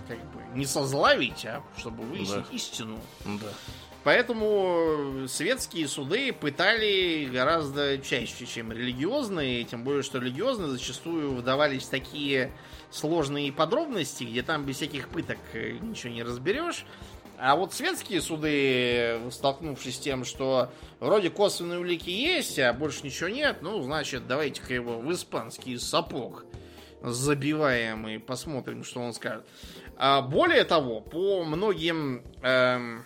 как 0.06 0.18
бы 0.18 0.40
не 0.54 0.64
созлавить, 0.66 1.44
а 1.44 1.62
чтобы 1.76 2.04
выяснить 2.04 2.48
Да. 2.48 2.54
истину. 2.56 3.00
Да. 3.24 3.48
Поэтому 4.04 5.26
светские 5.28 5.88
суды 5.88 6.32
пытали 6.32 7.24
гораздо 7.32 7.98
чаще, 7.98 8.44
чем 8.46 8.70
религиозные, 8.70 9.64
тем 9.64 9.82
более, 9.82 10.02
что 10.02 10.18
религиозные 10.18 10.68
зачастую 10.68 11.34
вдавались 11.34 11.84
в 11.84 11.88
такие 11.88 12.52
сложные 12.90 13.50
подробности, 13.50 14.24
где 14.24 14.42
там 14.42 14.64
без 14.66 14.76
всяких 14.76 15.08
пыток 15.08 15.38
э, 15.54 15.78
ничего 15.80 16.12
не 16.12 16.22
разберешь. 16.22 16.84
А 17.38 17.56
вот 17.56 17.74
светские 17.74 18.20
суды, 18.20 19.20
столкнувшись 19.30 19.96
с 19.96 19.98
тем, 19.98 20.24
что 20.24 20.70
вроде 21.00 21.30
косвенные 21.30 21.78
улики 21.78 22.10
есть, 22.10 22.58
а 22.58 22.72
больше 22.72 23.04
ничего 23.04 23.28
нет, 23.28 23.58
ну, 23.60 23.82
значит, 23.82 24.26
давайте-ка 24.26 24.72
его 24.74 24.98
в 24.98 25.12
испанский 25.12 25.78
сапог 25.78 26.44
забиваем 27.02 28.08
и 28.08 28.18
посмотрим, 28.18 28.84
что 28.84 29.00
он 29.00 29.12
скажет. 29.12 29.44
А 29.96 30.22
более 30.22 30.64
того, 30.64 31.00
по 31.00 31.44
многим 31.44 32.22
эм, 32.42 33.04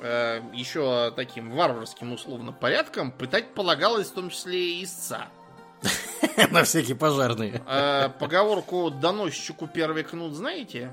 э, 0.00 0.40
еще 0.52 1.12
таким 1.14 1.52
варварским 1.52 2.12
условно 2.12 2.52
порядкам 2.52 3.12
пытать 3.12 3.54
полагалось 3.54 4.08
в 4.08 4.14
том 4.14 4.30
числе 4.30 4.80
и 4.80 4.84
истца. 4.84 5.28
На 6.50 6.64
всякие 6.64 6.96
пожарные. 6.96 7.62
Э, 7.66 8.08
поговорку 8.18 8.90
«доносчику 8.90 9.66
первый 9.66 10.02
кнут» 10.02 10.34
знаете? 10.34 10.90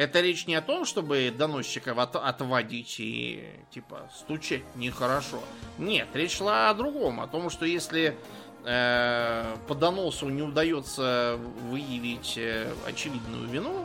Это 0.00 0.22
речь 0.22 0.46
не 0.46 0.54
о 0.54 0.62
том, 0.62 0.86
чтобы 0.86 1.30
доносчиков 1.30 1.98
от- 1.98 2.16
отводить 2.16 2.96
и, 3.00 3.44
типа, 3.70 4.08
стучать 4.16 4.62
нехорошо. 4.74 5.42
Нет, 5.76 6.08
речь 6.14 6.38
шла 6.38 6.70
о 6.70 6.74
другом. 6.74 7.20
О 7.20 7.26
том, 7.26 7.50
что 7.50 7.66
если 7.66 8.16
э, 8.64 9.56
по 9.68 9.74
доносу 9.74 10.30
не 10.30 10.40
удается 10.40 11.38
выявить 11.68 12.38
э, 12.38 12.72
очевидную 12.86 13.46
вину, 13.46 13.84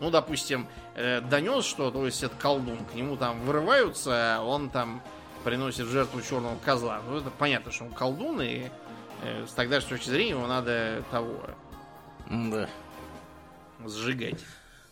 ну, 0.00 0.10
допустим, 0.10 0.66
э, 0.96 1.20
донес, 1.20 1.64
что, 1.64 1.92
то 1.92 2.06
есть, 2.06 2.24
это 2.24 2.34
колдун, 2.34 2.78
к 2.86 2.94
нему 2.94 3.16
там 3.16 3.40
вырываются, 3.42 4.38
а 4.38 4.42
он 4.42 4.68
там 4.68 5.00
приносит 5.44 5.86
жертву 5.86 6.22
черного 6.22 6.56
козла. 6.64 7.00
Ну, 7.06 7.18
это 7.18 7.30
понятно, 7.30 7.70
что 7.70 7.84
он 7.84 7.92
колдун, 7.92 8.42
и 8.42 8.64
э, 9.22 9.46
с 9.46 9.52
тогдашней 9.52 9.90
точки 9.90 10.10
зрения 10.10 10.30
его 10.30 10.48
надо 10.48 11.04
того 11.12 11.40
Да. 12.28 12.68
сжигать. 13.86 14.40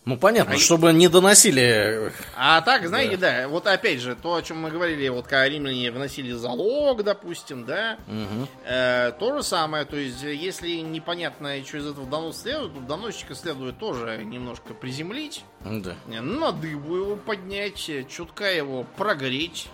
Ну, 0.07 0.17
понятно, 0.17 0.55
А 0.55 0.57
и- 0.57 0.59
чтобы 0.59 0.93
не 0.95 1.09
доносили... 1.09 2.11
А 2.35 2.63
так, 2.63 2.87
знаете, 2.89 3.19
да. 3.19 3.49
вот 3.49 3.67
опять 3.67 4.01
же, 4.01 4.17
то, 4.17 4.35
о 4.35 4.43
чем 4.43 4.59
мы 4.63 4.71
говорили, 4.71 5.07
вот 5.09 5.25
когда 5.27 5.47
римляне 5.47 5.91
вносили 5.93 6.33
залог, 6.33 7.05
допустим, 7.05 7.67
да, 7.67 7.99
Мгм. 8.07 8.49
э, 8.65 9.13
то 9.19 9.37
же 9.37 9.43
самое, 9.43 9.85
то 9.85 9.97
есть, 9.97 10.23
если 10.23 10.71
непонятно, 10.77 11.55
что 11.67 11.77
из 11.77 11.87
этого 11.87 12.07
донос 12.07 12.41
следует, 12.41 12.73
то 12.75 12.81
доносчика 12.81 13.35
следует 13.35 13.79
тоже 13.79 14.23
немножко 14.25 14.73
приземлить, 14.73 15.45
Да. 15.65 15.95
на 16.07 16.53
дыбу 16.53 16.97
его 16.97 17.17
поднять, 17.17 17.91
чутка 18.09 18.51
его 18.51 18.85
прогреть, 18.97 19.69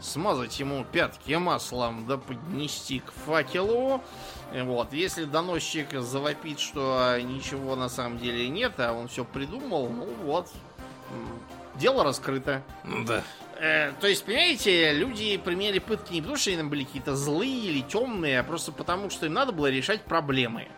смазать 0.00 0.58
ему 0.60 0.84
пятки 0.84 1.32
маслом, 1.34 2.06
да 2.06 2.16
поднести 2.16 3.00
к 3.00 3.12
факелу. 3.12 4.02
Вот, 4.52 4.92
если 4.92 5.24
доносчик 5.24 5.92
завопит, 6.00 6.58
что 6.58 7.16
ничего 7.20 7.76
на 7.76 7.88
самом 7.88 8.18
деле 8.18 8.48
нет, 8.48 8.72
а 8.78 8.92
он 8.92 9.08
все 9.08 9.24
придумал, 9.24 9.88
ну 9.88 10.08
вот, 10.24 10.48
дело 11.76 12.04
раскрыто. 12.04 12.62
Да. 13.06 13.22
Э, 13.60 13.92
то 14.00 14.06
есть, 14.06 14.24
понимаете, 14.24 14.92
люди 14.92 15.36
применяли 15.36 15.80
пытки 15.80 16.14
не 16.14 16.20
потому, 16.22 16.38
что 16.38 16.50
они 16.50 16.62
были 16.62 16.84
какие-то 16.84 17.14
злые 17.14 17.66
или 17.66 17.80
темные, 17.82 18.40
а 18.40 18.42
просто 18.42 18.72
потому, 18.72 19.10
что 19.10 19.26
им 19.26 19.34
надо 19.34 19.52
было 19.52 19.68
решать 19.68 20.02
проблемы. 20.02 20.68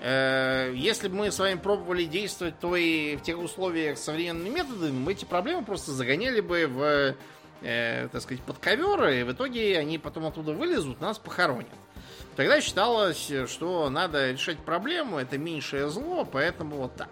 Э, 0.00 0.72
если 0.74 1.08
бы 1.08 1.16
мы 1.16 1.30
с 1.30 1.38
вами 1.38 1.58
пробовали 1.58 2.04
действовать, 2.04 2.58
то 2.58 2.74
и 2.74 3.16
в 3.16 3.22
тех 3.22 3.38
условиях 3.38 3.98
современными 3.98 4.48
методами, 4.48 4.92
мы 4.92 5.12
эти 5.12 5.24
проблемы 5.24 5.64
просто 5.64 5.92
загоняли 5.92 6.40
бы 6.40 6.66
в, 6.66 7.14
э, 7.62 8.08
так 8.12 8.22
сказать, 8.22 8.42
под 8.42 8.58
ковер, 8.58 9.08
и 9.08 9.22
в 9.22 9.32
итоге 9.32 9.78
они 9.78 9.98
потом 9.98 10.26
оттуда 10.26 10.52
вылезут, 10.52 11.00
нас 11.00 11.18
похоронят. 11.18 11.68
Тогда 12.36 12.60
считалось, 12.60 13.32
что 13.46 13.88
надо 13.88 14.32
решать 14.32 14.58
проблему, 14.58 15.18
это 15.18 15.38
меньшее 15.38 15.88
зло, 15.88 16.28
поэтому 16.30 16.76
вот 16.76 16.94
так. 16.94 17.08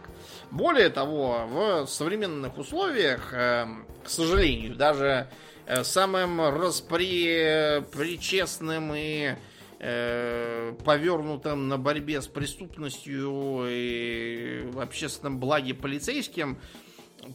Более 0.51 0.91
того, 0.91 1.47
в 1.47 1.87
современных 1.87 2.59
условиях, 2.59 3.33
э, 3.33 3.65
к 4.05 4.11
сожалению, 4.11 4.77
даже 4.77 5.31
э, 5.67 5.83
самым 5.83 6.43
распричестным 6.43 8.93
и 8.95 9.35
э, 9.81 10.75
повернутым 10.85 11.69
на 11.69 11.79
борьбе 11.79 12.21
с 12.21 12.29
преступностью 12.29 13.65
и 13.67 14.69
общественном 14.79 15.41
благе 15.41 15.73
полицейским 15.73 16.59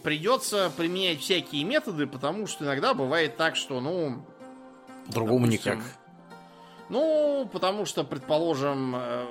придется 0.03 0.71
применять 0.75 1.19
всякие 1.19 1.63
методы, 1.63 2.07
потому 2.07 2.47
что 2.47 2.65
иногда 2.65 2.93
бывает 2.93 3.37
так, 3.37 3.55
что, 3.55 3.81
ну... 3.81 4.25
Другому 5.07 5.47
допустим, 5.47 5.73
никак. 5.75 5.85
Ну, 6.89 7.49
потому 7.51 7.85
что, 7.85 8.03
предположим, 8.03 8.95
э, 8.95 9.25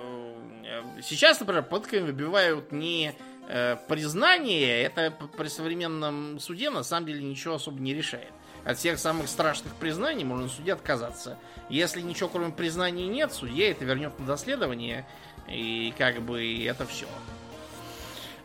сейчас, 1.02 1.40
например, 1.40 1.64
пытками 1.64 2.06
выбивают 2.06 2.72
не 2.72 3.14
э, 3.48 3.76
признание, 3.88 4.82
это 4.82 5.12
при 5.36 5.48
современном 5.48 6.38
суде 6.40 6.70
на 6.70 6.82
самом 6.82 7.06
деле 7.06 7.22
ничего 7.22 7.54
особо 7.54 7.80
не 7.80 7.94
решает. 7.94 8.32
От 8.64 8.78
всех 8.78 8.98
самых 8.98 9.28
страшных 9.28 9.74
признаний 9.76 10.24
можно 10.24 10.48
суде 10.48 10.74
отказаться. 10.74 11.38
Если 11.68 12.00
ничего 12.00 12.28
кроме 12.28 12.52
признаний 12.52 13.06
нет, 13.06 13.32
судья 13.32 13.70
это 13.70 13.84
вернет 13.84 14.18
на 14.18 14.26
доследование, 14.26 15.06
и 15.48 15.94
как 15.96 16.20
бы 16.22 16.64
это 16.64 16.86
все. 16.86 17.06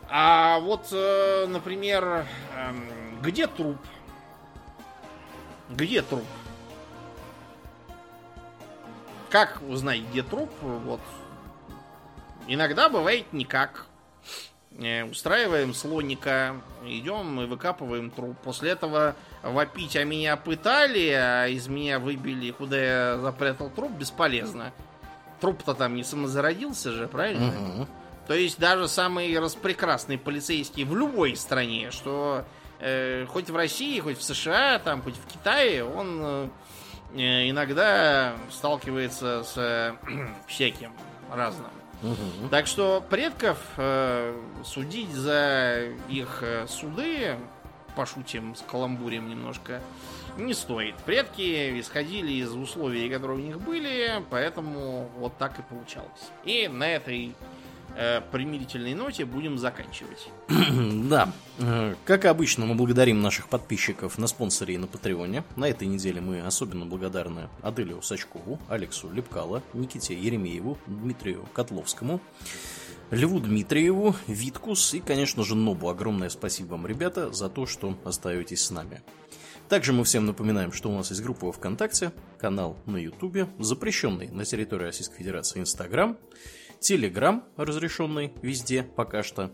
А 0.08 0.58
вот, 0.60 0.88
э, 0.92 1.46
например, 1.48 2.26
эм, 2.56 3.20
где 3.22 3.46
труп? 3.46 3.78
Где 5.70 6.02
труп? 6.02 6.24
как 9.34 9.60
узнать, 9.68 10.02
где 10.12 10.22
труп? 10.22 10.48
Вот. 10.62 11.00
Иногда 12.46 12.88
бывает 12.88 13.32
никак. 13.32 13.86
Э, 14.78 15.02
устраиваем 15.02 15.74
слоника, 15.74 16.54
идем 16.84 17.40
и 17.40 17.46
выкапываем 17.46 18.12
труп. 18.12 18.36
После 18.44 18.70
этого 18.70 19.16
вопить, 19.42 19.96
а 19.96 20.04
меня 20.04 20.36
пытали, 20.36 21.08
а 21.08 21.48
из 21.48 21.66
меня 21.66 21.98
выбили, 21.98 22.52
куда 22.52 22.78
я 22.78 23.18
запрятал 23.18 23.70
труп, 23.70 23.90
бесполезно. 23.90 24.72
Труп-то 25.40 25.74
там 25.74 25.96
не 25.96 26.04
самозародился 26.04 26.92
же, 26.92 27.08
правильно? 27.08 27.48
Угу. 27.48 27.88
То 28.26 28.34
есть 28.34 28.58
даже 28.58 28.88
самый 28.88 29.38
распрекрасный 29.38 30.18
полицейский 30.18 30.84
в 30.84 30.96
любой 30.96 31.36
стране, 31.36 31.90
что 31.90 32.44
э, 32.80 33.26
хоть 33.26 33.50
в 33.50 33.56
России, 33.56 34.00
хоть 34.00 34.18
в 34.18 34.22
США, 34.22 34.78
там, 34.78 35.02
хоть 35.02 35.16
в 35.16 35.26
Китае, 35.26 35.84
он 35.84 36.50
э, 37.14 37.48
иногда 37.50 38.34
сталкивается 38.50 39.44
с 39.44 39.54
э, 39.56 39.94
всяким 40.46 40.92
разным. 41.30 41.70
Угу. 42.02 42.48
Так 42.50 42.66
что 42.66 43.02
предков 43.08 43.58
э, 43.76 44.36
судить 44.64 45.12
за 45.12 45.88
их 46.08 46.42
э, 46.42 46.66
суды, 46.66 47.36
пошутим 47.96 48.54
с 48.54 48.62
каламбурем 48.62 49.28
немножко, 49.28 49.80
не 50.36 50.52
стоит. 50.52 50.96
Предки 50.96 51.80
исходили 51.80 52.32
из 52.32 52.52
условий, 52.52 53.08
которые 53.08 53.38
у 53.38 53.40
них 53.40 53.60
были, 53.60 54.22
поэтому 54.30 55.08
вот 55.16 55.36
так 55.38 55.58
и 55.58 55.62
получалось. 55.62 56.30
И 56.44 56.68
на 56.68 56.88
этой 56.88 57.34
э, 57.96 58.20
примирительной 58.32 58.94
ноте 58.94 59.24
будем 59.24 59.58
заканчивать. 59.58 60.28
да. 61.08 61.32
Э, 61.58 61.94
как 62.04 62.24
обычно, 62.24 62.66
мы 62.66 62.74
благодарим 62.74 63.22
наших 63.22 63.48
подписчиков 63.48 64.18
на 64.18 64.26
спонсоре 64.26 64.74
и 64.74 64.78
на 64.78 64.86
Патреоне. 64.86 65.44
На 65.56 65.68
этой 65.68 65.86
неделе 65.86 66.20
мы 66.20 66.40
особенно 66.40 66.86
благодарны 66.86 67.48
Аделю 67.62 68.02
Сачкову, 68.02 68.58
Алексу 68.68 69.10
Лепкало, 69.10 69.62
Никите 69.72 70.14
Еремееву, 70.14 70.78
Дмитрию 70.86 71.46
Котловскому, 71.52 72.20
Льву 73.10 73.40
Дмитриеву, 73.40 74.16
Виткус 74.26 74.94
и, 74.94 75.00
конечно 75.00 75.44
же, 75.44 75.54
Нобу. 75.54 75.88
Огромное 75.88 76.30
спасибо 76.30 76.72
вам, 76.72 76.86
ребята, 76.86 77.32
за 77.32 77.48
то, 77.48 77.66
что 77.66 77.96
остаетесь 78.04 78.62
с 78.62 78.70
нами. 78.70 79.02
Также 79.68 79.92
мы 79.92 80.04
всем 80.04 80.26
напоминаем, 80.26 80.72
что 80.72 80.90
у 80.90 80.96
нас 80.96 81.10
есть 81.10 81.22
группа 81.22 81.50
ВКонтакте, 81.50 82.12
канал 82.38 82.76
на 82.86 82.98
Ютубе, 82.98 83.48
запрещенный 83.58 84.28
на 84.28 84.44
территории 84.44 84.84
Российской 84.84 85.16
Федерации 85.18 85.60
Инстаграм, 85.60 86.18
Телеграм, 86.84 87.44
разрешенный 87.56 88.34
везде 88.42 88.82
пока 88.82 89.22
что. 89.22 89.50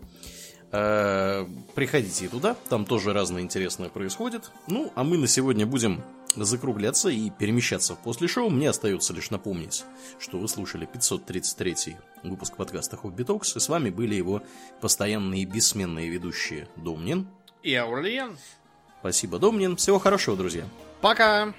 Э, 0.73 1.45
приходите 1.75 2.27
туда, 2.27 2.57
там 2.67 2.85
тоже 2.85 3.13
разное 3.13 3.41
интересное 3.41 3.87
происходит. 3.87 4.51
Ну, 4.67 4.91
а 4.95 5.05
мы 5.05 5.17
на 5.17 5.27
сегодня 5.27 5.65
будем 5.65 6.03
закругляться 6.35 7.07
и 7.07 7.29
перемещаться 7.29 7.95
в 7.95 7.99
после 7.99 8.27
шоу. 8.27 8.49
Мне 8.49 8.69
остается 8.69 9.13
лишь 9.13 9.29
напомнить, 9.29 9.85
что 10.19 10.39
вы 10.39 10.49
слушали 10.49 10.85
533 10.85 11.95
выпуск 12.23 12.57
подкаста 12.57 12.97
Хобби 12.97 13.23
Токс, 13.23 13.55
и 13.55 13.61
с 13.61 13.69
вами 13.69 13.91
были 13.91 14.13
его 14.13 14.43
постоянные 14.81 15.45
бессменные 15.45 16.09
ведущие 16.09 16.67
Домнин 16.75 17.29
и 17.63 17.73
Аурлиен. 17.75 18.37
Спасибо, 18.99 19.39
Домнин. 19.39 19.77
Всего 19.77 19.99
хорошего, 19.99 20.35
друзья. 20.35 20.65
Пока! 20.99 21.53